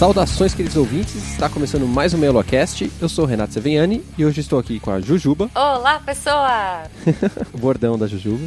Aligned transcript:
Saudações, 0.00 0.54
queridos 0.54 0.78
ouvintes. 0.78 1.14
Está 1.14 1.46
começando 1.46 1.86
mais 1.86 2.14
um 2.14 2.16
MeloCast. 2.16 2.90
Eu 3.02 3.06
sou 3.06 3.26
o 3.26 3.28
Renato 3.28 3.52
Seveniani 3.52 4.02
e 4.16 4.24
hoje 4.24 4.40
estou 4.40 4.58
aqui 4.58 4.80
com 4.80 4.90
a 4.90 4.98
Jujuba. 4.98 5.50
Olá, 5.54 6.00
pessoa! 6.00 6.84
o 7.52 7.58
bordão 7.58 7.98
da 7.98 8.06
Jujuba. 8.06 8.42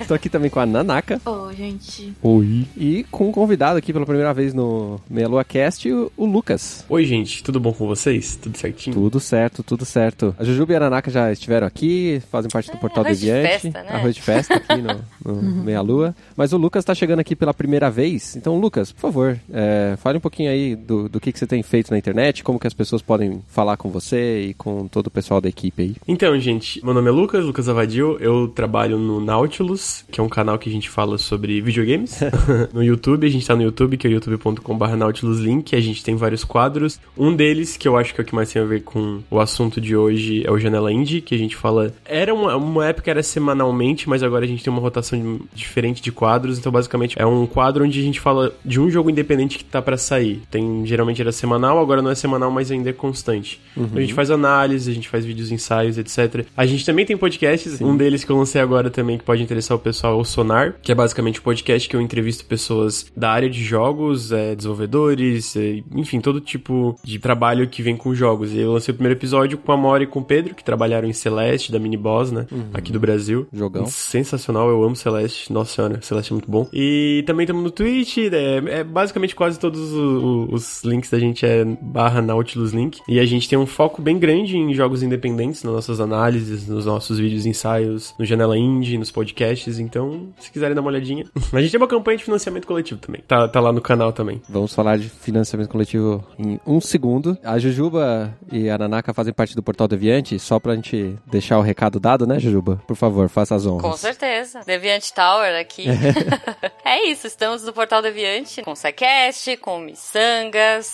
estou 0.00 0.14
aqui 0.14 0.30
também 0.30 0.48
com 0.48 0.60
a 0.60 0.64
Nanaka. 0.64 1.20
Oi, 1.26 1.54
gente. 1.56 2.14
Oi. 2.22 2.66
E 2.74 3.04
com 3.10 3.28
um 3.28 3.32
convidado 3.32 3.76
aqui 3.76 3.92
pela 3.92 4.06
primeira 4.06 4.32
vez 4.32 4.54
no 4.54 4.98
MeloCast, 5.10 5.92
o, 5.92 6.10
o 6.16 6.24
Lucas. 6.24 6.86
Oi, 6.88 7.04
gente. 7.04 7.42
Tudo 7.42 7.60
bom 7.60 7.74
com 7.74 7.86
vocês? 7.86 8.36
Tudo 8.36 8.56
certinho? 8.56 8.94
Tudo 8.94 9.20
certo, 9.20 9.62
tudo 9.62 9.84
certo. 9.84 10.34
A 10.38 10.42
Jujuba 10.42 10.72
e 10.72 10.76
a 10.76 10.80
Nanaka 10.80 11.10
já 11.10 11.30
estiveram 11.30 11.66
aqui, 11.66 12.22
fazem 12.32 12.50
parte 12.50 12.70
do 12.70 12.78
É, 12.78 12.80
Portal 12.80 13.04
arroz 13.04 13.20
de 13.20 13.26
Deviante. 13.26 13.60
festa, 13.60 13.82
né? 13.82 13.90
Arroz 13.90 14.14
de 14.14 14.22
festa 14.22 14.54
aqui 14.54 14.80
no, 14.80 15.04
no 15.22 15.42
Meia 15.64 15.82
Lua. 15.82 16.16
Mas 16.34 16.54
o 16.54 16.56
Lucas 16.56 16.80
está 16.80 16.94
chegando 16.94 17.20
aqui 17.20 17.36
pela 17.36 17.52
primeira 17.52 17.90
vez. 17.90 18.36
Então, 18.36 18.58
Lucas, 18.58 18.90
por 18.90 19.00
favor, 19.02 19.38
é, 19.52 19.96
fale 19.98 20.16
um 20.16 20.20
pouquinho 20.22 20.50
aí 20.50 20.74
do, 20.74 20.93
do 21.08 21.20
que, 21.20 21.32
que 21.32 21.38
você 21.38 21.46
tem 21.46 21.62
feito 21.62 21.90
na 21.90 21.98
internet, 21.98 22.42
como 22.42 22.58
que 22.58 22.66
as 22.66 22.74
pessoas 22.74 23.02
podem 23.02 23.42
falar 23.48 23.76
com 23.76 23.90
você 23.90 24.46
e 24.48 24.54
com 24.54 24.86
todo 24.88 25.08
o 25.08 25.10
pessoal 25.10 25.40
da 25.40 25.48
equipe 25.48 25.82
aí. 25.82 25.96
Então, 26.06 26.38
gente, 26.38 26.84
meu 26.84 26.94
nome 26.94 27.08
é 27.08 27.12
Lucas, 27.12 27.44
Lucas 27.44 27.68
Avadil. 27.68 28.18
Eu 28.18 28.48
trabalho 28.48 28.98
no 28.98 29.20
Nautilus, 29.20 30.04
que 30.10 30.20
é 30.20 30.22
um 30.22 30.28
canal 30.28 30.58
que 30.58 30.68
a 30.68 30.72
gente 30.72 30.88
fala 30.88 31.18
sobre 31.18 31.60
videogames. 31.60 32.20
no 32.72 32.82
YouTube, 32.82 33.26
a 33.26 33.30
gente 33.30 33.46
tá 33.46 33.54
no 33.54 33.62
YouTube, 33.62 33.96
que 33.96 34.06
é 34.06 34.10
youtube.com.br 34.10 34.96
nautiluslink. 34.96 35.74
A 35.74 35.80
gente 35.80 36.04
tem 36.04 36.16
vários 36.16 36.44
quadros. 36.44 37.00
Um 37.16 37.34
deles, 37.34 37.76
que 37.76 37.88
eu 37.88 37.96
acho 37.96 38.14
que 38.14 38.20
é 38.20 38.24
o 38.24 38.26
que 38.26 38.34
mais 38.34 38.52
tem 38.52 38.62
a 38.62 38.64
ver 38.64 38.82
com 38.82 39.20
o 39.30 39.40
assunto 39.40 39.80
de 39.80 39.96
hoje, 39.96 40.44
é 40.46 40.50
o 40.50 40.58
Janela 40.58 40.92
Indie, 40.92 41.20
que 41.20 41.34
a 41.34 41.38
gente 41.38 41.56
fala... 41.56 41.92
Era 42.04 42.32
uma, 42.34 42.56
uma 42.56 42.86
época 42.86 43.10
era 43.10 43.22
semanalmente, 43.22 44.08
mas 44.08 44.22
agora 44.22 44.44
a 44.44 44.48
gente 44.48 44.62
tem 44.62 44.72
uma 44.72 44.82
rotação 44.82 45.40
diferente 45.54 46.02
de 46.02 46.12
quadros. 46.12 46.58
Então, 46.58 46.70
basicamente, 46.70 47.16
é 47.18 47.26
um 47.26 47.46
quadro 47.46 47.84
onde 47.84 47.98
a 47.98 48.02
gente 48.02 48.20
fala 48.20 48.52
de 48.64 48.80
um 48.80 48.90
jogo 48.90 49.10
independente 49.10 49.58
que 49.58 49.64
tá 49.64 49.80
para 49.80 49.96
sair. 49.96 50.42
Tem, 50.50 50.83
geralmente 50.86 51.20
era 51.20 51.32
semanal, 51.32 51.78
agora 51.78 52.00
não 52.02 52.10
é 52.10 52.14
semanal, 52.14 52.50
mas 52.50 52.70
ainda 52.70 52.90
é 52.90 52.92
constante. 52.92 53.60
Então, 53.76 53.98
a 53.98 54.00
gente 54.00 54.14
faz 54.14 54.30
análise, 54.30 54.90
a 54.90 54.94
gente 54.94 55.08
faz 55.08 55.24
vídeos, 55.24 55.50
ensaios, 55.52 55.98
etc. 55.98 56.46
A 56.56 56.66
gente 56.66 56.84
também 56.84 57.04
tem 57.04 57.16
podcasts, 57.16 57.80
um 57.80 57.96
deles 57.96 58.24
que 58.24 58.30
eu 58.30 58.36
lancei 58.36 58.60
agora 58.60 58.90
também 58.90 59.18
que 59.18 59.24
pode 59.24 59.42
interessar 59.42 59.76
o 59.76 59.80
pessoal 59.80 60.14
é 60.18 60.20
o 60.20 60.24
Sonar, 60.24 60.76
que 60.82 60.92
é 60.92 60.94
basicamente 60.94 61.40
um 61.40 61.42
podcast 61.42 61.88
que 61.88 61.96
eu 61.96 62.00
entrevisto 62.00 62.44
pessoas 62.44 63.06
da 63.16 63.30
área 63.30 63.48
de 63.50 63.62
jogos, 63.62 64.32
é, 64.32 64.54
desenvolvedores, 64.54 65.56
é, 65.56 65.82
enfim, 65.94 66.20
todo 66.20 66.40
tipo 66.40 66.98
de 67.02 67.18
trabalho 67.18 67.68
que 67.68 67.82
vem 67.82 67.96
com 67.96 68.14
jogos. 68.14 68.52
E 68.52 68.58
eu 68.58 68.72
lancei 68.72 68.92
o 68.92 68.96
primeiro 68.96 69.18
episódio 69.18 69.58
com 69.58 69.72
a 69.72 69.76
Mori 69.76 70.04
e 70.04 70.06
com 70.06 70.20
o 70.20 70.24
Pedro, 70.24 70.54
que 70.54 70.64
trabalharam 70.64 71.08
em 71.08 71.12
Celeste, 71.12 71.72
da 71.72 71.78
Mini 71.78 71.96
Boss, 71.96 72.30
né? 72.32 72.46
Aqui 72.72 72.92
do 72.92 73.00
Brasil. 73.00 73.46
Jogão. 73.52 73.86
Sensacional, 73.86 74.68
eu 74.68 74.82
amo 74.82 74.94
Celeste. 74.96 75.52
Nossa 75.52 75.74
senhora, 75.74 76.00
Celeste 76.02 76.32
é 76.32 76.34
muito 76.34 76.50
bom. 76.50 76.68
E 76.72 77.22
também 77.26 77.44
estamos 77.44 77.62
no 77.62 77.70
Twitch, 77.70 78.18
é, 78.18 78.80
é 78.80 78.84
basicamente 78.84 79.34
quase 79.34 79.58
todos 79.58 79.92
o- 79.92 80.48
o- 80.50 80.54
os 80.78 80.84
links 80.84 81.10
da 81.10 81.18
gente 81.18 81.46
é 81.46 81.64
barra 81.64 82.20
Nautilus 82.20 82.72
Link. 82.72 83.00
E 83.08 83.20
a 83.20 83.24
gente 83.24 83.48
tem 83.48 83.58
um 83.58 83.66
foco 83.66 84.02
bem 84.02 84.18
grande 84.18 84.56
em 84.56 84.72
jogos 84.74 85.02
independentes, 85.02 85.62
nas 85.62 85.74
nossas 85.74 86.00
análises, 86.00 86.66
nos 86.66 86.86
nossos 86.86 87.18
vídeos 87.18 87.46
ensaios, 87.46 88.14
no 88.18 88.24
Janela 88.24 88.56
Indie, 88.56 88.98
nos 88.98 89.10
podcasts. 89.10 89.78
Então, 89.78 90.28
se 90.38 90.50
quiserem 90.50 90.74
dar 90.74 90.80
uma 90.80 90.90
olhadinha. 90.90 91.24
A 91.52 91.60
gente 91.60 91.70
tem 91.70 91.80
uma 91.80 91.86
campanha 91.86 92.18
de 92.18 92.24
financiamento 92.24 92.66
coletivo 92.66 93.00
também. 93.00 93.22
Tá, 93.26 93.46
tá 93.46 93.60
lá 93.60 93.72
no 93.72 93.80
canal 93.80 94.12
também. 94.12 94.42
Vamos 94.48 94.74
falar 94.74 94.98
de 94.98 95.08
financiamento 95.08 95.68
coletivo 95.68 96.24
em 96.38 96.58
um 96.66 96.80
segundo. 96.80 97.38
A 97.44 97.58
Jujuba 97.58 98.36
e 98.50 98.68
a 98.68 98.76
Nanaka 98.76 99.14
fazem 99.14 99.32
parte 99.32 99.54
do 99.54 99.62
Portal 99.62 99.86
Deviante, 99.86 100.38
só 100.38 100.58
pra 100.58 100.74
gente 100.74 101.16
deixar 101.26 101.58
o 101.58 101.62
recado 101.62 102.00
dado, 102.00 102.26
né, 102.26 102.38
Jujuba? 102.38 102.80
Por 102.86 102.96
favor, 102.96 103.28
faça 103.28 103.54
as 103.54 103.66
honras. 103.66 103.82
Com 103.82 103.96
certeza. 103.96 104.60
Deviant 104.66 105.10
Tower 105.10 105.60
aqui. 105.60 105.84
é 106.84 107.06
isso, 107.06 107.26
estamos 107.26 107.62
no 107.62 107.72
Portal 107.72 108.02
Deviante 108.02 108.62
com 108.62 108.72
o 108.72 108.76
SciCast, 108.76 109.56
com 109.58 109.86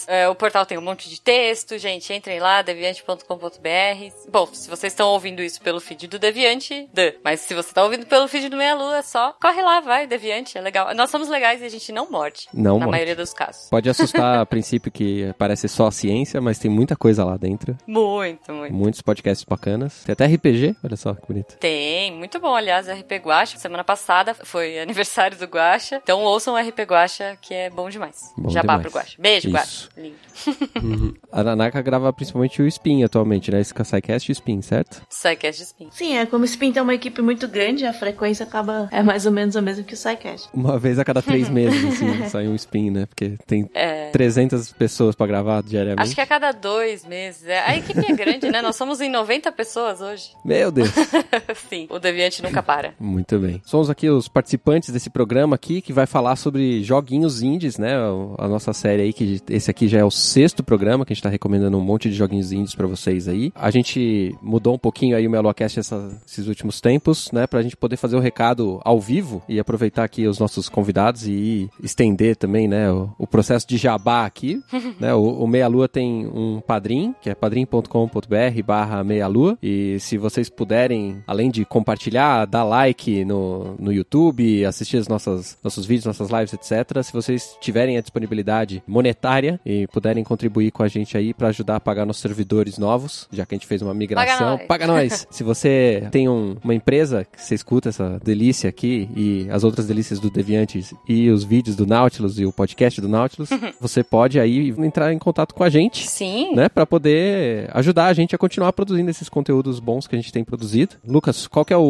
É, 0.06 0.28
o 0.28 0.34
portal 0.34 0.64
tem 0.66 0.76
um 0.78 0.82
monte 0.82 1.08
de 1.08 1.20
texto, 1.20 1.78
gente. 1.78 2.12
Entrem 2.12 2.38
lá, 2.40 2.62
deviante.com.br. 2.62 4.28
Bom, 4.30 4.46
se 4.52 4.68
vocês 4.68 4.92
estão 4.92 5.08
ouvindo 5.08 5.42
isso 5.42 5.60
pelo 5.60 5.80
feed 5.80 6.06
do 6.08 6.18
Deviante, 6.18 6.88
duh. 6.92 7.12
mas 7.24 7.40
se 7.40 7.54
você 7.54 7.72
tá 7.72 7.82
ouvindo 7.84 8.06
pelo 8.06 8.28
feed 8.28 8.48
do 8.48 8.56
Meia 8.56 8.74
Lua, 8.74 9.02
só 9.02 9.32
corre 9.40 9.62
lá, 9.62 9.80
vai, 9.80 10.06
Deviante, 10.06 10.56
é 10.58 10.60
legal. 10.60 10.94
Nós 10.94 11.10
somos 11.10 11.28
legais 11.28 11.62
e 11.62 11.64
a 11.64 11.68
gente 11.68 11.92
não 11.92 12.10
morde. 12.10 12.48
Não 12.52 12.74
Na 12.78 12.86
morde. 12.86 12.90
maioria 12.92 13.16
dos 13.16 13.32
casos. 13.32 13.68
Pode 13.70 13.88
assustar 13.88 14.38
a 14.40 14.46
princípio 14.46 14.90
que 14.90 15.32
parece 15.38 15.68
só 15.68 15.90
ciência, 15.90 16.40
mas 16.40 16.58
tem 16.58 16.70
muita 16.70 16.96
coisa 16.96 17.24
lá 17.24 17.36
dentro. 17.36 17.76
Muito, 17.86 18.52
muito. 18.52 18.74
Muitos 18.74 19.00
podcasts 19.02 19.44
bacanas. 19.44 20.02
Tem 20.04 20.12
até 20.12 20.26
RPG, 20.26 20.76
olha 20.84 20.96
só 20.96 21.14
que 21.14 21.26
bonito. 21.26 21.56
Tem, 21.58 22.12
muito 22.12 22.38
bom, 22.40 22.54
aliás, 22.54 22.88
RP 22.88 23.12
Guacha. 23.22 23.58
Semana 23.58 23.84
passada 23.84 24.34
foi 24.34 24.78
aniversário 24.80 25.36
do 25.36 25.44
Guacha. 25.46 26.00
Então 26.02 26.22
ouçam 26.22 26.54
o 26.54 26.58
RP 26.58 26.80
Guacha, 26.80 27.36
que 27.40 27.54
é 27.54 27.70
bom 27.70 27.88
demais. 27.88 28.32
Bom 28.36 28.50
Jabá 28.50 28.74
demais. 28.76 28.82
pro 28.82 28.98
Guacha. 29.00 29.16
Beijo, 29.18 29.48
Isso. 29.48 29.56
Guacha. 29.56 29.59
Lindo. 29.96 30.16
A 31.30 31.42
Nanaka 31.42 31.80
grava 31.82 32.12
principalmente 32.12 32.60
o 32.62 32.66
Spin 32.66 33.02
atualmente, 33.04 33.50
né? 33.50 33.60
Esse 33.60 33.72
Kasaicast 33.74 34.30
e 34.30 34.32
Spin, 34.32 34.62
certo? 34.62 35.02
Psycast 35.08 35.60
de 35.60 35.66
Spin. 35.66 35.88
Sim, 35.90 36.16
é 36.16 36.26
como 36.26 36.42
o 36.42 36.46
Spin 36.46 36.72
tem 36.72 36.82
uma 36.82 36.94
equipe 36.94 37.20
muito 37.22 37.46
grande, 37.48 37.84
a 37.84 37.92
frequência 37.92 38.44
acaba. 38.44 38.88
É 38.90 39.02
mais 39.02 39.26
ou 39.26 39.32
menos 39.32 39.56
a 39.56 39.60
mesma 39.62 39.84
que 39.84 39.94
o 39.94 39.96
SciCast. 39.96 40.48
Uma 40.54 40.78
vez 40.78 40.98
a 40.98 41.04
cada 41.04 41.22
três 41.22 41.48
meses, 41.50 41.84
assim, 41.84 42.28
sai 42.28 42.48
um 42.48 42.54
Spin, 42.54 42.90
né? 42.90 43.06
Porque 43.06 43.36
tem 43.46 43.68
É. 43.74 44.10
300 44.10 44.72
pessoas 44.72 45.14
pra 45.14 45.26
gravar 45.26 45.62
diariamente. 45.62 46.02
Acho 46.02 46.14
que 46.14 46.20
a 46.20 46.26
cada 46.26 46.52
dois 46.52 47.04
meses. 47.04 47.46
É. 47.46 47.60
A 47.60 47.76
equipe 47.76 48.00
é 48.00 48.12
grande, 48.14 48.50
né? 48.50 48.62
Nós 48.62 48.76
somos 48.76 49.00
em 49.00 49.10
90 49.10 49.52
pessoas 49.52 50.00
hoje. 50.00 50.30
Meu 50.44 50.70
Deus! 50.70 50.90
Sim, 51.68 51.86
o 51.90 51.98
Deviante 51.98 52.42
nunca 52.42 52.62
para. 52.62 52.94
Muito 52.98 53.38
bem. 53.38 53.60
Somos 53.64 53.90
aqui 53.90 54.08
os 54.08 54.28
participantes 54.28 54.90
desse 54.90 55.10
programa 55.10 55.54
aqui 55.54 55.80
que 55.80 55.92
vai 55.92 56.06
falar 56.06 56.36
sobre 56.36 56.82
joguinhos 56.82 57.42
indies, 57.42 57.78
né? 57.78 57.94
A 58.38 58.48
nossa 58.48 58.72
série 58.72 59.02
aí, 59.02 59.12
que 59.12 59.40
esse 59.50 59.70
aqui 59.70 59.88
já 59.88 59.98
é 59.98 60.04
o 60.04 60.10
sexto 60.10 60.62
programa 60.62 61.04
que 61.04 61.12
a 61.12 61.14
gente 61.14 61.22
tá 61.22 61.28
recomendando 61.28 61.76
um 61.76 61.80
monte 61.80 62.08
de 62.08 62.14
joguinhos 62.14 62.52
indies 62.52 62.74
pra 62.74 62.86
vocês 62.86 63.28
aí. 63.28 63.52
A 63.54 63.70
gente 63.70 64.34
mudou 64.40 64.74
um 64.74 64.78
pouquinho 64.78 65.16
aí 65.16 65.26
o 65.26 65.30
Melocast 65.30 65.78
essa, 65.78 66.20
esses 66.26 66.46
últimos 66.46 66.80
tempos, 66.80 67.30
né? 67.32 67.46
Pra 67.46 67.62
gente 67.62 67.76
poder 67.76 67.96
fazer 67.96 68.16
o 68.16 68.20
recado 68.20 68.80
ao 68.84 69.00
vivo 69.00 69.42
e 69.48 69.58
aproveitar 69.58 70.04
aqui 70.04 70.26
os 70.26 70.38
nossos 70.38 70.68
convidados 70.68 71.26
e 71.26 71.68
estender 71.82 72.36
também, 72.36 72.68
né? 72.68 72.90
O, 72.90 73.10
o 73.18 73.26
processo 73.26 73.66
de 73.66 73.76
jabá 73.76 74.24
aqui, 74.24 74.62
né? 75.00 75.14
O, 75.14 75.44
o 75.44 75.46
Meia 75.46 75.68
Lua 75.68 75.88
tem 75.88 76.26
um 76.26 76.60
padrim, 76.60 77.14
que 77.20 77.30
é 77.30 77.34
padrim.com.br 77.34 78.62
barra 78.64 79.02
Meia 79.02 79.26
Lua. 79.26 79.58
E 79.62 79.98
se 80.00 80.16
vocês 80.16 80.48
puderem, 80.48 81.22
além 81.26 81.50
de 81.50 81.64
compartilhar, 81.64 82.46
dar 82.46 82.64
like 82.64 83.24
no, 83.24 83.74
no 83.78 83.92
YouTube, 83.92 84.64
assistir 84.64 84.98
as 84.98 85.08
nossas, 85.08 85.58
nossos 85.62 85.84
vídeos, 85.86 86.06
nossas 86.06 86.30
lives, 86.30 86.52
etc. 86.52 87.02
Se 87.02 87.12
vocês 87.12 87.56
tiverem 87.60 87.96
a 87.96 88.00
disponibilidade 88.00 88.82
monetária 88.86 89.39
e 89.64 89.86
puderem 89.88 90.22
contribuir 90.24 90.70
com 90.70 90.82
a 90.82 90.88
gente 90.88 91.16
aí 91.16 91.32
para 91.32 91.48
ajudar 91.48 91.76
a 91.76 91.80
pagar 91.80 92.04
nossos 92.06 92.22
servidores 92.22 92.78
novos, 92.78 93.28
já 93.32 93.44
que 93.46 93.54
a 93.54 93.56
gente 93.58 93.66
fez 93.66 93.80
uma 93.82 93.94
migração. 93.94 94.56
nós. 94.58 94.66
Paga 94.66 94.86
nós! 94.86 95.26
Se 95.30 95.42
você 95.44 96.06
tem 96.10 96.28
um- 96.28 96.56
uma 96.62 96.74
empresa 96.74 97.24
que 97.24 97.42
você 97.42 97.54
escuta 97.54 97.88
essa 97.88 98.20
delícia 98.22 98.68
aqui 98.68 99.08
e 99.16 99.46
as 99.50 99.64
outras 99.64 99.86
delícias 99.86 100.18
do 100.20 100.30
Deviantes 100.30 100.92
e 101.08 101.30
os 101.30 101.44
vídeos 101.44 101.76
do 101.76 101.86
Nautilus 101.86 102.38
e 102.38 102.44
o 102.44 102.52
podcast 102.52 103.00
do 103.00 103.08
Nautilus, 103.08 103.48
você 103.80 104.02
pode 104.04 104.38
aí 104.40 104.70
entrar 104.78 105.12
em 105.12 105.18
contato 105.18 105.54
com 105.54 105.62
a 105.64 105.68
gente 105.70 106.08
Sim. 106.08 106.54
né, 106.54 106.68
para 106.68 106.86
poder 106.86 107.68
ajudar 107.72 108.06
a 108.06 108.12
gente 108.12 108.34
a 108.34 108.38
continuar 108.38 108.72
produzindo 108.72 109.10
esses 109.10 109.28
conteúdos 109.28 109.80
bons 109.80 110.06
que 110.06 110.14
a 110.14 110.18
gente 110.18 110.32
tem 110.32 110.44
produzido. 110.44 110.96
Lucas, 111.06 111.46
qual 111.46 111.64
que 111.64 111.72
é 111.72 111.76
o, 111.76 111.80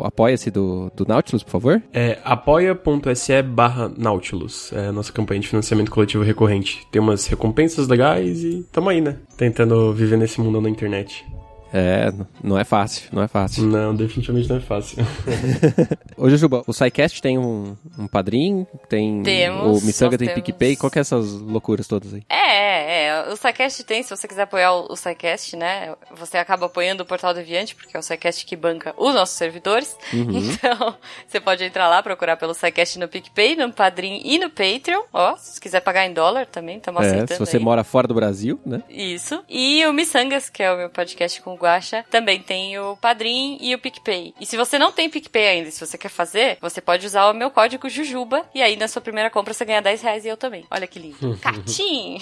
o 0.00 0.02
apoia-se 0.04 0.50
do, 0.50 0.90
do 0.96 1.06
Nautilus, 1.06 1.42
por 1.42 1.50
favor? 1.50 1.82
É 1.92 2.18
apoia.se 2.24 3.42
barra 3.42 3.90
Nautilus. 3.96 4.72
É 4.72 4.86
a 4.86 4.92
nossa 4.92 5.12
campanha 5.12 5.40
de 5.40 5.48
financiamento 5.48 5.90
coletivo 5.90 6.22
recorrente. 6.22 6.69
Tem 6.90 7.00
umas 7.00 7.26
recompensas 7.26 7.88
legais 7.88 8.42
e 8.42 8.64
tamo 8.72 8.88
aí, 8.88 9.00
né? 9.00 9.16
Tentando 9.36 9.92
viver 9.92 10.16
nesse 10.16 10.40
mundo 10.40 10.60
na 10.60 10.68
internet. 10.68 11.24
É, 11.72 12.12
não 12.42 12.58
é 12.58 12.64
fácil, 12.64 13.08
não 13.12 13.22
é 13.22 13.28
fácil. 13.28 13.62
Não, 13.64 13.94
definitivamente 13.94 14.48
não 14.48 14.56
é 14.56 14.60
fácil. 14.60 14.98
Ô, 16.16 16.28
Jujuba, 16.28 16.62
o 16.66 16.72
SciCast 16.72 17.22
tem 17.22 17.38
um, 17.38 17.76
um 17.98 18.06
padrinho, 18.06 18.66
tem 18.88 19.22
Temos, 19.22 19.82
o 19.82 19.86
Missanga 19.86 20.18
tem 20.18 20.28
temos. 20.28 20.42
PicPay, 20.42 20.76
qual 20.76 20.90
que 20.90 20.98
é 20.98 21.02
essas 21.02 21.32
loucuras 21.32 21.86
todas 21.86 22.12
aí? 22.12 22.22
É, 22.28 23.06
é, 23.06 23.28
o 23.32 23.36
SciCast 23.36 23.84
tem, 23.84 24.02
se 24.02 24.10
você 24.10 24.26
quiser 24.26 24.42
apoiar 24.42 24.72
o, 24.72 24.92
o 24.92 24.96
SciCast, 24.96 25.56
né, 25.56 25.94
você 26.16 26.38
acaba 26.38 26.66
apoiando 26.66 27.02
o 27.02 27.06
Portal 27.06 27.32
Deviante, 27.32 27.74
porque 27.74 27.96
é 27.96 28.00
o 28.00 28.02
SciCast 28.02 28.44
que 28.44 28.56
banca 28.56 28.92
os 28.96 29.14
nossos 29.14 29.36
servidores. 29.36 29.96
Então, 30.50 30.94
você 31.26 31.40
pode 31.40 31.62
entrar 31.64 31.88
lá, 31.88 32.02
procurar 32.02 32.36
pelo 32.36 32.54
SciCast 32.54 32.98
no 32.98 33.08
PicPay, 33.08 33.56
no 33.56 33.72
Padrim 33.72 34.20
e 34.24 34.38
no 34.38 34.48
Patreon. 34.50 35.02
Ó, 35.12 35.36
se 35.36 35.54
você 35.54 35.60
quiser 35.60 35.80
pagar 35.80 36.06
em 36.06 36.12
dólar 36.12 36.46
também, 36.46 36.76
estamos 36.78 37.02
É, 37.02 37.06
aceitando 37.06 37.32
se 37.34 37.38
você 37.38 37.56
aí. 37.56 37.62
mora 37.62 37.84
fora 37.84 38.06
do 38.08 38.14
Brasil, 38.14 38.58
né? 38.64 38.82
Isso. 38.88 39.42
E 39.48 39.84
o 39.86 39.92
Missangas, 39.92 40.48
que 40.50 40.62
é 40.62 40.72
o 40.72 40.76
meu 40.76 40.90
podcast 40.90 41.40
com 41.42 41.56
o 41.60 41.62
Guaxa, 41.62 42.04
também 42.10 42.40
tem 42.40 42.78
o 42.78 42.96
Padrim 42.96 43.58
e 43.60 43.74
o 43.74 43.78
PicPay. 43.78 44.34
E 44.40 44.46
se 44.46 44.56
você 44.56 44.78
não 44.78 44.90
tem 44.90 45.10
PicPay 45.10 45.48
ainda, 45.48 45.70
se 45.70 45.84
você 45.84 45.98
quer 45.98 46.08
fazer, 46.08 46.56
você 46.60 46.80
pode 46.80 47.06
usar 47.06 47.30
o 47.30 47.34
meu 47.34 47.50
código 47.50 47.88
Jujuba, 47.88 48.44
e 48.54 48.62
aí 48.62 48.76
na 48.76 48.88
sua 48.88 49.02
primeira 49.02 49.30
compra 49.30 49.52
você 49.52 49.64
ganha 49.64 49.82
10 49.82 50.02
reais 50.02 50.24
e 50.24 50.28
eu 50.28 50.36
também. 50.36 50.64
Olha 50.70 50.86
que 50.86 50.98
lindo. 50.98 51.38
Catim! 51.42 52.18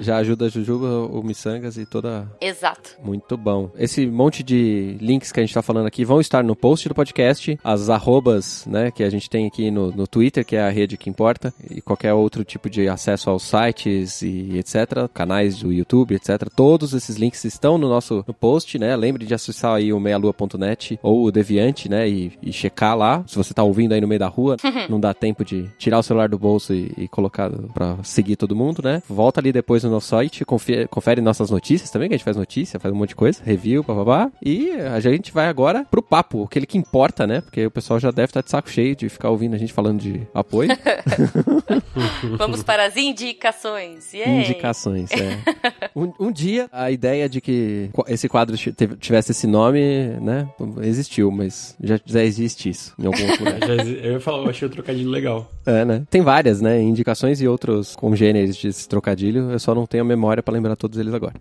Já 0.00 0.18
ajuda 0.18 0.46
a 0.46 0.48
Jujuba, 0.48 1.06
o 1.06 1.22
Missangas 1.22 1.78
e 1.78 1.86
toda 1.86 2.28
Exato. 2.40 2.96
Muito 3.02 3.36
bom. 3.36 3.70
Esse 3.76 4.06
monte 4.06 4.42
de 4.42 4.96
links 5.00 5.32
que 5.32 5.40
a 5.40 5.42
gente 5.42 5.54
tá 5.54 5.62
falando 5.62 5.86
aqui 5.86 6.04
vão 6.04 6.20
estar 6.20 6.42
no 6.42 6.54
post 6.54 6.88
do 6.88 6.94
podcast, 6.94 7.58
as 7.64 7.88
arrobas, 7.88 8.66
né, 8.66 8.90
que 8.90 9.02
a 9.02 9.10
gente 9.10 9.30
tem 9.30 9.46
aqui 9.46 9.70
no, 9.70 9.90
no 9.90 10.06
Twitter, 10.06 10.44
que 10.44 10.56
é 10.56 10.62
a 10.62 10.70
rede 10.70 10.96
que 10.96 11.08
importa, 11.08 11.54
e 11.70 11.80
qualquer 11.80 12.12
outro 12.12 12.44
tipo 12.44 12.68
de 12.68 12.88
acesso 12.88 13.30
aos 13.30 13.42
sites 13.42 14.22
e 14.22 14.58
etc, 14.58 15.08
canais 15.12 15.58
do 15.58 15.72
YouTube, 15.72 16.14
etc. 16.14 16.48
Todos 16.54 16.92
esses 16.92 17.16
links 17.16 17.44
estão 17.44 17.78
no 17.78 17.88
nosso 17.88 18.24
no 18.26 18.34
post, 18.34 18.73
né? 18.78 18.94
Lembre 18.96 19.24
de 19.26 19.34
acessar 19.34 19.74
aí 19.74 19.92
o 19.92 20.00
meialua.net 20.00 20.98
ou 21.02 21.24
o 21.24 21.32
Deviante, 21.32 21.88
né, 21.88 22.08
e, 22.08 22.32
e 22.42 22.52
checar 22.52 22.96
lá. 22.96 23.22
Se 23.26 23.36
você 23.36 23.52
tá 23.54 23.62
ouvindo 23.62 23.92
aí 23.92 24.00
no 24.00 24.08
meio 24.08 24.18
da 24.18 24.28
rua, 24.28 24.56
não 24.88 24.98
dá 25.00 25.12
tempo 25.14 25.44
de 25.44 25.68
tirar 25.78 25.98
o 25.98 26.02
celular 26.02 26.28
do 26.28 26.38
bolso 26.38 26.72
e, 26.74 26.92
e 26.96 27.08
colocar 27.08 27.50
pra 27.72 27.96
seguir 28.02 28.36
todo 28.36 28.54
mundo, 28.56 28.82
né? 28.82 29.02
Volta 29.08 29.40
ali 29.40 29.52
depois 29.52 29.82
no 29.84 29.90
nosso 29.90 30.08
site, 30.08 30.44
confere, 30.44 30.86
confere 30.88 31.20
nossas 31.20 31.50
notícias 31.50 31.90
também, 31.90 32.08
que 32.08 32.14
a 32.14 32.18
gente 32.18 32.24
faz 32.24 32.36
notícia, 32.36 32.78
faz 32.80 32.94
um 32.94 32.96
monte 32.98 33.10
de 33.10 33.16
coisa, 33.16 33.40
review, 33.44 33.82
bababá. 33.82 34.30
E 34.44 34.70
a 34.70 35.00
gente 35.00 35.32
vai 35.32 35.46
agora 35.46 35.84
pro 35.90 36.02
papo, 36.02 36.44
aquele 36.44 36.66
que 36.66 36.78
importa, 36.78 37.26
né? 37.26 37.40
Porque 37.40 37.66
o 37.66 37.70
pessoal 37.70 37.98
já 38.00 38.10
deve 38.10 38.26
estar 38.26 38.42
de 38.42 38.50
saco 38.50 38.70
cheio 38.70 38.94
de 38.96 39.08
ficar 39.08 39.30
ouvindo 39.30 39.54
a 39.54 39.58
gente 39.58 39.72
falando 39.72 40.00
de 40.00 40.22
apoio. 40.34 40.70
Vamos 42.38 42.62
para 42.62 42.86
as 42.86 42.96
indicações. 42.96 44.12
Yay! 44.12 44.40
Indicações, 44.40 45.10
é. 45.12 45.38
Um, 45.96 46.12
um 46.18 46.32
dia, 46.32 46.68
a 46.72 46.90
ideia 46.90 47.28
de 47.28 47.40
que 47.40 47.88
qu- 47.92 48.04
esse 48.08 48.28
quadro 48.28 48.56
tivesse 48.72 49.32
esse 49.32 49.46
nome, 49.46 49.80
né, 50.20 50.48
existiu, 50.82 51.30
mas 51.30 51.76
já, 51.82 51.98
já 52.04 52.22
existe 52.22 52.68
isso 52.68 52.94
em 52.98 53.06
algum 53.06 53.22
outro 53.22 53.44
lugar. 53.44 53.60
Eu 54.04 54.12
ia 54.12 54.20
falar, 54.20 54.44
eu 54.44 54.50
achei 54.50 54.66
o 54.66 54.70
trocadilho 54.70 55.10
legal. 55.10 55.50
É, 55.66 55.84
né? 55.84 56.02
Tem 56.10 56.22
várias, 56.22 56.60
né, 56.60 56.80
indicações 56.80 57.40
e 57.40 57.48
outros 57.48 57.96
congêneres 57.96 58.60
desse 58.60 58.88
trocadilho, 58.88 59.50
eu 59.50 59.58
só 59.58 59.74
não 59.74 59.86
tenho 59.86 60.02
a 60.02 60.06
memória 60.06 60.42
pra 60.42 60.52
lembrar 60.52 60.76
todos 60.76 60.98
eles 60.98 61.12
agora. 61.14 61.34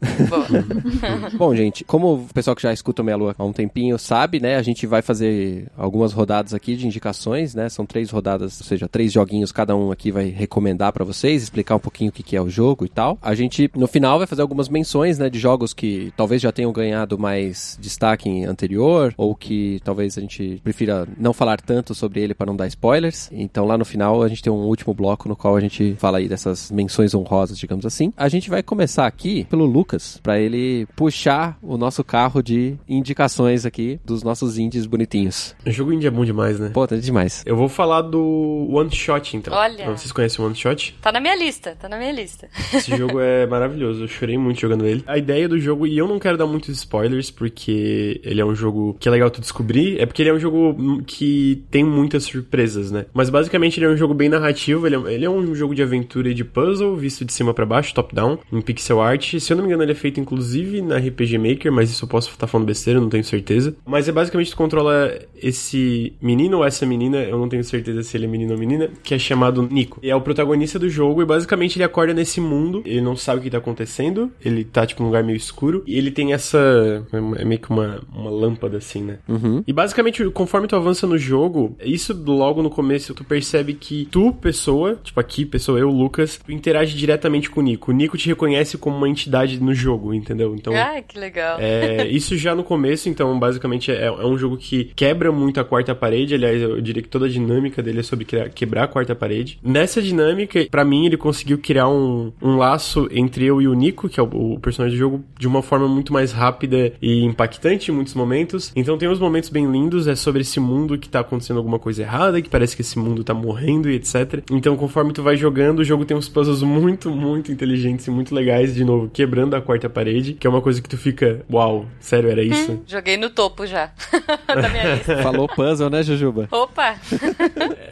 Bom, 1.38 1.54
gente, 1.56 1.84
como 1.84 2.14
o 2.14 2.28
pessoal 2.34 2.56
que 2.56 2.62
já 2.62 2.72
escuta 2.72 3.02
o 3.02 3.06
Meia 3.06 3.18
Lua 3.18 3.36
há 3.38 3.44
um 3.44 3.54
tempinho 3.54 3.98
sabe, 3.98 4.40
né, 4.40 4.56
a 4.56 4.62
gente 4.62 4.88
vai 4.88 5.02
fazer 5.02 5.68
algumas 5.78 6.14
rodadas 6.14 6.54
aqui 6.54 6.75
de 6.75 6.86
indicações, 6.86 7.54
né, 7.54 7.70
são 7.70 7.86
três 7.86 8.10
rodadas, 8.10 8.60
ou 8.60 8.66
seja, 8.66 8.88
três 8.88 9.12
joguinhos, 9.12 9.52
cada 9.52 9.75
um 9.75 9.92
aqui 9.92 10.12
vai 10.12 10.28
recomendar 10.28 10.94
pra 10.94 11.04
vocês, 11.04 11.44
explicar 11.44 11.75
um 11.75 11.80
pouquinho 11.80 12.10
o 12.10 12.14
que 12.14 12.24
que 12.24 12.36
é 12.36 12.42
o 12.42 12.50
jogo 12.50 12.86
e 12.86 12.90
tal. 12.90 13.18
A 13.22 13.36
gente, 13.36 13.70
no 13.75 13.88
final, 13.88 14.18
vai 14.18 14.28
fazer 14.28 14.42
algumas 14.42 14.70
menções, 14.70 15.20
né, 15.20 15.30
de 15.30 15.40
jogos 15.40 15.74
que 15.74 16.14
talvez 16.16 16.42
já 16.42 16.52
tenham 16.52 16.72
ganhado 16.72 17.12
mais 17.18 17.77
destaque 17.80 18.30
em 18.30 18.45
anterior, 18.45 19.13
ou 19.18 19.36
que 19.36 19.80
talvez 19.83 20.18
a 20.18 20.21
gente 20.21 20.60
prefira 20.63 21.07
não 21.18 21.33
falar 21.33 21.60
tanto 21.62 21.94
sobre 21.94 22.21
ele 22.21 22.33
para 22.33 22.48
não 22.48 22.56
dar 22.56 22.68
spoilers. 22.68 23.30
Então, 23.31 23.65
lá 23.65 23.77
no 23.77 23.86
final, 23.86 24.21
a 24.24 24.27
gente 24.27 24.42
tem 24.42 24.51
um 24.51 24.65
último 24.65 24.94
bloco 24.94 25.27
no 25.27 25.36
qual 25.36 25.56
a 25.56 25.62
gente 25.62 25.95
fala 25.98 26.18
aí 26.18 26.27
dessas 26.27 26.71
menções 26.71 27.13
honrosas, 27.13 27.57
digamos 27.57 27.86
assim. 27.86 28.13
A 28.18 28.30
gente 28.30 28.50
vai 28.50 28.63
começar 28.63 29.06
aqui 29.07 29.45
pelo 29.45 29.65
Lucas, 29.65 30.19
pra 30.21 30.39
ele 30.39 30.88
puxar 30.95 31.57
o 31.62 31.77
nosso 31.77 32.04
carro 32.04 32.42
de 32.42 32.75
indicações 32.88 33.65
aqui 33.65 34.00
dos 34.06 34.24
nossos 34.24 34.57
indies 34.57 34.86
bonitinhos. 34.86 35.56
O 35.65 35.71
jogo 35.71 35.94
indie 35.94 36.07
é 36.07 36.12
bom 36.12 36.25
demais, 36.25 36.60
né? 36.60 36.69
Pô, 36.74 36.88
tá 36.88 36.95
demais. 36.95 37.44
Eu 37.45 37.56
vou 37.56 37.69
falar 37.69 38.01
do 38.01 38.68
One 38.71 38.92
Shot, 38.92 39.36
então. 39.36 39.54
Olha. 39.54 39.86
Vocês 39.86 40.12
conhecem 40.12 40.44
o 40.44 40.48
One 40.48 40.56
Shot? 40.56 40.95
Tá 41.01 41.12
na 41.12 41.19
minha 41.19 41.36
lista, 41.36 41.75
tá 41.80 41.89
na 41.89 41.98
minha 41.98 42.12
lista. 42.12 42.48
Esse 42.74 42.95
jogo 42.95 43.19
é 43.19 43.45
maravilhoso, 43.48 44.04
eu 44.04 44.07
chorei 44.07 44.38
muito 44.38 44.60
jogando 44.60 44.86
ele. 44.86 45.04
A 45.07 45.18
ideia 45.18 45.48
do 45.48 45.60
jogo, 45.60 45.86
e 45.88 45.98
eu 45.98 46.07
não 46.07 46.19
quero 46.19 46.38
dar 46.38 46.45
muitos 46.45 46.69
spoilers, 46.77 47.03
porque 47.32 48.22
ele 48.24 48.42
é 48.42 48.46
um 48.46 48.56
jogo 48.56 48.96
que 49.00 49.08
é 49.08 49.12
legal 49.12 49.30
tu 49.30 49.42
descobrir, 49.42 50.00
é 50.00 50.06
porque 50.06 50.22
ele 50.22 50.30
é 50.30 50.34
um 50.34 50.40
jogo 50.40 51.02
que 51.06 51.64
tem 51.70 51.84
muitas 51.84 52.24
surpresas, 52.24 52.92
né? 52.92 53.06
Mas 53.14 53.30
basicamente 53.30 53.80
ele 53.80 53.86
é 53.86 53.90
um 53.90 53.98
jogo 53.98 54.14
bem 54.14 54.30
narrativo, 54.30 54.86
ele 54.86 54.96
é, 54.96 55.14
ele 55.14 55.26
é 55.26 55.30
um 55.30 55.54
jogo 55.56 55.76
de 55.76 55.82
aventura 55.82 56.30
e 56.30 56.34
de 56.34 56.44
puzzle, 56.44 56.96
visto 56.96 57.26
de 57.26 57.34
cima 57.34 57.54
pra 57.54 57.66
baixo, 57.66 57.94
top-down, 57.94 58.38
em 58.52 58.62
pixel 58.62 59.02
art. 59.02 59.40
Se 59.40 59.52
eu 59.52 59.58
não 59.58 59.64
me 59.64 59.70
engano, 59.70 59.84
ele 59.84 59.92
é 59.92 59.96
feito 59.96 60.20
inclusive 60.20 60.82
na 60.82 60.98
RPG 60.98 61.38
Maker, 61.38 61.72
mas 61.72 61.90
isso 61.90 62.06
eu 62.06 62.10
posso 62.10 62.30
estar 62.30 62.48
falando 62.48 62.68
besteira, 62.68 63.00
não 63.00 63.10
tenho 63.10 63.24
certeza. 63.24 63.76
Mas 63.86 64.08
é 64.08 64.12
basicamente 64.12 64.52
tu 64.52 64.58
controla 64.58 65.12
esse 65.36 66.14
menino 66.22 66.58
ou 66.58 66.66
essa 66.66 66.86
menina, 66.86 67.18
eu 67.18 67.38
não 67.38 67.50
tenho 67.50 67.64
certeza 67.64 68.04
se 68.04 68.16
ele 68.18 68.26
é 68.26 68.28
menino 68.28 68.54
ou 68.54 68.60
menina, 68.60 68.90
que 69.04 69.14
é 69.14 69.20
chamado 69.20 69.68
Nico. 69.70 70.00
E 70.02 70.10
é 70.10 70.16
o 70.16 70.22
protagonista 70.22 70.80
do 70.80 70.90
jogo 70.90 71.22
e 71.22 71.26
basicamente 71.26 71.78
ele 71.78 71.84
acorda 71.84 72.14
nesse 72.14 72.40
mundo, 72.40 72.82
ele 72.86 73.02
não 73.02 73.16
sabe 73.16 73.40
o 73.40 73.44
que 73.44 73.50
tá 73.50 73.58
acontecendo, 73.58 74.32
ele 74.44 74.64
tá 74.64 74.86
tipo 74.86 75.02
num 75.02 75.10
lugar 75.10 75.24
meio 75.24 75.38
escuro 75.38 75.84
e 75.86 75.98
ele 75.98 76.12
tem 76.12 76.34
essa 76.34 76.93
é 77.38 77.45
meio 77.45 77.60
que 77.60 77.69
uma, 77.69 78.01
uma 78.13 78.30
lâmpada 78.30 78.78
assim, 78.78 79.04
né? 79.04 79.19
Uhum. 79.28 79.63
E 79.66 79.74
basicamente, 79.74 80.24
conforme 80.31 80.68
tu 80.68 80.75
avança 80.75 81.06
no 81.07 81.18
jogo, 81.18 81.75
isso 81.84 82.13
logo 82.25 82.62
no 82.62 82.69
começo 82.69 83.13
tu 83.13 83.24
percebe 83.24 83.74
que 83.74 84.07
tu, 84.12 84.31
pessoa, 84.34 85.00
tipo 85.04 85.19
aqui, 85.19 85.45
pessoa, 85.45 85.80
eu, 85.80 85.90
Lucas, 85.90 86.40
tu 86.44 86.51
interage 86.51 86.95
diretamente 86.95 87.50
com 87.50 87.60
o 87.60 87.63
Nico. 87.63 87.92
O 87.92 87.94
Nico 87.94 88.18
te 88.18 88.28
reconhece 88.28 88.78
como 88.78 88.98
uma 88.98 89.10
entidade 89.10 89.62
no 89.62 89.74
jogo, 89.74 90.13
entendeu? 90.13 90.56
Então. 90.56 90.74
Ai, 90.74 91.01
que 91.01 91.18
legal. 91.19 91.57
É, 91.60 92.07
isso 92.12 92.38
já 92.38 92.54
no 92.56 92.63
começo, 92.63 93.10
então 93.10 93.38
basicamente 93.39 93.92
é, 93.92 94.06
é 94.06 94.25
um 94.25 94.38
jogo 94.38 94.57
que 94.57 94.92
quebra 94.96 95.31
muito 95.31 95.60
a 95.60 95.63
quarta 95.63 95.94
parede. 95.96 96.36
Aliás, 96.36 96.62
eu 96.62 96.81
diria 96.81 97.01
que 97.01 97.10
toda 97.10 97.25
a 97.25 97.30
dinâmica 97.30 97.81
dele 97.81 98.00
é 98.00 98.04
sobre 98.04 98.25
criar- 98.25 98.50
quebrar 98.50 98.84
a 98.84 98.88
quarta 98.88 99.16
parede. 99.16 99.60
Nessa 99.63 100.01
dinâmica, 100.01 100.66
pra 100.69 100.84
mim, 100.86 101.06
ele 101.06 101.18
conseguiu 101.18 101.57
criar 101.57 101.88
um, 101.89 102.31
um 102.42 102.57
laço 102.57 103.07
entre 103.12 103.46
eu 103.46 103.62
e 103.62 103.68
o 103.68 103.74
Nico, 103.74 104.10
que 104.10 104.19
é 104.19 104.24
o, 104.24 104.54
o 104.54 104.60
personagem 104.60 104.98
do 104.98 105.00
jogo, 105.00 105.24
de 105.39 105.48
uma 105.48 105.62
forma 105.62 105.88
muito 105.88 106.12
mais 106.13 106.31
rápida 106.31 106.73
e 107.02 107.24
impactante 107.24 107.92
em 107.92 107.94
muitos 107.94 108.14
momentos. 108.14 108.72
Então 108.75 108.98
tem 108.98 109.10
uns 109.10 109.20
momentos 109.20 109.50
bem 109.50 109.70
lindos, 109.70 110.08
é 110.08 110.16
sobre 110.16 110.42
esse 110.42 110.60
mundo 110.60 110.98
que 110.98 111.10
tá 111.10 111.20
acontecendo 111.20 111.58
alguma 111.58 111.80
coisa 111.80 112.02
errada, 112.02 112.42
que 112.42 112.50
parece 112.50 112.75
que 112.75 112.81
esse 112.81 112.98
mundo 112.98 113.24
tá 113.24 113.34
morrendo 113.34 113.90
e 113.90 113.96
etc. 113.96 114.44
Então 114.52 114.75
conforme 114.75 115.14
tu 115.14 115.24
vai 115.24 115.36
jogando, 115.36 115.80
o 115.80 115.84
jogo 115.84 116.06
tem 116.06 116.16
uns 116.16 116.30
puzzles 116.30 116.62
muito, 116.62 117.10
muito 117.10 117.52
inteligentes 117.52 118.08
e 118.08 118.12
muito 118.12 118.34
legais, 118.34 118.74
de 118.75 118.84
novo, 118.84 119.10
quebrando 119.10 119.56
a 119.56 119.62
quarta 119.62 119.90
parede, 119.90 120.34
que 120.34 120.48
é 120.48 120.50
uma 120.50 120.62
coisa 120.62 120.81
que 120.81 120.90
tu 120.90 120.98
fica, 120.98 121.46
uau, 121.52 121.86
sério, 122.00 122.30
era 122.30 122.44
isso? 122.44 122.82
Joguei 122.86 123.18
no 123.18 123.30
topo 123.30 123.65
já. 123.65 123.92
da 124.48 124.70
minha 124.70 124.96
lista. 124.96 125.18
Falou 125.18 125.48
puzzle, 125.48 125.89
né, 125.89 126.03
Jujuba? 126.03 126.48
Opa! 126.51 126.96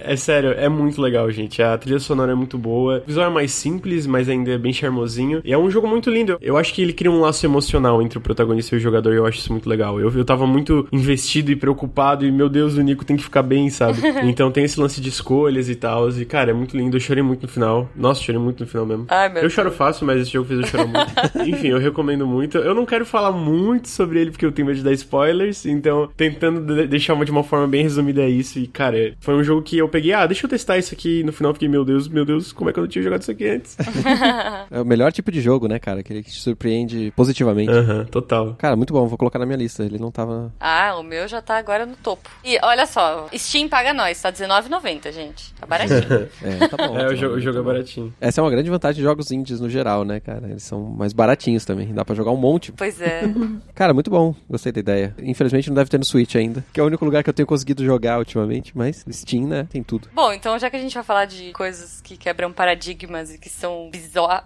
É 0.04 0.16
sério, 0.16 0.52
é 0.52 0.68
muito 0.68 1.02
legal, 1.02 1.30
gente. 1.32 1.62
A 1.62 1.78
trilha 1.78 2.00
sonora 2.00 2.32
é 2.32 2.36
muito 2.36 2.58
boa. 2.58 3.02
O 3.04 3.08
visual 3.08 3.28
é 3.28 3.34
mais 3.34 3.52
simples, 3.52 4.06
mas 4.06 4.28
ainda 4.30 4.52
é 4.52 4.58
bem 4.58 4.74
charmosinho. 4.74 5.42
E 5.44 5.54
é 5.54 5.58
um 5.58 5.70
jogo 5.70 5.88
muito 5.88 6.10
lindo. 6.10 6.38
Eu 6.42 6.58
acho 6.58 6.74
que 6.74 6.82
ele 6.82 6.94
cria 6.94 7.12
um 7.12 7.22
laço 7.22 7.46
emocional 7.46 8.02
entre 8.02 8.18
o 8.18 8.22
protagonista 8.22 8.71
o 8.78 8.82
jogador, 8.82 9.14
e 9.14 9.18
eu 9.18 9.26
acho 9.26 9.40
isso 9.40 9.52
muito 9.52 9.68
legal. 9.70 10.00
Eu, 10.00 10.12
eu 10.12 10.26
tava 10.26 10.46
muito 10.48 10.88
investido 10.92 11.52
e 11.52 11.56
preocupado, 11.56 12.26
e 12.26 12.32
meu 12.32 12.50
Deus, 12.50 12.76
o 12.78 12.82
Nico 12.82 13.04
tem 13.06 13.16
que 13.18 13.24
ficar 13.24 13.44
bem, 13.44 13.70
sabe? 13.70 14.00
Então 14.24 14.52
tem 14.52 14.64
esse 14.64 14.80
lance 14.80 15.02
de 15.02 15.10
escolhas 15.10 15.70
e 15.70 15.76
tal. 15.76 16.10
E, 16.10 16.26
cara, 16.26 16.52
é 16.52 16.54
muito 16.54 16.76
lindo. 16.78 16.96
Eu 16.96 17.02
chorei 17.02 17.24
muito 17.24 17.44
no 17.44 17.48
final. 17.48 17.90
Nossa, 17.96 18.22
chorei 18.22 18.40
muito 18.40 18.62
no 18.62 18.68
final 18.68 18.86
mesmo. 18.86 19.06
Ai, 19.10 19.30
meu 19.30 19.44
Eu 19.44 19.50
choro 19.50 19.72
fácil, 19.72 20.06
mas 20.06 20.22
esse 20.22 20.32
jogo 20.32 20.48
fez 20.48 20.60
eu 20.62 20.68
chorar 20.68 20.86
muito. 20.88 21.12
Enfim, 21.50 21.68
eu 21.70 21.80
recomendo 21.80 22.26
muito. 22.28 22.58
Eu 22.58 22.74
não 22.76 22.86
quero 22.86 23.06
falar 23.06 23.32
muito 23.32 23.88
sobre 23.90 24.20
ele 24.22 24.32
porque 24.32 24.46
eu 24.46 24.52
tenho 24.52 24.68
medo 24.68 24.78
de 24.78 24.84
dar 24.84 24.94
spoilers, 24.94 25.66
então 25.66 26.10
tentando 26.16 26.62
de- 26.76 26.88
deixar 26.88 27.14
uma 27.14 27.26
de 27.26 27.32
uma 27.32 27.44
forma 27.44 27.68
bem 27.68 27.84
resumida 27.84 28.22
é 28.22 28.30
isso. 28.30 28.60
E, 28.60 28.68
cara, 28.68 29.14
foi 29.20 29.34
um 29.36 29.44
jogo 29.44 29.62
que 29.62 29.78
eu 29.78 29.88
peguei, 29.90 30.14
ah, 30.14 30.26
deixa 30.26 30.46
eu 30.46 30.50
testar 30.50 30.78
isso 30.78 30.94
aqui. 30.94 31.20
E 31.20 31.24
no 31.24 31.32
final 31.34 31.50
eu 31.52 31.54
fiquei, 31.56 31.68
meu 31.70 31.84
Deus, 31.84 32.08
meu 32.08 32.24
Deus, 32.26 32.52
como 32.52 32.70
é 32.70 32.74
que 32.74 32.80
eu 32.80 32.84
não 32.84 32.90
tinha 32.90 33.04
jogado 33.04 33.22
isso 33.22 33.32
aqui 33.32 33.48
antes? 33.48 33.78
É 34.72 34.80
o 34.82 34.86
melhor 34.86 35.12
tipo 35.12 35.32
de 35.32 35.42
jogo, 35.42 35.68
né, 35.68 35.80
cara? 35.80 36.00
Aquele 36.00 36.24
que 36.24 36.32
te 36.32 36.40
surpreende 36.40 37.12
positivamente. 37.16 37.72
Aham, 37.72 38.06
total. 38.06 38.56
Cara, 38.62 38.76
muito 38.76 38.94
bom, 38.94 39.08
vou 39.08 39.18
colocar 39.18 39.40
na 39.40 39.46
minha 39.48 39.58
lista. 39.58 39.84
Ele 39.84 39.98
não 39.98 40.12
tava. 40.12 40.54
Ah, 40.60 40.96
o 40.96 41.02
meu 41.02 41.28
já 41.28 41.42
tá 41.42 41.58
agora 41.58 41.84
no 41.84 41.96
topo. 41.96 42.30
E 42.46 42.60
olha 42.62 42.86
só, 42.86 43.28
Steam 43.36 43.68
paga 43.68 43.92
nós, 43.92 44.22
tá 44.22 44.30
R$19,90, 44.30 45.12
gente. 45.12 45.52
Tá 45.56 45.66
baratinho. 45.66 46.02
É, 46.44 46.68
tá 46.68 46.78
bom. 46.78 46.92
É, 47.02 47.06
tá 47.06 47.14
o 47.14 47.16
jogo, 47.16 47.34
bom, 47.34 47.38
o 47.40 47.42
jogo 47.42 47.58
é 47.58 47.60
tá 47.60 47.64
bom. 47.64 47.74
baratinho. 47.74 48.14
Essa 48.22 48.40
é 48.40 48.44
uma 48.44 48.52
grande 48.52 48.70
vantagem 48.70 48.98
de 48.98 49.02
jogos 49.02 49.32
indies 49.32 49.60
no 49.60 49.68
geral, 49.68 50.04
né, 50.06 50.20
cara? 50.20 50.48
Eles 50.48 50.62
são 50.62 50.82
mais 50.84 51.12
baratinhos 51.14 51.66
também. 51.66 51.92
Dá 51.94 52.06
pra 52.06 52.14
jogar 52.14 52.32
um 52.32 52.38
monte. 52.38 52.72
pois 52.72 53.02
é. 53.02 53.22
Cara, 53.74 53.94
muito 53.94 54.12
bom. 54.12 54.36
Gostei 54.50 54.72
da 54.72 54.80
ideia. 54.80 55.16
Infelizmente 55.24 55.70
não 55.70 55.76
deve 55.76 55.90
ter 55.90 55.98
no 55.98 56.06
Switch 56.06 56.36
ainda. 56.36 56.64
Que 56.72 56.80
é 56.80 56.84
o 56.84 56.86
único 56.86 57.04
lugar 57.04 57.24
que 57.24 57.30
eu 57.30 57.34
tenho 57.34 57.48
conseguido 57.48 57.84
jogar 57.84 58.20
ultimamente. 58.20 58.78
Mas 58.78 59.04
Steam, 59.12 59.48
né? 59.48 59.68
Tem 59.72 59.82
tudo. 59.82 60.08
Bom, 60.14 60.32
então 60.32 60.60
já 60.60 60.70
que 60.70 60.76
a 60.76 60.80
gente 60.80 60.94
vai 60.94 61.04
falar 61.04 61.26
de 61.26 61.52
coisas 61.54 62.00
que 62.02 62.16
quebram 62.16 62.52
paradigmas 62.52 63.34
e 63.34 63.40
que 63.40 63.50
são 63.50 63.90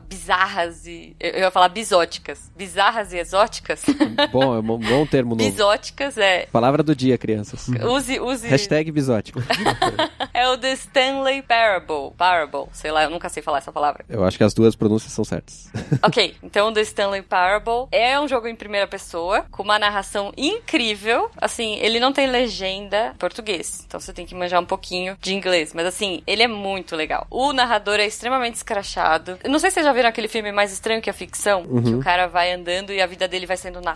bizarras 0.07 0.85
e. 0.87 1.15
Eu 1.19 1.31
eu 1.31 1.39
ia 1.41 1.51
falar 1.51 1.67
bisóticas. 1.69 2.49
Bizarras 2.55 3.11
e 3.11 3.17
exóticas. 3.17 3.83
Bom, 4.31 4.55
é 4.55 4.59
um 4.59 4.77
bom 4.77 5.05
termo 5.05 5.35
novo. 5.35 5.49
Bisóticas, 5.49 6.17
é. 6.17 6.47
Palavra 6.51 6.83
do 6.83 6.95
dia, 6.95 7.17
crianças. 7.17 7.67
Use, 7.67 8.19
use. 8.19 8.47
Hashtag 8.47 8.91
bisótico. 8.91 9.39
é 10.33 10.47
o 10.49 10.57
The 10.57 10.73
Stanley 10.73 11.41
Parable. 11.41 12.11
Parable, 12.17 12.65
sei 12.71 12.91
lá, 12.91 13.03
eu 13.03 13.09
nunca 13.09 13.29
sei 13.29 13.41
falar 13.41 13.59
essa 13.59 13.71
palavra. 13.71 14.05
Eu 14.09 14.23
acho 14.23 14.37
que 14.37 14.43
as 14.43 14.53
duas 14.53 14.75
pronúncias 14.75 15.11
são 15.11 15.23
certas. 15.23 15.69
ok, 16.01 16.35
então 16.43 16.71
The 16.73 16.81
Stanley 16.81 17.21
Parable 17.21 17.87
é 17.91 18.19
um 18.19 18.27
jogo 18.27 18.47
em 18.47 18.55
primeira 18.55 18.87
pessoa, 18.87 19.45
com 19.51 19.63
uma 19.63 19.79
narração 19.79 20.31
incrível. 20.37 21.29
Assim, 21.37 21.75
ele 21.79 21.99
não 21.99 22.13
tem 22.13 22.27
legenda 22.27 23.11
em 23.13 23.17
português, 23.17 23.83
então 23.85 23.99
você 23.99 24.13
tem 24.13 24.25
que 24.25 24.35
manjar 24.35 24.61
um 24.61 24.65
pouquinho 24.65 25.17
de 25.21 25.33
inglês. 25.33 25.73
Mas 25.73 25.85
assim, 25.85 26.21
ele 26.25 26.43
é 26.43 26.47
muito 26.47 26.95
legal. 26.95 27.27
O 27.29 27.53
narrador 27.53 27.99
é 27.99 28.05
extremamente 28.05 28.55
escrachado. 28.55 29.37
Não 29.47 29.59
sei 29.59 29.69
se 29.69 29.75
vocês 29.75 29.85
já 29.85 29.93
viram 29.93 30.09
aquele 30.09 30.27
filme 30.27 30.51
Mais 30.51 30.71
Estranho 30.71 31.01
que 31.01 31.09
a 31.09 31.13
Ficção, 31.13 31.63
uhum. 31.67 31.83
que 31.83 31.93
o 31.95 31.99
cara 31.99 32.27
vai 32.27 32.51
andando 32.51 32.91
e 32.91 33.01
a 33.01 33.05
vida 33.05 33.27
dele 33.27 33.45
vai 33.45 33.57
sendo 33.57 33.81
narrada. 33.81 33.94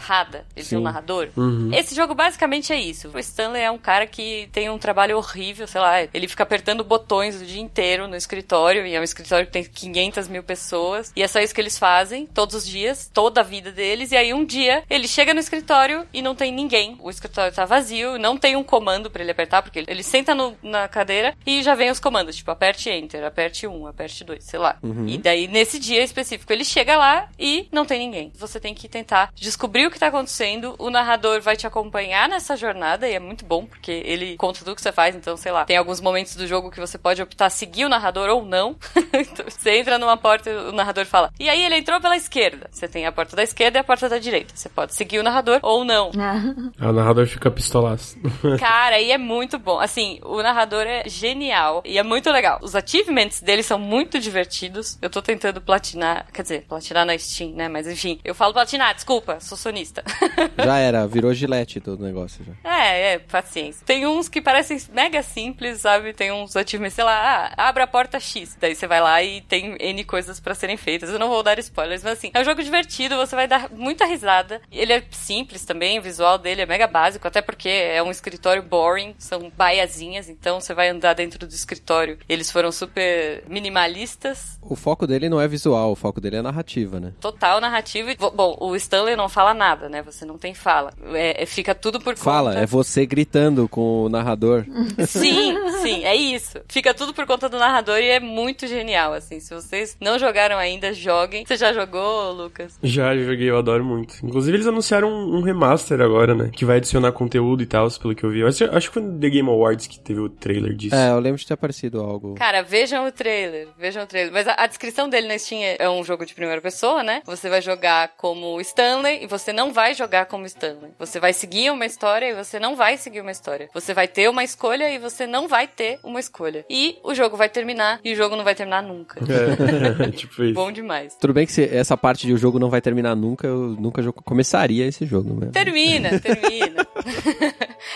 Ele 0.55 0.63
Sim. 0.63 0.69
tem 0.71 0.79
um 0.79 0.83
narrador. 0.83 1.29
Uhum. 1.35 1.71
Esse 1.73 1.95
jogo 1.95 2.13
basicamente 2.13 2.73
é 2.73 2.79
isso. 2.79 3.09
O 3.13 3.19
Stanley 3.19 3.61
é 3.61 3.71
um 3.71 3.77
cara 3.77 4.07
que 4.07 4.49
tem 4.51 4.69
um 4.69 4.77
trabalho 4.77 5.17
horrível, 5.17 5.67
sei 5.67 5.81
lá, 5.81 6.01
ele 6.13 6.27
fica 6.27 6.43
apertando 6.43 6.83
botões 6.83 7.41
o 7.41 7.45
dia 7.45 7.61
inteiro 7.61 8.07
no 8.07 8.15
escritório, 8.15 8.85
e 8.85 8.95
é 8.95 8.99
um 8.99 9.03
escritório 9.03 9.45
que 9.45 9.51
tem 9.51 9.63
500 9.63 10.27
mil 10.27 10.43
pessoas, 10.43 11.11
e 11.15 11.23
é 11.23 11.27
só 11.27 11.39
isso 11.39 11.53
que 11.53 11.61
eles 11.61 11.77
fazem 11.77 12.25
todos 12.25 12.55
os 12.55 12.67
dias, 12.67 13.09
toda 13.13 13.41
a 13.41 13.43
vida 13.43 13.71
deles, 13.71 14.11
e 14.11 14.17
aí 14.17 14.33
um 14.33 14.45
dia 14.45 14.83
ele 14.89 15.07
chega 15.07 15.33
no 15.33 15.39
escritório 15.39 16.05
e 16.13 16.21
não 16.21 16.35
tem 16.35 16.51
ninguém. 16.51 16.97
O 17.01 17.09
escritório 17.09 17.53
tá 17.53 17.65
vazio, 17.65 18.17
não 18.17 18.37
tem 18.37 18.55
um 18.55 18.63
comando 18.63 19.09
para 19.09 19.21
ele 19.21 19.31
apertar, 19.31 19.61
porque 19.61 19.79
ele, 19.79 19.87
ele 19.89 20.03
senta 20.03 20.33
no, 20.33 20.55
na 20.61 20.87
cadeira 20.87 21.35
e 21.45 21.61
já 21.63 21.75
vem 21.75 21.89
os 21.89 21.99
comandos, 21.99 22.35
tipo, 22.35 22.51
aperte 22.51 22.89
Enter, 22.89 23.23
aperte 23.23 23.67
1, 23.67 23.87
aperte 23.87 24.23
2, 24.23 24.43
sei 24.43 24.59
lá. 24.59 24.77
Uhum. 24.81 25.07
E 25.07 25.17
daí, 25.17 25.47
nesse 25.47 25.79
dia 25.79 26.03
específico, 26.03 26.51
ele 26.51 26.63
chega 26.63 26.97
lá 26.97 27.29
e 27.37 27.67
não 27.71 27.85
tem 27.85 27.99
ninguém. 27.99 28.31
Você 28.35 28.59
tem 28.59 28.73
que 28.73 28.87
tentar 28.87 29.31
descobrir 29.35 29.88
o 29.89 29.91
que 29.91 29.99
tá 29.99 30.07
acontecendo, 30.07 30.75
o 30.79 30.89
narrador 30.89 31.41
vai 31.41 31.57
te 31.57 31.67
acompanhar 31.67 32.29
nessa 32.29 32.55
jornada, 32.55 33.07
e 33.07 33.13
é 33.13 33.19
muito 33.19 33.43
bom, 33.43 33.65
porque 33.65 33.91
ele 34.05 34.37
conta 34.37 34.59
tudo 34.59 34.75
que 34.75 34.81
você 34.81 34.91
faz, 34.91 35.15
então, 35.15 35.35
sei 35.35 35.51
lá, 35.51 35.65
tem 35.65 35.77
alguns 35.77 35.99
momentos 35.99 36.35
do 36.35 36.47
jogo 36.47 36.71
que 36.71 36.79
você 36.79 36.97
pode 36.97 37.21
optar 37.21 37.49
seguir 37.49 37.85
o 37.85 37.89
narrador 37.89 38.29
ou 38.29 38.45
não. 38.45 38.75
então, 39.13 39.45
você 39.49 39.77
entra 39.77 39.97
numa 39.97 40.15
porta 40.15 40.49
e 40.49 40.55
o 40.55 40.71
narrador 40.71 41.05
fala, 41.05 41.31
e 41.39 41.49
aí 41.49 41.61
ele 41.63 41.75
entrou 41.75 41.99
pela 41.99 42.15
esquerda. 42.15 42.69
Você 42.71 42.87
tem 42.87 43.05
a 43.05 43.11
porta 43.11 43.35
da 43.35 43.43
esquerda 43.43 43.79
e 43.79 43.81
a 43.81 43.83
porta 43.83 44.07
da 44.07 44.17
direita. 44.17 44.55
Você 44.55 44.69
pode 44.69 44.93
seguir 44.93 45.19
o 45.19 45.23
narrador 45.23 45.59
ou 45.63 45.83
não. 45.83 46.11
o 46.79 46.93
narrador 46.93 47.27
fica 47.27 47.49
pistolaço. 47.49 48.17
Cara, 48.59 48.99
e 48.99 49.11
é 49.11 49.17
muito 49.17 49.57
bom. 49.57 49.79
Assim, 49.79 50.19
o 50.23 50.41
narrador 50.41 50.85
é 50.85 51.03
genial 51.07 51.81
e 51.85 51.97
é 51.97 52.03
muito 52.03 52.31
legal. 52.31 52.59
Os 52.61 52.75
achievements 52.75 53.41
dele 53.41 53.63
são 53.63 53.79
muito 53.79 54.19
divertidos. 54.19 54.97
Eu 55.01 55.09
tô 55.09 55.21
tentando 55.21 55.59
platinar, 55.59 56.27
quer 56.31 56.43
dizer, 56.43 56.65
platinar 56.67 57.05
na 57.05 57.17
Steam, 57.17 57.51
né? 57.51 57.67
Mas 57.67 57.87
enfim, 57.87 58.19
eu 58.23 58.35
falo 58.35 58.53
platinar, 58.53 58.93
desculpa, 58.93 59.39
sou 59.39 59.57
sonista. 59.57 59.78
já 60.57 60.77
era, 60.77 61.07
virou 61.07 61.33
gilete 61.33 61.79
todo 61.79 62.01
o 62.01 62.03
negócio 62.03 62.43
já. 62.45 62.53
É, 62.69 63.13
é, 63.13 63.19
paciência. 63.19 63.85
Tem 63.85 64.05
uns 64.05 64.27
que 64.27 64.41
parecem 64.41 64.79
mega 64.93 65.21
simples, 65.23 65.81
sabe? 65.81 66.13
Tem 66.13 66.31
uns 66.31 66.55
achievements, 66.55 66.93
sei 66.93 67.03
lá, 67.03 67.53
ah, 67.57 67.69
abra 67.69 67.83
a 67.83 67.87
porta 67.87 68.19
X. 68.19 68.57
Daí 68.59 68.75
você 68.75 68.87
vai 68.87 69.01
lá 69.01 69.21
e 69.23 69.41
tem 69.41 69.75
N 69.79 70.03
coisas 70.03 70.39
para 70.39 70.55
serem 70.55 70.77
feitas. 70.77 71.09
Eu 71.09 71.19
não 71.19 71.29
vou 71.29 71.43
dar 71.43 71.59
spoilers, 71.59 72.03
mas 72.03 72.13
assim, 72.13 72.31
é 72.33 72.41
um 72.41 72.43
jogo 72.43 72.63
divertido, 72.63 73.17
você 73.17 73.35
vai 73.35 73.47
dar 73.47 73.69
muita 73.71 74.05
risada. 74.05 74.61
Ele 74.71 74.93
é 74.93 75.03
simples 75.11 75.65
também, 75.65 75.99
o 75.99 76.01
visual 76.01 76.37
dele 76.37 76.61
é 76.61 76.65
mega 76.65 76.87
básico, 76.87 77.27
até 77.27 77.41
porque 77.41 77.69
é 77.69 78.01
um 78.01 78.11
escritório 78.11 78.63
boring, 78.63 79.15
são 79.17 79.51
baiazinhas, 79.55 80.29
então 80.29 80.59
você 80.59 80.73
vai 80.73 80.89
andar 80.89 81.13
dentro 81.13 81.47
do 81.47 81.53
escritório. 81.53 82.17
Eles 82.27 82.51
foram 82.51 82.71
super 82.71 83.43
minimalistas. 83.47 84.57
O 84.61 84.75
foco 84.75 85.07
dele 85.07 85.29
não 85.29 85.39
é 85.39 85.47
visual, 85.47 85.91
o 85.91 85.95
foco 85.95 86.19
dele 86.19 86.37
é 86.37 86.41
narrativa, 86.41 86.99
né? 86.99 87.13
Total 87.19 87.59
narrativa. 87.61 88.09
Bom, 88.33 88.57
o 88.59 88.75
Stanley 88.75 89.15
não 89.15 89.29
fala 89.29 89.53
nada, 89.53 89.68
né? 89.77 90.01
Você 90.01 90.25
não 90.25 90.37
tem 90.37 90.53
fala. 90.53 90.91
É, 91.13 91.43
é 91.43 91.45
fica 91.45 91.75
tudo 91.75 91.99
por 91.99 92.15
fala, 92.17 92.51
conta. 92.51 92.63
é 92.63 92.65
você 92.65 93.05
gritando 93.05 93.67
com 93.67 94.05
o 94.05 94.09
narrador. 94.09 94.65
Sim, 95.05 95.55
sim, 95.81 96.03
é 96.03 96.15
isso. 96.15 96.59
Fica 96.67 96.93
tudo 96.93 97.13
por 97.13 97.25
conta 97.25 97.49
do 97.49 97.57
narrador 97.57 97.97
e 97.99 98.09
é 98.09 98.19
muito 98.19 98.67
genial, 98.67 99.13
assim. 99.13 99.39
Se 99.39 99.53
vocês 99.53 99.97
não 99.99 100.17
jogaram 100.17 100.57
ainda, 100.57 100.93
joguem. 100.93 101.45
Você 101.45 101.57
já 101.57 101.73
jogou, 101.73 102.31
Lucas? 102.31 102.77
Já, 102.81 103.15
joguei, 103.15 103.49
eu 103.49 103.57
adoro 103.57 103.83
muito. 103.83 104.15
Inclusive, 104.23 104.57
eles 104.57 104.67
anunciaram 104.67 105.09
um, 105.09 105.37
um 105.37 105.41
remaster 105.41 106.01
agora, 106.01 106.33
né? 106.33 106.49
Que 106.53 106.65
vai 106.65 106.77
adicionar 106.77 107.11
conteúdo 107.11 107.63
e 107.63 107.65
tal, 107.65 107.89
pelo 107.91 108.15
que 108.15 108.23
eu 108.23 108.29
vi. 108.29 108.39
Eu 108.39 108.47
acho, 108.47 108.63
acho 108.65 108.87
que 108.87 108.93
foi 108.93 109.03
no 109.03 109.19
The 109.19 109.29
Game 109.29 109.49
Awards 109.49 109.87
que 109.87 109.99
teve 109.99 110.19
o 110.19 110.29
trailer 110.29 110.73
disso. 110.73 110.95
É, 110.95 111.09
eu 111.09 111.19
lembro 111.19 111.39
de 111.39 111.45
ter 111.45 111.53
aparecido 111.53 111.99
algo. 112.01 112.35
Cara, 112.35 112.61
vejam 112.61 113.07
o 113.07 113.11
trailer, 113.11 113.67
vejam 113.77 114.03
o 114.03 114.07
trailer. 114.07 114.31
Mas 114.31 114.47
a, 114.47 114.55
a 114.57 114.67
descrição 114.67 115.09
dele 115.09 115.27
na 115.27 115.37
Steam 115.37 115.61
é, 115.61 115.77
é 115.79 115.89
um 115.89 116.03
jogo 116.03 116.25
de 116.25 116.33
primeira 116.33 116.61
pessoa, 116.61 117.03
né? 117.03 117.21
Você 117.25 117.49
vai 117.49 117.61
jogar 117.61 118.09
como 118.17 118.59
Stanley 118.61 119.23
e 119.23 119.27
você 119.27 119.51
não 119.59 119.73
vai 119.73 119.93
jogar 119.93 120.25
como 120.27 120.45
Stanley. 120.45 120.91
Você 120.97 121.19
vai 121.19 121.33
seguir 121.33 121.69
uma 121.69 121.85
história 121.85 122.29
e 122.29 122.33
você 122.33 122.57
não 122.59 122.77
vai 122.77 122.95
seguir 122.95 123.19
uma 123.19 123.31
história. 123.31 123.69
Você 123.73 123.93
vai 123.93 124.07
ter 124.07 124.29
uma 124.29 124.41
escolha 124.41 124.89
e 124.89 124.97
você 124.97 125.27
não 125.27 125.49
vai 125.49 125.67
ter 125.67 125.99
uma 126.01 126.17
escolha. 126.17 126.65
E 126.69 126.97
o 127.03 127.13
jogo 127.13 127.35
vai 127.35 127.49
terminar 127.49 127.99
e 128.01 128.13
o 128.13 128.15
jogo 128.15 128.37
não 128.37 128.45
vai 128.45 128.55
terminar 128.55 128.81
nunca. 128.81 129.19
É, 129.19 130.11
tipo 130.15 130.41
isso. 130.45 130.53
Bom 130.53 130.71
demais. 130.71 131.13
Tudo 131.19 131.33
bem 131.33 131.45
que 131.45 131.51
se 131.51 131.65
essa 131.65 131.97
parte 131.97 132.25
de 132.25 132.31
o 132.31 132.37
jogo 132.37 132.57
não 132.57 132.69
vai 132.69 132.79
terminar 132.79 133.17
nunca, 133.17 133.47
eu 133.47 133.75
nunca 133.77 134.01
começaria 134.13 134.85
esse 134.85 135.05
jogo 135.05 135.33
mesmo. 135.33 135.51
Termina, 135.51 136.17
termina. 136.21 136.87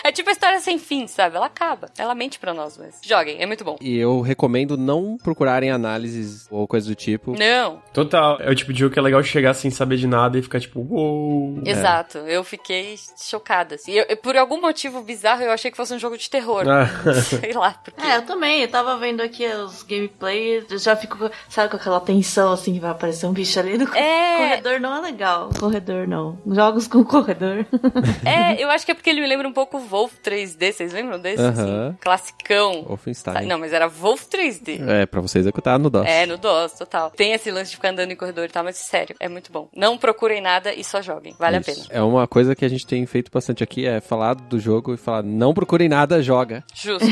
é 0.04 0.12
tipo 0.12 0.28
a 0.28 0.32
história 0.32 0.60
sem 0.60 0.78
fim, 0.78 1.06
sabe? 1.06 1.36
Ela 1.36 1.46
acaba. 1.46 1.88
Ela 1.96 2.14
mente 2.14 2.38
pra 2.38 2.52
nós, 2.52 2.76
mas 2.76 3.00
joguem, 3.02 3.40
é 3.40 3.46
muito 3.46 3.64
bom. 3.64 3.78
E 3.80 3.96
eu 3.96 4.20
recomendo 4.20 4.76
não 4.76 5.16
procurarem 5.16 5.70
análises 5.70 6.46
ou 6.50 6.68
coisa 6.68 6.86
do 6.86 6.94
tipo. 6.94 7.34
Não. 7.38 7.80
Total. 7.94 8.36
É 8.40 8.50
o 8.50 8.54
tipo 8.54 8.70
de 8.70 8.80
jogo 8.80 8.92
que 8.92 8.98
é 8.98 9.02
legal 9.02 9.22
chegar 9.22 9.54
sem 9.54 9.70
saber 9.70 9.96
de 9.96 10.06
nada 10.06 10.38
e 10.38 10.42
ficar 10.42 10.60
tipo, 10.60 10.80
uou. 10.90 11.43
Exato. 11.64 12.18
É. 12.18 12.36
Eu 12.36 12.44
fiquei 12.44 12.96
chocada. 13.16 13.74
Assim. 13.76 13.92
Eu, 13.92 14.16
por 14.16 14.36
algum 14.36 14.60
motivo 14.60 15.02
bizarro, 15.02 15.42
eu 15.42 15.50
achei 15.50 15.70
que 15.70 15.76
fosse 15.76 15.94
um 15.94 15.98
jogo 15.98 16.16
de 16.16 16.28
terror. 16.28 16.64
Ah. 16.68 16.86
Sei 17.22 17.52
lá. 17.52 17.72
Porque... 17.72 18.00
É, 18.04 18.16
eu 18.16 18.22
também. 18.22 18.62
Eu 18.62 18.68
tava 18.68 18.96
vendo 18.96 19.20
aqui 19.20 19.46
os 19.46 19.82
gameplays, 19.82 20.64
eu 20.70 20.78
já 20.78 20.96
fico, 20.96 21.30
sabe, 21.48 21.70
com 21.70 21.76
aquela 21.76 22.00
tensão 22.00 22.52
assim 22.52 22.74
que 22.74 22.80
vai 22.80 22.90
aparecer 22.90 23.26
um 23.26 23.32
bicho 23.32 23.58
ali 23.58 23.78
no 23.78 23.84
é... 23.94 24.36
corredor. 24.36 24.80
Não 24.80 24.96
é 24.96 25.00
legal. 25.00 25.50
Corredor 25.58 26.06
não. 26.06 26.38
Jogos 26.46 26.86
com 26.86 27.04
corredor. 27.04 27.66
é, 28.24 28.62
eu 28.62 28.70
acho 28.70 28.84
que 28.84 28.92
é 28.92 28.94
porque 28.94 29.10
ele 29.10 29.20
me 29.20 29.26
lembra 29.26 29.48
um 29.48 29.52
pouco 29.52 29.78
Wolf 29.78 30.12
3D. 30.24 30.72
Vocês 30.72 30.92
lembram 30.92 31.18
desse? 31.18 31.42
Uh 31.42 31.46
-huh. 31.46 31.88
assim, 31.88 31.96
classicão. 32.00 32.84
Wolfenstein. 32.84 33.46
Não, 33.46 33.58
mas 33.58 33.72
era 33.72 33.88
Wolf 33.88 34.24
3D. 34.26 34.80
É, 34.88 35.06
pra 35.06 35.20
você 35.20 35.38
executar 35.38 35.78
no 35.78 35.90
DOS. 35.90 36.06
É, 36.06 36.26
no 36.26 36.36
DOS, 36.36 36.72
total. 36.72 37.10
Tem 37.10 37.32
esse 37.32 37.50
lance 37.50 37.70
de 37.70 37.76
ficar 37.76 37.90
andando 37.90 38.10
em 38.10 38.16
corredor 38.16 38.44
e 38.44 38.48
tal, 38.48 38.64
mas 38.64 38.76
sério, 38.76 39.14
é 39.20 39.28
muito 39.28 39.52
bom. 39.52 39.68
Não 39.74 39.96
procurem 39.96 40.40
nada 40.40 40.72
e 40.72 40.84
só 40.84 41.00
joguem. 41.00 41.33
Vale 41.38 41.58
Isso. 41.58 41.70
a 41.70 41.74
pena. 41.74 41.86
É 41.90 42.02
uma 42.02 42.26
coisa 42.26 42.54
que 42.54 42.64
a 42.64 42.68
gente 42.68 42.86
tem 42.86 43.04
feito 43.06 43.30
bastante 43.32 43.62
aqui, 43.62 43.86
é 43.86 44.00
falar 44.00 44.34
do 44.34 44.58
jogo 44.58 44.94
e 44.94 44.96
falar, 44.96 45.22
não 45.22 45.54
procurem 45.54 45.88
nada, 45.88 46.22
joga. 46.22 46.64
Justo. 46.74 47.06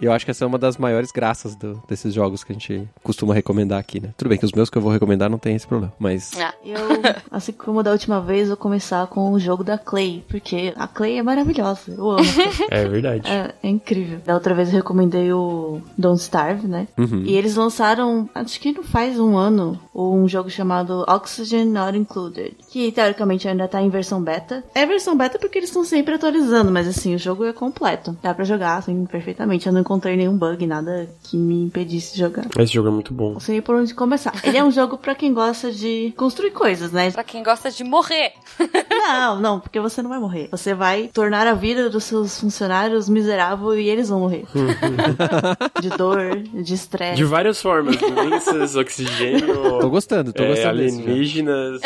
e 0.00 0.04
eu 0.04 0.12
acho 0.12 0.24
que 0.24 0.30
essa 0.30 0.44
é 0.44 0.46
uma 0.46 0.58
das 0.58 0.76
maiores 0.76 1.10
graças 1.12 1.54
do, 1.54 1.82
desses 1.88 2.12
jogos 2.12 2.42
que 2.42 2.52
a 2.52 2.54
gente 2.54 2.88
costuma 3.02 3.34
recomendar 3.34 3.78
aqui, 3.78 4.00
né? 4.00 4.10
Tudo 4.16 4.28
bem 4.28 4.38
que 4.38 4.44
os 4.44 4.52
meus 4.52 4.70
que 4.70 4.78
eu 4.78 4.82
vou 4.82 4.92
recomendar 4.92 5.30
não 5.30 5.38
tem 5.38 5.54
esse 5.54 5.66
problema, 5.66 5.92
mas... 5.98 6.32
Ah. 6.40 6.54
Eu, 6.64 6.78
assim 7.30 7.52
como 7.52 7.82
da 7.82 7.92
última 7.92 8.20
vez, 8.20 8.48
vou 8.48 8.56
começar 8.56 9.06
com 9.06 9.32
o 9.32 9.38
jogo 9.38 9.62
da 9.62 9.76
Clay, 9.76 10.24
porque 10.28 10.72
a 10.76 10.86
Clay 10.86 11.18
é 11.18 11.22
maravilhosa, 11.22 11.92
eu 11.92 12.10
amo. 12.10 12.24
é 12.70 12.84
verdade. 12.86 13.30
É, 13.30 13.54
é, 13.62 13.68
incrível. 13.68 14.20
Da 14.24 14.34
outra 14.34 14.54
vez 14.54 14.68
eu 14.68 14.76
recomendei 14.76 15.32
o 15.32 15.80
Don't 15.96 16.20
Starve, 16.20 16.66
né? 16.66 16.88
Uhum. 16.96 17.22
E 17.26 17.36
eles 17.36 17.54
lançaram, 17.56 18.28
acho 18.34 18.58
que 18.58 18.72
não 18.72 18.82
faz 18.82 19.18
um 19.20 19.36
ano, 19.36 19.78
um 19.94 20.26
jogo 20.26 20.48
chamado 20.48 21.04
Oxygen 21.06 21.66
Not 21.66 21.96
Included, 21.96 22.56
que 22.70 22.90
teoricamente 23.04 23.46
ainda 23.46 23.68
tá 23.68 23.82
em 23.82 23.90
versão 23.90 24.22
beta. 24.22 24.64
É 24.74 24.86
versão 24.86 25.16
beta 25.16 25.38
porque 25.38 25.58
eles 25.58 25.68
estão 25.68 25.84
sempre 25.84 26.14
atualizando, 26.14 26.70
mas 26.70 26.88
assim, 26.88 27.14
o 27.14 27.18
jogo 27.18 27.44
é 27.44 27.52
completo. 27.52 28.16
Dá 28.22 28.32
pra 28.32 28.44
jogar, 28.44 28.78
assim, 28.78 29.04
perfeitamente. 29.04 29.66
Eu 29.66 29.72
não 29.72 29.80
encontrei 29.80 30.16
nenhum 30.16 30.36
bug, 30.36 30.66
nada 30.66 31.08
que 31.24 31.36
me 31.36 31.62
impedisse 31.64 32.14
de 32.14 32.20
jogar. 32.20 32.46
Esse 32.58 32.72
jogo 32.72 32.88
é 32.88 32.90
muito 32.90 33.12
bom. 33.12 33.34
Não 33.34 33.40
sei 33.40 33.60
por 33.60 33.76
onde 33.76 33.94
começar. 33.94 34.32
Ele 34.42 34.56
é 34.56 34.64
um 34.64 34.70
jogo 34.72 34.96
para 34.96 35.14
quem 35.14 35.34
gosta 35.34 35.70
de 35.70 36.14
construir 36.16 36.52
coisas, 36.52 36.90
né? 36.92 37.10
Pra 37.10 37.24
quem 37.24 37.42
gosta 37.42 37.70
de 37.70 37.84
morrer. 37.84 38.32
não, 38.90 39.40
não, 39.40 39.60
porque 39.60 39.80
você 39.80 40.00
não 40.00 40.08
vai 40.08 40.18
morrer. 40.18 40.48
Você 40.50 40.74
vai 40.74 41.10
tornar 41.12 41.46
a 41.46 41.54
vida 41.54 41.90
dos 41.90 42.04
seus 42.04 42.40
funcionários 42.40 43.08
miserável 43.08 43.78
e 43.78 43.88
eles 43.88 44.08
vão 44.08 44.20
morrer. 44.20 44.44
de 45.80 45.90
dor, 45.90 46.36
de 46.36 46.74
estresse. 46.74 47.16
De 47.16 47.24
várias 47.24 47.60
formas. 47.60 47.96
Doenças, 47.96 48.76
oxigênio. 48.76 49.80
Tô 49.80 49.90
gostando, 49.90 50.32
tô 50.32 50.42
é, 50.42 50.48
gostando. 50.48 50.68
Alienígenas. 50.68 51.82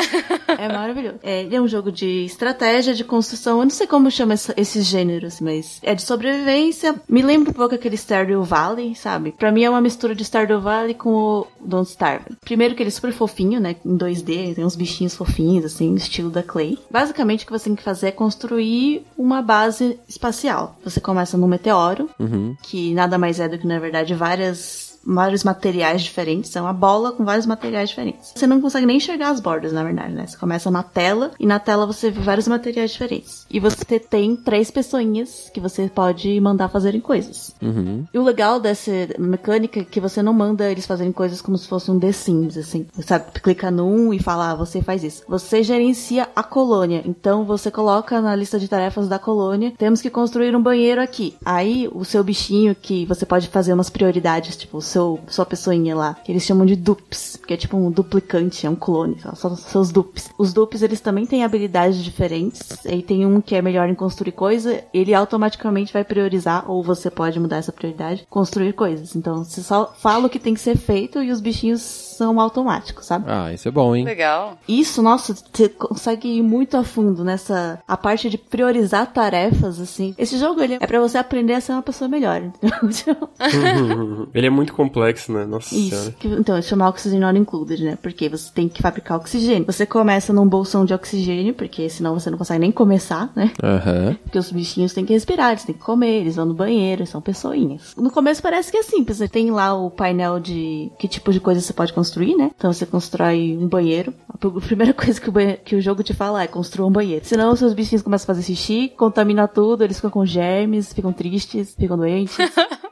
É 0.46 0.68
maravilhoso. 0.68 1.07
É, 1.22 1.42
ele 1.42 1.56
é 1.56 1.60
um 1.60 1.68
jogo 1.68 1.90
de 1.90 2.24
estratégia, 2.24 2.94
de 2.94 3.04
construção. 3.04 3.58
Eu 3.58 3.64
não 3.64 3.70
sei 3.70 3.86
como 3.86 4.10
chama 4.10 4.34
esses 4.56 4.86
gêneros, 4.86 5.40
mas 5.40 5.78
é 5.82 5.94
de 5.94 6.02
sobrevivência. 6.02 6.94
Me 7.08 7.22
lembra 7.22 7.50
um 7.50 7.54
pouco 7.54 7.74
aquele 7.74 7.96
Stardew 7.96 8.42
Valley, 8.42 8.94
sabe? 8.94 9.32
Pra 9.32 9.52
mim 9.52 9.64
é 9.64 9.70
uma 9.70 9.80
mistura 9.80 10.14
de 10.14 10.24
Stardew 10.24 10.60
Valley 10.60 10.94
com 10.94 11.10
o 11.10 11.46
Don't 11.60 11.88
Starve. 11.88 12.36
Primeiro 12.40 12.74
que 12.74 12.82
ele 12.82 12.88
é 12.88 12.92
super 12.92 13.12
fofinho, 13.12 13.60
né? 13.60 13.76
Em 13.84 13.96
2D, 13.96 14.54
tem 14.54 14.64
uns 14.64 14.76
bichinhos 14.76 15.14
fofinhos, 15.14 15.64
assim, 15.64 15.94
estilo 15.94 16.30
da 16.30 16.42
Clay. 16.42 16.78
Basicamente 16.90 17.44
o 17.44 17.46
que 17.46 17.52
você 17.52 17.64
tem 17.64 17.76
que 17.76 17.82
fazer 17.82 18.08
é 18.08 18.12
construir 18.12 19.04
uma 19.16 19.42
base 19.42 19.98
espacial. 20.08 20.78
Você 20.84 21.00
começa 21.00 21.36
num 21.36 21.48
meteoro, 21.48 22.08
uhum. 22.18 22.56
que 22.62 22.94
nada 22.94 23.18
mais 23.18 23.40
é 23.40 23.48
do 23.48 23.58
que, 23.58 23.66
na 23.66 23.78
verdade, 23.78 24.14
várias 24.14 24.87
vários 25.08 25.42
materiais 25.42 26.02
diferentes. 26.02 26.54
É 26.54 26.60
uma 26.60 26.72
bola 26.72 27.12
com 27.12 27.24
vários 27.24 27.46
materiais 27.46 27.88
diferentes. 27.88 28.32
Você 28.34 28.46
não 28.46 28.60
consegue 28.60 28.86
nem 28.86 28.98
enxergar 28.98 29.30
as 29.30 29.40
bordas, 29.40 29.72
na 29.72 29.82
verdade, 29.82 30.12
né? 30.12 30.26
Você 30.26 30.36
começa 30.36 30.70
na 30.70 30.82
tela 30.82 31.30
e 31.40 31.46
na 31.46 31.58
tela 31.58 31.86
você 31.86 32.10
vê 32.10 32.20
vários 32.20 32.46
materiais 32.46 32.90
diferentes. 32.90 33.46
E 33.50 33.58
você 33.58 33.98
tem 33.98 34.36
três 34.36 34.70
pessoinhas 34.70 35.50
que 35.52 35.60
você 35.60 35.88
pode 35.88 36.38
mandar 36.40 36.68
fazerem 36.68 37.00
coisas. 37.00 37.54
Uhum. 37.62 38.04
E 38.12 38.18
o 38.18 38.22
legal 38.22 38.60
dessa 38.60 38.90
mecânica 39.18 39.80
é 39.80 39.84
que 39.84 40.00
você 40.00 40.22
não 40.22 40.32
manda 40.32 40.70
eles 40.70 40.86
fazerem 40.86 41.12
coisas 41.12 41.40
como 41.40 41.56
se 41.56 41.66
fosse 41.66 41.90
um 41.90 41.98
The 41.98 42.12
Sims, 42.12 42.56
assim. 42.56 42.86
Sabe, 43.00 43.26
clica 43.42 43.70
num 43.70 44.12
e 44.12 44.18
fala, 44.18 44.50
ah, 44.50 44.54
você 44.54 44.82
faz 44.82 45.02
isso. 45.02 45.22
Você 45.28 45.62
gerencia 45.62 46.28
a 46.36 46.42
colônia. 46.42 47.02
Então 47.06 47.44
você 47.44 47.70
coloca 47.70 48.20
na 48.20 48.34
lista 48.34 48.58
de 48.58 48.68
tarefas 48.68 49.08
da 49.08 49.18
colônia, 49.18 49.72
temos 49.78 50.02
que 50.02 50.10
construir 50.10 50.54
um 50.54 50.62
banheiro 50.62 51.00
aqui. 51.00 51.34
Aí 51.44 51.88
o 51.92 52.04
seu 52.04 52.22
bichinho 52.22 52.74
que 52.74 53.06
você 53.06 53.24
pode 53.24 53.48
fazer 53.48 53.72
umas 53.72 53.88
prioridades, 53.88 54.56
tipo 54.56 54.78
o 54.78 54.82
seu 54.82 54.97
sua 55.28 55.46
pessoinha 55.46 55.94
lá, 55.94 56.14
que 56.24 56.32
eles 56.32 56.42
chamam 56.42 56.66
de 56.66 56.76
dupes, 56.76 57.38
que 57.46 57.54
é 57.54 57.56
tipo 57.56 57.76
um 57.76 57.90
duplicante, 57.90 58.66
é 58.66 58.70
um 58.70 58.74
clone, 58.74 59.16
são 59.34 59.52
os 59.52 59.60
seus 59.60 59.90
dupes. 59.90 60.30
Os 60.38 60.52
dupes 60.52 60.82
eles 60.82 61.00
também 61.00 61.26
têm 61.26 61.44
habilidades 61.44 62.02
diferentes. 62.02 62.86
Aí 62.86 63.02
tem 63.02 63.26
um 63.26 63.40
que 63.40 63.54
é 63.54 63.62
melhor 63.62 63.88
em 63.88 63.94
construir 63.94 64.32
coisa, 64.32 64.82
ele 64.92 65.14
automaticamente 65.14 65.92
vai 65.92 66.04
priorizar 66.04 66.70
ou 66.70 66.82
você 66.82 67.10
pode 67.10 67.38
mudar 67.38 67.56
essa 67.56 67.72
prioridade, 67.72 68.26
construir 68.28 68.72
coisas. 68.72 69.14
Então 69.14 69.44
você 69.44 69.62
só 69.62 69.92
fala 69.98 70.26
o 70.26 70.30
que 70.30 70.38
tem 70.38 70.54
que 70.54 70.60
ser 70.60 70.76
feito 70.76 71.22
e 71.22 71.30
os 71.30 71.40
bichinhos 71.40 71.80
são 71.80 72.40
automáticos, 72.40 73.06
sabe? 73.06 73.26
Ah, 73.28 73.52
isso 73.52 73.68
é 73.68 73.70
bom, 73.70 73.94
hein? 73.94 74.04
Legal. 74.04 74.58
Isso, 74.66 75.02
nossa, 75.02 75.34
você 75.34 75.68
consegue 75.68 76.28
ir 76.28 76.42
muito 76.42 76.76
a 76.76 76.84
fundo 76.84 77.24
nessa 77.24 77.80
a 77.86 77.96
parte 77.96 78.28
de 78.28 78.38
priorizar 78.38 79.12
tarefas 79.12 79.80
assim. 79.80 80.14
Esse 80.18 80.38
jogo 80.38 80.62
ele 80.62 80.74
é 80.74 80.86
para 80.86 81.00
você 81.00 81.18
aprender 81.18 81.54
a 81.54 81.60
ser 81.60 81.72
uma 81.72 81.82
pessoa 81.82 82.08
melhor, 82.08 82.42
entendeu? 82.42 83.28
Ele 84.34 84.46
é 84.46 84.50
muito 84.50 84.72
complexo, 84.78 85.32
né? 85.32 85.44
Nossa 85.44 85.74
Isso. 85.74 85.90
senhora. 85.90 86.40
Então, 86.40 86.62
chama 86.62 86.88
Oxygen 86.88 87.20
Not 87.20 87.38
Included, 87.38 87.84
né? 87.84 87.98
Porque 88.00 88.28
você 88.28 88.50
tem 88.52 88.68
que 88.68 88.80
fabricar 88.80 89.18
oxigênio. 89.18 89.66
Você 89.66 89.84
começa 89.84 90.32
num 90.32 90.48
bolsão 90.48 90.84
de 90.84 90.94
oxigênio, 90.94 91.52
porque 91.54 91.88
senão 91.90 92.18
você 92.18 92.30
não 92.30 92.38
consegue 92.38 92.60
nem 92.60 92.72
começar, 92.72 93.30
né? 93.36 93.52
Aham. 93.62 94.16
Porque 94.22 94.38
os 94.38 94.50
bichinhos 94.50 94.92
têm 94.92 95.04
que 95.04 95.12
respirar, 95.12 95.50
eles 95.50 95.64
têm 95.64 95.74
que 95.74 95.80
comer, 95.82 96.20
eles 96.20 96.36
vão 96.36 96.46
no 96.46 96.54
banheiro, 96.54 97.06
são 97.06 97.20
pessoinhas. 97.20 97.94
No 97.96 98.10
começo 98.10 98.42
parece 98.42 98.70
que 98.70 98.78
é 98.78 98.82
simples, 98.82 99.18
você 99.18 99.28
tem 99.28 99.50
lá 99.50 99.74
o 99.74 99.90
painel 99.90 100.38
de 100.40 100.90
que 100.98 101.08
tipo 101.08 101.32
de 101.32 101.40
coisa 101.40 101.60
você 101.60 101.72
pode 101.72 101.92
construir, 101.92 102.34
né? 102.36 102.50
Então 102.56 102.72
você 102.72 102.86
constrói 102.86 103.56
um 103.60 103.68
banheiro. 103.68 104.14
A 104.32 104.60
primeira 104.60 104.92
coisa 104.94 105.20
que 105.20 105.28
o, 105.28 105.32
banhe- 105.32 105.58
que 105.64 105.76
o 105.76 105.80
jogo 105.80 106.02
te 106.02 106.14
fala 106.14 106.42
é 106.42 106.46
construa 106.46 106.86
um 106.88 106.92
banheiro. 106.92 107.24
Senão 107.24 107.52
os 107.52 107.58
seus 107.58 107.74
bichinhos 107.74 108.02
começam 108.02 108.24
a 108.24 108.34
fazer 108.34 108.42
xixi, 108.42 108.92
contamina 108.96 109.46
tudo, 109.48 109.82
eles 109.84 109.96
ficam 109.96 110.10
com 110.10 110.24
germes, 110.26 110.92
ficam 110.92 111.12
tristes, 111.12 111.74
ficam 111.78 111.96
doentes. 111.96 112.36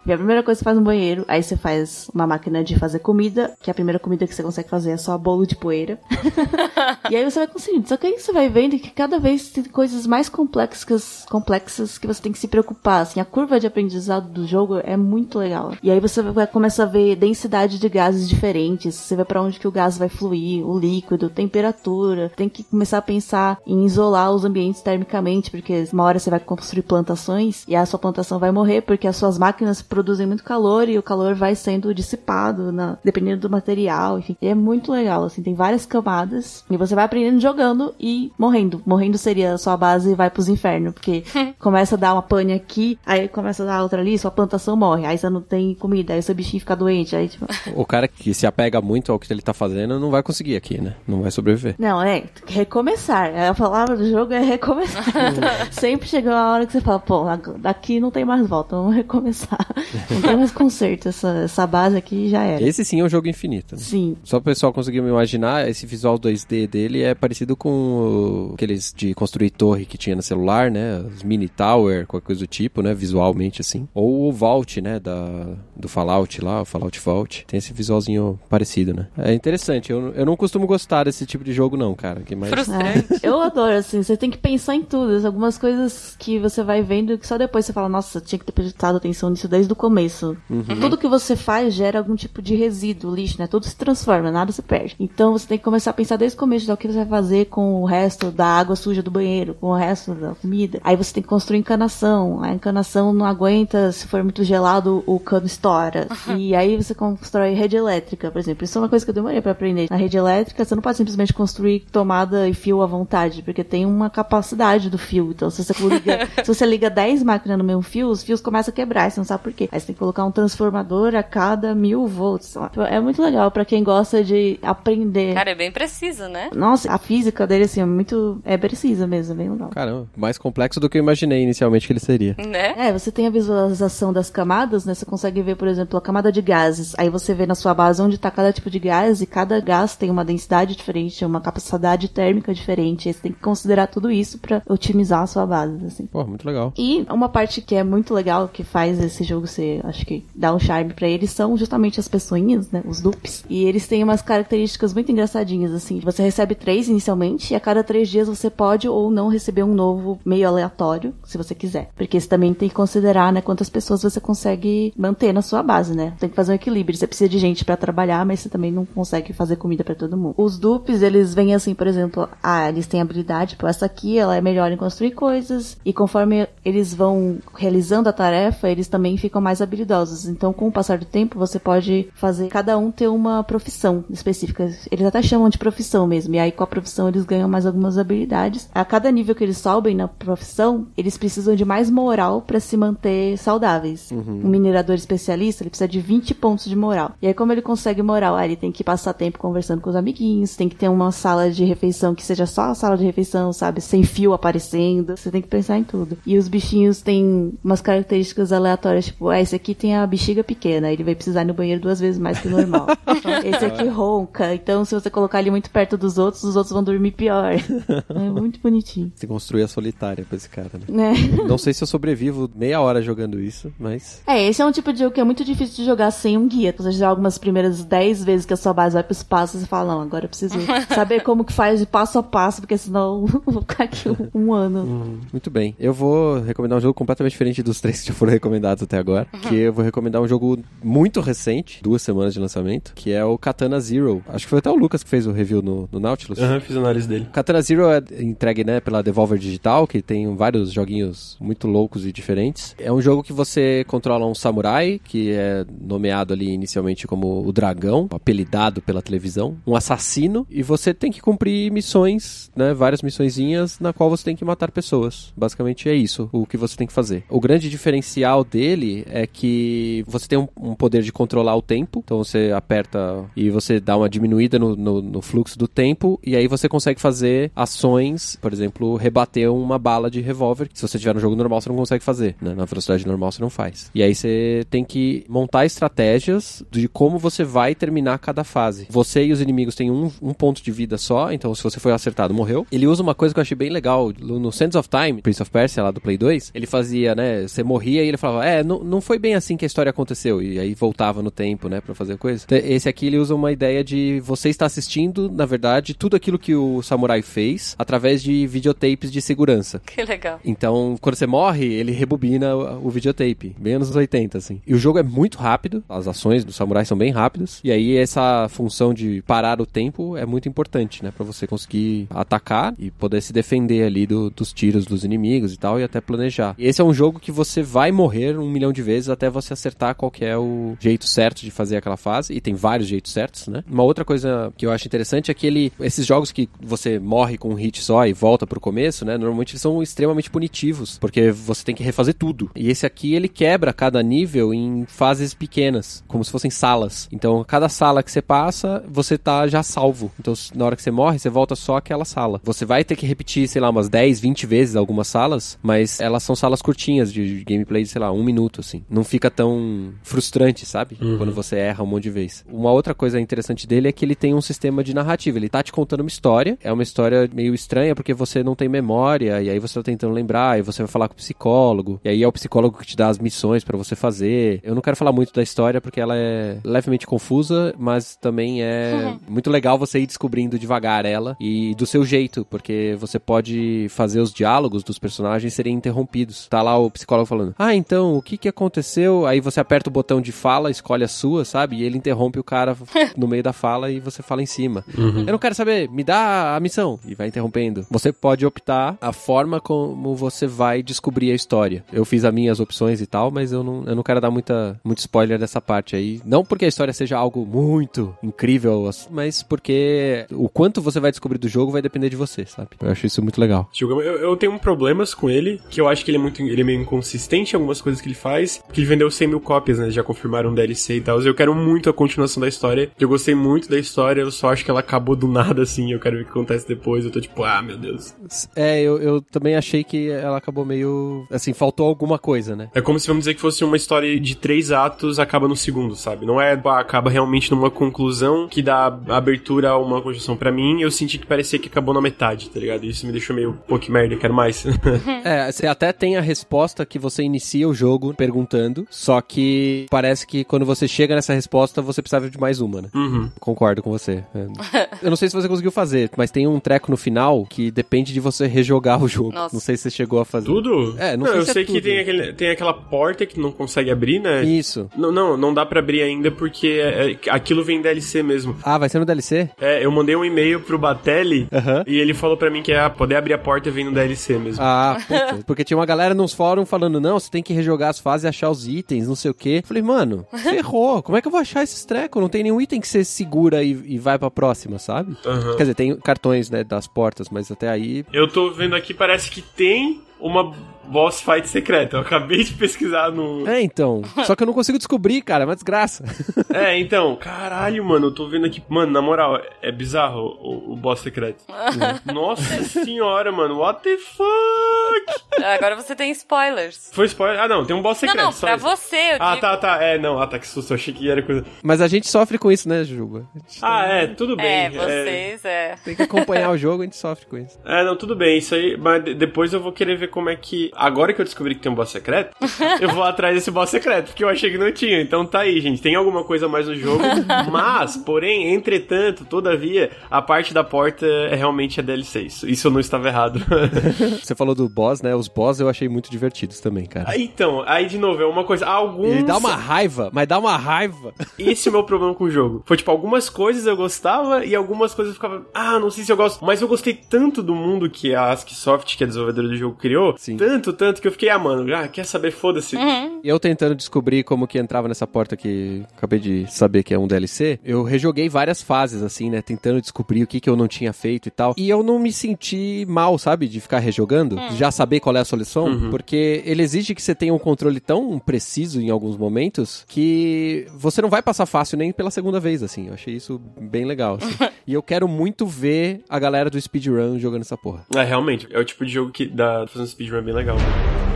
E 0.07 0.13
a 0.13 0.17
primeira 0.17 0.41
coisa 0.41 0.57
que 0.57 0.61
você 0.61 0.65
faz 0.65 0.77
no 0.79 0.85
banheiro, 0.85 1.25
aí 1.27 1.43
você 1.43 1.57
faz 1.57 1.76
uma 2.15 2.27
máquina 2.27 2.63
de 2.63 2.79
fazer 2.79 3.01
comida, 3.01 3.55
que 3.61 3.71
a 3.71 3.75
primeira 3.75 3.99
comida 3.99 4.27
que 4.27 4.35
você 4.35 4.43
consegue 4.43 4.69
fazer 4.69 4.93
é 4.93 4.97
só 4.97 5.17
bolo 5.19 5.47
de 5.47 5.57
poeira. 5.57 5.99
e 7.11 7.17
aí 7.17 7.25
você 7.25 7.39
vai 7.41 7.49
conseguindo. 7.49 7.89
Só 7.89 7.97
que 7.97 8.07
aí 8.07 8.19
você 8.19 8.33
vai 8.33 8.49
vendo 8.49 8.79
que 8.79 8.91
cada 8.91 9.19
vez 9.19 9.51
tem 9.51 9.65
coisas 9.65 10.07
mais 10.07 10.29
complexas, 10.29 11.25
complexas 11.29 11.99
que 11.99 12.07
você 12.07 12.23
tem 12.23 12.33
que 12.33 12.39
se 12.39 12.49
preocupar. 12.49 13.03
Assim, 13.03 13.21
a 13.21 13.25
curva 13.25 13.61
de 13.61 13.67
aprendizado 13.67 14.29
do 14.29 14.47
jogo 14.47 14.79
é 14.79 14.97
muito 14.97 15.39
legal. 15.39 15.73
E 15.83 15.91
aí 15.91 16.01
você 16.01 16.23
vai 16.23 16.47
começar 16.47 16.85
a 16.85 16.87
ver 16.87 17.17
densidade 17.17 17.79
de 17.79 17.89
gases 17.89 18.29
diferentes. 18.29 18.95
Você 18.95 19.17
vê 19.17 19.25
pra 19.25 19.43
onde 19.43 19.59
que 19.59 19.69
o 19.69 19.73
gás 19.73 19.99
vai 19.99 20.09
fluir, 20.09 20.67
o 20.67 20.79
líquido, 20.79 21.31
temperatura. 21.31 22.31
Tem 22.35 22.49
que 22.49 22.65
começar 22.65 22.99
a 22.99 23.03
pensar 23.03 23.59
em 23.67 23.85
isolar 23.85 24.33
os 24.33 24.45
ambientes 24.45 24.83
termicamente, 24.83 25.51
porque 25.51 25.89
uma 25.93 26.05
hora 26.05 26.19
você 26.19 26.31
vai 26.31 26.41
construir 26.41 26.83
plantações 26.83 27.65
e 27.67 27.75
a 27.75 27.87
sua 27.87 27.99
plantação 27.99 28.39
vai 28.39 28.51
morrer 28.51 28.83
porque 28.83 29.07
as 29.07 29.17
suas 29.17 29.39
máquinas 29.39 29.83
produzem 29.83 30.27
muito 30.27 30.45
calor 30.45 30.89
e 30.89 30.99
o 30.99 31.03
calor 31.03 31.35
vai 31.35 31.55
sendo 31.67 31.93
dissipado 31.93 32.71
na- 32.71 32.97
dependendo 33.05 33.41
do 33.41 33.51
material, 33.51 34.21
enfim. 34.21 34.37
E 34.41 34.47
é 34.47 34.55
muito 34.55 34.93
legal, 34.93 35.25
assim, 35.25 35.43
tem 35.43 35.53
várias 35.55 35.85
camadas 35.85 36.65
e 36.71 36.77
você 36.77 36.95
vai 36.95 37.05
aprendendo 37.05 37.41
jogando 37.41 37.93
e 37.99 38.31
morrendo. 38.39 38.81
Morrendo 38.87 39.19
seria 39.19 39.55
a 39.55 39.59
sua 39.59 39.77
base 39.77 40.13
e 40.13 40.15
vai 40.15 40.31
pros 40.31 40.49
infernos, 40.49 40.95
porque 40.95 41.25
começa 41.59 41.97
a 41.97 41.99
dar 41.99 42.13
uma 42.13 42.23
pane 42.23 42.53
aqui, 42.53 42.97
aí 43.05 43.27
começa 43.27 43.65
a 43.65 43.67
dar 43.67 43.83
outra 43.83 44.01
ali, 44.01 44.17
sua 44.17 44.31
plantação 44.31 44.77
morre, 44.77 45.05
aí 45.07 45.19
você 45.19 45.29
não 45.29 45.41
tem 45.41 45.75
comida, 45.75 46.15
aí 46.15 46.23
seu 46.23 46.35
bichinho 46.37 46.61
fica 46.61 46.77
doente, 46.77 47.17
aí 47.17 47.29
tipo... 47.29 47.47
O 47.75 47.85
cara 47.85 48.07
que 48.07 48.33
se 48.33 48.47
apega 48.47 48.81
muito 48.81 49.11
ao 49.11 49.19
que 49.19 49.33
ele 49.33 49.43
tá 49.43 49.53
fazendo 49.53 49.99
não 49.99 50.11
vai 50.11 50.23
conseguir 50.23 50.55
aqui, 50.55 50.81
né? 50.81 50.95
Não 51.07 51.23
vai 51.23 51.31
sobreviver. 51.33 51.75
Não, 51.79 52.01
é 52.01 52.25
recomeçar. 52.47 53.31
A 53.51 53.55
palavra 53.55 53.97
do 53.97 54.09
jogo 54.09 54.33
é 54.33 54.41
recomeçar. 54.41 55.05
Sempre 55.73 56.07
chega 56.09 56.31
uma 56.31 56.53
hora 56.53 56.67
que 56.67 56.73
você 56.73 56.81
fala, 56.81 57.01
pô, 57.01 57.25
daqui 57.59 57.99
não 57.99 58.11
tem 58.13 58.25
mais 58.25 58.47
volta, 58.47 58.77
vamos 58.77 58.95
recomeçar. 58.95 59.67
Não 60.11 60.21
tem 60.23 60.37
mais 60.37 60.53
conserto, 60.53 61.09
essa, 61.09 61.29
essa 61.45 61.56
base 61.65 61.97
aqui 61.97 62.29
já 62.29 62.43
era. 62.43 62.61
Esse 62.61 62.85
sim 62.85 62.99
é 63.01 63.05
um 63.05 63.09
jogo 63.09 63.29
infinito. 63.29 63.77
né? 63.77 63.81
Sim. 63.81 64.17
Só 64.25 64.39
o 64.39 64.43
pessoal 64.43 64.73
conseguir 64.73 65.01
me 65.01 65.09
imaginar, 65.09 65.69
esse 65.69 65.87
visual 65.87 66.19
2D 66.19 66.67
dele 66.67 67.03
é 67.03 67.15
parecido 67.15 67.55
com 67.57 68.51
aqueles 68.55 68.93
de 68.97 69.15
construir 69.15 69.51
torre 69.51 69.85
que 69.87 69.97
tinha 69.97 70.17
no 70.17 70.23
celular, 70.23 70.71
né? 70.71 70.99
Os 70.99 71.23
mini 71.23 71.49
tower, 71.49 72.05
qualquer 72.07 72.27
coisa 72.27 72.41
do 72.41 72.47
tipo, 72.49 72.83
né? 72.83 72.93
Visualmente 72.93 73.61
assim. 73.61 73.87
Ou 73.95 74.29
o 74.29 74.33
Vault, 74.33 74.81
né? 74.81 74.99
Da, 74.99 75.47
do 75.77 75.89
Fallout 75.89 76.43
lá, 76.43 76.63
o 76.63 76.65
Fallout 76.65 76.99
Vault. 76.99 77.45
Tem 77.47 77.59
esse 77.59 77.73
visualzinho 77.73 78.41
parecido, 78.49 78.93
né? 78.93 79.07
É 79.17 79.33
interessante. 79.33 79.93
Eu, 79.93 80.13
eu 80.15 80.27
não 80.27 80.37
costumo 80.37 80.67
gostar 80.67 81.05
desse 81.05 81.25
tipo 81.27 81.45
de 81.45 81.53
jogo, 81.53 81.77
não, 81.77 81.95
cara. 81.95 82.23
Que 82.23 82.35
mais... 82.35 82.51
Frustrante. 82.51 83.07
É, 83.23 83.29
eu 83.29 83.41
adoro, 83.41 83.77
assim, 83.77 84.03
você 84.03 84.17
tem 84.17 84.31
que 84.31 84.39
pensar 84.39 84.75
em 84.75 84.83
tudo. 84.83 85.25
Algumas 85.27 85.59
coisas 85.59 86.17
que 86.19 86.39
você 86.39 86.63
vai 86.63 86.83
vendo 86.83 87.17
que 87.19 87.27
só 87.27 87.37
depois 87.39 87.65
você 87.67 87.73
fala, 87.73 87.89
nossa, 87.89 88.21
tinha 88.21 88.39
que 88.39 88.45
ter 88.45 88.53
prestado 88.53 88.97
atenção 88.97 89.31
nisso 89.31 89.47
desde 89.47 89.73
o 89.73 89.77
começo. 89.77 90.37
Tudo 90.81 90.97
que 90.97 91.07
você 91.07 91.37
faz 91.47 91.75
gera 91.75 92.01
algum 92.01 92.17
tipo 92.17 92.43
de 92.43 92.57
resíduo, 92.57 93.15
lixo, 93.15 93.37
né? 93.39 93.47
Tudo 93.47 93.67
se 93.67 93.77
transforma, 93.77 94.33
nada 94.33 94.51
se 94.51 94.61
perde. 94.61 94.97
Então 94.99 95.31
você 95.31 95.47
tem 95.47 95.57
que 95.57 95.63
começar 95.63 95.93
a 95.93 95.95
pensar 95.95 96.17
desde 96.17 96.37
o 96.37 96.41
começo 96.41 96.67
do 96.67 96.77
que 96.77 96.89
você 96.89 96.99
vai 96.99 97.07
fazer 97.07 97.45
com 97.45 97.81
o 97.81 97.85
resto 97.85 98.33
da 98.33 98.49
água 98.49 98.75
suja 98.75 99.01
do 99.01 99.13
banheiro, 99.13 99.55
com 99.55 99.69
o 99.69 99.75
resto 99.77 100.13
da 100.13 100.35
comida. 100.35 100.81
Aí 100.83 100.97
você 100.97 101.15
tem 101.15 101.23
que 101.23 101.29
construir 101.29 101.61
encanação. 101.61 102.43
A 102.43 102.53
encanação 102.53 103.13
não 103.13 103.25
aguenta, 103.25 103.93
se 103.93 104.09
for 104.09 104.25
muito 104.25 104.43
gelado, 104.43 105.05
o 105.07 105.21
cano 105.21 105.47
estoura. 105.47 106.09
E 106.37 106.53
aí 106.53 106.77
você 106.77 106.97
constrói 106.97 107.55
rede 107.55 107.77
elétrica, 107.77 108.29
por 108.29 108.41
exemplo. 108.41 108.65
Isso 108.65 108.77
é 108.77 108.81
uma 108.81 108.89
coisa 108.89 109.05
que 109.05 109.11
eu 109.11 109.15
demorei 109.15 109.41
pra 109.41 109.53
aprender. 109.53 109.87
Na 109.89 109.97
rede 109.97 110.17
elétrica, 110.17 110.65
você 110.65 110.75
não 110.75 110.83
pode 110.83 110.97
simplesmente 110.97 111.33
construir 111.33 111.87
tomada 111.93 112.49
e 112.49 112.55
fio 112.55 112.83
à 112.83 112.87
vontade, 112.87 113.41
porque 113.43 113.63
tem 113.63 113.87
uma 113.87 114.11
capacidade 114.11 114.91
do 114.91 114.99
fio. 114.99 115.31
Então, 115.31 115.49
se 115.49 115.63
você 115.63 115.73
liga, 115.87 116.29
se 116.43 116.53
você 116.53 116.67
liga 116.67 116.91
10 116.91 117.23
máquinas 117.23 117.57
no 117.57 117.63
mesmo 117.63 117.83
fio, 117.83 118.09
os 118.09 118.25
fios 118.25 118.41
começam 118.41 118.73
a 118.73 118.75
quebrar, 118.75 119.09
você 119.09 119.21
não 119.21 119.25
sabe 119.25 119.45
por 119.45 119.53
quê. 119.53 119.69
Aí 119.71 119.79
você 119.79 119.87
tem 119.87 119.95
que 119.95 120.01
colocar 120.01 120.25
um 120.25 120.33
transformador 120.33 121.15
a 121.15 121.23
cada 121.37 121.75
mil 121.75 122.07
volts. 122.07 122.55
lá. 122.55 122.71
É 122.89 122.99
muito 122.99 123.21
legal 123.21 123.51
pra 123.51 123.63
quem 123.63 123.85
gosta 123.85 124.25
de 124.25 124.59
aprender. 124.63 125.35
Cara, 125.35 125.51
é 125.51 125.55
bem 125.55 125.71
preciso, 125.71 126.29
né? 126.29 126.49
Nossa, 126.55 126.91
a 126.91 126.97
física 126.97 127.47
dele, 127.47 127.65
assim, 127.65 127.83
é 127.83 127.85
muito. 127.85 128.41
É 128.43 128.57
precisa 128.57 129.07
mesmo, 129.07 129.35
é 129.35 129.37
bem 129.37 129.51
legal. 129.51 129.69
Caramba, 129.69 130.07
mais 130.17 130.39
complexo 130.39 130.81
do 130.81 130.89
que 130.89 130.97
eu 130.97 131.03
imaginei 131.03 131.43
inicialmente 131.43 131.87
que 131.87 131.93
ele 131.93 132.01
seria. 132.01 132.35
Né? 132.39 132.75
É, 132.79 132.91
você 132.91 133.13
tem 133.13 133.27
a 133.27 133.31
visualização 133.31 134.15
das 134.15 134.31
camadas, 134.31 134.87
né? 134.87 134.95
Você 134.95 135.05
consegue 135.05 135.43
ver, 135.43 135.57
por 135.57 135.69
exemplo, 135.69 135.99
a 135.99 136.01
camada 136.01 136.33
de 136.33 136.41
gases. 136.41 136.95
Aí 136.97 137.11
você 137.11 137.35
vê 137.35 137.45
na 137.45 137.55
sua 137.55 137.75
base 137.75 138.01
onde 138.01 138.17
tá 138.17 138.31
cada 138.31 138.51
tipo 138.51 138.71
de 138.71 138.79
gás 138.79 139.21
e 139.21 139.27
cada 139.27 139.61
gás 139.61 139.95
tem 139.95 140.09
uma 140.09 140.25
densidade 140.25 140.75
diferente, 140.75 141.23
uma 141.23 141.43
capacidade 141.43 142.09
térmica 142.09 142.55
diferente. 142.55 143.09
Aí 143.09 143.13
você 143.13 143.21
tem 143.21 143.33
que 143.33 143.41
considerar 143.41 143.89
tudo 143.89 144.11
isso 144.11 144.39
pra 144.39 144.63
otimizar 144.67 145.21
a 145.21 145.27
sua 145.27 145.45
base, 145.45 145.85
assim. 145.85 146.07
Pô, 146.07 146.25
muito 146.25 146.47
legal. 146.47 146.73
E 146.79 147.05
uma 147.11 147.29
parte 147.29 147.61
que 147.61 147.75
é 147.75 147.85
muito 147.85 148.15
legal, 148.15 148.49
que 148.49 148.65
faz 148.65 148.99
esse 148.99 149.23
jogo 149.23 149.47
ser, 149.47 149.85
acho 149.85 150.07
que 150.07 150.25
dá 150.35 150.55
um 150.55 150.59
charme 150.59 150.95
pra 150.95 151.07
eles, 151.27 151.33
são 151.33 151.57
justamente 151.57 151.99
as 152.01 152.09
pessoinhas, 152.09 152.71
né? 152.71 152.83
Os 152.87 153.01
dupes. 153.01 153.45
E 153.51 153.65
eles 153.65 153.87
têm 153.87 154.03
umas 154.03 154.23
características 154.23 154.95
muito 154.95 155.11
engraçadinhas, 155.11 155.73
assim. 155.73 155.99
Você 156.01 156.23
recebe 156.23 156.55
três 156.55 156.89
inicialmente, 156.89 157.53
e 157.53 157.57
a 157.57 157.61
cada 157.61 157.83
três 157.83 158.09
dias 158.09 158.29
você 158.29 158.49
pode 158.49 158.89
ou 158.89 159.11
não 159.11 159.29
receber 159.29 159.65
um 159.65 159.75
novo 159.75 160.19
meio 160.25 160.47
aleatório, 160.49 161.13
se 161.25 161.37
você 161.37 161.55
quiser. 161.55 161.91
Porque 161.97 162.21
você 162.21 162.29
também 162.29 162.55
tem 162.55 162.69
que 162.69 162.75
considerar, 162.75 163.33
né, 163.33 163.41
quantas 163.41 163.69
pessoas 163.69 164.03
você 164.03 164.21
consegue 164.21 164.93
manter 164.97 165.33
na 165.33 165.43
sua 165.43 165.63
base, 165.63 165.95
né? 165.95 166.15
Tem 166.19 166.29
que 166.29 166.37
fazer 166.37 166.53
um 166.53 166.55
equilíbrio. 166.55 166.97
Você 166.97 167.07
precisa 167.07 167.29
de 167.29 167.39
gente 167.39 167.65
pra 167.65 167.77
trabalhar, 167.77 168.25
mas 168.25 168.41
você 168.41 168.49
também 168.49 168.71
não 168.71 168.85
consegue 168.87 169.33
fazer 169.33 169.57
comida 169.57 169.83
pra 169.83 169.95
todo 169.95 170.17
mundo. 170.17 170.35
Os 170.39 170.59
dupes, 170.59 171.03
eles 171.03 171.35
vêm 171.35 171.55
assim, 171.55 171.75
por 171.75 171.87
exemplo, 171.87 172.29
ah, 172.43 172.69
eles 172.69 172.87
têm 172.87 173.01
habilidade, 173.01 173.53
tipo, 173.53 173.67
essa 173.67 173.87
aqui, 173.87 174.19
ela 174.19 174.37
é 174.37 174.41
melhor 174.41 174.71
em 174.71 174.77
construir 174.77 175.13
coisas, 175.13 175.77
e 175.85 175.93
conforme 175.93 176.47
eles 176.65 176.95
vão 176.95 177.39
realizando 177.55 178.09
a 178.09 178.13
tarefa, 178.13 178.69
eles 178.69 178.89
também 178.89 179.17
ficam 179.17 179.41
mais 179.41 179.61
habilidosos. 179.61 180.27
Então, 180.27 180.53
com 180.53 180.69
o 180.69 180.73
passar 180.73 180.99
do 180.99 181.05
tempo, 181.05 181.16
você 181.37 181.59
pode 181.59 182.09
fazer 182.15 182.49
cada 182.49 182.77
um 182.77 182.91
ter 182.91 183.09
uma 183.09 183.43
profissão 183.43 184.05
específica. 184.11 184.71
Eles 184.91 185.07
até 185.07 185.23
chamam 185.23 185.49
de 185.49 185.59
profissão 185.59 186.07
mesmo, 186.07 186.35
e 186.35 186.39
aí 186.39 186.53
com 186.53 186.65
a 186.65 186.67
profissão 186.67 187.09
eles 187.09 187.25
ganham 187.25 187.49
mais 187.49 187.67
algumas 187.67 187.99
habilidades. 187.99 188.69
A 188.75 188.85
cada 188.85 189.11
nível 189.11 189.35
que 189.35 189.45
eles 189.45 189.59
sobem 189.59 189.95
na 189.95 190.09
profissão, 190.09 190.87
eles 190.97 191.17
precisam 191.17 191.55
de 191.55 191.65
mais 191.65 191.91
moral 191.91 192.43
pra 192.43 192.61
se 192.61 192.77
manter 192.77 193.39
saudáveis. 193.39 194.11
Um 194.13 194.49
minerador 194.49 194.95
especialista, 194.95 195.63
ele 195.63 195.71
precisa 195.71 195.89
de 195.89 196.01
20 196.01 196.35
pontos 196.35 196.67
de 196.67 196.77
moral. 196.77 197.13
E 197.23 197.27
aí, 197.27 197.35
como 197.35 197.53
ele 197.53 197.63
consegue 197.63 198.03
moral? 198.03 198.37
Ah, 198.37 198.45
ele 198.45 198.57
tem 198.57 198.73
que 198.73 198.85
passar 198.85 199.13
tempo 199.13 199.39
conversando 199.39 199.81
com 199.81 199.91
os 199.91 199.97
amiguinhos, 199.97 200.57
tem 200.57 200.69
que 200.69 200.77
ter 200.77 200.89
uma 200.89 201.13
sala 201.13 201.51
de 201.51 201.65
refeição 201.65 202.15
que 202.15 202.25
seja 202.25 202.47
só 202.47 202.63
a 202.63 202.75
sala 202.75 202.97
de 202.97 203.05
refeição, 203.05 203.53
sabe? 203.53 203.81
Sem 203.81 204.03
fio 204.03 204.33
aparecendo. 204.33 205.17
Você 205.17 205.31
tem 205.31 205.43
que 205.43 205.49
pensar 205.49 205.79
em 205.79 205.85
tudo. 205.85 206.19
E 206.27 206.37
os 206.37 206.49
bichinhos 206.49 207.01
têm 207.01 207.53
umas 207.63 207.81
características 207.81 208.53
aleatórias, 208.53 209.07
tipo, 209.07 209.29
ah, 209.29 209.41
esse 209.41 209.55
aqui 209.55 209.75
tem 209.75 209.97
a 209.97 210.07
bexiga 210.07 210.43
pequena, 210.43 210.91
ele 210.91 211.05
vai 211.07 211.15
precisar 211.15 211.43
ir 211.43 211.47
no 211.47 211.55
banheiro 211.55 211.81
duas 211.81 211.99
vezes 211.99 212.19
mais 212.19 212.39
que 212.39 212.49
o 212.49 212.51
normal. 212.51 212.87
esse 213.45 213.65
aqui 213.65 213.89
ronca, 213.89 214.55
então 214.55 214.85
se 214.85 214.95
você 214.95 215.09
colocar 215.09 215.41
ele 215.41 215.51
muito 215.51 215.71
perto 215.71 215.97
dos 215.97 216.19
outros, 216.19 216.45
os 216.45 216.57
outros 216.57 216.73
vão 216.73 216.83
dormir 216.83 217.13
pior. 217.13 217.53
é 217.55 218.31
muito 218.31 218.61
bonitinho. 218.61 219.13
Você 219.15 219.27
construir 219.27 219.63
a 219.63 219.69
solitária 219.69 220.25
pra 220.25 220.37
esse 220.37 220.49
cara, 220.49 220.71
né? 220.89 221.15
É. 221.15 221.43
Não 221.47 221.59
sei 221.59 221.73
se 221.73 221.83
eu 221.83 221.87
sobrevivo 221.87 222.51
meia 222.55 222.81
hora 222.81 223.01
jogando 223.01 223.41
isso, 223.41 223.73
mas. 223.79 224.23
É, 224.27 224.43
esse 224.43 224.61
é 224.61 224.67
um 224.67 224.73
tipo 224.73 224.93
de 224.93 225.01
jogo 225.01 225.13
que 225.13 225.21
é 225.21 225.25
muito 225.25 225.45
difícil 225.45 225.77
de 225.77 225.85
jogar 225.85 226.11
sem 226.11 226.37
um 226.37 226.47
guia. 226.47 226.75
Você 226.77 226.93
já 226.93 227.09
algumas 227.09 227.39
primeiras 227.39 227.85
10 227.85 228.25
vezes 228.25 228.47
que 228.47 228.53
a 228.53 228.57
sua 228.57 228.73
base 228.73 228.95
vai 228.95 229.03
pro 229.03 229.13
espaço, 229.13 229.59
você 229.59 229.67
fala, 229.67 229.95
não, 229.95 230.03
agora 230.03 230.25
eu 230.25 230.29
preciso 230.29 230.55
saber 230.89 231.23
como 231.23 231.45
que 231.45 231.53
faz 231.53 231.81
de 231.81 231.87
passo 231.87 232.19
a 232.19 232.23
passo, 232.23 232.61
porque 232.61 232.77
senão 232.77 233.25
eu 233.47 233.53
vou 233.53 233.63
ficar 233.63 233.85
aqui 233.85 234.09
um, 234.09 234.29
um 234.35 234.53
ano. 234.53 234.81
Hum, 234.81 235.21
muito 235.33 235.51
bem. 235.51 235.75
Eu 235.79 235.93
vou 235.93 236.41
recomendar 236.41 236.79
um 236.79 236.81
jogo 236.81 236.95
completamente 236.95 237.33
diferente 237.33 237.63
dos 237.63 237.81
três 237.81 238.01
que 238.01 238.09
já 238.09 238.15
foram 238.15 238.33
recomendados 238.33 238.83
até 238.83 238.99
agora. 238.99 239.27
Que 239.43 239.57
eu 239.57 239.73
vou 239.73 239.85
recomendar 239.85 240.21
um 240.21 240.29
jogo 240.29 240.59
muito 240.87 241.21
recente, 241.21 241.83
duas 241.83 242.01
semanas 242.01 242.33
de 242.33 242.39
lançamento, 242.39 242.93
que 242.95 243.11
é 243.13 243.25
o 243.25 243.37
Katana 243.37 243.81
Zero. 243.81 244.23
Acho 244.29 244.47
que 244.47 244.51
foi 244.51 244.61
até 244.61 244.71
o 244.71 244.77
Lucas 244.77 245.03
que 245.03 245.11
fez 245.11 245.27
o 245.27 245.33
review 245.33 245.61
no, 245.61 245.89
no 245.91 245.99
Nautilus. 245.99 246.39
Aham, 246.39 246.61
fiz 246.61 246.77
análise 246.77 247.09
dele. 247.09 247.27
Katana 247.33 247.61
Zero 247.61 247.91
é 247.91 248.01
entregue 248.21 248.63
né, 248.63 248.79
pela 248.79 249.03
Devolver 249.03 249.37
Digital, 249.37 249.87
que 249.87 250.01
tem 250.01 250.33
vários 250.37 250.73
joguinhos 250.73 251.37
muito 251.41 251.67
loucos 251.67 252.07
e 252.07 252.13
diferentes. 252.13 252.77
É 252.79 252.93
um 252.93 253.03
jogo 253.03 253.25
que 253.25 253.33
você 253.33 253.85
controla 253.89 254.27
um 254.27 254.35
samurai, 254.35 255.01
que 255.03 255.33
é 255.33 255.67
nomeado 255.81 256.33
ali 256.33 256.51
inicialmente 256.51 257.07
como 257.07 257.45
o 257.45 257.53
dragão, 257.53 258.09
apelidado 258.13 258.81
pela 258.81 259.03
televisão, 259.03 259.57
um 259.67 259.75
assassino, 259.75 260.47
e 260.49 260.63
você 260.63 260.95
tem 260.95 261.11
que 261.11 261.21
cumprir 261.21 261.73
missões, 261.73 262.49
né, 262.55 262.73
várias 262.73 263.03
missõezinhas, 263.03 263.81
na 263.81 263.93
qual 263.93 264.09
você 264.09 264.23
tem 264.23 264.37
que 264.37 264.45
matar 264.45 264.71
pessoas. 264.71 265.33
Basicamente 265.37 265.89
é 265.89 265.95
isso 265.95 266.31
o 266.33 266.47
que 266.47 266.57
você 266.57 266.77
tem 266.77 266.87
que 266.87 266.93
fazer. 266.93 267.25
O 267.29 267.41
grande 267.41 267.69
diferencial 267.69 268.45
dele 268.45 269.05
é 269.11 269.27
que 269.27 270.05
você 270.07 270.29
tem 270.29 270.39
um, 270.39 270.47
um 270.57 270.76
poder 270.77 271.03
de 271.03 271.13
controlar 271.13 271.57
o 271.57 271.63
tempo, 271.63 272.03
então 272.05 272.19
você 272.19 272.53
aperta 272.55 273.25
e 273.37 273.51
você 273.51 273.81
dá 273.81 273.97
uma 273.97 274.09
diminuída 274.09 274.59
no, 274.59 274.77
no, 274.77 275.03
no 275.03 275.23
fluxo 275.23 275.59
do 275.59 275.67
tempo, 275.67 276.21
e 276.25 276.37
aí 276.37 276.47
você 276.47 276.69
consegue 276.69 277.01
fazer 277.01 277.51
ações, 277.55 278.37
por 278.41 278.53
exemplo, 278.53 278.97
rebater 278.97 279.53
uma 279.53 279.79
bala 279.79 280.11
de 280.11 280.21
revólver, 280.21 280.69
que 280.69 280.79
se 280.79 280.87
você 280.87 280.99
tiver 280.99 281.15
no 281.15 281.21
jogo 281.21 281.37
normal 281.37 281.61
você 281.61 281.69
não 281.69 281.77
consegue 281.77 282.05
fazer, 282.05 282.37
né? 282.41 282.55
Na 282.55 282.65
velocidade 282.65 283.07
normal 283.07 283.33
você 283.33 283.41
não 283.41 283.51
faz. 283.51 283.91
E 283.95 284.03
aí 284.03 284.15
você 284.15 284.65
tem 284.71 284.85
que 284.85 285.25
montar 285.29 285.65
estratégias 285.65 286.65
de 286.71 286.89
como 286.89 287.19
você 287.19 287.45
vai 287.45 287.75
terminar 287.75 288.19
cada 288.19 288.45
fase. 288.45 288.87
Você 288.91 289.25
e 289.25 289.33
os 289.33 289.41
inimigos 289.41 289.75
têm 289.75 289.91
um, 289.91 290.11
um 290.21 290.33
ponto 290.33 290.63
de 290.63 290.71
vida 290.71 290.99
só, 290.99 291.33
então 291.33 291.55
se 291.55 291.63
você 291.63 291.81
foi 291.81 291.93
acertado, 291.93 292.35
morreu. 292.35 292.67
Ele 292.71 292.87
usa 292.87 293.03
uma 293.03 293.15
coisa 293.15 293.35
que 293.35 293.41
eu 293.41 293.43
achei 293.43 293.57
bem 293.57 293.71
legal 293.71 294.13
no 294.19 294.53
Sands 294.53 294.77
of 294.77 294.89
Time, 294.89 295.23
Prince 295.23 295.43
of 295.43 295.51
Persia 295.51 295.83
lá 295.83 295.91
do 295.91 296.01
Play 296.01 296.17
2, 296.17 296.53
ele 296.55 296.67
fazia, 296.67 297.15
né, 297.15 297.43
você 297.43 297.63
morria 297.63 298.03
e 298.03 298.09
ele 298.09 298.17
falava, 298.17 298.45
é, 298.45 298.63
não, 298.63 298.83
não 298.83 299.01
foi 299.01 299.19
bem 299.19 299.35
assim 299.35 299.57
que 299.57 299.65
a 299.65 299.67
história 299.67 299.91
aconteceu, 299.91 300.43
e 300.43 300.59
aí 300.59 300.66
voltava 300.75 301.23
no 301.23 301.31
tempo, 301.31 301.69
né, 301.69 301.81
pra 301.81 301.95
fazer 301.95 302.17
coisa. 302.17 302.45
Então, 302.45 302.59
esse 302.59 302.89
aqui 302.89 303.07
ele 303.07 303.19
usa 303.19 303.35
uma 303.35 303.53
ideia 303.53 303.83
de 303.85 304.21
você 304.21 304.49
estar 304.49 304.67
assistindo, 304.67 305.31
na 305.31 305.47
verdade, 305.47 305.95
tudo 305.95 306.17
aquilo 306.17 306.39
que 306.39 306.55
o 306.55 306.83
samurai 306.83 307.23
fez 307.23 307.75
através 307.79 308.23
de 308.23 308.47
videotapes 308.47 309.11
de 309.11 309.21
segurança. 309.21 309.81
Que 309.87 310.03
legal. 310.05 310.41
Então, 310.45 310.97
quando 311.01 311.15
você 311.17 311.27
morre, 311.27 311.65
ele 311.67 311.93
rebobina 311.93 312.55
o, 312.57 312.87
o 312.87 312.91
videotape, 312.91 313.55
bem 313.59 313.75
anos 313.75 313.95
80, 313.95 314.39
assim. 314.39 314.61
E 314.67 314.75
o 314.75 314.79
jogo 314.79 314.99
é 314.99 315.03
muito 315.03 315.39
rápido, 315.39 315.83
as 315.89 316.07
ações 316.09 316.45
do 316.45 316.53
samurai 316.53 316.85
são 316.85 316.97
bem 316.97 317.11
rápidas, 317.13 317.61
e 317.65 317.71
aí 317.71 317.97
essa 317.97 318.49
função 318.49 318.93
de 318.95 319.23
parar 319.27 319.61
o 319.61 319.67
tempo 319.67 320.17
é 320.17 320.25
muito 320.27 320.49
importante, 320.49 321.03
né, 321.05 321.13
pra 321.15 321.25
você 321.25 321.47
conseguir 321.47 322.07
atacar 322.11 322.75
e 322.79 322.91
poder 322.91 323.21
se 323.21 323.33
defender 323.33 323.85
ali 323.85 324.07
do- 324.07 324.31
dos 324.31 324.53
tiros 324.53 324.85
dos 324.87 325.05
inimigos 325.05 325.53
e 325.55 325.59
tal, 325.59 325.79
e 325.81 325.85
até 325.85 326.01
planejar. 326.01 326.55
E 326.59 326.67
esse 326.67 326.81
é 326.81 326.85
um 326.85 326.93
jogo 326.95 327.19
que 327.21 327.33
você 327.33 327.63
vai 327.63 327.91
morrer 327.93 328.39
um 328.39 328.51
milhão 328.51 328.73
de 328.73 328.83
vezes 328.83 329.09
até 329.09 329.29
você 329.31 329.53
acertar 329.53 329.95
qual 329.95 330.11
que 330.11 330.25
é 330.25 330.37
o 330.37 330.56
jeito 330.81 331.07
certo 331.07 331.41
de 331.43 331.51
fazer 331.51 331.77
aquela 331.77 331.97
fase, 331.97 332.33
e 332.33 332.41
tem 332.41 332.55
vários 332.55 332.89
jeitos 332.89 333.13
certos, 333.13 333.49
né? 333.49 333.63
Uma 333.71 333.83
outra 333.83 334.05
coisa 334.05 334.53
que 334.57 334.67
eu 334.67 334.73
acho 334.73 334.87
interessante 334.87 335.31
é 335.31 335.35
que 335.35 335.47
ele, 335.47 335.73
esses 335.81 336.07
jogos 336.07 336.33
que 336.33 336.49
você 336.61 336.99
morre 336.99 337.39
com 337.39 337.51
um 337.51 337.55
hit 337.55 337.83
só 337.83 338.07
e 338.07 338.13
volta 338.13 338.47
pro 338.47 338.61
começo, 338.61 339.05
né? 339.05 339.17
Normalmente 339.17 339.53
eles 339.53 339.63
são 339.63 339.83
extremamente 339.83 340.31
punitivos, 340.31 340.99
porque 340.99 341.31
você 341.31 341.65
tem 341.65 341.75
que 341.75 341.83
refazer 341.83 342.15
tudo. 342.15 342.51
E 342.55 342.71
esse 342.71 342.87
aqui 342.87 343.15
ele 343.15 343.29
quebra 343.29 343.73
cada 343.73 344.03
nível 344.03 344.53
em 344.53 344.85
fases 344.87 345.35
pequenas, 345.35 346.03
como 346.07 346.25
se 346.25 346.31
fossem 346.31 346.51
salas. 346.51 347.09
Então, 347.13 347.45
cada 347.45 347.69
sala 347.69 348.03
que 348.03 348.11
você 348.11 348.23
passa, 348.23 348.85
você 348.89 349.19
tá 349.19 349.47
já 349.47 349.63
salvo. 349.63 350.11
Então, 350.19 350.35
na 350.55 350.65
hora 350.65 350.77
que 350.77 350.83
você 350.83 350.91
morre, 350.91 351.19
você 351.19 351.31
volta 351.31 351.55
só 351.55 351.77
àquela 351.77 352.05
sala. 352.05 352.41
Você 352.43 352.65
vai 352.65 352.85
ter 352.85 352.97
que 352.97 353.07
repetir, 353.07 353.49
sei 353.49 353.61
lá, 353.61 353.71
umas 353.71 353.89
10, 353.89 354.21
20 354.21 354.47
vezes 354.47 354.77
algumas 354.77 355.09
salas, 355.09 355.59
mas 355.63 356.01
elas 356.01 356.23
são 356.23 356.35
salas 356.35 356.63
curtinhas 356.63 357.13
de 357.13 357.45
gameplay 357.45 357.83
de, 357.83 357.89
sei 357.89 358.01
lá, 358.01 358.13
um 358.13 358.23
minuto, 358.23 358.61
assim. 358.61 358.85
Não 358.89 359.05
fica 359.05 359.31
tão 359.31 359.93
frustrante, 360.03 360.46
sabe? 360.67 360.97
Quando 360.97 361.33
você 361.33 361.57
erra 361.57 361.83
um 361.83 361.87
monte 361.87 362.05
de 362.05 362.11
vez. 362.11 362.45
Uma 362.49 362.71
outra 362.71 362.95
coisa 362.95 363.21
interessante 363.21 363.67
dele 363.67 363.89
é 363.89 363.93
que 363.93 364.05
ele 364.05 364.15
tem 364.15 364.35
um 364.35 364.41
sistema 364.41 364.85
de 364.85 364.95
narrativa. 364.95 365.39
Ele 365.39 365.49
tá 365.49 365.63
te 365.63 365.73
contando 365.73 366.01
uma 366.01 366.09
história. 366.09 366.59
É 366.63 366.73
uma 366.73 366.83
história 366.83 367.29
meio 367.33 367.55
estranha 367.55 367.95
porque 367.95 368.15
você 368.15 368.43
não 368.43 368.55
tem 368.55 368.69
memória, 368.69 369.41
e 369.43 369.51
aí 369.51 369.59
você 369.59 369.75
tá 369.75 369.83
tentando 369.83 370.13
lembrar, 370.13 370.59
e 370.59 370.63
você 370.63 370.83
vai 370.83 370.91
falar 370.91 371.09
com 371.09 371.15
o 371.15 371.17
psicólogo, 371.17 372.01
e 372.05 372.09
aí 372.09 372.23
é 372.23 372.29
o 372.29 372.33
psicólogo 372.33 372.79
que 372.79 372.87
te 372.87 372.97
dá 372.97 373.09
as 373.09 373.19
missões 373.19 373.65
pra 373.65 373.77
você 373.77 373.97
fazer. 373.97 374.61
Eu 374.63 374.75
não 374.75 374.83
quero 374.83 374.97
falar 374.97 375.13
muito 375.13 375.33
da 375.33 375.43
história 375.43 375.81
porque 375.81 376.01
ela 376.01 376.17
é 376.17 376.59
levemente 376.65 377.07
confusa, 377.07 377.75
mas 377.79 378.17
também 378.17 378.63
é 378.63 379.17
muito 379.29 379.51
legal 379.51 379.79
você 379.79 379.99
ir 379.99 380.07
descobrindo 380.07 380.59
devagar 380.59 381.05
ela 381.05 381.37
e 381.41 381.75
do 381.75 381.87
seu 381.87 382.05
jeito, 382.05 382.45
porque 382.49 382.97
você 382.99 383.19
pode 383.19 383.87
fazer 383.91 384.21
os 384.21 384.33
diálogos 384.33 384.83
dos 384.83 384.99
personagens 384.99 385.55
serem 385.55 385.75
interrompidos. 385.75 386.47
Tá 386.49 386.63
lá 386.63 386.77
o 386.79 386.91
psicólogo 386.91 387.27
falando: 387.27 387.55
Ah, 387.59 387.75
então, 387.75 388.17
o 388.17 388.23
que 388.23 388.37
que 388.37 388.49
aconteceu? 388.49 389.27
Aí 389.27 389.41
você 389.41 389.61
aperta 389.61 389.91
o 389.91 389.93
botão 389.93 390.21
de 390.21 390.33
fala, 390.37 390.71
escolhe 390.71 391.03
a 391.03 391.09
sua, 391.09 391.45
sabe? 391.45 391.77
E 391.77 391.83
ele 391.83 391.99
interrompe 391.99 392.39
o 392.39 392.45
cara 392.45 392.77
no 393.17 393.27
meio 393.27 393.43
da 393.43 393.53
fala 393.53 393.91
e 393.91 393.99
você 393.99 394.23
fala 394.23 394.43
em 394.43 394.47
cima. 394.47 394.85
Eu 394.97 395.33
não 395.33 395.39
quero 395.39 395.55
saber, 395.55 395.91
me 395.91 396.05
dá 396.05 396.55
a 396.55 396.61
missão. 396.61 397.01
E 397.05 397.15
vai 397.15 397.29
interrompendo. 397.29 397.87
Você 397.91 398.13
pode 398.13 398.47
optar 398.47 398.97
a 399.01 399.13
forma 399.13 399.61
como 399.61 400.15
você 400.15 400.47
vai 400.47 400.83
descobrir 400.83 401.33
a 401.33 401.35
história. 401.35 401.85
Eu 401.93 402.05
fiz 402.05 402.25
as 402.25 402.33
minhas 402.33 402.61
opções 402.61 403.01
e 403.01 403.07
tal, 403.07 403.31
mas 403.31 403.53
eu 403.53 403.65
não, 403.65 403.85
eu 403.85 403.95
não 403.95 404.03
quero 404.03 404.21
dar 404.21 404.31
muita, 404.31 404.79
muito 404.85 404.99
spoiler 404.99 405.39
dessa 405.39 405.61
parte 405.61 405.97
aí. 405.97 406.21
Não 406.25 406.45
porque 406.45 406.65
a 406.65 406.69
história 406.69 406.93
seja 406.93 407.17
algo 407.17 407.45
muito 407.45 408.15
incrível, 408.23 408.89
mas 409.11 409.43
porque 409.43 410.27
o 410.31 410.49
quanto 410.49 410.81
você 410.81 411.01
vai 411.01 411.11
descobrir 411.11 411.39
do 411.39 411.49
jogo 411.49 411.73
vai 411.73 411.83
depender 411.83 412.09
de 412.09 412.17
você, 412.17 412.45
sabe? 412.45 412.71
Eu 412.81 412.91
acho 412.91 413.07
isso 413.07 413.23
muito 413.23 413.41
legal. 413.41 413.69
Eu, 413.81 414.01
eu 414.01 414.37
tenho 414.37 414.59
problemas 414.59 415.15
com 415.15 415.31
ele, 415.31 415.61
que 415.71 415.81
eu 415.81 415.89
acho 415.89 416.05
que 416.05 416.11
ele 416.11 416.19
é 416.19 416.21
muito 416.21 416.43
ele 416.43 416.61
é 416.61 416.65
meio 416.65 416.81
inconsistente 416.81 417.53
em 417.53 417.57
algumas 417.57 417.81
coisas 417.81 418.01
que 418.01 418.09
ele 418.09 418.15
faz, 418.15 418.63
que 418.73 418.81
ele 418.81 418.87
vendeu 418.87 419.11
100 419.11 419.29
mil 419.29 419.41
cópias, 419.41 419.79
né? 419.79 419.91
Já 419.91 420.03
confirmaram 420.27 420.51
um 420.51 420.55
DLC 420.55 420.97
e 420.97 421.01
tal. 421.01 421.21
Eu 421.23 421.35
quero 421.35 421.55
muito 421.55 421.89
a 421.89 421.93
continuação 421.93 422.41
da 422.41 422.49
história. 422.49 422.91
Eu 422.99 423.09
gostei 423.09 423.35
muito 423.35 423.69
da 423.69 423.79
história, 423.79 424.21
eu 424.21 424.31
só 424.31 424.53
acho 424.53 424.65
que 424.65 424.71
ela 424.71 424.81
acabou 424.81 425.15
do 425.15 425.29
nada, 425.29 425.63
assim. 425.63 425.93
Eu 425.93 426.01
quero 426.01 426.17
ver 426.17 426.23
o 426.23 426.25
que 426.25 426.31
acontece 426.31 426.67
depois. 426.67 427.05
Eu 427.05 427.11
tô 427.11 427.21
tipo, 427.21 427.45
ah, 427.45 427.63
meu 427.63 427.77
Deus. 427.77 428.15
É, 428.55 428.81
eu, 428.81 428.99
eu 429.01 429.23
também 429.23 429.57
achei 429.57 429.85
que 429.85 430.11
ela 430.11 430.39
acabou 430.39 430.65
meio. 430.65 431.27
Assim, 431.31 431.53
faltou 431.53 431.87
alguma 431.87 432.19
coisa, 432.19 432.57
né? 432.57 432.69
É 432.75 432.81
como 432.81 432.99
se 432.99 433.07
vamos 433.07 433.23
dizer 433.23 433.35
que 433.35 433.41
fosse 433.41 433.65
uma 433.65 433.77
história 433.77 434.19
de 434.19 434.37
três 434.37 434.71
atos, 434.73 435.19
acaba 435.19 435.47
no 435.47 435.57
segundo, 435.57 435.95
sabe? 435.95 436.27
Não 436.27 436.41
é, 436.41 436.61
ah, 436.65 436.81
acaba 436.81 437.09
realmente 437.09 437.51
numa 437.51 437.71
conclusão 437.71 438.49
que 438.49 438.61
dá 438.61 438.87
abertura 439.09 439.71
a 439.71 439.79
uma 439.79 440.03
construção 440.03 440.37
pra 440.37 440.51
mim. 440.51 440.83
Eu 440.83 440.91
senti 440.91 441.19
que 441.19 441.27
parecia 441.27 441.59
que 441.59 441.69
acabou 441.69 441.95
na 441.95 442.01
metade, 442.01 442.51
tá 442.51 442.59
ligado? 442.59 442.85
Isso 442.85 443.07
me 443.07 443.13
deixou 443.13 443.35
meio, 443.35 443.59
pô, 443.67 443.79
que 443.79 443.91
merda, 443.91 444.17
quero 444.17 444.35
mais. 444.35 444.67
É, 445.25 445.51
você 445.51 445.67
até 445.67 445.93
tem 445.93 446.17
a 446.17 446.21
resposta 446.21 446.85
que 446.87 446.99
você 446.99 447.23
inicia 447.23 447.69
o 447.69 447.75
jogo 447.75 448.15
perguntando, 448.15 448.87
só 448.91 449.21
que 449.21 449.87
parece 449.91 450.16
que 450.25 450.45
quando 450.45 450.65
você 450.65 450.87
chega 450.89 451.15
nessa 451.15 451.33
resposta, 451.35 451.83
você 451.83 452.01
precisava 452.01 452.31
de 452.31 452.39
mais 452.39 452.61
uma, 452.61 452.83
né? 452.83 452.89
uhum. 452.95 453.31
Concordo 453.41 453.83
com 453.83 453.91
você. 453.91 454.25
É. 454.35 454.89
Eu 455.03 455.11
não 455.11 455.17
sei 455.17 455.29
se 455.29 455.35
você 455.35 455.49
conseguiu 455.49 455.71
fazer, 455.73 456.11
mas 456.17 456.31
tem 456.31 456.47
um 456.47 456.59
treco 456.61 456.91
no 456.91 456.97
final 456.97 457.45
que 457.49 457.71
depende 457.71 458.13
de 458.13 458.21
você 458.21 458.47
rejogar 458.47 459.03
o 459.03 459.09
jogo. 459.09 459.33
Nossa. 459.33 459.55
Não 459.55 459.61
sei 459.61 459.77
se 459.77 459.85
você 459.85 459.91
chegou 459.91 460.21
a 460.21 460.25
fazer. 460.25 460.47
Tudo? 460.47 460.95
É, 460.99 461.17
não 461.17 461.27
sei 461.27 461.39
eu 461.39 461.43
se 461.45 461.51
é 461.51 461.53
sei 461.55 461.65
que 461.65 461.73
tudo. 461.75 461.83
tem, 461.85 461.99
aquele, 461.99 462.33
tem 462.33 462.51
aquela 462.51 462.73
porta 462.75 463.27
que 463.27 463.39
não 463.39 463.51
consegue 463.53 463.91
abrir, 463.91 464.19
né? 464.21 464.45
Isso. 464.45 464.89
Não, 464.97 465.11
não, 465.13 465.37
não 465.37 465.53
dá 465.55 465.65
pra 465.67 465.81
abrir 465.81 466.03
ainda 466.03 466.31
porque 466.31 466.69
é- 466.83 467.13
é- 467.13 467.31
aquilo 467.31 467.63
vem 467.65 467.81
DLC 467.83 468.23
mesmo. 468.23 468.57
Ah, 468.63 468.79
vai 468.79 468.89
ser 468.89 468.99
no 468.99 469.05
DLC? 469.05 469.51
É, 469.61 469.85
eu 469.85 469.91
mandei 469.91 470.17
um 470.17 470.25
e-mail 470.25 470.61
pro 470.61 470.79
Batelli 470.79 471.47
Aham. 471.53 471.85
e 471.87 471.99
ele 471.99 472.15
falou 472.15 472.37
pra 472.37 472.51
mim 472.51 472.63
que 472.63 472.73
é 472.73 472.89
poder 472.89 473.17
abrir 473.17 473.35
a 473.35 473.39
porta 473.39 473.71
vem 473.71 473.85
no 473.85 473.93
DLC 473.93 474.39
mesmo. 474.39 474.63
Ah, 474.63 474.97
puta. 475.07 475.45
Porque 475.47 475.65
tinha 475.65 475.77
uma 475.77 475.87
galera 475.87 476.15
nos 476.15 476.33
fóruns 476.33 476.69
falando, 476.69 477.01
não, 477.01 477.19
você 477.19 477.31
tem 477.31 477.43
que 477.43 477.53
rejogar 477.53 477.91
as 477.91 477.99
fases 477.99 478.25
e 478.25 478.29
achar 478.29 478.51
os 478.51 478.67
itens, 478.67 479.07
não 479.09 479.15
sei 479.15 479.31
o 479.31 479.35
quê. 479.35 479.63
Falei, 479.65 479.83
mano, 479.83 479.96
ferrou. 480.43 481.03
Como 481.03 481.17
é 481.17 481.23
que 481.23 481.29
eu 481.29 481.33
vou 481.33 481.41
achar 481.41 481.63
esses 481.63 481.85
trecos? 481.85 482.21
Não 482.21 482.29
tem 482.29 482.43
nenhum 482.43 482.61
item 482.61 482.81
que 482.81 482.89
você 482.89 483.05
segura 483.05 483.63
e, 483.63 483.71
e 483.71 483.99
vai 483.99 484.19
pra 484.19 484.31
próxima, 484.31 484.79
sabe? 484.79 485.17
Aham. 485.25 485.57
Quer 485.57 485.63
dizer, 485.63 485.75
tem 485.75 485.97
cartões, 485.97 486.51
né, 486.51 486.65
das 486.65 486.87
portas, 486.87 487.29
mas 487.31 487.51
até 487.51 487.69
aí... 487.69 488.05
Eu 488.13 488.29
tô 488.29 488.51
vendo 488.51 488.75
aqui, 488.75 488.93
parece 488.93 489.31
que 489.31 489.41
tem 489.41 490.03
uma 490.21 490.53
boss 490.89 491.21
fight 491.21 491.49
secreta. 491.49 491.97
Eu 491.97 492.01
acabei 492.01 492.43
de 492.45 492.55
pesquisar 492.55 493.11
no. 493.11 493.47
É, 493.49 493.61
então. 493.61 494.03
Só 494.25 494.35
que 494.35 494.43
eu 494.43 494.47
não 494.47 494.55
consigo 494.55 494.79
descobrir, 494.79 495.23
cara, 495.23 495.45
é 495.45 495.47
uma 495.47 495.55
desgraça. 495.55 496.05
É, 496.57 496.79
então, 496.79 497.15
caralho, 497.17 497.85
mano, 497.85 498.07
eu 498.07 498.15
tô 498.15 498.29
vendo 498.29 498.47
aqui. 498.47 498.63
Mano, 498.67 498.91
na 498.91 499.03
moral, 499.03 499.39
é 499.61 499.71
bizarro 499.71 500.21
o, 500.41 500.73
o 500.73 500.77
boss 500.77 501.01
secreto. 501.01 501.45
Nossa 502.11 502.63
senhora, 502.65 503.31
mano, 503.31 503.59
what 503.59 503.83
the 503.83 503.99
fuck? 503.99 505.45
Agora 505.45 505.77
você 505.77 505.95
tem 505.95 506.11
spoilers. 506.13 506.91
Foi 506.95 507.05
spoiler? 507.07 507.39
Ah, 507.41 507.47
não, 507.49 507.65
tem 507.65 507.77
um 507.77 507.83
boss 507.83 507.99
secreto. 507.99 508.17
não, 508.17 508.31
não, 508.31 508.39
pra 508.39 508.55
isso. 508.57 508.65
você, 508.65 508.97
eu 508.97 509.17
Ah, 509.21 509.31
digo. 509.35 509.41
tá, 509.43 509.57
tá. 509.59 509.83
É, 509.83 509.99
não. 509.99 510.19
Ah, 510.21 510.27
tá, 510.27 510.39
que 510.39 510.47
susto. 510.49 510.73
Eu 510.73 510.77
achei 510.77 510.95
que 510.95 511.11
era 511.11 511.21
coisa. 511.23 511.45
Mas 511.63 511.81
a 511.83 511.89
gente 511.89 512.09
sofre 512.09 512.39
com 512.39 512.51
isso, 512.51 512.69
né, 512.69 512.85
Juba? 512.85 513.27
Ah, 513.61 513.85
é, 513.87 514.07
tudo 514.07 514.35
bem. 514.37 514.47
É, 514.67 514.71
vocês, 514.71 515.45
é. 515.45 515.75
Tem 515.85 515.95
que 515.95 516.03
acompanhar 516.03 516.51
o 516.51 516.57
jogo, 516.57 516.83
a 516.83 516.87
gente 516.87 516.97
sofre 516.97 517.27
com 517.27 517.37
isso. 517.37 517.59
É, 517.67 517.85
não, 517.85 517.97
tudo 517.97 518.17
bem, 518.17 518.39
isso 518.39 518.55
aí, 518.55 518.77
mas 518.79 519.05
de- 519.05 519.15
depois 519.15 519.53
eu 519.53 519.61
vou 519.61 519.73
querer 519.73 519.97
ver 519.97 520.09
como 520.09 520.31
é 520.31 520.37
que. 520.37 520.71
Agora 520.77 521.13
que 521.13 521.21
eu 521.21 521.25
descobri 521.25 521.55
que 521.55 521.61
tem 521.61 521.71
um 521.71 521.75
boss 521.75 521.91
secreto, 521.91 522.37
eu 522.81 522.89
vou 522.91 523.03
atrás 523.03 523.35
desse 523.35 523.51
boss 523.51 523.71
secreto, 523.71 524.07
porque 524.07 524.25
eu 524.25 524.29
achei 524.29 524.51
que 524.51 524.59
não 524.59 524.71
tinha. 524.73 525.01
Então 525.01 525.25
tá 525.25 525.41
aí, 525.41 525.61
gente. 525.61 525.81
Tem 525.81 525.95
alguma 525.95 526.25
coisa 526.25 526.47
a 526.47 526.49
mais 526.49 526.67
no 526.67 526.75
jogo. 526.75 527.03
mas, 527.51 527.97
porém, 527.97 528.55
entretanto, 528.55 529.25
todavia, 529.25 529.91
a 530.11 530.21
parte 530.21 530.53
da 530.53 530.65
porta 530.65 531.07
é 531.07 531.35
realmente 531.35 531.81
a 531.81 531.83
DLC. 531.83 532.23
Isso, 532.23 532.49
isso 532.49 532.67
eu 532.67 532.71
não 532.71 532.81
estava 532.81 533.09
errado. 533.09 533.41
Você 534.23 534.35
falou 534.35 534.55
do 534.55 534.69
boss, 534.69 535.03
né? 535.03 535.15
Os 535.15 535.29
boss 535.29 535.61
eu 535.61 535.69
achei 535.69 535.89
muito 535.89 536.11
divertidos 536.11 536.61
também, 536.61 536.87
cara. 536.87 537.11
Aí, 537.11 537.25
então, 537.25 537.63
aí 537.67 537.87
de 537.87 537.99
novo, 537.99 538.23
é 538.23 538.27
uma 538.27 538.45
coisa. 538.45 538.67
Alguns. 538.67 539.11
Ele 539.11 539.23
dá 539.23 539.37
uma 539.37 539.55
raiva, 539.55 540.11
mas 540.13 540.27
dá 540.27 540.39
uma 540.39 540.57
raiva. 540.57 541.13
Esse 541.39 541.69
é 541.69 541.71
o 541.71 541.73
meu 541.73 541.85
problema 541.85 542.15
com 542.15 542.25
o 542.25 542.31
jogo. 542.31 542.63
Foi 542.67 542.77
tipo, 542.77 542.91
algumas 542.91 543.29
coisas 543.29 543.67
eu 543.67 543.77
gostava 543.77 544.45
e 544.45 544.55
algumas 544.55 544.95
coisas 544.95 545.13
eu 545.13 545.15
ficava, 545.15 545.47
ah, 545.55 545.79
não 545.79 545.91
sei 545.91 546.05
se 546.05 546.13
eu 546.13 546.17
gosto. 546.17 546.45
Mas 546.45 546.61
eu 546.61 546.69
gostei 546.69 546.95
tanto 546.95 547.43
do 547.43 547.55
mundo 547.55 547.89
que 547.89 548.15
a 548.15 548.31
ASCII 548.31 548.55
Soft, 548.55 548.97
que 548.97 549.05
é 549.05 549.07
a 549.07 549.09
desenvolvedora 549.09 549.49
do 549.49 549.57
jogo, 549.57 549.77
criou. 549.77 550.15
Sim. 550.19 550.37
Tanto, 550.37 550.66
tanto 550.73 551.01
que 551.01 551.09
eu 551.09 551.13
fiquei, 551.13 551.29
ah, 551.29 551.39
mano, 551.39 551.75
ah, 551.75 551.89
quer 551.89 552.05
saber? 552.05 552.31
Foda-se. 552.31 552.77
Eu 553.23 553.39
tentando 553.41 553.75
descobrir 553.75 554.23
como 554.23 554.47
que 554.47 554.59
entrava 554.59 554.89
nessa 554.89 555.07
porta 555.07 555.37
que 555.37 555.85
acabei 555.97 556.19
de 556.19 556.47
saber 556.51 556.83
que 556.83 556.95
é 556.95 556.99
um 556.99 557.07
DLC, 557.07 557.59
eu 557.65 557.83
rejoguei 557.83 558.29
várias 558.29 558.63
fases, 558.63 559.03
assim, 559.03 559.31
né? 559.31 559.43
Tentando 559.43 559.81
descobrir 559.81 560.23
o 560.23 560.27
que, 560.27 560.41
que 560.41 560.49
eu 560.49 560.57
não 560.57 560.69
tinha 560.69 560.93
feito 560.93 561.27
e 561.27 561.31
tal. 561.31 561.55
E 561.57 561.69
eu 561.69 561.83
não 561.83 561.99
me 561.99 562.13
senti 562.13 562.85
mal, 562.89 563.19
sabe? 563.19 563.49
De 563.49 563.61
ficar 563.61 563.79
rejogando, 563.79 564.37
de 564.37 564.57
já 564.57 564.71
saber 564.71 565.01
qual 565.01 565.17
é 565.17 565.21
a 565.21 565.25
solução, 565.25 565.91
porque 565.91 566.43
ele 566.45 566.63
exige 566.63 566.95
que 566.95 567.03
você 567.03 567.15
tenha 567.15 567.35
um 567.35 567.39
controle 567.39 567.81
tão 567.81 568.19
preciso 568.19 568.81
em 568.81 568.91
alguns 568.91 569.17
momentos 569.17 569.85
que 569.89 570.67
você 570.75 571.01
não 571.01 571.09
vai 571.09 571.23
passar 571.23 571.47
fácil 571.47 571.79
nem 571.79 571.93
pela 571.93 572.11
segunda 572.11 572.41
vez, 572.41 572.63
assim. 572.63 572.89
Eu 572.89 572.95
achei 572.95 573.15
isso 573.15 573.41
bem 573.61 573.85
legal, 573.85 574.19
assim. 574.21 574.37
e 574.67 574.75
eu 574.75 574.83
quero 574.83 575.09
muito 575.09 575.47
ver 575.47 576.03
a 576.09 576.19
galera 576.19 576.51
do 576.51 576.61
speedrun 576.61 577.19
jogando 577.19 577.43
essa 577.43 577.57
porra. 577.57 577.85
É, 577.95 578.03
realmente, 578.03 578.47
é 578.51 578.59
o 578.59 578.65
tipo 578.65 578.85
de 578.85 578.93
jogo 578.93 579.13
que 579.13 579.27
dá 579.27 579.59
pra 579.59 579.69
fazer 579.69 579.85
um 579.85 579.87
speedrun 579.87 580.23
bem 580.23 580.35
legal. 580.35 580.56
Também 580.57 581.16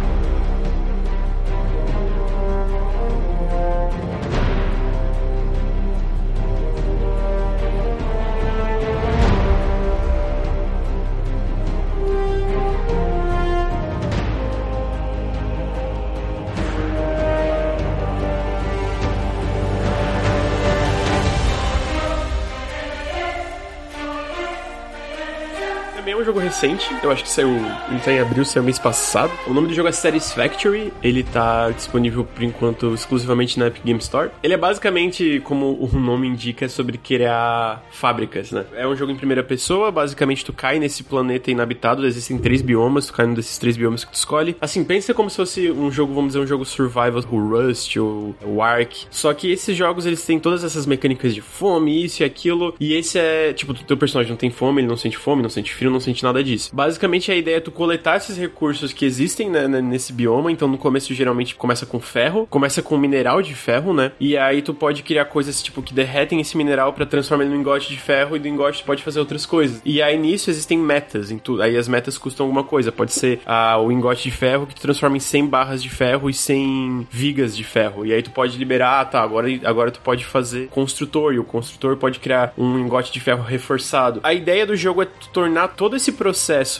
recente, 26.51 26.93
eu 27.01 27.13
acho 27.13 27.23
que 27.23 27.29
saiu, 27.29 27.49
ele 27.89 28.01
tá 28.01 28.13
em 28.13 28.19
abril, 28.19 28.45
saiu 28.45 28.65
mês 28.65 28.77
passado. 28.77 29.31
O 29.47 29.55
nome 29.55 29.69
do 29.69 29.75
jogo 29.75 29.89
é 29.89 29.93
Satisfactory, 29.93 30.93
ele 31.01 31.23
tá 31.23 31.71
disponível 31.71 32.25
por 32.25 32.43
enquanto 32.43 32.93
exclusivamente 32.93 33.57
na 33.57 33.69
Epic 33.69 33.85
Game 33.85 34.01
Store. 34.01 34.31
Ele 34.43 34.55
é 34.55 34.57
basicamente, 34.57 35.41
como 35.45 35.79
o 35.81 35.89
nome 35.97 36.27
indica, 36.27 36.69
sobre 36.69 36.99
criar 36.99 37.85
fábricas, 37.93 38.51
né? 38.51 38.65
É 38.75 38.85
um 38.85 38.97
jogo 38.97 39.13
em 39.13 39.17
primeira 39.17 39.45
pessoa, 39.45 39.93
basicamente 39.93 40.45
tu 40.45 40.53
cai 40.53 40.81
nesse 40.81 41.05
planeta 41.05 41.53
inabitado, 41.53 42.05
existem 42.05 42.37
três 42.37 42.63
biomas, 42.63 43.07
tu 43.07 43.13
cai 43.13 43.27
num 43.27 43.35
desses 43.35 43.57
três 43.57 43.77
biomas 43.77 44.05
que 44.05 44.11
tu 44.11 44.17
escolhe. 44.17 44.57
Assim, 44.61 44.83
pensa 44.83 45.15
como 45.15 45.31
se 45.31 45.37
fosse 45.37 45.71
um 45.71 45.89
jogo, 45.89 46.13
vamos 46.13 46.31
dizer, 46.31 46.41
um 46.41 46.47
jogo 46.49 46.65
survival, 46.65 47.23
o 47.31 47.49
Rust 47.49 47.97
ou 47.97 48.35
o 48.45 48.61
Ark. 48.61 49.07
Só 49.09 49.33
que 49.33 49.53
esses 49.53 49.77
jogos, 49.77 50.05
eles 50.05 50.27
têm 50.27 50.41
todas 50.41 50.65
essas 50.65 50.85
mecânicas 50.85 51.33
de 51.33 51.41
fome, 51.41 52.05
isso 52.05 52.25
e 52.25 52.25
aquilo, 52.25 52.75
e 52.81 52.93
esse 52.95 53.21
é, 53.21 53.53
tipo, 53.53 53.73
teu 53.73 53.97
personagem 53.97 54.31
não 54.31 54.37
tem 54.37 54.51
fome, 54.51 54.81
ele 54.81 54.89
não 54.89 54.97
sente 54.97 55.17
fome, 55.17 55.43
não 55.43 55.49
sente 55.49 55.73
frio, 55.73 55.93
não 55.93 56.01
sente 56.01 56.25
nada 56.25 56.40
disso. 56.43 56.71
Basicamente, 56.75 57.31
a 57.31 57.37
ideia 57.37 57.57
é 57.57 57.61
tu 57.61 57.71
coletar 57.71 58.17
esses 58.17 58.37
recursos 58.37 58.93
que 58.93 59.05
existem 59.05 59.51
né, 59.51 59.67
né, 59.69 59.81
nesse 59.81 60.13
bioma, 60.13 60.51
então 60.51 60.69
no 60.69 60.79
começo 60.79 61.13
geralmente 61.15 61.55
começa 61.55 61.87
com 61.87 62.01
ferro, 62.01 62.47
começa 62.49 62.83
com 62.83 62.97
mineral 62.97 63.43
de 63.43 63.55
ferro, 63.55 63.93
né? 63.93 64.13
E 64.21 64.37
aí 64.37 64.63
tu 64.63 64.75
pode 64.75 65.03
criar 65.03 65.27
coisas, 65.27 65.63
tipo, 65.63 65.83
que 65.83 65.95
derretem 65.95 66.41
esse 66.41 66.57
mineral 66.57 66.93
pra 66.93 67.07
transformar 67.07 67.45
ele 67.45 67.55
num 67.55 67.61
engote 67.61 67.89
de 67.89 67.99
ferro, 67.99 68.37
e 68.37 68.39
do 68.39 68.49
engote 68.49 68.83
tu 68.83 68.87
pode 68.87 69.03
fazer 69.03 69.21
outras 69.21 69.47
coisas. 69.47 69.81
E 69.85 70.01
aí 70.03 70.19
nisso 70.19 70.51
existem 70.51 70.79
metas 70.79 71.31
em 71.31 71.39
tudo. 71.39 71.63
Aí 71.63 71.77
as 71.77 71.89
metas 71.89 72.19
custam 72.19 72.47
alguma 72.47 72.65
coisa. 72.65 72.93
Pode 72.93 73.13
ser 73.13 73.41
ah, 73.47 73.79
o 73.79 73.93
engote 73.93 74.25
de 74.25 74.31
ferro 74.31 74.67
que 74.67 74.75
tu 74.75 74.81
transforma 74.81 75.17
em 75.17 75.21
100 75.21 75.47
barras 75.47 75.83
de 75.83 75.89
ferro 75.89 76.29
e 76.29 76.35
100 76.35 77.09
vigas 77.11 77.57
de 77.57 77.65
ferro. 77.65 78.05
E 78.07 78.13
aí 78.13 78.23
tu 78.23 78.31
pode 78.31 78.59
liberar, 78.59 79.01
ah, 79.01 79.05
tá, 79.05 79.23
agora, 79.23 79.49
agora 79.65 79.91
tu 79.91 80.01
pode 80.01 80.25
fazer 80.25 80.69
construtor, 80.69 81.35
e 81.35 81.39
o 81.39 81.45
construtor 81.45 81.97
pode 81.97 82.19
criar 82.19 82.53
um 82.57 82.79
engote 82.79 83.13
de 83.13 83.21
ferro 83.21 83.43
reforçado. 83.43 84.21
A 84.23 84.33
ideia 84.33 84.67
do 84.67 84.77
jogo 84.77 85.03
é 85.03 85.09
tornar 85.33 85.69
todo 85.69 85.97
esse 85.97 86.13
processo 86.13 86.30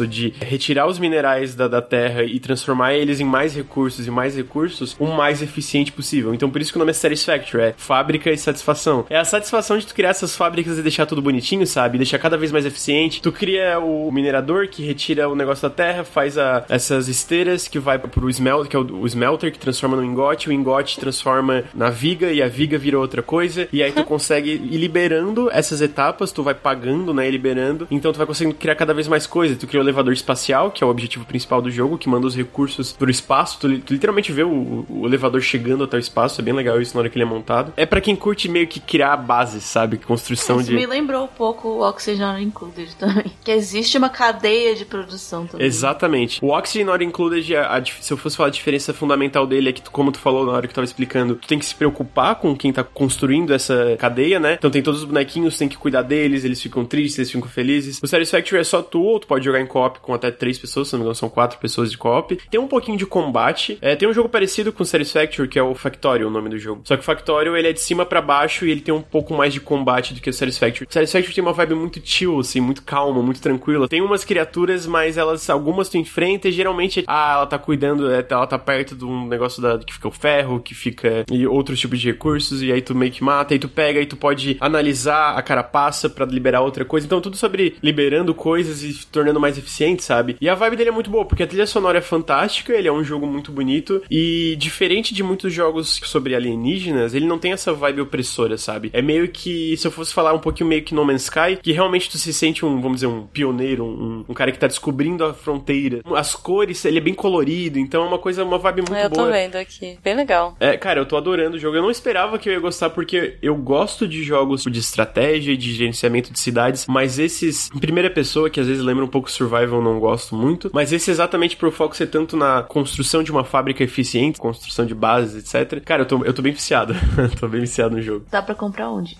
de 0.07 0.33
retirar 0.41 0.87
os 0.87 0.99
minerais 0.99 1.55
da, 1.55 1.69
da 1.69 1.83
terra 1.83 2.23
e 2.23 2.39
transformar 2.39 2.95
eles 2.95 3.21
em 3.21 3.25
mais 3.25 3.55
recursos 3.55 4.07
e 4.07 4.11
mais 4.11 4.37
recursos 4.37 4.97
o 4.99 5.07
mais 5.07 5.43
eficiente 5.43 5.93
possível. 5.93 6.35
Então 6.35 6.51
por 6.51 6.61
isso 6.61 6.73
que 6.73 6.79
o 6.79 6.81
nome 6.81 6.91
é 6.91 6.95
Satisfactory, 6.95 7.63
é 7.65 7.75
fábrica 7.77 8.31
e 8.31 8.37
satisfação. 8.37 9.07
É 9.09 9.17
a 9.17 9.25
satisfação 9.25 9.79
de 9.79 9.87
tu 9.87 9.95
criar 9.95 10.11
essas 10.11 10.37
fábricas 10.37 10.79
e 10.79 10.83
deixar 10.83 11.07
tudo 11.07 11.23
bonitinho, 11.23 11.67
sabe? 11.67 11.99
Deixar 11.99 12.19
cada 12.19 12.37
vez 12.37 12.53
mais 12.53 12.67
eficiente. 12.67 13.23
Tu 13.23 13.33
cria 13.33 13.79
o 13.79 14.11
minerador 14.11 14.69
que 14.69 14.83
retira 14.85 15.29
o 15.29 15.35
negócio 15.35 15.69
da 15.69 15.75
terra, 15.75 16.05
faz 16.05 16.39
a, 16.39 16.65
essas 16.69 17.09
esteiras 17.09 17.69
que 17.69 17.79
vai 17.79 17.99
pro 17.99 18.29
smelt, 18.31 18.69
que 18.69 18.77
é 18.77 18.79
o, 18.79 19.03
o 19.03 19.07
smelter 19.07 19.53
que 19.53 19.59
transforma 19.59 19.97
no 19.97 20.05
engote, 20.05 20.49
o 20.49 20.53
engote 20.53 20.99
transforma 20.99 21.65
na 21.75 21.91
viga 21.91 22.33
e 22.33 22.43
a 22.43 22.49
viga 22.49 22.79
vira 22.79 22.99
outra 22.99 23.23
coisa. 23.23 23.69
E 23.73 23.83
aí 23.83 23.93
tu 23.93 24.05
consegue 24.05 24.51
ir 24.51 24.77
liberando 24.77 25.51
essas 25.51 25.81
etapas, 25.81 26.33
tu 26.33 26.43
vai 26.43 26.55
pagando, 26.55 27.13
né, 27.15 27.29
e 27.29 27.31
liberando. 27.31 27.87
Então 27.91 28.13
tu 28.13 28.19
vai 28.19 28.27
conseguindo 28.27 28.55
criar 28.55 28.75
cada 28.75 28.95
vez 28.95 29.09
mais 29.09 29.27
coisas. 29.27 29.40
Tu 29.57 29.67
cria 29.67 29.81
o 29.81 29.85
elevador 29.85 30.13
espacial, 30.13 30.71
que 30.71 30.83
é 30.83 30.87
o 30.87 30.91
objetivo 30.91 31.25
principal 31.25 31.61
do 31.63 31.71
jogo, 31.71 31.99
que 31.99 32.09
manda 32.09 32.27
os 32.27 32.37
recursos 32.37 32.93
pro 32.93 33.11
espaço. 33.11 33.59
Tu, 33.61 33.79
tu 33.81 33.93
literalmente 33.93 34.33
vê 34.33 34.43
o, 34.43 34.85
o 34.89 35.07
elevador 35.07 35.41
chegando 35.41 35.85
até 35.85 35.97
o 35.97 36.01
espaço, 36.01 36.41
é 36.41 36.45
bem 36.45 36.55
legal 36.55 36.81
isso 36.81 36.95
na 36.95 37.01
hora 37.01 37.09
que 37.11 37.17
ele 37.17 37.25
é 37.25 37.29
montado. 37.29 37.73
É 37.77 37.87
pra 37.87 38.01
quem 38.01 38.15
curte 38.17 38.49
meio 38.49 38.67
que 38.67 38.81
criar 38.81 39.17
bases, 39.17 39.65
sabe? 39.65 39.97
Construção 39.99 40.61
Isso 40.61 40.71
de 40.71 40.77
me 40.77 40.87
lembrou 40.87 41.25
um 41.25 41.29
pouco 41.29 41.69
o 41.69 41.81
Oxygen 41.89 42.43
Included 42.43 42.95
também. 42.99 43.33
Que 43.45 43.51
existe 43.53 43.97
uma 43.99 44.09
cadeia 44.09 44.75
de 44.75 44.85
produção 44.85 45.47
também. 45.47 45.67
Exatamente. 45.67 46.39
O 46.45 46.49
Oxygen 46.49 46.85
Not 46.87 47.05
Included, 47.05 47.55
a- 47.57 47.77
a 47.77 47.85
se 47.85 48.13
eu 48.13 48.17
fosse 48.17 48.37
falar 48.37 48.49
a 48.49 48.53
diferença 48.53 48.93
fundamental 48.93 49.47
dele 49.47 49.71
é 49.71 49.73
que, 49.73 49.83
tu- 49.83 49.91
como 49.91 50.13
tu 50.13 50.19
falou 50.19 50.45
na 50.47 50.53
hora 50.53 50.67
que 50.67 50.73
eu 50.73 50.75
tava 50.75 50.85
explicando, 50.85 51.35
tu 51.37 51.47
tem 51.49 51.59
que 51.59 51.65
se 51.65 51.75
preocupar 51.75 52.37
com 52.37 52.55
quem 52.57 52.73
tá 52.73 52.83
construindo 52.85 53.53
essa 53.53 53.97
cadeia, 53.99 54.39
né? 54.39 54.55
Então 54.55 54.71
tem 54.71 54.83
todos 54.83 55.01
os 55.01 55.07
bonequinhos, 55.07 55.57
tem 55.59 55.69
que 55.69 55.77
cuidar 55.77 56.03
deles, 56.03 56.45
eles 56.45 56.61
ficam 56.61 56.85
tristes, 56.85 57.19
eles 57.19 57.31
ficam 57.31 57.49
felizes. 57.49 58.01
O 58.03 58.07
Satisfactory 58.07 58.61
é 58.61 58.65
só 58.65 58.83
tu, 58.83 59.01
ou 59.03 59.19
tu 59.21 59.27
pode 59.31 59.45
jogar 59.45 59.61
em 59.61 59.67
co-op 59.67 60.01
com 60.01 60.13
até 60.13 60.29
três 60.29 60.59
pessoas, 60.59 60.89
se 60.89 60.95
não 60.95 60.99
me 60.99 61.05
engano, 61.05 61.15
são 61.15 61.31
quatro 61.31 61.57
pessoas 61.61 61.89
de 61.89 61.97
co-op. 61.97 62.37
Tem 62.51 62.59
um 62.59 62.67
pouquinho 62.67 62.99
de 62.99 63.07
combate. 63.07 63.79
É, 63.81 63.95
tem 63.95 64.09
um 64.09 64.13
jogo 64.13 64.29
parecido 64.29 64.73
com 64.73 64.85
Satisfactory, 64.85 65.49
que 65.49 65.57
é 65.57 65.63
o 65.63 65.73
Factorio, 65.73 66.27
o 66.27 66.31
nome 66.31 66.49
do 66.49 66.59
jogo. 66.59 66.83
Só 66.85 66.97
que 66.97 67.03
o 67.03 67.05
Factorio, 67.05 67.57
ele 67.57 67.69
é 67.69 67.73
de 67.73 67.81
cima 67.81 68.05
pra 68.05 68.21
baixo 68.21 68.67
e 68.67 68.73
ele 68.73 68.81
tem 68.81 68.93
um 68.93 69.01
pouco 69.01 69.33
mais 69.33 69.53
de 69.53 69.61
combate 69.61 70.15
do 70.15 70.21
que 70.21 70.29
o 70.29 70.33
Satisfactory. 70.33 70.89
O 70.91 70.93
Satisfactory 70.93 71.33
tem 71.33 71.45
uma 71.45 71.53
vibe 71.53 71.77
muito 71.77 72.01
chill, 72.03 72.41
assim, 72.41 72.61
muito 72.61 72.83
calma, 72.83 73.23
muito 73.23 73.41
tranquila. 73.41 73.87
Tem 73.87 74.03
umas 74.03 74.25
criaturas, 74.25 74.85
mas 74.85 75.17
elas, 75.17 75.49
algumas 75.49 75.89
tu 75.89 75.97
enfrenta 75.97 76.49
e 76.49 76.53
geralmente, 76.53 77.05
ah, 77.07 77.35
ela 77.35 77.47
tá 77.47 77.57
cuidando, 77.57 78.11
é, 78.11 78.27
ela 78.29 78.47
tá 78.49 78.59
perto 78.59 78.97
de 78.97 79.05
um 79.05 79.29
negócio 79.29 79.63
da, 79.63 79.79
que 79.79 79.95
fica 79.95 80.09
o 80.09 80.11
ferro, 80.11 80.59
que 80.59 80.75
fica, 80.75 81.25
e 81.31 81.47
outros 81.47 81.79
tipos 81.79 82.01
de 82.01 82.11
recursos, 82.11 82.63
e 82.63 82.73
aí 82.73 82.83
tu 82.83 82.97
meio 82.97 83.13
que 83.13 83.23
mata, 83.23 83.55
aí 83.55 83.61
tu 83.61 83.69
pega, 83.69 84.01
e 84.01 84.07
tu 84.07 84.17
pode 84.17 84.57
analisar 84.61 85.39
a 85.39 85.43
carapaça 85.43 86.11
pra 86.11 86.27
liberar 86.27 86.63
outra 86.63 86.85
coisa. 86.85 87.07
Então 87.07 87.21
tudo 87.21 87.37
sobre 87.37 87.77
liberando 87.81 88.35
coisas 88.35 88.83
e 88.83 88.89
tornando 89.21 89.39
mais 89.39 89.59
eficiente, 89.59 90.03
sabe? 90.03 90.37
E 90.41 90.49
a 90.49 90.55
vibe 90.55 90.77
dele 90.77 90.89
é 90.89 90.93
muito 90.93 91.11
boa, 91.11 91.27
porque 91.27 91.43
a 91.43 91.47
trilha 91.47 91.67
sonora 91.67 91.99
é 91.99 92.01
fantástica, 92.01 92.73
ele 92.73 92.89
é 92.89 92.93
um 92.93 93.05
jogo 93.05 93.27
muito 93.27 93.53
bonito, 93.53 94.03
e 94.11 94.57
diferente 94.59 95.13
de 95.13 95.23
muitos 95.23 95.53
jogos 95.53 96.01
sobre 96.05 96.35
alienígenas, 96.35 97.15
ele 97.15 97.27
não 97.27 97.39
tem 97.39 97.53
essa 97.53 97.73
vibe 97.73 98.01
opressora, 98.01 98.57
sabe? 98.57 98.91
É 98.95 99.03
meio 99.03 99.29
que, 99.29 99.77
se 99.77 99.87
eu 99.87 99.91
fosse 99.91 100.15
falar 100.15 100.33
um 100.33 100.39
pouquinho 100.39 100.71
meio 100.71 100.83
que 100.83 100.95
No 100.95 101.05
Man's 101.05 101.25
Sky, 101.25 101.59
que 101.63 101.73
realmente 101.73 102.09
tu 102.09 102.17
se 102.17 102.33
sente 102.33 102.65
um, 102.65 102.81
vamos 102.81 102.97
dizer, 102.99 103.09
um 103.09 103.27
pioneiro, 103.27 103.85
um, 103.85 104.25
um 104.27 104.35
cara 104.35 104.51
que 104.51 104.59
tá 104.59 104.67
descobrindo 104.67 105.25
a 105.25 105.35
fronteira. 105.35 106.01
As 106.17 106.35
cores, 106.35 106.83
ele 106.85 106.99
é 106.99 107.01
bem 107.03 107.15
colorido, 107.15 107.79
então 107.79 108.03
é 108.03 108.07
uma 108.07 108.19
coisa, 108.19 108.43
uma 108.43 108.59
vibe 108.59 108.83
muito 108.89 108.95
eu 108.95 109.11
boa. 109.11 109.27
tô 109.27 109.31
vendo 109.31 109.57
aqui. 109.57 109.99
Bem 110.03 110.15
legal. 110.15 110.57
É, 110.59 110.77
cara, 110.77 111.01
eu 111.01 111.07
tô 111.07 111.17
adorando 111.17 111.57
o 111.57 111.61
jogo. 111.61 111.77
Eu 111.77 111.83
não 111.83 111.91
esperava 111.91 112.39
que 112.39 112.49
eu 112.49 112.53
ia 112.55 112.61
gostar, 112.61 112.91
porque 112.91 113.37
eu 113.43 113.55
gosto 113.55 114.09
de 114.09 114.23
jogos 114.23 114.65
de 114.65 114.79
estratégia 114.79 115.53
e 115.53 115.57
de 115.57 115.75
gerenciamento 115.75 116.33
de 116.33 116.39
cidades, 116.39 116.87
mas 116.87 117.19
esses 117.19 117.71
em 117.75 117.79
primeira 117.79 118.11
pessoa, 118.11 118.49
que 118.49 118.61
às 118.61 118.67
vezes 118.67 118.83
lembra 118.83 119.05
um 119.05 119.09
pouco 119.11 119.31
Survival, 119.31 119.83
não 119.83 119.99
gosto 119.99 120.35
muito. 120.35 120.71
Mas 120.73 120.93
esse 120.93 121.11
exatamente 121.11 121.57
por 121.57 121.71
foco 121.73 121.97
ser 121.97 122.07
tanto 122.07 122.37
na 122.37 122.63
construção 122.63 123.23
de 123.23 123.31
uma 123.31 123.45
fábrica 123.45 123.83
eficiente, 123.85 124.39
construção 124.39 124.87
de 124.87 124.95
bases, 124.95 125.55
etc. 125.55 125.83
Cara, 125.85 126.03
eu 126.03 126.07
tô, 126.07 126.25
eu 126.25 126.33
tô 126.33 126.43
bem 126.43 126.53
viciado. 126.53 126.95
tô 127.39 127.49
bem 127.49 127.61
viciado 127.61 127.97
no 127.97 128.03
jogo. 128.03 128.27
Dá 128.31 128.43
pra 128.43 128.55
comprar 128.55 128.91
onde? 128.91 129.17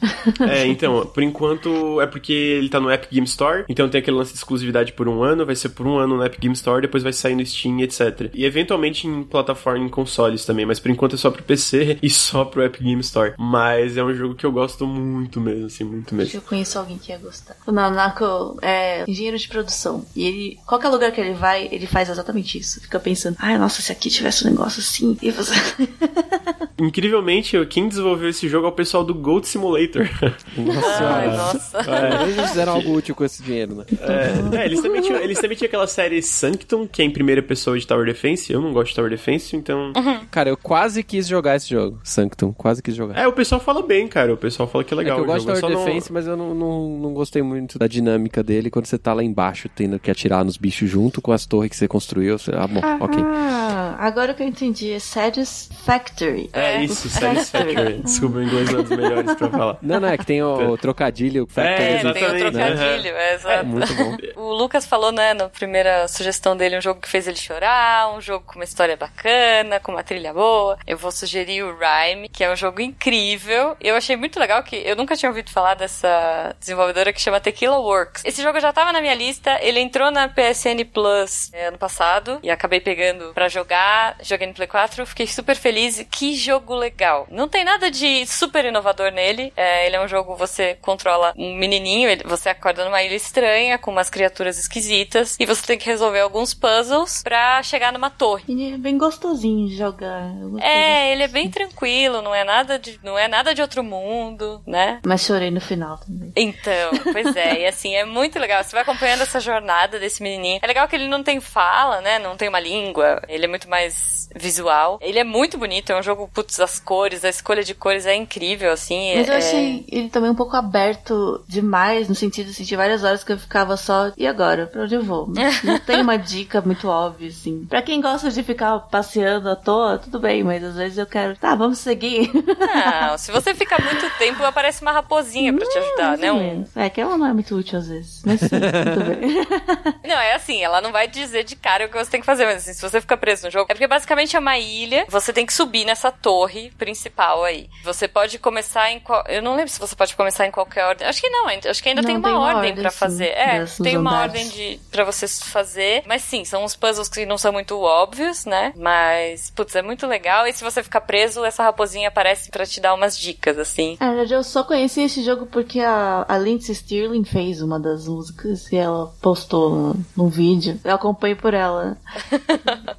é, 0.49 0.67
então, 0.67 1.07
por 1.07 1.23
enquanto 1.23 2.01
é 2.01 2.07
porque 2.07 2.33
ele 2.33 2.69
tá 2.69 2.81
no 2.81 2.91
Epic 2.91 3.11
Game 3.11 3.27
Store, 3.27 3.65
então 3.69 3.89
tem 3.89 4.01
aquele 4.01 4.17
lance 4.17 4.33
de 4.33 4.39
exclusividade 4.39 4.93
por 4.93 5.09
um 5.09 5.23
ano, 5.23 5.47
vai 5.47 5.57
ser 5.57 5.71
por 5.71 5.87
um 5.87 5.99
ano 5.99 6.17
no 6.17 6.25
Epic 6.25 6.41
Game 6.41 6.55
Store, 6.55 6.83
depois 6.83 7.03
vai 7.03 7.13
sair 7.13 7.35
no 7.35 7.45
Steam, 7.45 7.81
etc. 7.81 8.31
E 8.35 8.45
eventualmente 8.45 9.07
em 9.07 9.23
plataforma, 9.23 9.85
em 9.85 9.89
consoles 9.89 10.45
também, 10.45 10.67
mas 10.67 10.79
por 10.79 10.91
enquanto 10.91 11.15
é 11.15 11.19
só 11.19 11.31
pro 11.31 11.43
PC 11.43 11.99
e 12.03 12.11
só 12.11 12.45
pro 12.45 12.63
Epic 12.63 12.83
Game 12.83 13.01
Store. 13.01 13.35
Mas 13.39 13.97
é 13.97 14.05
um 14.05 14.15
jogo 14.15 14.35
que 14.35 14.45
eu 14.45 14.53
gosto 14.53 14.87
muito 14.87 15.41
mesmo, 15.41 15.67
assim, 15.67 15.85
muito 15.85 16.15
mesmo. 16.15 16.37
Eu 16.37 16.43
conheço 16.43 16.79
alguém 16.79 16.99
que 16.99 17.13
ia 17.13 17.19
gostar. 17.19 17.57
O 17.67 17.73
Nanako 17.73 18.59
é 18.63 19.05
engenheiro 19.09 19.39
de 19.39 19.49
produção. 19.49 19.70
E 20.15 20.25
ele, 20.27 20.59
qualquer 20.67 20.89
lugar 20.89 21.13
que 21.13 21.21
ele 21.21 21.35
vai, 21.35 21.69
ele 21.71 21.87
faz 21.87 22.09
exatamente 22.09 22.59
isso. 22.59 22.81
Fica 22.81 22.99
pensando, 23.01 23.37
ai, 23.39 23.57
nossa, 23.59 23.81
se 23.83 23.91
aqui 23.93 24.09
tivesse 24.11 24.47
um 24.47 24.51
negócio 24.51 24.81
assim. 24.81 25.17
E 25.23 25.31
você. 25.31 25.55
Incrivelmente, 26.79 27.65
quem 27.67 27.89
desenvolveu 27.89 28.29
esse 28.31 28.49
jogo 28.49 28.67
é 28.67 28.71
o 28.71 28.73
pessoal 28.73 29.05
do 29.05 29.15
Gold 29.15 29.47
Simulator. 29.47 30.09
Nossa, 30.57 31.05
Ai, 31.05 31.37
nossa. 31.37 31.79
É, 31.91 32.23
eles 32.23 32.49
fizeram 32.49 32.73
algo 32.75 32.93
útil 32.95 33.15
com 33.15 33.25
esse 33.25 33.43
dinheiro, 33.43 33.75
né? 33.75 33.85
É, 34.01 34.57
é, 34.63 34.65
eles, 34.67 34.81
também 34.81 35.03
tinham, 35.03 35.19
eles 35.21 35.39
também 35.41 35.57
tinham 35.57 35.69
aquela 35.69 35.87
série 35.87 36.23
Sanctum, 36.23 36.87
que 36.87 37.03
é 37.03 37.05
em 37.05 37.11
primeira 37.11 37.43
pessoa 37.43 37.79
de 37.79 37.87
Tower 37.87 38.07
Defense. 38.07 38.53
Eu 38.53 38.61
não 38.61 38.73
gosto 38.73 38.91
de 38.91 38.95
Tower 38.97 39.11
Defense, 39.11 39.55
então. 39.57 39.93
Cara, 40.31 40.49
eu 40.49 40.57
quase 40.57 41.03
quis 41.03 41.27
jogar 41.27 41.57
esse 41.57 41.69
jogo, 41.69 42.01
Sanctum, 42.03 42.53
quase 42.53 42.83
quis 42.83 42.95
jogar. 42.95 43.19
É, 43.19 43.27
o 43.27 43.33
pessoal 43.33 43.61
fala 43.61 43.83
bem, 43.83 44.07
cara. 44.09 44.33
O 44.33 44.37
pessoal 44.37 44.69
fala 44.69 44.85
que 44.85 44.95
é 44.95 44.97
É 44.97 44.99
legal. 44.99 45.17
que 45.17 45.21
eu 45.21 45.25
o 45.25 45.27
gosto 45.27 45.41
de 45.47 45.47
jogo. 45.47 45.61
Tower 45.61 45.73
só 45.73 45.79
não- 45.79 45.85
Defense, 45.87 46.13
mas 46.13 46.27
eu 46.27 46.37
não, 46.37 46.55
não, 46.55 46.89
não 46.99 47.13
gostei 47.15 47.43
muito 47.43 47.79
da 47.79 47.87
dinâmica 47.87 48.43
dele 48.43 48.71
quando 48.71 48.87
você 48.87 48.99
tá 48.99 49.13
lá 49.13 49.23
embaixo 49.23 49.60
tendo 49.69 49.99
que 49.99 50.11
atirar 50.11 50.45
nos 50.45 50.57
bichos 50.57 50.89
junto 50.89 51.21
com 51.21 51.33
as 51.33 51.47
torres 51.47 51.71
que 51.71 51.77
você 51.77 51.89
construiu. 51.89 52.39
Você, 52.39 52.51
ah, 52.55 52.67
bom, 52.67 52.81
ok. 53.01 53.23
Ah, 53.25 53.97
agora 53.99 54.35
que 54.35 54.43
eu 54.43 54.47
entendi, 54.47 54.93
é 54.93 54.99
Satisfactory. 54.99 56.51
É 56.53 56.83
isso, 56.85 57.09
Satisfactory. 57.09 58.03
Desculpa, 58.03 58.39
o 58.39 58.43
inglês 58.43 58.71
não 58.71 58.81
é 58.81 58.83
dos 58.83 58.91
melhores 58.97 59.35
pra 59.35 59.49
falar. 59.51 59.79
Não, 59.83 60.01
não, 60.01 60.09
é 60.09 60.17
que 60.17 60.27
tem 60.27 60.43
o, 60.43 60.73
o 60.73 60.77
trocadilho. 60.79 61.47
Factory. 61.47 61.83
É, 61.83 61.93
É, 61.93 62.13
tem 62.13 62.23
o 62.25 62.37
exatamente, 62.37 62.53
trocadilho, 62.53 63.17
é, 63.17 63.35
exato. 63.35 63.67
Muito 63.67 63.95
bom. 63.95 64.17
O 64.37 64.53
Lucas 64.55 64.87
falou, 64.87 65.13
né, 65.13 65.35
na 65.35 65.49
primeira 65.49 66.09
sugestão 66.09 66.57
dele, 66.57 66.79
um 66.79 66.81
jogo 66.81 67.01
que 67.01 67.09
fez 67.09 67.27
ele 67.27 67.37
chorar, 67.37 68.15
um 68.15 68.21
jogo 68.21 68.45
com 68.47 68.55
uma 68.57 68.65
história 68.65 68.97
bacana, 68.97 69.81
com 69.81 69.93
uma 69.93 70.03
trilha 70.03 70.33
boa. 70.33 70.79
Eu 70.87 70.97
vou 70.97 71.11
sugerir 71.11 71.63
o 71.63 71.77
Rhyme, 71.77 72.29
que 72.29 72.43
é 72.45 72.51
um 72.53 72.57
jogo 72.57 72.81
incrível. 72.81 73.77
Eu 73.81 73.95
achei 73.97 74.17
muito 74.17 74.39
legal 74.39 74.63
que 74.63 74.77
eu 74.77 74.97
nunca 74.97 75.17
tinha 75.17 75.29
ouvido 75.29 75.51
falar 75.51 75.75
dessa 75.75 76.55
desenvolvedora 76.59 77.13
que 77.13 77.21
chama 77.21 77.41
Tequila 77.41 77.79
Works. 77.79 78.25
Esse 78.25 78.43
jogo 78.43 78.61
já 78.61 78.73
tava 78.73 78.93
na 78.93 79.01
minha 79.01 79.15
lista, 79.15 79.50
ele 79.63 79.81
entrou 79.81 80.11
na 80.11 80.29
PSN 80.29 80.85
Plus 80.93 81.51
é, 81.53 81.67
ano 81.67 81.79
passado 81.79 82.39
e 82.43 82.51
acabei 82.51 82.81
pegando 82.81 83.33
pra 83.35 83.49
jogar. 83.49 84.17
Joguei 84.23 84.47
no 84.47 84.55
Play 84.55 84.69
4, 84.69 85.05
fiquei 85.07 85.27
super 85.27 85.57
feliz. 85.57 86.05
Que 86.11 86.35
jogo 86.35 86.75
legal. 86.75 87.27
Não 87.31 87.49
tem 87.49 87.65
nada 87.65 87.91
de 87.91 88.27
super 88.27 88.65
inovador 88.65 89.11
nele. 89.11 89.53
É, 89.57 89.87
ele 89.87 89.97
é 89.97 90.01
um 90.01 90.09
jogo 90.09 90.37
você 90.37 90.77
controla 90.81 91.33
um 91.37 91.55
menininho, 91.55 92.09
ele- 92.09 92.25
você 92.25 92.49
acorda 92.49 92.85
numa 92.85 93.03
ilha 93.03 93.15
estranha 93.15 93.79
com 93.79 93.91
umas 93.91 94.09
criaturas 94.11 94.59
esquisitas 94.59 95.37
e 95.39 95.47
você 95.47 95.67
tem 95.67 95.79
que 95.79 95.87
resolver 95.87 96.21
alguns 96.21 96.55
puzzles 96.55 97.23
pra 97.23 97.63
chegar 97.63 97.93
numa 97.93 98.11
torre. 98.11 98.45
Ele 98.49 98.75
é 98.75 98.79
bem 98.79 98.97
gostosinho 98.99 99.69
de 99.69 99.77
jogar. 99.77 100.31
É, 100.61 101.13
ele 101.13 101.23
é 101.25 101.29
bem 101.29 101.51
tranquilo, 101.51 102.23
não 102.23 102.35
é 102.35 102.45
nada 102.45 102.79
de, 102.79 102.99
não 103.03 103.19
é 103.19 103.27
nada 103.29 103.55
de 103.55 103.63
outro 103.63 103.83
mundo, 103.83 104.63
né? 104.67 105.01
Mas 105.05 105.23
chorei 105.25 105.51
no 105.51 105.61
final 105.61 105.99
também. 105.99 106.33
Então, 106.37 106.91
pois 107.13 107.35
é, 107.37 107.61
e 107.63 107.67
assim, 107.67 107.95
é 107.95 108.05
muito 108.05 108.39
legal. 108.39 108.63
Você 108.63 108.73
vai 108.73 108.83
acompanhando 108.83 109.23
essa 109.23 109.40
jornada 109.41 109.99
desse 109.99 110.23
menininho. 110.23 110.61
É 110.63 110.67
legal 110.67 110.87
que 110.87 110.95
ele 110.97 111.09
não 111.09 111.23
tem 111.23 111.41
fala, 111.41 112.01
né? 112.01 112.19
Não 112.19 112.37
tem 112.37 112.49
uma 112.49 112.61
língua. 112.61 113.23
Ele 113.29 113.45
é 113.45 113.49
muito 113.49 113.69
mais 113.69 114.29
visual. 114.35 114.99
Ele 115.03 115.19
é 115.19 115.25
muito 115.25 115.59
bonito, 115.59 115.91
é 115.91 115.99
um 115.99 116.03
jogo, 116.03 116.31
putz, 116.33 116.61
as 116.61 116.79
cores, 116.79 117.25
a 117.25 117.29
escolha 117.29 117.65
de 117.65 117.75
cores 117.75 118.07
é 118.07 118.15
incrível, 118.15 118.71
assim. 118.73 119.17
Mas 119.17 119.29
eu 119.29 119.35
é- 119.35 119.39
achei 119.39 119.85
ele 119.89 120.09
também 120.09 120.31
um 120.31 120.35
pouco 120.35 120.57
aberto 120.57 121.43
demais, 121.49 122.09
no 122.09 122.15
sentido 122.15 122.51
assim, 122.51 122.63
de 122.63 122.77
várias 122.77 123.03
horas 123.03 123.25
que 123.25 123.33
eu 123.33 123.39
ficava 123.39 123.77
só, 123.77 124.13
e 124.17 124.27
agora? 124.27 124.67
Pra 124.67 124.83
onde 124.83 124.95
eu 124.95 125.03
vou? 125.03 125.27
Não, 125.65 125.79
tem 125.81 126.01
uma 126.01 126.17
dica 126.17 126.61
muito 126.61 126.89
óbvia, 126.89 127.29
assim. 127.29 127.67
Pra 127.69 127.83
quem 127.83 128.01
gosta 128.01 128.31
de 128.31 128.43
ficar 128.43 128.79
passeando 128.81 129.51
à 129.51 129.57
toa, 129.57 129.99
tudo 129.99 130.21
bem, 130.21 130.45
mas 130.45 130.63
às 130.63 130.77
vezes 130.77 130.99
eu 130.99 131.07
quero, 131.07 131.37
tá, 131.37 131.55
vamos 131.55 131.79
seguir. 131.79 132.31
Não, 132.61 133.19
se 133.19 133.33
você 133.33 133.53
ficar 133.55 133.83
muito 133.83 134.09
tempo, 134.19 134.45
aparece 134.45 134.83
uma 134.83 134.93
raposinha 134.93 135.53
pra 135.53 135.67
te 135.67 135.79
ajudar, 135.79 136.19
né? 136.19 136.31
Um... 136.33 136.65
É 136.77 136.89
que 136.89 137.01
ela 137.01 137.17
não 137.19 137.27
é 137.27 137.33
muito 137.33 137.55
útil 137.57 137.79
às 137.79 137.89
vezes, 137.89 138.23
mas 138.25 138.41
sim, 138.41 138.49
tudo 138.49 139.05
bem. 139.05 139.30
Não, 140.05 140.17
é 140.19 140.35
assim, 140.35 140.63
ela 140.63 140.81
não 140.81 140.93
vai 140.93 141.07
dizer 141.07 141.45
de 141.45 141.55
cara 141.57 141.87
o 141.87 141.89
que 141.89 141.97
você 141.97 142.11
tem 142.11 142.21
que 142.21 142.27
fazer, 142.27 142.45
mas 142.45 142.57
assim, 142.57 142.73
se 142.73 142.83
você 142.83 143.01
ficar 143.01 143.17
preso 143.17 143.45
no 143.47 143.51
jogo, 143.51 143.67
é 143.69 143.75
porque 143.75 143.87
basicamente 143.87 144.35
é 144.37 144.39
uma 144.39 144.59
ilha, 144.59 145.05
você 145.09 145.33
tem 145.33 145.47
que 145.47 145.53
subir 145.53 145.85
nessa 145.85 146.11
torre 146.11 146.71
principal 146.79 147.45
aí. 147.45 147.69
Você 147.85 148.09
pode 148.09 148.39
começar 148.39 148.91
em 148.91 149.01
qual... 149.01 149.25
Eu 149.29 149.43
não 149.43 149.55
lembro 149.55 149.71
se 149.71 149.79
você 149.81 149.95
pode 149.95 150.17
começar 150.17 150.47
em 150.47 150.51
qualquer 150.51 150.85
ordem. 150.85 151.07
Acho 151.07 151.21
que 151.21 151.29
não, 151.31 151.47
acho 151.49 151.83
que 151.83 151.89
ainda 151.89 152.03
Não, 152.03 152.07
tem 152.07 152.17
uma 152.17 152.29
tem 152.29 152.37
uma 152.37 152.47
ordem, 152.57 152.77
sim, 152.77 152.91
fazer. 152.91 153.29
É, 153.29 153.65
tem 153.83 153.97
uma 153.97 154.11
andares. 154.11 154.35
ordem 154.35 154.49
de 154.49 154.81
para 154.91 155.05
você 155.05 155.27
fazer, 155.29 156.03
mas 156.07 156.23
sim, 156.23 156.45
são 156.45 156.65
uns 156.65 156.75
puzzles 156.77 157.09
que 157.09 157.25
não 157.27 157.39
são 157.39 157.53
muito 157.53 157.79
óbvios, 157.81 158.45
né? 158.45 158.73
Mas, 158.77 159.51
putz, 159.51 159.75
é 159.77 159.83
muito 159.83 160.07
legal. 160.07 160.47
E 160.47 160.53
se 160.53 160.65
você 160.65 160.83
ficar 160.83 161.01
preso, 161.03 161.45
essa 161.45 161.63
raposinha 161.63 162.09
aparece 162.09 162.51
pra 162.51 162.67
te 162.67 162.81
dar 162.81 162.95
umas 162.95 163.17
dicas, 163.17 163.59
assim. 163.59 163.97
Na 164.01 164.09
verdade, 164.09 164.35
eu 164.35 164.43
só 164.43 164.63
conheci 164.65 165.03
esse 165.03 165.23
jogo 165.23 165.47
porque 165.47 165.81
a, 165.81 166.25
a 166.29 166.39
Lindsay 166.39 166.75
Stirling 166.75 167.25
fez 167.25 167.61
uma 167.63 167.79
das 167.79 168.07
músicas 168.07 168.71
e 168.73 168.77
ela 168.77 169.13
postou 169.21 169.71
no, 169.71 170.07
no 170.17 170.29
vídeo. 170.29 170.79
Eu 170.85 170.95
acompanho 170.95 171.37
por 171.37 171.55
ela. 171.55 171.97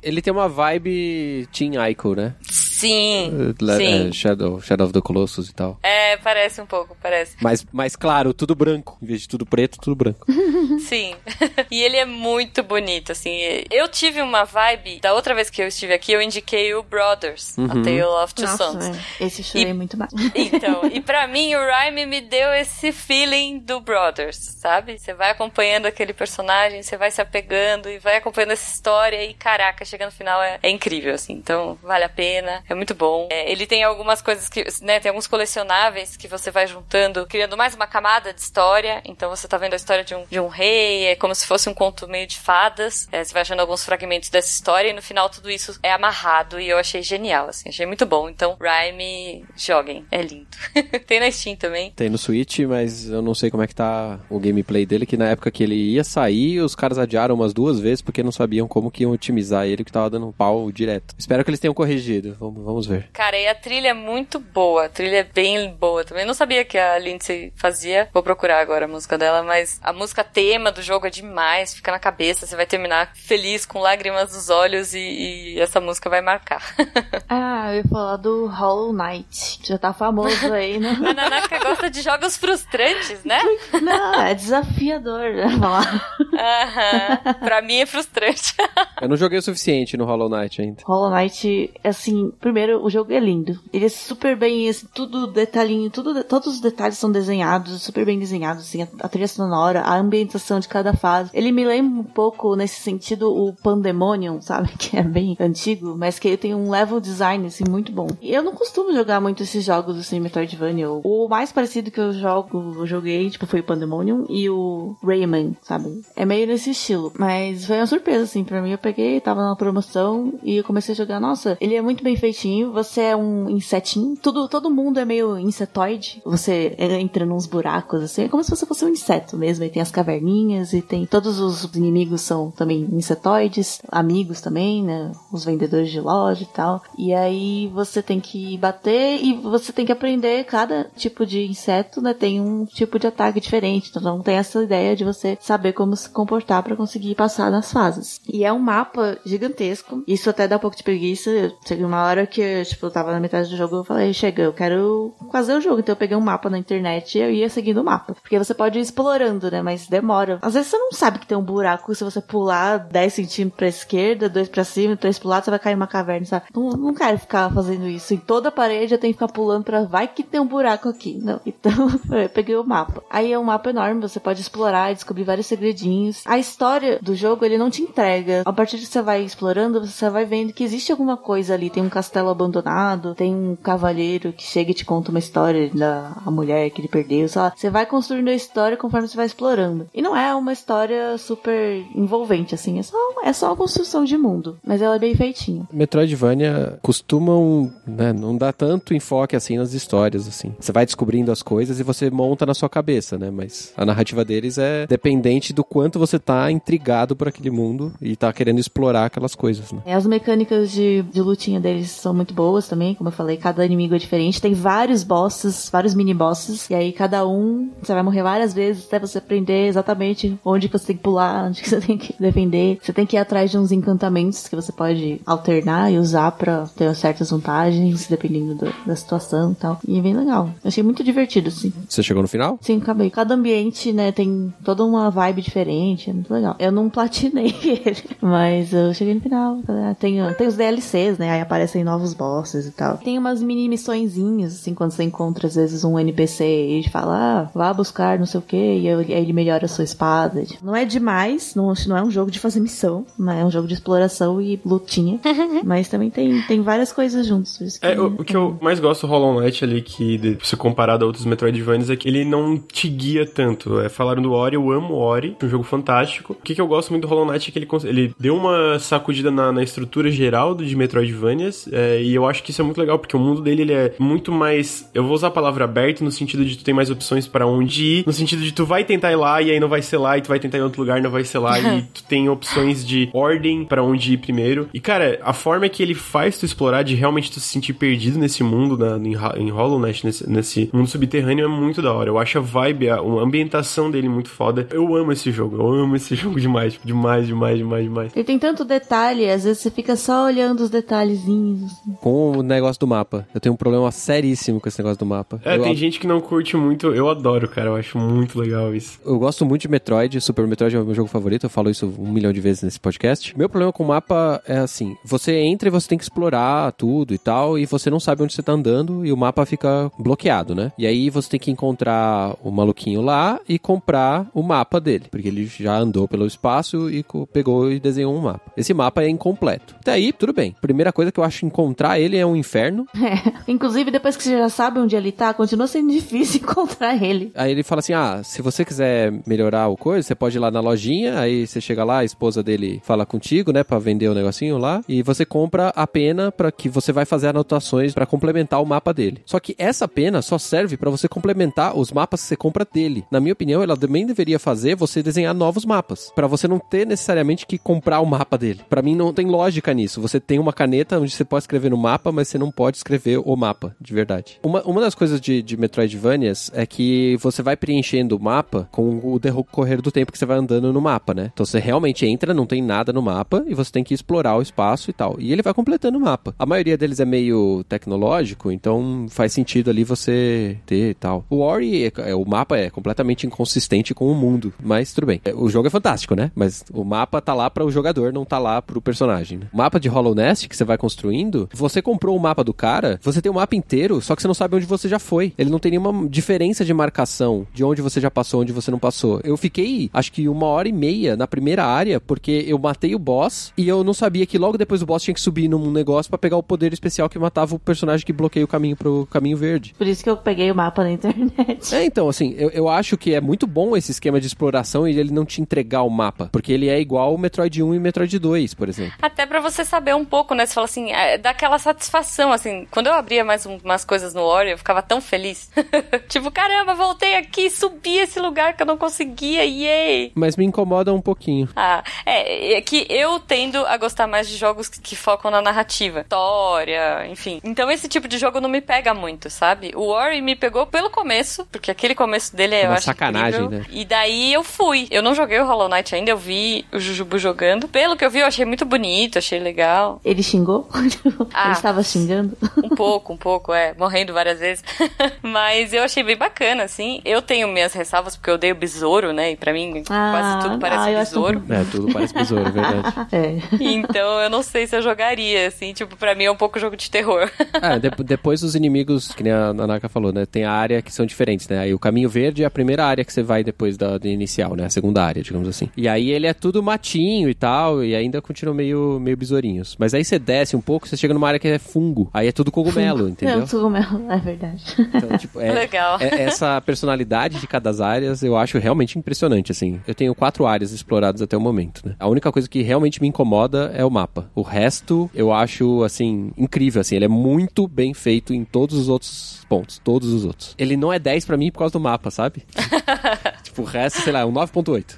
Ele 0.02 0.22
tem 0.22 0.32
uma 0.32 0.48
vibe 0.48 1.48
Team 1.52 1.74
Ico, 1.88 2.16
né? 2.16 2.34
Sim, 2.82 3.54
Le- 3.62 3.78
sim. 3.78 4.10
é, 4.10 4.12
Shadow, 4.12 4.62
Shadow 4.62 4.86
of 4.88 4.94
the 4.94 5.02
Colossus 5.02 5.50
e 5.50 5.54
tal. 5.54 5.80
É, 5.84 6.17
parece 6.17 6.62
um 6.62 6.65
pouco, 6.65 6.96
parece. 7.02 7.36
Mas, 7.41 7.65
mas 7.72 7.96
claro, 7.96 8.34
tudo 8.34 8.56
branco. 8.56 8.98
Em 9.02 9.06
vez 9.06 9.22
de 9.22 9.28
tudo 9.30 9.46
preto, 9.46 9.78
tudo 9.80 9.96
branco. 9.96 10.26
Sim. 10.82 11.15
e 11.70 11.82
ele 11.82 11.98
é 11.98 12.06
muito 12.06 12.63
bonito, 12.63 13.12
assim. 13.12 13.39
Eu 13.70 13.88
tive 13.88 14.22
uma 14.22 14.44
vibe, 14.44 15.00
da 15.00 15.13
outra 15.13 15.34
vez 15.34 15.50
que 15.50 15.62
eu 15.62 15.67
estive 15.67 15.94
aqui, 15.94 16.12
eu 16.12 16.22
indiquei 16.22 16.74
o 16.74 16.84
Brothers, 16.84 17.58
A 17.60 17.67
Tale 17.67 18.02
of 18.04 18.34
Two 18.34 18.46
Nossa, 18.46 18.58
Sons. 18.72 18.86
é. 19.20 19.26
esse 19.26 19.44
chorei 19.44 19.70
E- 19.70 19.74
muito 19.74 19.98
mais. 19.98 20.12
Então, 20.36 20.82
e 20.91 21.00
pra 21.02 21.28
mim 21.28 21.54
o 21.56 21.60
Rhyme 21.60 22.06
me 22.06 22.22
deu 22.22 22.52
esse 22.54 22.91
feeling 22.91 23.60
do 23.60 23.80
Brothers, 23.80 24.38
sabe? 24.38 24.98
Você 24.98 25.13
vai 25.13 25.32
acompanhando 25.32 25.86
aquele 25.86 26.13
personagem, 26.13 26.82
você 26.84 26.98
vai 26.98 27.12
se 27.12 27.22
apegando 27.22 27.89
e 27.89 28.00
vai 28.00 28.17
acompanhando 28.17 28.52
essa 28.52 28.72
história 28.74 29.24
e 29.24 29.34
caraca, 29.34 29.84
chega 29.86 30.06
no 30.06 30.12
final 30.12 30.41
é, 30.41 30.60
é 30.63 30.70
incrível, 30.70 31.13
assim. 31.13 31.34
Então, 31.34 31.78
vale 31.84 32.04
a 32.04 32.10
pena, 32.10 32.63
é 32.72 32.76
muito 32.76 32.96
bom. 32.96 33.28
É, 33.30 33.52
ele 33.52 33.68
tem 33.68 33.84
algumas 33.84 34.22
coisas 34.22 34.48
que, 34.48 34.64
né, 34.82 35.00
tem 35.00 35.10
alguns 35.10 35.28
colecionáveis 35.28 36.16
que 36.16 36.28
você 36.28 36.50
vai 36.50 36.68
juntando, 36.68 37.26
criando 37.28 37.58
mais 37.58 37.76
uma 37.76 37.86
camada 37.86 38.34
de 38.34 38.40
história. 38.40 39.02
Então 39.06 39.30
você 39.30 39.48
tá 39.48 39.58
vendo 39.58 39.74
a 39.74 39.76
história 39.76 40.04
de 40.04 40.16
um, 40.16 40.24
de 40.30 40.40
um 40.40 40.48
rei, 40.48 41.08
é 41.08 41.16
como 41.16 41.36
se 41.36 41.46
fosse 41.46 41.70
um 41.70 41.74
conto 41.74 42.08
meio 42.08 42.26
de 42.26 42.40
fadas. 42.40 43.08
É, 43.12 43.24
você 43.24 43.34
vai 43.34 43.42
achando 43.42 43.60
alguns 43.60 43.84
fragmentos 43.84 44.30
dessa 44.30 44.50
história 44.50 44.90
e 44.90 44.94
no 44.94 45.02
final 45.02 45.30
tudo 45.30 45.52
isso 45.52 45.78
é 45.84 45.92
amarrado 45.92 46.60
e 46.60 46.70
eu 46.70 46.78
achei 46.78 47.02
genial, 47.02 47.50
assim, 47.50 47.70
achei 47.70 47.86
muito 47.86 48.06
bom. 48.06 48.30
Então, 48.30 48.58
Rhyme, 48.60 49.46
joguem, 49.56 50.06
é 50.10 50.22
lindo. 50.22 50.48
tem 51.06 51.20
na 51.20 51.30
Steam 51.30 51.58
também. 51.58 51.92
Tem 51.92 52.10
no 52.10 52.18
Switch, 52.18 52.60
mas 52.60 53.10
eu 53.10 53.22
não 53.22 53.36
sei 53.36 53.52
como 53.52 53.64
é 53.64 53.68
que 53.68 53.76
tá 53.76 54.20
o 54.30 54.40
gameplay 54.40 54.86
dele, 54.86 55.06
que 55.06 55.18
na 55.18 55.28
época 55.28 55.52
que 55.52 55.64
ele 55.64 55.76
ia 55.76 56.04
sair, 56.04 56.62
os 56.62 56.76
caras 56.76 56.98
adiaram 56.98 57.36
umas 57.36 57.54
duas 57.54 57.80
vezes 57.80 58.02
porque 58.02 58.24
não 58.24 58.32
sabiam 58.32 58.68
como 58.68 58.90
que 58.90 59.04
iam 59.04 59.12
otimizar 59.12 59.66
ele, 59.68 59.84
que 59.84 59.92
tava 59.92 60.10
dando 60.10 60.32
pau 60.32 60.72
direto. 60.72 61.14
Espero 61.18 61.44
que 61.44 61.50
eles 61.50 61.60
tenham 61.60 61.74
corrigido. 61.74 62.38
Vamos, 62.40 62.61
vamos 62.63 62.86
ver. 62.88 63.10
Cara, 63.13 63.38
e 63.38 63.47
a 63.47 63.56
trilha 63.56 63.89
é 63.89 63.93
muito 63.93 64.39
boa, 64.39 64.86
a 64.86 64.89
trilha 64.89 65.17
é 65.17 65.24
bem 65.24 65.74
boa 65.74 66.04
também. 66.04 66.26
Não 66.26 66.34
sabia 66.34 66.63
que 66.65 66.78
a 66.78 66.97
Lindsay 66.97 67.52
fazia, 67.56 68.10
vou 68.13 68.24
procurar 68.24 68.60
agora 68.60 68.86
a 68.86 68.88
música 68.88 69.17
dela, 69.17 69.43
mas 69.43 69.80
a 69.84 69.91
música 69.93 70.24
tema 70.24 70.71
do 70.71 70.82
jogo 70.82 71.08
é 71.08 71.10
demais, 71.10 71.74
fica 71.74 71.91
na 71.91 72.00
cabeça, 72.00 72.45
você 72.45 72.56
vai 72.56 72.65
terminar 72.65 73.12
feliz, 73.15 73.65
com 73.65 73.80
lágrimas 73.80 74.34
nos 74.34 74.50
olhos 74.50 74.93
e, 74.93 75.00
e 75.00 75.60
essa 75.60 75.80
música 75.80 76.10
vai 76.10 76.21
marcar. 76.21 76.62
Ah, 77.34 77.71
eu 77.71 77.78
ia 77.78 77.84
falar 77.86 78.17
do 78.17 78.47
Hollow 78.47 78.91
Knight. 78.91 79.60
que 79.62 79.69
Já 79.69 79.78
tá 79.78 79.93
famoso 79.93 80.52
aí, 80.52 80.78
né? 80.78 80.97
a 81.00 81.13
Nanaka 81.13 81.60
gosta 81.60 81.89
de 81.89 82.02
jogos 82.02 82.36
frustrantes, 82.36 83.24
né? 83.24 83.39
Não, 83.82 84.21
é 84.21 84.34
desafiador 84.34 85.32
né? 85.34 85.58
falar. 85.58 86.15
Aham. 86.34 87.34
Pra 87.39 87.62
mim 87.62 87.80
é 87.80 87.86
frustrante. 87.86 88.54
Eu 89.02 89.08
não 89.08 89.15
joguei 89.15 89.39
o 89.39 89.41
suficiente 89.41 89.95
no 89.95 90.06
Hollow 90.06 90.30
Knight 90.30 90.62
ainda. 90.62 90.82
Hollow 90.86 91.10
Knight, 91.12 91.71
assim, 91.84 92.32
por 92.39 92.51
primeiro, 92.52 92.84
o 92.84 92.90
jogo 92.90 93.14
é 93.14 93.20
lindo. 93.20 93.58
Ele 93.72 93.86
é 93.86 93.90
super 93.90 94.36
bem, 94.36 94.68
assim, 94.68 94.86
tudo 94.94 95.26
detalhinho, 95.26 95.90
tudo, 95.90 96.22
todos 96.24 96.56
os 96.56 96.60
detalhes 96.60 96.98
são 96.98 97.10
desenhados, 97.10 97.82
super 97.82 98.06
bem 98.06 98.20
desenhados, 98.20 98.64
assim, 98.64 98.84
a, 98.84 98.88
a 99.00 99.08
trilha 99.08 99.28
sonora, 99.28 99.82
a 99.82 99.98
ambientação 99.98 100.60
de 100.60 100.68
cada 100.68 100.94
fase. 100.94 101.30
Ele 101.34 101.52
me 101.52 101.64
lembra 101.64 102.02
um 102.02 102.04
pouco, 102.04 102.56
nesse 102.58 102.82
sentido, 102.82 103.32
o 103.34 103.54
Pandemonium, 103.54 104.42
sabe? 104.42 104.70
Que 104.82 104.98
é 104.98 105.04
bem 105.04 105.38
antigo, 105.40 105.96
mas 105.96 106.20
que 106.20 106.28
ele 106.28 106.38
tem 106.38 106.56
um 106.56 106.70
level 106.70 107.00
design, 107.00 107.46
assim, 107.48 107.64
muito 107.70 107.92
bom. 107.92 108.08
E 108.22 108.34
eu 108.34 108.44
não 108.44 108.54
costumo 108.54 108.94
jogar 108.94 109.22
muito 109.22 109.44
esses 109.44 109.64
jogos, 109.64 109.98
assim, 109.98 110.20
Metroidvania. 110.20 110.90
O 110.90 111.28
mais 111.30 111.52
parecido 111.52 111.92
que 111.92 112.00
eu 112.00 112.12
jogo, 112.12 112.75
eu 112.80 112.86
joguei, 112.86 113.30
tipo, 113.30 113.46
foi 113.46 113.62
o 113.62 113.63
Pandemonium 113.63 114.25
e 114.28 114.50
o 114.50 114.98
Rayman, 115.04 115.56
sabe? 115.62 116.02
É 116.15 116.25
meio 116.25 116.48
nesse 116.48 116.71
estilo. 116.71 117.13
Mas 117.17 117.65
foi 117.65 117.78
uma 117.78 117.86
surpresa, 117.86 118.23
assim, 118.23 118.44
pra 118.44 118.62
mim. 118.62 118.71
Eu 118.71 118.78
peguei, 118.78 119.21
tava 119.21 119.42
na 119.42 119.56
promoção 119.56 120.34
e 120.44 120.58
eu 120.58 120.63
comecei 120.63 120.94
a 120.94 120.98
jogar. 120.98 121.19
Nossa, 121.19 121.58
ele 121.62 121.75
é 121.75 121.82
muito 121.82 122.04
bem 122.04 122.15
feitinho. 122.42 122.71
Você 122.71 123.02
é 123.02 123.15
um 123.15 123.50
insetinho. 123.50 124.15
Tudo, 124.15 124.48
todo 124.48 124.69
mundo 124.69 125.00
é 125.00 125.06
meio 125.06 125.37
insetoide. 125.37 126.21
Você 126.25 126.75
entra 126.79 127.25
nos 127.25 127.46
buracos, 127.46 128.02
assim. 128.02 128.23
É 128.23 128.29
como 128.29 128.44
se 128.44 128.50
você 128.50 128.65
fosse 128.65 128.83
um 128.83 128.89
inseto 128.89 129.37
mesmo. 129.37 129.63
E 129.63 129.69
tem 129.69 129.81
as 129.81 129.92
caverninhas 129.92 130.73
e 130.73 130.81
tem. 130.81 131.06
Todos 131.06 131.39
os 131.39 131.63
inimigos 131.75 132.21
são 132.21 132.52
também 132.52 132.87
insetoides. 132.92 133.81
Amigos 133.89 134.42
também, 134.42 134.83
né? 134.83 135.12
Os 135.31 135.46
vendedores 135.46 135.92
de 135.92 136.00
loja 136.00 136.44
e 136.44 136.48
tal. 136.48 136.81
E 136.98 137.13
aí 137.13 137.67
você 137.73 138.02
tem 138.02 138.19
que 138.19 138.58
bater 138.58 139.23
e 139.23 139.33
você 139.33 139.71
tem 139.71 139.85
que 139.85 139.92
aprender. 139.92 140.44
Cada 140.46 140.89
tipo 140.96 141.25
de 141.25 141.46
inseto, 141.46 142.02
né? 142.02 142.13
Tem 142.13 142.42
um 142.42 142.65
tipo 142.65 142.98
de 142.98 143.08
ataque 143.08 143.39
diferente. 143.39 143.89
Então 143.89 144.02
não 144.02 144.21
tem 144.21 144.35
essa 144.35 144.63
ideia 144.63 144.96
de 144.96 145.04
você 145.04 145.37
saber 145.39 145.73
como 145.73 145.96
se 145.96 146.10
comportar 146.10 146.63
para 146.63 146.75
conseguir 146.75 147.15
passar 147.15 147.52
nas 147.52 147.71
fases. 147.71 148.19
E 148.27 148.44
é 148.44 148.52
um 148.52 148.60
mapa 148.60 149.17
gigantesco. 149.25 150.04
Isso 150.08 150.29
até 150.29 150.48
dá 150.48 150.58
um 150.58 150.60
pouco 150.60 150.77
de 150.77 150.83
preguiça. 150.83 151.52
Cheguei 151.65 151.85
uma 151.85 152.04
hora 152.04 152.21
que, 152.28 152.63
tipo, 152.65 152.86
eu 152.86 152.92
tava 152.92 153.12
na 153.12 153.19
metade 153.19 153.50
do 153.50 153.58
jogo, 153.58 153.78
eu 153.78 153.84
falei, 153.84 154.13
chega, 154.13 154.44
eu 154.44 154.54
quero 154.54 155.13
fazer 155.32 155.54
o 155.56 155.62
jogo. 155.62 155.80
Então 155.80 155.94
eu 155.94 155.98
peguei 155.98 156.17
um 156.17 156.22
mapa 156.22 156.50
na 156.50 156.58
internet 156.58 157.17
e 157.17 157.22
eu 157.22 157.32
ia 157.32 157.50
seguindo 157.50 157.82
o 157.82 157.84
mapa. 157.84 158.13
Porque 158.13 158.38
você 158.38 158.54
pode 158.54 158.80
ir 158.80 158.82
explorando, 158.82 159.50
né? 159.50 159.62
Mas 159.62 159.88
demora. 159.88 160.40
Às 160.42 160.54
vezes 160.54 160.69
você 160.69 160.78
não 160.78 160.92
sabe 160.92 161.19
que 161.19 161.28
tem 161.28 161.38
um 161.38 161.44
buraco. 161.44 161.94
Se 161.94 162.04
você 162.04 162.22
pular 162.22 162.78
10 162.78 163.13
centímetros 163.13 163.58
pra 163.58 163.67
esquerda, 163.67 164.30
2 164.30 164.50
pra 164.50 164.63
cima, 164.63 164.96
3 164.96 165.19
pro 165.19 165.30
lado, 165.30 165.46
você 165.46 165.50
vai 165.50 165.60
cair 165.60 165.76
numa 165.76 165.88
caverna, 165.88 166.26
sabe? 166.26 166.46
Não, 166.54 166.69
não 166.72 166.94
quero 166.94 167.17
ficar 167.17 167.52
fazendo 167.52 167.88
isso. 167.88 168.13
Em 168.13 168.17
toda 168.17 168.52
parede 168.52 168.94
eu 168.94 169.00
tenho 169.00 169.13
que 169.13 169.19
ficar 169.19 169.32
pulando 169.32 169.63
pra 169.63 169.84
vai 169.84 170.08
que 170.08 170.24
tem 170.24 170.40
um 170.40 170.48
buraco 170.48 170.90
aqui. 170.90 171.19
Não. 171.22 171.40
Então, 171.62 171.90
eu 172.17 172.30
peguei 172.30 172.56
o 172.56 172.63
mapa. 172.63 173.04
Aí 173.10 173.32
é 173.32 173.38
um 173.38 173.44
mapa 173.44 173.69
enorme, 173.69 174.02
você 174.02 174.19
pode 174.19 174.42
explorar 174.42 174.92
e 174.92 174.96
descobrir 174.96 175.24
vários 175.24 175.46
segredinhos. 175.46 176.24
A 176.26 176.40
história 176.40 176.98
do 177.02 177.13
jogo, 177.13 177.46
ele 177.46 177.58
não 177.58 177.69
te 177.69 177.84
entrega. 177.84 178.42
A 178.46 178.54
partir 178.54 178.78
de 178.78 178.86
que 178.86 178.92
você 178.92 179.02
vai 179.02 179.22
explorando, 179.22 179.86
você 179.86 180.10
vai 180.10 180.26
vendo 180.26 180.54
que 180.54 180.63
existe 180.63 180.92
alguma 180.92 181.17
coisa 181.17 181.54
ali. 181.54 181.69
Tem 181.69 181.84
um 181.84 181.90
castelo 181.90 182.11
abandonado, 182.20 183.16
tem 183.16 183.34
um 183.34 183.56
cavalheiro 183.56 184.34
que 184.34 184.44
chega 184.44 184.72
e 184.72 184.74
te 184.74 184.86
conta 184.86 185.10
uma 185.10 185.20
história 185.20 185.70
da 185.70 186.12
a 186.26 186.32
mulher 186.32 186.70
que 186.70 186.82
ele 186.82 186.88
perdeu, 186.88 187.28
sei 187.28 187.42
lá. 187.42 187.54
Você 187.56 187.70
vai 187.70 187.86
construindo 187.86 188.30
a 188.30 188.34
história 188.34 188.78
conforme 188.78 189.08
você 189.08 189.16
vai 189.16 189.26
explorando. 189.26 189.88
E 189.94 190.02
não 190.02 190.16
é 190.16 190.34
uma 190.36 190.54
história 190.54 191.18
super 191.18 191.84
envolvente, 191.96 192.56
assim. 192.56 192.80
É 192.80 192.84
só, 192.84 192.98
é 193.24 193.34
só 193.34 193.48
uma 193.48 193.56
construção 193.56 194.04
de 194.04 194.18
mundo. 194.18 194.58
Mas 194.66 194.82
ela 194.82 194.96
é 194.96 195.00
bem 195.00 195.16
feitinha. 195.16 195.68
Metroidvania 195.72 196.80
costumam, 196.82 197.72
né, 197.86 198.14
não 198.14 198.36
dar 198.36 198.54
tanto 198.54 198.94
enfoque 198.94 199.36
assim 199.36 199.58
nas 199.58 199.74
histórias, 199.74 200.28
assim. 200.28 200.54
Você 200.60 200.72
vai 200.72 200.86
descobrindo 200.86 201.32
as 201.32 201.42
coisas 201.42 201.80
e 201.80 201.84
você 201.84 202.10
monta 202.10 202.46
na 202.46 202.54
sua 202.54 202.70
cabeça, 202.70 203.18
né? 203.18 203.30
Mas 203.32 203.74
a 203.78 203.86
narrativa 203.86 204.26
deles 204.26 204.58
é 204.58 204.86
dependente 204.88 205.54
do 205.54 205.64
quanto 205.64 206.00
você 206.00 206.20
tá 206.20 206.52
intrigado 206.52 207.16
por 207.16 207.28
aquele 207.28 207.50
mundo 207.50 207.94
e 208.02 208.16
tá 208.16 208.32
querendo 208.32 208.60
explorar 208.60 209.06
aquelas 209.06 209.36
coisas, 209.36 209.72
né? 209.72 209.82
É, 209.86 209.94
as 209.94 210.06
mecânicas 210.06 210.72
de, 210.72 211.04
de 211.04 211.22
lutinha 211.22 211.60
deles 211.60 211.92
são 212.02 212.13
muito 212.13 212.33
boas 212.33 212.67
também, 212.67 212.95
como 212.95 213.10
eu 213.10 213.13
falei, 213.13 213.37
cada 213.37 213.65
inimigo 213.65 213.95
é 213.95 213.97
diferente. 213.97 214.41
Tem 214.41 214.54
vários 214.54 215.04
bosses, 215.04 215.69
vários 215.71 215.93
mini 215.93 216.13
bosses, 216.13 216.69
e 216.69 216.75
aí 216.75 216.91
cada 216.91 217.27
um 217.27 217.69
você 217.81 217.93
vai 217.93 218.04
morrer 218.04 218.23
várias 218.23 218.54
vezes 218.54 218.85
até 218.85 218.99
você 218.99 219.19
aprender 219.19 219.67
exatamente 219.67 220.37
onde 220.43 220.67
que 220.67 220.77
você 220.77 220.87
tem 220.87 220.97
que 220.97 221.04
pular, 221.04 221.45
onde 221.49 221.62
que 221.62 221.69
você 221.69 221.79
tem 221.79 221.97
que 221.97 222.13
defender. 222.19 222.79
Você 222.81 222.93
tem 222.93 223.06
que 223.06 223.15
ir 223.15 223.19
atrás 223.19 223.52
de 223.52 223.58
uns 223.58 223.71
encantamentos 223.71 224.47
que 224.47 224.56
você 224.56 224.71
pode 224.71 225.21
alternar 225.25 225.91
e 225.91 225.97
usar 225.97 226.31
para 226.31 226.67
ter 226.75 226.93
certas 226.95 227.29
vantagens, 227.29 228.08
dependendo 228.08 228.56
do, 228.56 228.73
da 228.85 228.95
situação 228.95 229.52
e 229.52 229.56
tal. 229.56 229.79
E 229.87 229.97
é 229.97 230.02
bem 230.02 230.15
legal. 230.15 230.49
Eu 230.63 230.67
achei 230.67 230.83
muito 230.83 231.04
divertido, 231.04 231.52
sim. 231.52 231.71
Você 231.87 232.02
chegou 232.04 232.21
no 232.21 232.27
final? 232.27 232.58
Sim, 232.62 232.77
acabei. 232.77 233.10
Cada 233.10 233.35
ambiente, 233.35 233.91
né, 233.91 234.12
tem 234.12 234.54
toda 234.63 234.83
uma 234.83 235.10
vibe 235.10 235.41
diferente, 235.41 236.10
é 236.10 236.13
muito 236.13 236.33
legal. 236.33 236.56
Eu 236.60 236.71
não 236.71 236.89
platinei 236.89 237.54
ele, 237.63 238.04
mas 238.21 238.73
eu 238.73 238.93
cheguei 238.93 239.13
no 239.13 239.21
final. 239.21 239.60
Tem, 239.99 240.17
tem 240.37 240.47
os 240.47 240.56
DLCs, 240.56 241.17
né, 241.17 241.31
aí 241.31 241.41
aparecem 241.41 241.83
novos 241.92 242.13
bosses 242.13 242.65
e 242.65 242.71
tal. 242.71 242.98
Tem 242.98 243.17
umas 243.17 243.42
mini 243.42 243.67
missõezinhas, 243.67 244.54
assim, 244.54 244.73
quando 244.73 244.92
você 244.92 245.04
encontra, 245.04 245.48
às 245.48 245.56
vezes, 245.56 245.83
um 245.83 246.00
NPC 246.00 246.44
e 246.44 246.73
ele 246.79 246.89
fala, 246.89 247.15
ah, 247.15 247.52
vá 247.54 247.73
buscar 247.73 248.17
não 248.17 248.25
sei 248.25 248.39
o 248.39 248.44
que, 248.44 248.56
e 248.56 248.87
aí 248.89 249.12
ele 249.12 249.33
melhora 249.33 249.65
a 249.65 249.67
sua 249.67 249.83
espada. 249.83 250.44
Não 250.62 250.75
é 250.75 250.85
demais, 250.85 251.56
não, 251.56 251.73
não 251.87 251.98
é 251.98 252.04
um 252.04 252.12
jogo 252.12 252.31
de 252.31 252.39
fazer 252.39 252.60
missão, 252.60 253.06
né, 253.17 253.42
é 253.42 253.46
um 253.46 253.52
jogo 253.52 253.67
de 253.67 253.73
exploração 253.73 254.42
e 254.42 254.60
lutinha, 254.65 255.19
mas 255.65 255.87
também 255.87 256.10
tem, 256.10 256.42
tem 256.44 256.62
várias 256.62 256.92
coisas 256.92 257.25
juntos. 257.27 257.79
É, 257.81 258.00
o, 258.00 258.08
o, 258.08 258.23
que 258.23 258.35
eu 258.35 258.58
mais 258.62 258.79
gosto 258.79 259.06
do 259.06 259.12
Hollow 259.12 259.42
Knight 259.42 259.63
ali, 259.63 259.81
que 259.81 260.37
se 260.44 260.56
comparado 260.56 261.04
a 261.04 261.08
outros 261.08 261.25
Metroidvanias, 261.25 261.89
é 261.89 261.96
que 261.96 262.08
ele 262.08 262.23
não 262.23 262.58
te 262.58 262.87
guia 262.87 263.25
tanto. 263.25 263.79
É, 263.79 263.89
falaram 263.89 264.21
do 264.21 264.31
Ori, 264.31 264.56
eu 264.56 264.71
amo 264.71 264.94
Ori, 264.96 265.35
um 265.42 265.50
jogo 265.50 265.63
fantástico. 265.63 266.33
O 266.33 266.44
que, 266.44 266.56
que 266.56 266.62
eu 266.62 266.67
gosto 266.67 266.92
muito 266.92 267.04
do 267.04 267.08
Hollow 267.08 267.25
Knight 267.25 267.50
é 267.50 267.52
que 267.52 267.60
ele, 267.60 267.67
ele 267.83 268.15
deu 268.19 268.35
uma 268.35 268.79
sacudida 268.79 269.31
na, 269.31 269.52
na 269.52 269.63
estrutura 269.63 270.10
geral 270.10 270.56
de 270.56 270.75
Metroidvanias, 270.75 271.67
é, 271.71 271.81
e 272.02 272.13
eu 272.13 272.25
acho 272.25 272.44
que 272.44 272.52
isso 272.52 272.62
é 272.62 272.65
muito 272.65 272.79
legal, 272.79 273.00
porque 273.00 273.15
o 273.15 273.19
mundo 273.19 273.42
dele 273.42 273.62
ele 273.62 273.73
é 273.73 273.94
muito 274.00 274.32
mais. 274.32 274.90
Eu 274.94 275.04
vou 275.04 275.13
usar 275.13 275.27
a 275.27 275.32
palavra 275.32 275.65
aberto 275.65 276.04
no 276.04 276.12
sentido 276.12 276.46
de 276.46 276.58
tu 276.58 276.63
tem 276.63 276.73
mais 276.73 276.90
opções 276.90 277.27
para 277.27 277.46
onde 277.46 277.84
ir, 277.84 278.04
no 278.06 278.13
sentido 278.13 278.42
de 278.42 278.52
tu 278.52 278.65
vai 278.65 278.84
tentar 278.84 279.12
ir 279.12 279.15
lá 279.15 279.42
e 279.42 279.52
aí 279.52 279.60
não 279.60 279.69
vai 279.69 279.82
ser 279.82 279.98
lá, 279.98 280.17
e 280.17 280.21
tu 280.21 280.27
vai 280.27 280.40
tentar 280.40 280.58
ir 280.58 280.62
em 280.62 280.63
outro 280.63 280.82
lugar 280.82 281.00
e 281.00 281.02
não 281.02 281.12
vai 281.12 281.23
ser 281.23 281.40
lá, 281.40 281.60
e 281.60 281.82
tu 281.94 282.04
tem 282.04 282.29
opções 282.29 282.86
de 282.86 283.10
ordem 283.13 283.65
para 283.65 283.84
onde 283.84 284.13
ir 284.13 284.17
primeiro. 284.17 284.69
E 284.73 284.79
cara, 284.79 285.19
a 285.23 285.34
forma 285.34 285.67
que 285.69 285.82
ele 285.82 285.94
faz 285.94 286.38
tu 286.38 286.46
explorar, 286.46 286.84
de 286.84 286.96
realmente 286.96 287.32
tu 287.32 287.40
se 287.40 287.48
sentir 287.48 287.73
perdido 287.73 288.17
nesse 288.19 288.44
mundo, 288.44 288.77
na, 288.77 288.98
em, 288.98 289.15
em 289.44 289.50
Hollow 289.50 289.79
Knight, 289.79 290.06
nesse, 290.06 290.29
nesse 290.29 290.69
mundo 290.73 290.88
subterrâneo, 290.88 291.46
é 291.46 291.48
muito 291.48 291.82
da 291.82 291.94
hora. 291.94 292.10
Eu 292.10 292.17
acho 292.17 292.38
a 292.38 292.42
vibe, 292.42 292.90
a, 292.90 292.96
a 292.96 293.21
ambientação 293.21 293.90
dele 293.92 294.10
muito 294.10 294.29
foda. 294.29 294.67
Eu 294.71 294.96
amo 294.96 295.12
esse 295.12 295.32
jogo, 295.32 295.58
eu 295.58 295.67
amo 295.67 295.96
esse 295.96 296.15
jogo 296.15 296.40
demais, 296.40 296.73
tipo, 296.73 296.88
demais, 296.88 297.27
demais, 297.27 297.58
demais, 297.58 297.84
demais. 297.84 298.12
Ele 298.15 298.25
tem 298.25 298.40
tanto 298.40 298.65
detalhe, 298.65 299.29
às 299.29 299.44
vezes 299.44 299.62
você 299.62 299.71
fica 299.71 299.96
só 299.96 300.25
olhando 300.25 300.62
os 300.62 300.69
detalhezinhos. 300.69 301.71
Com 302.00 302.38
o 302.38 302.44
negócio 302.44 302.80
do 302.80 302.88
mapa. 302.88 303.28
Eu 303.34 303.40
tenho 303.40 303.54
um 303.54 303.58
problema 303.58 303.92
seríssimo 303.92 304.60
com 304.60 304.67
esse 304.67 304.80
negócio 304.80 305.00
do 305.00 305.06
mapa. 305.06 305.40
É, 305.44 305.58
eu 305.58 305.63
tem 305.63 305.76
gente 305.76 306.00
que 306.00 306.08
não 306.08 306.19
curte 306.19 306.56
muito, 306.58 306.88
eu 306.88 307.10
adoro, 307.10 307.48
cara, 307.48 307.69
eu 307.69 307.76
acho 307.76 307.98
muito 307.98 308.40
legal 308.40 308.74
isso. 308.76 309.00
Eu 309.06 309.17
gosto 309.19 309.46
muito 309.46 309.62
de 309.62 309.67
Metroid, 309.67 310.19
Super 310.22 310.48
Metroid 310.48 310.76
é 310.76 310.80
o 310.80 310.86
meu 310.86 310.96
jogo 310.96 311.08
favorito, 311.08 311.46
eu 311.46 311.50
falo 311.50 311.69
isso 311.69 311.94
um 311.98 312.12
milhão 312.12 312.32
de 312.32 312.40
vezes 312.40 312.63
nesse 312.63 312.80
podcast. 312.80 313.38
Meu 313.38 313.50
problema 313.50 313.72
com 313.72 313.84
o 313.84 313.88
mapa 313.88 314.42
é 314.46 314.58
assim, 314.58 314.96
você 315.04 315.34
entra 315.40 315.67
e 315.69 315.72
você 315.72 315.88
tem 315.88 315.98
que 315.98 316.04
explorar 316.04 316.72
tudo 316.74 317.13
e 317.13 317.17
tal, 317.17 317.58
e 317.58 317.65
você 317.65 317.90
não 317.90 318.00
sabe 318.00 318.24
onde 318.24 318.34
você 318.34 318.44
tá 318.44 318.52
andando 318.52 319.06
e 319.06 319.12
o 319.12 319.17
mapa 319.17 319.46
fica 319.46 319.92
bloqueado, 319.98 320.56
né? 320.56 320.72
E 320.78 320.86
aí 320.86 321.10
você 321.10 321.30
tem 321.30 321.40
que 321.40 321.52
encontrar 321.52 322.36
o 322.44 322.52
maluquinho 322.52 323.02
lá 323.02 323.40
e 323.48 323.58
comprar 323.60 324.30
o 324.34 324.42
mapa 324.42 324.80
dele, 324.80 325.06
porque 325.10 325.28
ele 325.28 325.46
já 325.46 325.78
andou 325.78 326.08
pelo 326.08 326.26
espaço 326.26 326.90
e 326.90 327.06
pegou 327.32 327.72
e 327.72 327.80
desenhou 327.80 328.15
um 328.15 328.22
mapa. 328.22 328.52
Esse 328.56 328.74
mapa 328.74 329.04
é 329.04 329.10
incompleto. 329.10 329.76
Até 329.80 329.92
aí, 329.94 330.13
tudo 330.13 330.34
bem. 330.34 330.56
Primeira 330.62 330.92
coisa 330.92 331.12
que 331.12 331.19
eu 331.19 331.24
acho 331.24 331.46
encontrar 331.62 332.00
ele 332.00 332.18
é 332.18 332.26
um 332.26 332.36
inferno. 332.36 332.86
É. 333.02 333.52
Inclusive, 333.52 333.90
depois 333.90 334.16
que 334.16 334.22
você 334.22 334.38
já 334.38 334.48
sabe 334.48 334.80
onde 334.80 334.96
ele 334.96 335.12
tá, 335.12 335.34
continua 335.34 335.66
sendo 335.66 335.90
difícil 335.92 336.40
encontrar 336.40 337.02
ele. 337.02 337.32
Aí 337.34 337.52
ele 337.52 337.64
fala 337.64 337.80
assim: 337.80 337.94
ah, 337.94 338.22
se 338.24 338.44
você 338.44 338.64
quiser 338.64 339.12
melhorar 339.26 339.68
o 339.70 339.76
coisa, 339.76 340.08
você 340.08 340.14
pode 340.14 340.38
ir 340.38 340.40
lá 340.40 340.52
na 340.52 340.60
lojinha, 340.60 341.20
aí 341.20 341.48
você 341.48 341.60
chega 341.60 341.84
lá, 341.84 342.00
a 342.00 342.06
esposa 342.06 342.44
dele 342.44 342.80
fala 342.84 343.04
contigo, 343.04 343.52
né, 343.52 343.64
para 343.64 343.80
vender 343.80 344.08
o 344.08 344.14
negocinho 344.14 344.60
lá, 344.60 344.82
e 344.88 345.02
você 345.02 345.26
compra 345.26 345.70
a 345.70 345.88
pena 345.88 346.32
para 346.32 346.52
que 346.52 346.70
você 346.70 346.92
vai 346.92 347.04
fazer 347.04 347.30
anotações 347.30 347.94
para 347.94 348.06
complementar 348.06 348.62
o 348.62 348.66
mapa 348.66 348.94
dele. 348.94 349.24
Só 349.26 349.40
que 349.40 349.56
essa 349.58 349.88
pena 349.88 350.22
só 350.22 350.38
serve 350.38 350.78
para 350.78 350.92
você 350.92 351.08
complementar 351.08 351.76
os 351.76 351.92
mapas 351.92 352.22
que 352.22 352.28
você 352.28 352.36
compra 352.36 352.66
dele. 352.72 353.04
Na 353.10 353.20
minha 353.20 353.34
opinião, 353.34 353.64
ela 353.64 353.76
também 353.76 354.06
deveria 354.06 354.38
fazer 354.38 354.76
você 354.76 355.02
desenhar 355.02 355.34
novos 355.34 355.66
mapas, 355.66 356.12
para 356.14 356.28
você 356.28 356.48
não 356.48 356.60
ter 356.60 356.86
necessariamente 356.86 357.48
que 357.48 357.58
comprar 357.58 358.00
o 358.00 358.06
mapa 358.06 358.38
dele. 358.38 358.62
Para 358.70 358.84
mim 358.84 358.96
não 358.96 359.12
tem 359.12 359.26
lógica 359.26 359.74
nisso. 359.74 360.00
Você 360.02 360.20
tem 360.20 360.38
uma 360.38 360.54
caneta 360.54 361.00
onde 361.00 361.12
você 361.12 361.26
pode 361.26 361.48
escrever 361.52 361.69
no 361.69 361.77
mapa, 361.77 362.12
mas 362.12 362.29
você 362.29 362.37
não 362.37 362.49
pode 362.49 362.77
escrever 362.77 363.17
o 363.17 363.35
mapa, 363.35 363.75
de 363.79 363.93
verdade. 363.93 364.39
Uma, 364.41 364.63
uma 364.63 364.79
das 364.79 364.95
coisas 364.95 365.19
de, 365.19 365.41
de 365.41 365.58
Metroidvanias 365.58 366.49
é 366.54 366.65
que 366.65 367.17
você 367.19 367.43
vai 367.43 367.58
preenchendo 367.58 368.15
o 368.15 368.21
mapa 368.21 368.69
com 368.71 369.02
o 369.04 369.19
decorrer 369.19 369.81
do 369.81 369.91
tempo 369.91 370.12
que 370.12 370.17
você 370.17 370.25
vai 370.25 370.37
andando 370.37 370.71
no 370.71 370.79
mapa, 370.79 371.13
né? 371.13 371.31
Então 371.33 371.45
você 371.45 371.60
realmente 371.60 372.06
entra, 372.06 372.33
não 372.33 372.45
tem 372.45 372.62
nada 372.62 372.93
no 372.93 373.02
mapa 373.02 373.43
e 373.47 373.54
você 373.54 373.71
tem 373.71 373.83
que 373.83 373.93
explorar 373.93 374.37
o 374.37 374.41
espaço 374.41 374.89
e 374.89 374.93
tal. 374.93 375.17
E 375.19 375.31
ele 375.31 375.41
vai 375.41 375.54
completando 375.54 375.97
o 375.97 376.02
mapa. 376.02 376.33
A 376.39 376.45
maioria 376.45 376.77
deles 376.77 376.99
é 376.99 377.06
meio 377.06 377.63
tecnológico, 377.67 378.52
então 378.52 379.08
faz 379.10 379.33
sentido 379.33 379.69
ali 379.69 379.83
você 379.83 380.58
ter 380.65 380.91
e 380.91 380.93
tal. 380.93 381.25
O 381.29 381.39
Ori, 381.39 381.85
é, 381.85 381.91
é, 382.10 382.15
o 382.15 382.25
mapa 382.25 382.58
é 382.58 382.69
completamente 382.69 383.27
inconsistente 383.27 383.93
com 383.93 384.10
o 384.10 384.15
mundo, 384.15 384.54
mas 384.63 384.93
tudo 384.93 385.08
bem. 385.08 385.19
É, 385.25 385.33
o 385.33 385.49
jogo 385.49 385.67
é 385.67 385.71
fantástico, 385.71 386.15
né? 386.15 386.31
Mas 386.33 386.63
o 386.71 386.83
mapa 386.83 387.19
tá 387.19 387.33
lá 387.33 387.49
para 387.49 387.65
o 387.65 387.71
jogador, 387.71 388.13
não 388.13 388.23
tá 388.23 388.39
lá 388.39 388.62
pro 388.62 388.81
personagem. 388.81 389.39
Né? 389.39 389.47
O 389.52 389.58
mapa 389.58 389.79
de 389.79 389.89
Hollow 389.89 390.15
Nest 390.15 390.47
que 390.47 390.56
você 390.56 390.63
vai 390.63 390.77
construindo 390.77 391.31
Nintendo, 391.32 391.50
você 391.54 391.82
comprou 391.82 392.15
o 392.15 392.19
mapa 392.19 392.44
do 392.44 392.54
cara, 392.54 393.00
você 393.02 393.21
tem 393.21 393.32
o 393.32 393.36
mapa 393.36 393.56
inteiro, 393.56 394.02
só 394.02 394.15
que 394.15 394.21
você 394.21 394.27
não 394.27 394.36
sabe 394.36 394.58
onde 394.58 394.65
você 394.65 394.90
já 394.90 395.00
foi. 395.00 395.34
Ele 395.38 395.50
não 395.50 395.60
tem 395.60 395.71
nenhuma 395.71 396.08
diferença 396.10 396.65
de 396.65 396.73
marcação 396.73 397.48
de 397.54 397.63
onde 397.63 397.82
você 397.82 398.02
já 398.02 398.12
passou, 398.12 398.42
onde 398.42 398.52
você 398.52 398.69
não 398.69 398.79
passou. 398.79 399.21
Eu 399.23 399.38
fiquei, 399.38 399.90
acho 399.94 400.12
que 400.12 400.27
uma 400.27 400.48
hora 400.48 400.67
e 400.67 400.71
meia 400.71 401.15
na 401.15 401.25
primeira 401.25 401.65
área, 401.65 402.00
porque 402.00 402.44
eu 402.48 402.60
matei 402.60 402.94
o 402.94 403.00
boss 403.00 403.54
e 403.58 403.67
eu 403.67 403.84
não 403.84 403.94
sabia 403.94 404.25
que 404.25 404.38
logo 404.38 404.58
depois 404.58 404.82
do 404.82 404.86
boss 404.86 405.04
tinha 405.04 405.13
que 405.13 405.21
subir 405.21 405.48
num 405.48 405.71
negócio 405.71 406.10
para 406.10 406.17
pegar 406.19 406.38
o 406.38 406.44
poder 406.44 406.73
especial 406.73 407.08
que 407.08 407.17
matava 407.17 407.56
o 407.56 407.60
personagem 407.60 408.06
que 408.06 408.13
bloqueia 408.13 408.44
o 408.44 408.48
caminho 408.48 408.75
pro 408.75 409.08
caminho 409.10 409.38
verde. 409.38 409.73
Por 409.77 409.88
isso 409.88 410.04
que 410.04 410.10
eu 410.10 410.17
peguei 410.17 410.52
o 410.52 410.56
mapa 410.56 410.84
na 410.84 410.92
internet. 410.92 411.73
É, 411.73 411.86
então, 411.86 412.10
assim, 412.10 412.34
eu, 412.38 412.50
eu 412.50 412.67
acho 412.67 412.98
que 412.98 413.13
é 413.13 413.21
muito 413.21 413.48
bom 413.48 413.77
esse 413.77 413.92
esquema 413.92 414.19
de 414.19 414.27
exploração 414.27 414.88
e 414.88 414.98
ele 414.98 415.12
não 415.12 415.25
te 415.25 415.42
entregar 415.42 415.84
o 415.84 415.90
mapa, 415.90 416.29
porque 416.32 416.52
ele 416.52 416.67
é 416.67 416.79
igual 416.79 417.13
o 417.13 417.17
Metroid 417.17 417.63
1 417.63 417.75
e 417.75 417.79
Metroid 417.79 418.19
2, 418.19 418.54
por 418.54 418.67
exemplo. 418.67 418.94
Até 419.02 419.25
para 419.25 419.40
você 419.40 419.63
saber 419.63 419.96
um 419.96 420.06
pouco, 420.06 420.34
né? 420.34 420.46
Você 420.46 420.54
fala 420.54 420.65
assim, 420.65 420.92
é, 420.92 421.17
dá 421.22 421.30
aquela 421.32 421.58
satisfação, 421.58 422.32
assim. 422.32 422.67
Quando 422.69 422.88
eu 422.88 422.94
abria 422.94 423.24
mais 423.24 423.46
um, 423.46 423.58
umas 423.63 423.86
coisas 423.86 424.13
no 424.13 424.22
Ori, 424.22 424.52
eu 424.52 424.58
ficava 424.58 424.82
tão 424.82 425.00
feliz. 425.00 425.50
tipo, 426.10 426.32
caramba, 426.32 426.74
voltei 426.74 427.15
aqui, 427.15 427.50
subi 427.50 427.98
esse 427.98 428.19
lugar 428.19 428.56
que 428.56 428.63
eu 428.63 428.67
não 428.67 428.78
conseguia, 428.78 429.46
yay! 429.46 430.12
Mas 430.15 430.36
me 430.36 430.46
incomoda 430.46 430.94
um 430.94 431.02
pouquinho. 431.02 431.50
Ah, 431.56 431.84
é, 432.06 432.54
é 432.58 432.62
que 432.62 432.86
eu 432.90 433.19
tendo 433.19 433.65
a 433.65 433.78
gostar 433.78 434.08
mais 434.08 434.28
de 434.28 434.36
jogos 434.38 434.67
que, 434.67 434.82
que 434.82 434.96
focam 434.96 435.32
na 435.32 435.42
narrativa, 435.42 436.02
história, 436.02 437.08
enfim. 437.08 437.40
Então 437.44 437.69
esse 437.69 437.88
tipo 437.88 438.08
de 438.08 438.17
jogo 438.17 438.42
não 438.42 438.50
me 438.50 438.62
pega 438.62 438.94
muito, 438.94 439.30
sabe? 439.30 439.72
O 439.76 439.88
Ori 439.88 440.22
me 440.22 440.36
pegou 440.36 440.65
pelo 440.65 440.90
começo, 440.90 441.46
porque 441.52 441.72
aquele 441.72 441.96
começo 441.96 442.36
dele 442.36 442.56
é, 442.56 442.65
eu 442.65 442.72
acho 442.72 442.86
sacanagem, 442.86 443.46
incrível. 443.46 443.60
né? 443.60 443.65
E 443.69 443.86
daí 443.86 444.34
eu 444.34 444.44
fui. 444.44 444.88
Eu 444.90 445.02
não 445.02 445.15
joguei 445.15 445.40
o 445.40 445.46
Hollow 445.46 445.69
Knight 445.69 445.94
ainda, 445.96 446.12
eu 446.12 446.17
vi 446.17 446.65
o 446.72 446.80
Jujubu 446.80 447.17
jogando. 447.17 447.67
Pelo 447.67 447.96
que 447.96 448.04
eu 448.04 448.10
vi, 448.10 448.19
eu 448.19 448.26
achei 448.26 448.46
muito 448.46 448.65
bonito, 448.65 449.17
achei 449.17 449.40
legal. 449.40 450.02
Ele 450.04 450.24
xingou? 450.24 450.69
Ah. 451.34 451.46
Ele 451.46 451.54
estava 451.54 451.84
xingando? 451.84 452.38
Um 452.64 452.70
pouco, 452.70 453.14
um 453.14 453.18
pouco, 453.18 453.54
é. 453.54 453.74
Morrendo 453.78 454.14
várias 454.14 454.40
vezes. 454.40 454.64
Mas 455.22 455.74
eu 455.74 455.84
achei 455.84 456.04
bem 456.04 456.18
bacana, 456.18 456.64
assim. 456.64 457.02
Eu 457.06 457.22
tenho 457.22 457.48
minhas 457.48 457.74
ressalvas, 457.74 458.16
porque 458.16 458.30
eu 458.30 458.36
odeio 458.36 458.56
besouro, 458.56 459.12
né? 459.14 459.32
E 459.32 459.36
pra 459.36 459.54
mim, 459.54 459.84
Ah, 459.90 460.12
quase 460.12 460.48
tudo 460.50 460.60
parece 460.60 460.82
ah, 460.84 460.92
eu 460.92 461.00
acho 461.00 461.12
besouro. 461.12 461.44
É, 461.50 461.64
tudo 461.72 461.94
parece 461.94 462.14
besouro, 462.14 462.48
é 462.48 462.52
verdade. 462.52 462.82
É. 463.12 463.38
Então 463.60 464.20
eu 464.22 464.30
não 464.30 464.42
sei 464.44 464.66
se 464.68 464.76
eu 464.76 464.82
jogaria, 464.82 465.48
assim. 465.48 465.74
Tipo, 465.74 465.96
pra 465.98 466.16
mim 466.16 466.26
é 466.26 466.32
um 466.32 466.36
pouco 466.36 466.60
jogo 466.60 466.76
de 466.78 466.90
terror. 466.90 467.30
Ah, 467.62 467.78
de- 467.78 467.90
depois 468.04 468.42
os 468.44 468.56
inimigos, 468.56 469.10
que 469.10 469.22
nem 469.24 469.32
a 469.32 469.54
Nanaka 469.54 469.88
falou, 469.90 470.12
né? 470.12 470.26
Tem 470.26 470.44
a 470.46 470.52
área 470.52 470.82
que 470.82 470.92
são 470.92 471.06
diferentes, 471.06 471.48
né? 471.48 471.60
Aí 471.60 471.74
o 471.74 471.80
caminho 471.80 472.10
verde 472.10 472.44
é 472.44 472.46
a 472.46 472.50
primeira 472.50 472.84
área 472.86 473.04
que 473.06 473.14
você 473.14 473.22
vai 473.22 473.44
depois 473.44 473.78
da, 473.78 473.98
da 473.98 474.08
inicial, 474.08 474.56
né? 474.56 474.66
A 474.66 474.70
segunda 474.70 475.04
área, 475.04 475.22
digamos 475.22 475.48
assim. 475.48 475.70
E 475.78 475.88
aí 475.88 476.10
ele 476.10 476.26
é 476.28 476.34
tudo 476.34 476.64
matinho 476.64 477.30
e 477.30 477.34
tal, 477.36 477.84
e 477.84 477.94
ainda 477.96 478.22
continua 478.22 478.54
meio, 478.54 479.00
meio 479.00 479.16
besourinhos. 479.18 479.76
Mas 479.78 479.94
aí 479.94 480.04
você 480.04 480.18
desce 480.18 480.56
um 480.56 480.62
pouco, 480.62 480.88
você 480.88 480.98
chega 481.02 481.13
numa 481.13 481.27
área 481.27 481.39
que 481.39 481.47
é 481.47 481.60
fungo. 481.60 482.10
Aí 482.13 482.27
é 482.27 482.31
tudo 482.31 482.52
cogumelo, 482.52 483.10
entendeu? 483.10 483.39
Não, 483.39 483.47
cogumelo, 483.47 484.06
é 484.12 484.17
verdade. 484.17 484.63
Então, 484.79 485.17
tipo, 485.17 485.39
é, 485.41 485.52
Legal. 485.52 485.97
é- 485.99 486.21
essa 486.21 486.62
personalidade 486.62 487.39
de 487.39 487.47
cada 487.47 487.71
áreas 487.85 488.21
eu 488.21 488.35
acho 488.37 488.58
realmente 488.60 488.99
impressionante, 488.99 489.52
assim. 489.52 489.79
Eu 489.87 489.95
tenho 489.95 490.13
quatro 490.13 490.45
áreas 490.45 490.71
exploradas 490.71 491.21
até 491.21 491.35
o 491.37 491.41
momento, 491.41 491.81
né? 491.85 491.95
A 491.99 492.08
única 492.08 492.31
coisa 492.31 492.49
que 492.49 492.62
realmente 492.62 493.02
me 493.02 493.08
incomoda 493.08 493.71
é 493.73 493.83
o 493.83 493.89
mapa. 493.89 494.29
O 494.35 494.41
resto 494.41 495.10
eu 495.15 495.31
acho, 495.31 495.83
assim, 495.83 496.31
incrível, 496.37 496.81
assim. 496.81 496.95
Ele 496.95 497.06
é 497.06 497.08
muito 497.08 497.67
bem 497.67 497.93
feito 497.93 498.33
em 498.33 498.43
todos 498.43 498.77
os 498.77 498.89
outros 498.89 499.45
pontos. 499.49 499.79
Todos 499.83 500.10
os 500.13 500.25
outros. 500.25 500.54
Ele 500.58 500.75
não 500.77 500.91
é 500.93 500.99
10 500.99 501.25
pra 501.25 501.37
mim 501.37 501.52
por 501.52 501.60
causa 501.60 501.73
do 501.73 501.79
mapa, 501.79 502.12
sabe? 502.12 502.43
tipo, 503.52 503.62
o 503.62 503.65
resto, 503.65 504.02
sei 504.02 504.13
lá, 504.13 504.25
um 504.25 504.33
9.8. 504.33 504.97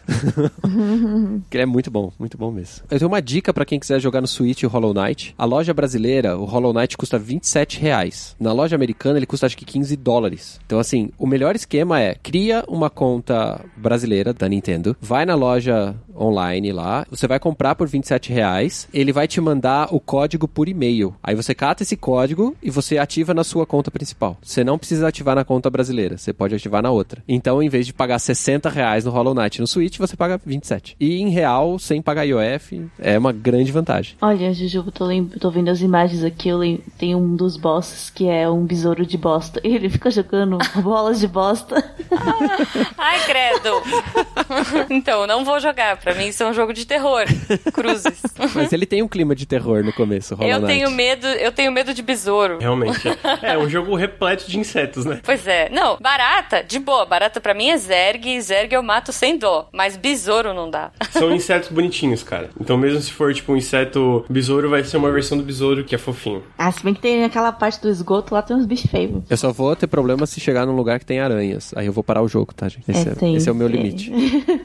que 1.49 1.57
é 1.57 1.65
muito 1.65 1.91
bom, 1.91 2.11
muito 2.17 2.37
bom 2.37 2.51
mesmo. 2.51 2.85
Eu 2.89 2.99
tenho 2.99 3.09
uma 3.09 3.21
dica 3.21 3.53
pra 3.53 3.65
quem 3.65 3.79
quiser 3.79 3.99
jogar 3.99 4.21
no 4.21 4.27
Switch 4.27 4.63
o 4.63 4.67
Hollow 4.67 4.93
Knight. 4.93 5.35
A 5.37 5.45
loja 5.45 5.73
brasileira, 5.73 6.37
o 6.37 6.45
Hollow 6.45 6.73
Knight 6.73 6.97
custa 6.97 7.19
27 7.19 7.79
reais. 7.79 8.35
Na 8.39 8.53
loja 8.53 8.75
americana, 8.75 9.17
ele 9.17 9.25
custa 9.25 9.45
acho 9.45 9.57
que 9.57 9.65
15 9.65 9.95
dólares. 9.97 10.59
Então, 10.65 10.79
assim, 10.79 11.09
o 11.17 11.27
melhor 11.27 11.55
esquema 11.55 11.99
é 11.99 12.15
cria 12.15 12.63
uma 12.67 12.89
conta 12.89 13.59
brasileira 13.75 14.33
da 14.33 14.47
Nintendo, 14.47 14.95
vai 15.01 15.25
na 15.25 15.35
loja 15.35 15.95
online 16.20 16.72
lá, 16.72 17.05
você 17.09 17.28
vai 17.28 17.39
comprar 17.39 17.76
por 17.76 17.88
27 17.88 18.32
reais, 18.32 18.88
ele 18.93 19.11
vai 19.11 19.28
te 19.28 19.39
mandar 19.41 19.88
o 19.93 19.99
código 19.99 20.47
por 20.47 20.68
e-mail. 20.68 21.16
Aí 21.24 21.36
você 21.36 21.53
cata 21.55 21.84
esse 21.84 21.95
código 21.97 22.55
e 22.61 22.70
você 22.70 22.97
ativa 22.97 23.34
na 23.34 23.43
sua 23.43 23.66
conta 23.66 23.89
principal. 23.91 24.38
Você 24.41 24.64
não 24.64 24.78
precisa 24.78 25.07
ativar 25.07 25.36
na 25.36 25.43
conta 25.43 25.70
brasileira, 25.70 26.18
você 26.18 26.32
pode 26.34 26.55
ativar 26.55 26.82
na 26.84 26.91
outra. 26.91 27.24
Então, 27.28 27.61
em 27.61 27.70
vez 27.70 27.86
de 27.86 27.93
pagar 27.93 28.20
60 28.20 28.70
reais 28.70 29.05
no 29.05 29.11
Hollow 29.11 29.34
Knight 29.34 29.59
no 29.59 29.68
Switch, 29.68 29.97
você 29.97 30.16
paga 30.16 30.39
27. 30.45 30.95
E 30.99 31.22
em 31.22 31.30
real, 31.30 31.78
sem 31.80 32.01
pagar 32.01 32.24
IOF, 32.26 32.86
é 32.99 33.18
uma 33.18 33.32
grande 33.32 33.72
vantagem. 33.72 34.16
Olha, 34.22 34.53
Juju, 34.53 34.84
eu 34.86 34.91
tô, 34.91 35.07
tô 35.39 35.51
vendo 35.51 35.70
as 35.70 35.82
imagens 35.82 36.24
aqui, 36.24 36.49
eu 36.49 36.57
lem- 36.57 36.82
tem 36.97 37.16
um 37.16 37.36
dos 37.36 37.57
bosses 37.57 38.09
que 38.09 38.28
é 38.28 38.49
um 38.49 38.66
besouro 38.66 39.05
de 39.05 39.18
bosta. 39.18 39.59
E 39.64 39.70
ele 39.76 39.89
fica 39.89 40.09
jogando 40.11 40.57
bolas 40.82 41.20
de 41.20 41.28
bosta. 41.28 41.84
Ai, 42.97 43.20
credo. 43.26 43.82
então, 44.89 45.26
não 45.28 45.43
vou 45.43 45.59
jogar. 45.59 45.97
Pra 46.03 46.13
mim, 46.15 46.27
isso 46.27 46.43
é 46.43 46.45
um 46.49 46.53
jogo 46.53 46.73
de 46.73 46.85
terror. 46.85 47.23
Cruzes. 47.73 48.21
Mas 48.55 48.73
ele 48.73 48.85
tem 48.85 49.01
um 49.01 49.07
clima 49.07 49.35
de 49.35 49.45
terror 49.45 49.83
no 49.83 49.93
começo, 49.93 50.35
Hollow 50.35 50.51
Eu 50.51 50.59
Knight. 50.59 50.73
tenho 50.73 50.91
medo, 50.91 51.27
eu 51.27 51.51
tenho 51.51 51.71
medo 51.71 51.93
de 51.93 52.01
besouro. 52.01 52.57
Realmente. 52.59 53.07
É, 53.41 53.53
é 53.53 53.57
um 53.57 53.69
jogo 53.69 53.95
repleto 53.95 54.49
de 54.49 54.59
insetos, 54.59 55.05
né? 55.05 55.19
Pois 55.23 55.47
é. 55.47 55.69
Não, 55.69 55.97
barata, 55.99 56.63
de 56.63 56.79
boa. 56.79 57.05
Barata 57.05 57.39
pra 57.39 57.53
mim 57.53 57.69
é 57.69 57.77
zerg, 57.77 58.27
e 58.27 58.41
zerg 58.41 58.73
eu 58.73 58.83
mato 58.83 59.11
sem 59.11 59.37
dó. 59.37 59.69
Mas 59.73 59.95
besouro 59.97 60.53
não 60.53 60.69
dá. 60.69 60.91
São 61.11 61.33
insetos 61.33 61.69
bonitinhos, 61.69 62.23
cara. 62.23 62.49
Então 62.59 62.77
mesmo 62.77 62.99
se 63.01 63.11
for 63.11 63.33
tipo 63.33 63.53
um 63.53 63.57
inseto 63.57 64.25
besouro, 64.29 64.69
vai 64.69 64.83
ser 64.83 64.97
uma 64.97 65.11
versão 65.11 65.37
do 65.37 65.43
besouro 65.43 65.83
que 65.83 65.95
é 65.95 65.97
fofinho. 65.97 66.43
Ah, 66.57 66.71
se 66.71 66.83
bem 66.83 66.93
que 66.93 67.01
tem 67.01 67.23
aquela 67.23 67.51
parte 67.51 67.81
do 67.81 67.89
esgoto 67.89 68.33
lá, 68.33 68.41
tem 68.41 68.55
uns 68.55 68.65
bichos 68.65 68.89
feios. 68.89 69.23
Eu 69.29 69.37
só 69.37 69.51
vou 69.51 69.75
ter 69.75 69.87
problema 69.87 70.25
se 70.25 70.39
chegar 70.39 70.65
num 70.65 70.75
lugar 70.75 70.99
que 70.99 71.05
tem 71.05 71.19
aranhas. 71.19 71.71
Aí 71.75 71.85
eu 71.85 71.93
vou 71.93 72.03
parar 72.03 72.21
o 72.21 72.27
jogo, 72.27 72.53
tá, 72.53 72.67
gente? 72.67 72.83
Esse 72.89 73.09
é, 73.09 73.15
tem- 73.15 73.35
esse 73.35 73.47
é 73.47 73.51
o 73.51 73.55
meu 73.55 73.67
limite. 73.67 74.11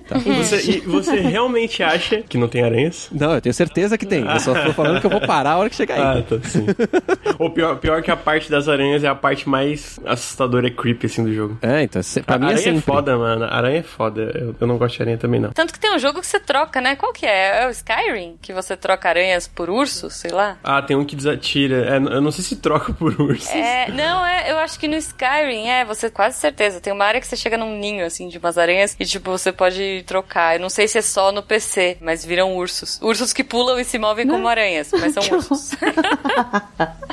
Tá. 0.08 0.18
Você, 0.18 0.70
e 0.70 0.80
você 0.80 1.16
realmente 1.28 1.82
acha 1.82 2.22
que 2.22 2.36
não 2.38 2.48
tem 2.48 2.62
aranhas? 2.62 3.08
Não, 3.12 3.34
eu 3.34 3.40
tenho 3.40 3.54
certeza 3.54 3.96
que 3.98 4.06
tem. 4.06 4.24
Eu 4.26 4.40
só 4.40 4.52
tô 4.54 4.72
falando 4.72 5.00
que 5.00 5.06
eu 5.06 5.10
vou 5.10 5.20
parar 5.20 5.52
a 5.52 5.56
hora 5.58 5.70
que 5.70 5.76
chegar 5.76 5.94
aí. 5.96 6.18
Ah, 6.18 6.22
tá, 6.22 6.36
sim. 6.48 6.66
Ou 7.38 7.50
pior, 7.50 7.76
pior 7.76 8.02
que 8.02 8.10
a 8.10 8.16
parte 8.16 8.50
das 8.50 8.68
aranhas 8.68 9.04
é 9.04 9.08
a 9.08 9.14
parte 9.14 9.48
mais 9.48 9.98
assustadora 10.04 10.66
e 10.66 10.70
creepy, 10.70 11.06
assim, 11.06 11.24
do 11.24 11.32
jogo. 11.34 11.58
É, 11.62 11.82
então, 11.82 12.02
se- 12.02 12.22
pra 12.22 12.36
a 12.36 12.38
mim 12.38 12.46
é 12.46 12.48
aranha 12.48 12.62
sempre. 12.64 12.78
é 12.78 12.82
foda, 12.82 13.16
mano. 13.16 13.44
Aranha 13.44 13.78
é 13.78 13.82
foda. 13.82 14.22
Eu, 14.34 14.54
eu 14.60 14.66
não 14.66 14.76
gosto 14.78 14.96
de 14.96 15.02
aranha 15.02 15.18
também, 15.18 15.40
não. 15.40 15.50
Tanto 15.50 15.72
que 15.72 15.78
tem 15.80 15.94
um 15.94 15.98
jogo 15.98 16.20
que 16.20 16.26
você 16.26 16.40
troca, 16.40 16.80
né? 16.80 16.96
Qual 16.96 17.12
que 17.12 17.26
é? 17.26 17.62
É 17.64 17.66
o 17.66 17.70
Skyrim? 17.70 18.36
Que 18.40 18.52
você 18.52 18.76
troca 18.76 19.08
aranhas 19.08 19.46
por 19.46 19.70
ursos, 19.70 20.14
sei 20.14 20.30
lá? 20.30 20.56
Ah, 20.62 20.82
tem 20.82 20.96
um 20.96 21.04
que 21.04 21.14
desatira. 21.16 21.86
É, 21.88 21.96
eu 21.96 22.20
não 22.20 22.30
sei 22.30 22.44
se 22.44 22.56
troca 22.56 22.92
por 22.92 23.20
urso. 23.20 23.50
É, 23.50 23.90
não, 23.90 24.24
é, 24.26 24.50
eu 24.50 24.58
acho 24.58 24.78
que 24.78 24.88
no 24.88 24.96
Skyrim, 24.96 25.68
é, 25.68 25.84
você 25.84 26.10
quase 26.10 26.38
certeza. 26.38 26.80
Tem 26.80 26.92
uma 26.92 27.04
área 27.04 27.20
que 27.20 27.26
você 27.26 27.36
chega 27.36 27.56
num 27.56 27.78
ninho, 27.78 28.04
assim, 28.04 28.28
de 28.28 28.38
umas 28.38 28.58
aranhas 28.58 28.96
e, 28.98 29.04
tipo, 29.04 29.30
você 29.30 29.52
pode 29.52 30.02
trocar. 30.06 30.54
Eu 30.56 30.60
não 30.60 30.68
sei 30.70 30.88
se 30.88 30.98
é 30.98 31.02
só 31.02 31.17
no 31.32 31.42
PC, 31.42 31.98
mas 32.00 32.24
viram 32.24 32.56
ursos. 32.56 32.98
Ursos 33.02 33.32
que 33.32 33.42
pulam 33.42 33.78
e 33.78 33.84
se 33.84 33.98
movem 33.98 34.26
como 34.26 34.46
aranhas, 34.46 34.90
mas 34.92 35.12
são 35.12 35.22
ursos. 35.36 35.72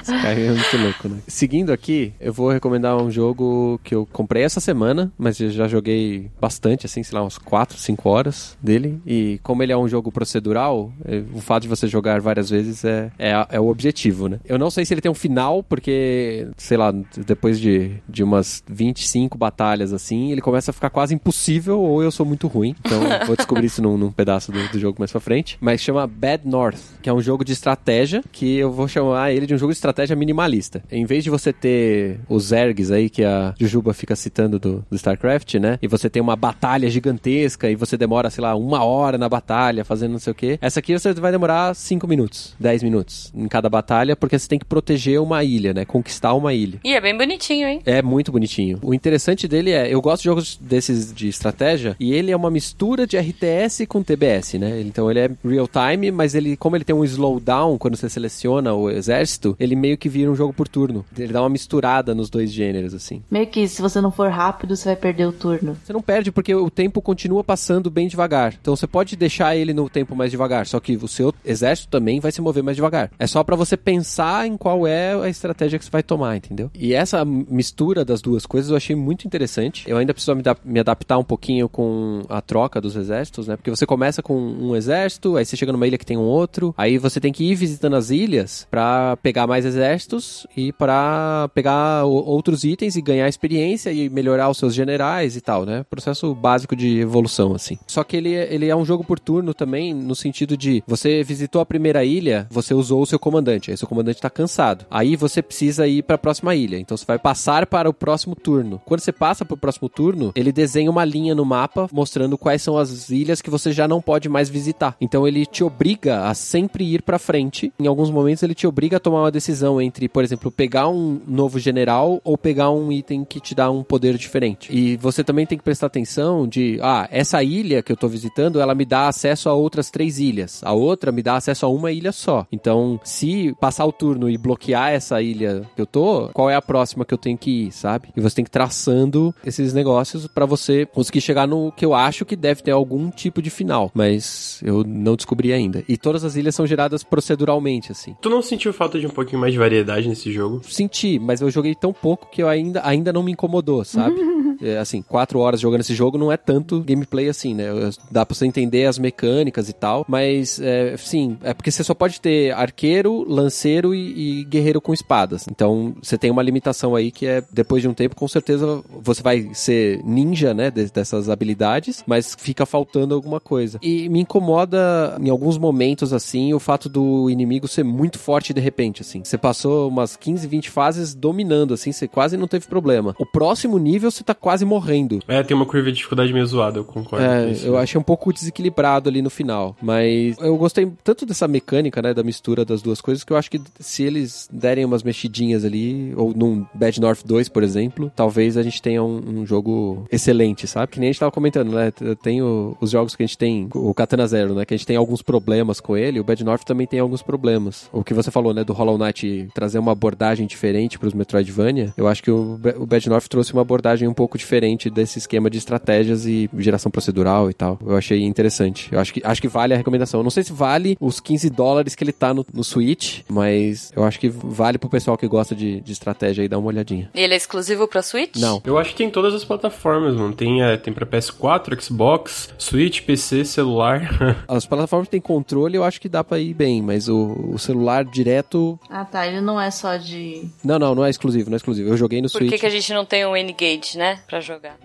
Skyrim 0.04 0.44
é 0.44 0.52
muito 0.52 0.78
louco, 0.78 1.10
né? 1.10 1.18
Seguindo 1.28 1.74
aqui, 1.74 2.14
eu 2.20 2.32
vou 2.32 2.50
recomendar 2.50 2.96
um 2.96 3.10
jogo 3.10 3.80
que 3.84 3.96
eu 3.96 4.08
comprei 4.12 4.44
essa 4.44 4.60
semana, 4.60 5.12
mas 5.18 5.40
eu 5.40 5.50
já 5.50 5.68
joguei 5.68 6.30
bastante, 6.40 6.86
assim, 6.86 7.02
sei 7.04 7.18
lá, 7.18 7.24
umas 7.24 7.38
4, 7.38 7.78
5 7.78 8.10
horas 8.10 8.58
dele. 8.62 9.02
E 9.06 9.40
como 9.44 9.64
ele 9.64 9.72
é 9.72 9.78
um 9.78 9.88
jogo 9.88 10.12
procedural, 10.12 10.92
é, 11.06 11.24
o 11.34 11.42
fato 11.42 11.64
de 11.64 11.70
você 11.70 11.88
jogar 11.88 12.22
várias 12.22 12.50
vezes 12.50 12.86
é, 12.86 13.12
é, 13.18 13.48
é 13.50 13.60
o 13.60 13.68
objetivo, 13.68 14.28
né? 14.28 14.40
Eu 14.46 14.60
não 14.60 14.70
sei 14.70 14.86
se 14.86 14.94
ele 14.94 15.02
tem 15.02 15.12
um 15.12 15.16
final, 15.16 15.64
porque, 15.64 16.48
sei 16.58 16.78
lá, 16.78 16.94
depois 17.26 17.60
de, 17.60 17.96
de 18.08 18.24
umas 18.24 18.64
25 18.68 19.38
batalhas 19.38 19.94
assim, 19.94 20.32
ele 20.32 20.42
começa 20.42 20.72
a 20.72 20.74
ficar 20.74 20.90
quase 20.90 21.14
impossível 21.14 21.80
ou 21.80 22.04
eu 22.04 22.12
sou 22.12 22.26
muito 22.26 22.48
ruim. 22.48 22.76
Então, 22.80 23.02
eu 23.04 23.26
vou 23.26 23.36
descobrir 23.36 23.66
isso 23.66 23.82
num, 23.82 23.95
num 23.98 24.12
pedaço 24.12 24.52
do, 24.52 24.68
do 24.70 24.80
jogo 24.80 24.98
mais 25.00 25.12
pra 25.12 25.22
frente. 25.22 25.58
Mas 25.62 25.82
chama 25.82 26.08
Bad 26.08 26.48
North, 26.48 26.80
que 27.02 27.10
é 27.10 27.14
um 27.14 27.22
jogo 27.22 27.44
de 27.44 27.54
estratégia, 27.54 28.24
que 28.32 28.58
eu 28.58 28.72
vou 28.72 28.88
chamar 28.88 29.32
ele 29.32 29.46
de 29.46 29.54
um 29.54 29.58
jogo 29.58 29.72
de 29.72 29.78
estratégia 29.78 30.16
minimalista. 30.16 30.84
Em 30.92 31.06
vez 31.06 31.24
de 31.24 31.30
você 31.30 31.52
ter 31.52 32.20
os 32.30 32.46
Zergs 32.46 32.92
aí, 32.92 33.10
que 33.10 33.24
a 33.24 33.54
Jujuba 33.60 33.94
fica 33.94 34.16
citando 34.16 34.60
do, 34.60 34.86
do 34.90 34.96
StarCraft, 34.96 35.56
né? 35.56 35.78
E 35.82 35.88
você 35.88 36.10
tem 36.10 36.22
uma 36.22 36.36
batalha 36.36 36.90
gigantesca 36.90 37.70
e 37.70 37.76
você 37.76 37.98
demora, 37.98 38.30
sei 38.30 38.42
lá, 38.42 38.56
uma 38.56 38.84
hora 38.84 39.18
na 39.18 39.30
batalha 39.30 39.86
fazendo 39.86 40.12
não 40.12 40.20
sei 40.20 40.32
o 40.32 40.36
quê. 40.36 40.58
Essa 40.62 40.80
aqui 40.80 40.98
você 40.98 41.14
vai 41.14 41.32
demorar 41.32 41.74
5 41.74 42.08
minutos, 42.08 42.56
10 42.60 42.84
minutos 42.84 43.32
em 43.36 43.48
cada 43.48 43.70
batalha, 43.70 44.16
porque 44.16 44.38
você 44.38 44.48
tem 44.48 44.60
que 44.60 44.66
proteger 44.66 45.20
uma 45.20 45.44
ilha, 45.44 45.74
né? 45.74 45.86
Conquistar 45.86 46.34
uma 46.34 46.54
ilha. 46.54 46.80
e 46.84 46.94
é 46.94 47.02
bem 47.02 47.18
bonitinho, 47.18 47.68
hein? 47.68 47.82
É 47.86 48.02
muito 48.02 48.32
bonitinho. 48.32 48.80
O 48.82 48.94
interessante 48.94 49.48
dele 49.48 49.72
é, 49.72 49.94
eu 49.94 50.02
gosto 50.02 50.24
de 50.24 50.26
jogos 50.26 50.58
desses 50.62 51.14
de 51.14 51.28
estratégia 51.28 51.96
e 52.00 52.14
ele 52.14 52.32
é 52.32 52.36
uma 52.36 52.52
mistura 52.52 53.06
de 53.08 53.18
RTS 53.18 53.85
com 53.86 54.04
TBS, 54.04 54.54
né? 54.56 54.82
Então 54.82 55.10
ele 55.10 55.20
é 55.20 55.32
real 55.44 55.68
time, 55.68 56.12
mas 56.12 56.36
ele, 56.36 56.56
como 56.58 56.76
ele 56.76 56.84
tem 56.84 56.96
um 56.96 57.04
slowdown 57.04 57.78
quando 57.78 57.96
você 57.96 58.10
seleciona 58.10 58.74
o 58.74 58.90
exército, 58.90 59.56
ele 59.60 59.76
meio 59.76 59.98
que 59.98 60.10
vira 60.10 60.30
um 60.30 60.36
jogo 60.36 60.54
por 60.54 60.68
turno. 60.68 61.06
Ele 61.18 61.34
dá 61.34 61.42
uma 61.42 61.50
misturada 61.50 62.14
nos 62.14 62.30
dois 62.30 62.52
gêneros, 62.52 62.94
assim. 62.94 63.24
Meio 63.30 63.48
que 63.48 63.68
se 63.68 63.82
você 63.82 64.02
não 64.02 64.12
for 64.12 64.30
rápido, 64.30 64.76
você 64.76 64.90
vai 64.90 64.96
perder 64.96 65.28
o 65.28 65.32
turno. 65.32 65.78
Você 65.84 65.94
não 65.94 66.02
perde 66.02 66.32
porque 66.32 66.54
o 66.54 66.70
tempo 66.70 67.02
continua 67.02 67.44
passando 67.44 67.90
bem 67.90 68.08
devagar. 68.08 68.56
Então 68.60 68.76
você 68.76 68.88
pode 68.88 69.16
deixar 69.16 69.56
ele 69.56 69.74
no 69.74 69.90
tempo 69.90 70.16
mais 70.16 70.32
devagar, 70.32 70.66
só 70.66 70.80
que 70.80 70.96
o 70.96 71.08
seu 71.08 71.34
exército 71.44 71.90
também 71.90 72.20
vai 72.20 72.32
se 72.32 72.42
mover 72.42 72.64
mais 72.64 72.76
devagar. 72.76 73.12
É 73.20 73.28
só 73.28 73.44
para 73.44 73.56
você 73.56 73.78
pensar 73.78 74.48
em 74.48 74.58
qual 74.58 74.88
é 74.88 75.14
a 75.14 75.30
estratégia 75.30 75.78
que 75.80 75.86
você 75.86 75.92
vai 75.92 76.04
tomar, 76.04 76.36
entendeu? 76.38 76.70
E 76.74 76.94
essa 76.94 77.24
mistura 77.26 78.04
das 78.04 78.22
duas 78.22 78.46
coisas 78.46 78.72
eu 78.72 78.78
achei 78.78 78.96
muito 78.96 79.26
interessante. 79.26 79.84
Eu 79.88 79.98
ainda 79.98 80.14
preciso 80.14 80.36
me, 80.36 80.44
me 80.64 80.80
adaptar 80.80 81.18
um 81.18 81.24
pouquinho 81.24 81.68
com 81.70 82.22
a 82.30 82.42
troca 82.42 82.82
dos 82.82 82.96
exércitos, 82.96 83.48
né? 83.48 83.56
Porque 83.56 83.70
você 83.76 83.86
começa 83.86 84.22
com 84.22 84.36
um 84.36 84.76
exército, 84.76 85.36
aí 85.36 85.46
você 85.46 85.58
chega 85.58 85.72
numa 85.72 85.86
ilha 85.88 85.98
que 85.98 86.06
tem 86.06 86.18
um 86.18 86.22
outro, 86.22 86.74
aí 86.78 86.98
você 86.98 87.20
tem 87.20 87.32
que 87.32 87.44
ir 87.44 87.56
visitando 87.56 87.96
as 87.96 88.10
ilhas 88.10 88.68
para 88.70 89.18
pegar 89.18 89.48
mais 89.48 89.66
exércitos 89.66 90.48
e 90.56 90.72
para 90.72 91.50
pegar 91.54 92.06
outros 92.06 92.64
itens 92.64 92.96
e 92.96 93.02
ganhar 93.02 93.28
experiência 93.28 93.92
e 93.92 94.10
melhorar 94.10 94.50
os 94.50 94.58
seus 94.58 94.74
generais 94.74 95.36
e 95.36 95.42
tal, 95.42 95.66
né? 95.66 95.86
Processo 95.90 96.34
básico 96.34 96.76
de 96.76 97.00
evolução, 97.00 97.54
assim. 97.54 97.78
Só 97.88 98.04
que 98.04 98.18
ele, 98.18 98.34
ele 98.34 98.68
é 98.68 98.76
um 98.76 98.86
jogo 98.86 99.04
por 99.04 99.20
turno 99.20 99.54
também, 99.54 99.94
no 99.94 100.16
sentido 100.16 100.56
de 100.56 100.84
você 100.88 101.24
visitou 101.24 101.62
a 101.62 101.66
primeira 101.66 102.04
ilha, 102.04 102.48
você 102.50 102.74
usou 102.74 103.02
o 103.02 103.06
seu 103.06 103.20
comandante, 103.20 103.72
aí 103.72 103.78
seu 103.78 103.88
comandante 103.88 104.22
tá 104.22 104.30
cansado. 104.30 104.86
Aí 104.90 105.16
você 105.16 105.42
precisa 105.42 105.88
ir 105.88 106.04
para 106.04 106.16
a 106.16 106.20
próxima 106.20 106.56
ilha, 106.56 106.78
então 106.78 106.96
você 106.96 107.06
vai 107.06 107.20
passar 107.20 107.66
para 107.66 107.90
o 107.90 107.94
próximo 107.94 108.36
turno. 108.36 108.82
Quando 108.86 109.00
você 109.00 109.12
passa 109.12 109.44
para 109.44 109.56
o 109.56 109.58
próximo 109.58 109.90
turno, 109.90 110.32
ele 110.36 110.52
desenha 110.52 110.90
uma 110.90 111.06
linha 111.06 111.36
no 111.36 111.46
mapa 111.46 111.88
mostrando 111.92 112.38
quais 112.38 112.62
são 112.62 112.78
as 112.78 113.10
ilhas 113.10 113.42
que 113.42 113.50
você 113.50 113.65
já 113.72 113.88
não 113.88 114.02
pode 114.02 114.30
mais 114.30 114.50
visitar. 114.50 114.96
Então 115.00 115.28
ele 115.28 115.46
te 115.46 115.64
obriga 115.64 116.26
a 116.28 116.34
sempre 116.34 116.84
ir 116.94 117.02
para 117.02 117.20
frente. 117.20 117.72
Em 117.80 117.88
alguns 117.88 118.10
momentos 118.10 118.44
ele 118.44 118.56
te 118.56 118.68
obriga 118.68 118.98
a 118.98 119.00
tomar 119.00 119.22
uma 119.22 119.32
decisão 119.32 119.82
entre, 119.82 120.08
por 120.08 120.24
exemplo, 120.24 120.52
pegar 120.52 120.88
um 120.88 121.20
novo 121.28 121.60
general 121.60 122.20
ou 122.24 122.38
pegar 122.38 122.72
um 122.72 122.92
item 122.92 123.24
que 123.24 123.40
te 123.40 123.56
dá 123.56 123.70
um 123.70 123.84
poder 123.84 124.18
diferente. 124.18 124.76
E 124.76 124.98
você 124.98 125.24
também 125.24 125.46
tem 125.46 125.58
que 125.58 125.64
prestar 125.64 125.88
atenção 125.88 126.48
de, 126.48 126.80
ah, 126.82 127.08
essa 127.12 127.44
ilha 127.44 127.82
que 127.82 127.92
eu 127.92 127.98
tô 127.98 128.08
visitando, 128.08 128.60
ela 128.60 128.76
me 128.76 128.86
dá 128.86 129.08
acesso 129.08 129.50
a 129.50 129.54
outras 129.54 129.90
três 129.90 130.20
ilhas. 130.20 130.62
A 130.64 130.74
outra 130.74 131.12
me 131.12 131.22
dá 131.22 131.36
acesso 131.36 131.66
a 131.66 131.70
uma 131.70 131.92
ilha 131.92 132.12
só. 132.12 132.46
Então, 132.52 133.00
se 133.04 133.56
passar 133.60 133.86
o 133.86 133.92
turno 133.92 134.30
e 134.30 134.38
bloquear 134.38 134.92
essa 134.92 135.22
ilha 135.22 135.64
que 135.76 135.82
eu 135.82 135.86
tô, 135.86 136.30
qual 136.34 136.50
é 136.50 136.56
a 136.56 136.62
próxima 136.62 137.06
que 137.06 137.14
eu 137.14 137.18
tenho 137.18 137.38
que 137.38 137.68
ir, 137.68 137.72
sabe? 137.72 138.10
E 138.16 138.22
você 138.22 138.36
tem 138.36 138.46
que 138.46 138.50
ir 138.50 138.52
traçando 138.52 139.34
esses 139.46 139.74
negócios 139.74 140.28
para 140.28 140.46
você 140.46 140.86
conseguir 140.86 141.22
chegar 141.22 141.48
no 141.48 141.72
que 141.72 141.86
eu 141.86 141.94
acho 141.94 142.26
que 142.26 142.36
deve 142.36 142.62
ter 142.62 142.72
algum 142.72 143.10
tipo 143.10 143.42
de 143.46 143.50
final, 143.50 143.92
mas 143.94 144.60
eu 144.64 144.84
não 144.84 145.16
descobri 145.16 145.54
ainda. 145.54 145.84
E 145.88 145.98
todas 145.98 146.24
as 146.24 146.36
ilhas 146.36 146.54
são 146.56 146.68
geradas 146.68 147.04
proceduralmente, 147.04 147.92
assim. 147.92 148.16
Tu 148.20 148.30
não 148.30 148.42
sentiu 148.42 148.74
falta 148.74 149.00
de 149.00 149.08
um 149.08 149.10
pouquinho 149.10 149.40
mais 149.40 149.54
de 149.54 149.60
variedade 149.60 150.10
nesse 150.10 150.32
jogo? 150.32 150.62
Senti, 150.64 151.20
mas 151.20 151.42
eu 151.42 151.50
joguei 151.50 151.76
tão 151.76 151.94
pouco 151.94 152.28
que 152.30 152.42
eu 152.42 152.50
ainda, 152.50 152.82
ainda 152.84 153.14
não 153.14 153.24
me 153.24 153.32
incomodou, 153.32 153.86
sabe? 153.86 154.16
é, 154.62 154.78
assim, 154.78 155.02
quatro 155.02 155.40
horas 155.40 155.60
jogando 155.60 155.82
esse 155.82 155.96
jogo 155.96 156.18
não 156.18 156.32
é 156.32 156.38
tanto 156.38 156.82
gameplay 156.82 157.30
assim, 157.30 157.54
né? 157.54 157.66
Dá 158.12 158.26
pra 158.26 158.36
você 158.36 158.46
entender 158.46 158.86
as 158.86 158.98
mecânicas 158.98 159.70
e 159.70 159.74
tal, 159.74 160.06
mas 160.08 160.60
é, 160.62 160.96
sim, 160.98 161.38
é 161.44 161.54
porque 161.54 161.72
você 161.72 161.84
só 161.84 161.94
pode 161.94 162.22
ter 162.22 162.52
arqueiro, 162.54 163.26
lanceiro 163.28 163.94
e, 163.94 164.42
e 164.42 164.44
guerreiro 164.46 164.82
com 164.82 164.94
espadas. 164.94 165.46
Então 165.50 165.96
você 166.02 166.18
tem 166.18 166.32
uma 166.32 166.44
limitação 166.44 166.96
aí 166.96 167.12
que 167.12 167.26
é 167.26 167.44
depois 167.52 167.82
de 167.82 167.88
um 167.88 167.94
tempo, 167.94 168.16
com 168.16 168.28
certeza 168.28 168.84
você 169.02 169.22
vai 169.22 169.50
ser 169.54 170.04
ninja, 170.04 170.54
né? 170.54 170.72
dessas 170.72 171.30
habilidades, 171.30 172.04
mas 172.06 172.36
fica 172.38 172.66
faltando 172.66 173.16
alguma 173.16 173.40
coisa. 173.40 173.80
E 173.82 174.10
me 174.10 174.20
incomoda 174.20 175.18
em 175.22 175.30
alguns 175.30 175.58
momentos 175.58 176.14
assim 176.14 176.54
o 176.54 176.60
fato 176.60 176.90
do 176.90 177.30
inimigo 177.30 177.68
ser 177.68 177.84
muito 177.84 178.20
forte 178.20 178.54
de 178.54 178.62
repente, 178.62 179.02
assim. 179.02 179.24
Você 179.24 179.38
passou 179.38 179.88
umas 179.88 180.16
15, 180.16 180.48
20 180.48 180.70
fases 180.70 181.14
dominando, 181.14 181.74
assim, 181.74 181.92
você 181.92 182.08
quase 182.08 182.38
não 182.38 182.48
teve 182.48 182.68
problema. 182.68 183.16
O 183.20 183.26
próximo 183.26 183.78
nível 183.78 184.12
você 184.12 184.24
tá 184.24 184.34
quase 184.46 184.64
morrendo. 184.64 185.22
É, 185.28 185.42
tem 185.42 185.58
uma 185.58 185.66
curva 185.66 185.90
de 185.90 185.98
dificuldade 185.98 186.32
meio 186.32 186.46
zoada, 186.46 186.78
eu 186.78 186.86
concordo. 186.86 187.26
É, 187.26 187.50
isso, 187.50 187.66
eu 187.66 187.74
né? 187.74 187.80
achei 187.80 188.00
um 188.00 188.04
pouco 188.04 188.32
desequilibrado 188.32 189.10
ali 189.10 189.20
no 189.20 189.32
final. 189.32 189.76
Mas 189.82 190.38
eu 190.38 190.56
gostei 190.56 190.88
tanto 191.04 191.26
dessa 191.26 191.48
mecânica, 191.48 192.00
né, 192.00 192.14
da 192.14 192.22
mistura 192.22 192.64
das 192.64 192.80
duas 192.80 193.02
coisas, 193.02 193.24
que 193.24 193.34
eu 193.34 193.38
acho 193.38 193.50
que 193.50 193.60
se 193.80 194.04
eles 194.04 194.48
derem 194.54 194.86
umas 194.86 195.02
mexidinhas 195.02 195.66
ali, 195.66 196.14
ou 196.16 196.32
num 196.32 196.64
Bad 196.76 197.02
North 197.02 197.22
2, 197.26 197.50
por 197.50 197.64
exemplo, 197.64 198.12
talvez 198.16 198.56
a 198.56 198.62
gente 198.62 198.80
tenha 198.84 199.04
um, 199.04 199.40
um 199.40 199.48
jogo 199.48 200.06
excelente, 200.12 200.68
sabe? 200.68 200.92
Que 200.92 201.00
nem 201.00 201.10
a 201.10 201.12
gente 201.12 201.22
tava 201.22 201.32
comentando, 201.32 201.72
né? 201.72 201.92
Tem 202.22 202.40
o, 202.44 202.78
os 202.80 202.92
jogos 202.92 203.16
que 203.16 203.24
a 203.24 203.26
gente 203.26 203.40
tem, 203.40 203.68
o 203.74 203.96
Katana 203.96 204.28
Zero, 204.28 204.54
né? 204.54 204.64
Que 204.64 204.76
a 204.76 204.78
gente 204.78 204.86
tem 204.86 204.96
alguns 204.96 205.24
problemas 205.24 205.80
com 205.80 205.98
ele, 205.98 206.20
o 206.20 206.24
Bad 206.24 206.44
North 206.44 206.66
também 206.66 206.86
tem 206.86 207.00
alguns 207.00 207.24
problemas. 207.24 207.90
O 207.92 208.04
que 208.04 208.14
você 208.14 208.30
falou, 208.30 208.54
né, 208.54 208.64
do 208.64 208.74
Hollow 208.74 209.00
Knight 209.00 209.48
trazer 209.56 209.80
uma 209.80 209.94
abordagem 209.94 210.46
diferente 210.46 211.00
para 211.00 211.08
os 211.08 211.16
Metroidvania, 211.16 211.96
eu 211.98 212.08
acho 212.08 212.22
que 212.22 212.30
o, 212.30 212.60
o 212.78 212.86
Bad 212.86 213.10
North 213.10 213.28
trouxe 213.28 213.52
uma 213.52 213.64
abordagem 213.64 214.08
um 214.08 214.14
pouco 214.14 214.35
pouco 214.36 214.38
diferente 214.38 214.90
desse 214.90 215.18
esquema 215.18 215.50
de 215.50 215.58
estratégias 215.58 216.26
e 216.26 216.50
geração 216.58 216.92
procedural 216.92 217.50
e 217.50 217.54
tal. 217.54 217.80
Eu 217.86 217.96
achei 217.96 218.24
interessante. 218.24 218.90
Eu 218.92 219.00
acho 219.00 219.14
que, 219.14 219.22
acho 219.24 219.42
que 219.42 219.48
vale 219.48 219.74
a 219.74 219.78
recomendação. 219.78 220.20
Eu 220.20 220.24
não 220.24 220.30
sei 220.30 220.44
se 220.44 220.54
vale 220.54 220.98
os 221.00 221.20
15 221.20 221.50
dólares 221.50 221.96
que 221.96 222.04
ele 222.04 222.12
tá 222.12 222.34
no, 222.34 222.46
no 222.54 222.64
Switch, 222.64 223.22
mas 223.30 223.92
eu 223.96 224.04
acho 224.04 224.20
que 224.20 224.30
vale 224.30 224.78
pro 224.78 224.90
pessoal 224.90 225.18
que 225.18 225.28
gosta 225.28 225.56
de, 225.56 225.82
de 225.82 225.92
estratégia 225.92 226.44
e 226.44 226.48
dar 226.48 226.58
uma 226.58 226.68
olhadinha. 226.68 227.10
E 227.16 227.22
ele 227.22 227.34
é 227.34 227.38
exclusivo 227.38 227.88
pra 227.88 228.02
Switch? 228.02 228.36
Não. 228.36 228.62
Eu 228.66 228.78
acho 228.78 228.92
que 228.92 228.98
tem 228.98 229.10
todas 229.10 229.34
as 229.34 229.44
plataformas, 229.44 230.16
mano. 230.16 230.34
Tem, 230.34 230.62
é, 230.62 230.78
tem 230.78 230.94
pra 230.94 231.06
PS4, 231.06 231.82
Xbox, 231.82 232.50
Switch, 232.58 233.02
PC, 233.02 233.46
celular. 233.46 234.46
as 234.48 234.66
plataformas 234.66 235.08
têm 235.08 235.22
controle, 235.22 235.78
eu 235.78 235.84
acho 235.84 236.02
que 236.02 236.10
dá 236.10 236.24
pra 236.24 236.40
ir 236.40 236.54
bem, 236.54 236.82
mas 236.82 237.08
o, 237.08 237.52
o 237.54 237.60
celular 237.60 238.04
direto. 238.04 238.80
Ah, 238.90 239.06
tá. 239.06 239.26
Ele 239.26 239.42
não 239.42 239.60
é 239.60 239.72
só 239.72 239.98
de. 239.98 240.50
Não, 240.64 240.78
não, 240.78 240.94
não 240.94 241.06
é 241.06 241.10
exclusivo, 241.10 241.50
não 241.50 241.56
é 241.56 241.58
exclusivo. 241.58 241.90
Eu 241.90 241.98
joguei 241.98 242.22
no 242.22 242.28
Por 242.28 242.40
Switch. 242.40 242.50
Por 242.50 242.56
que, 242.56 242.60
que 242.60 242.66
a 242.66 242.70
gente 242.70 242.94
não 242.94 243.06
tem 243.06 243.26
um 243.26 243.36
N-Gage, 243.36 243.98
né? 243.98 244.20
Para 244.26 244.40
jogar. 244.40 244.78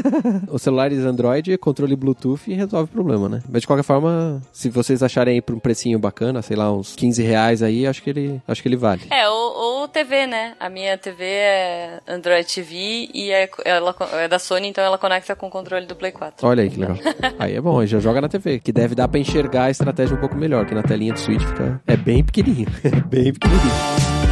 Os 0.50 0.62
celulares 0.62 0.98
Android, 1.04 1.56
controle 1.58 1.96
Bluetooth 1.96 2.40
e 2.46 2.54
resolve 2.54 2.90
o 2.90 2.94
problema, 2.94 3.28
né? 3.28 3.42
Mas 3.48 3.62
de 3.62 3.66
qualquer 3.66 3.82
forma, 3.82 4.42
se 4.52 4.68
vocês 4.68 5.02
acharem 5.02 5.34
aí 5.34 5.42
por 5.42 5.54
um 5.54 5.58
precinho 5.58 5.98
bacana, 5.98 6.42
sei 6.42 6.56
lá, 6.56 6.72
uns 6.72 6.94
15 6.94 7.22
reais 7.22 7.62
aí, 7.62 7.86
acho 7.86 8.02
que 8.02 8.10
ele, 8.10 8.42
acho 8.46 8.62
que 8.62 8.68
ele 8.68 8.76
vale. 8.76 9.02
É, 9.10 9.28
ou, 9.28 9.80
ou 9.82 9.88
TV, 9.88 10.26
né? 10.26 10.54
A 10.58 10.68
minha 10.68 10.96
TV 10.96 11.24
é 11.24 12.00
Android 12.06 12.46
TV 12.46 13.08
e 13.12 13.30
é, 13.30 13.48
ela 13.64 13.94
é 14.12 14.28
da 14.28 14.38
Sony, 14.38 14.68
então 14.68 14.82
ela 14.82 14.98
conecta 14.98 15.34
com 15.34 15.46
o 15.46 15.50
controle 15.50 15.86
do 15.86 15.96
Play 15.96 16.12
4. 16.12 16.46
Olha 16.46 16.62
aí 16.62 16.70
que 16.70 16.78
legal. 16.78 16.96
aí 17.38 17.56
é 17.56 17.60
bom, 17.60 17.80
aí 17.80 17.86
já 17.86 17.98
joga 17.98 18.20
na 18.20 18.28
TV, 18.28 18.60
que 18.60 18.72
deve 18.72 18.94
dar 18.94 19.08
para 19.08 19.20
enxergar 19.20 19.64
a 19.64 19.70
estratégia 19.70 20.16
um 20.16 20.20
pouco 20.20 20.36
melhor, 20.36 20.66
que 20.66 20.74
na 20.74 20.82
telinha 20.82 21.12
do 21.12 21.18
Switch 21.18 21.42
fica... 21.42 21.80
É 21.86 21.96
bem 21.96 22.24
pequenininho, 22.24 22.68
é 22.84 23.00
bem 23.00 23.32
pequenininho. 23.32 24.23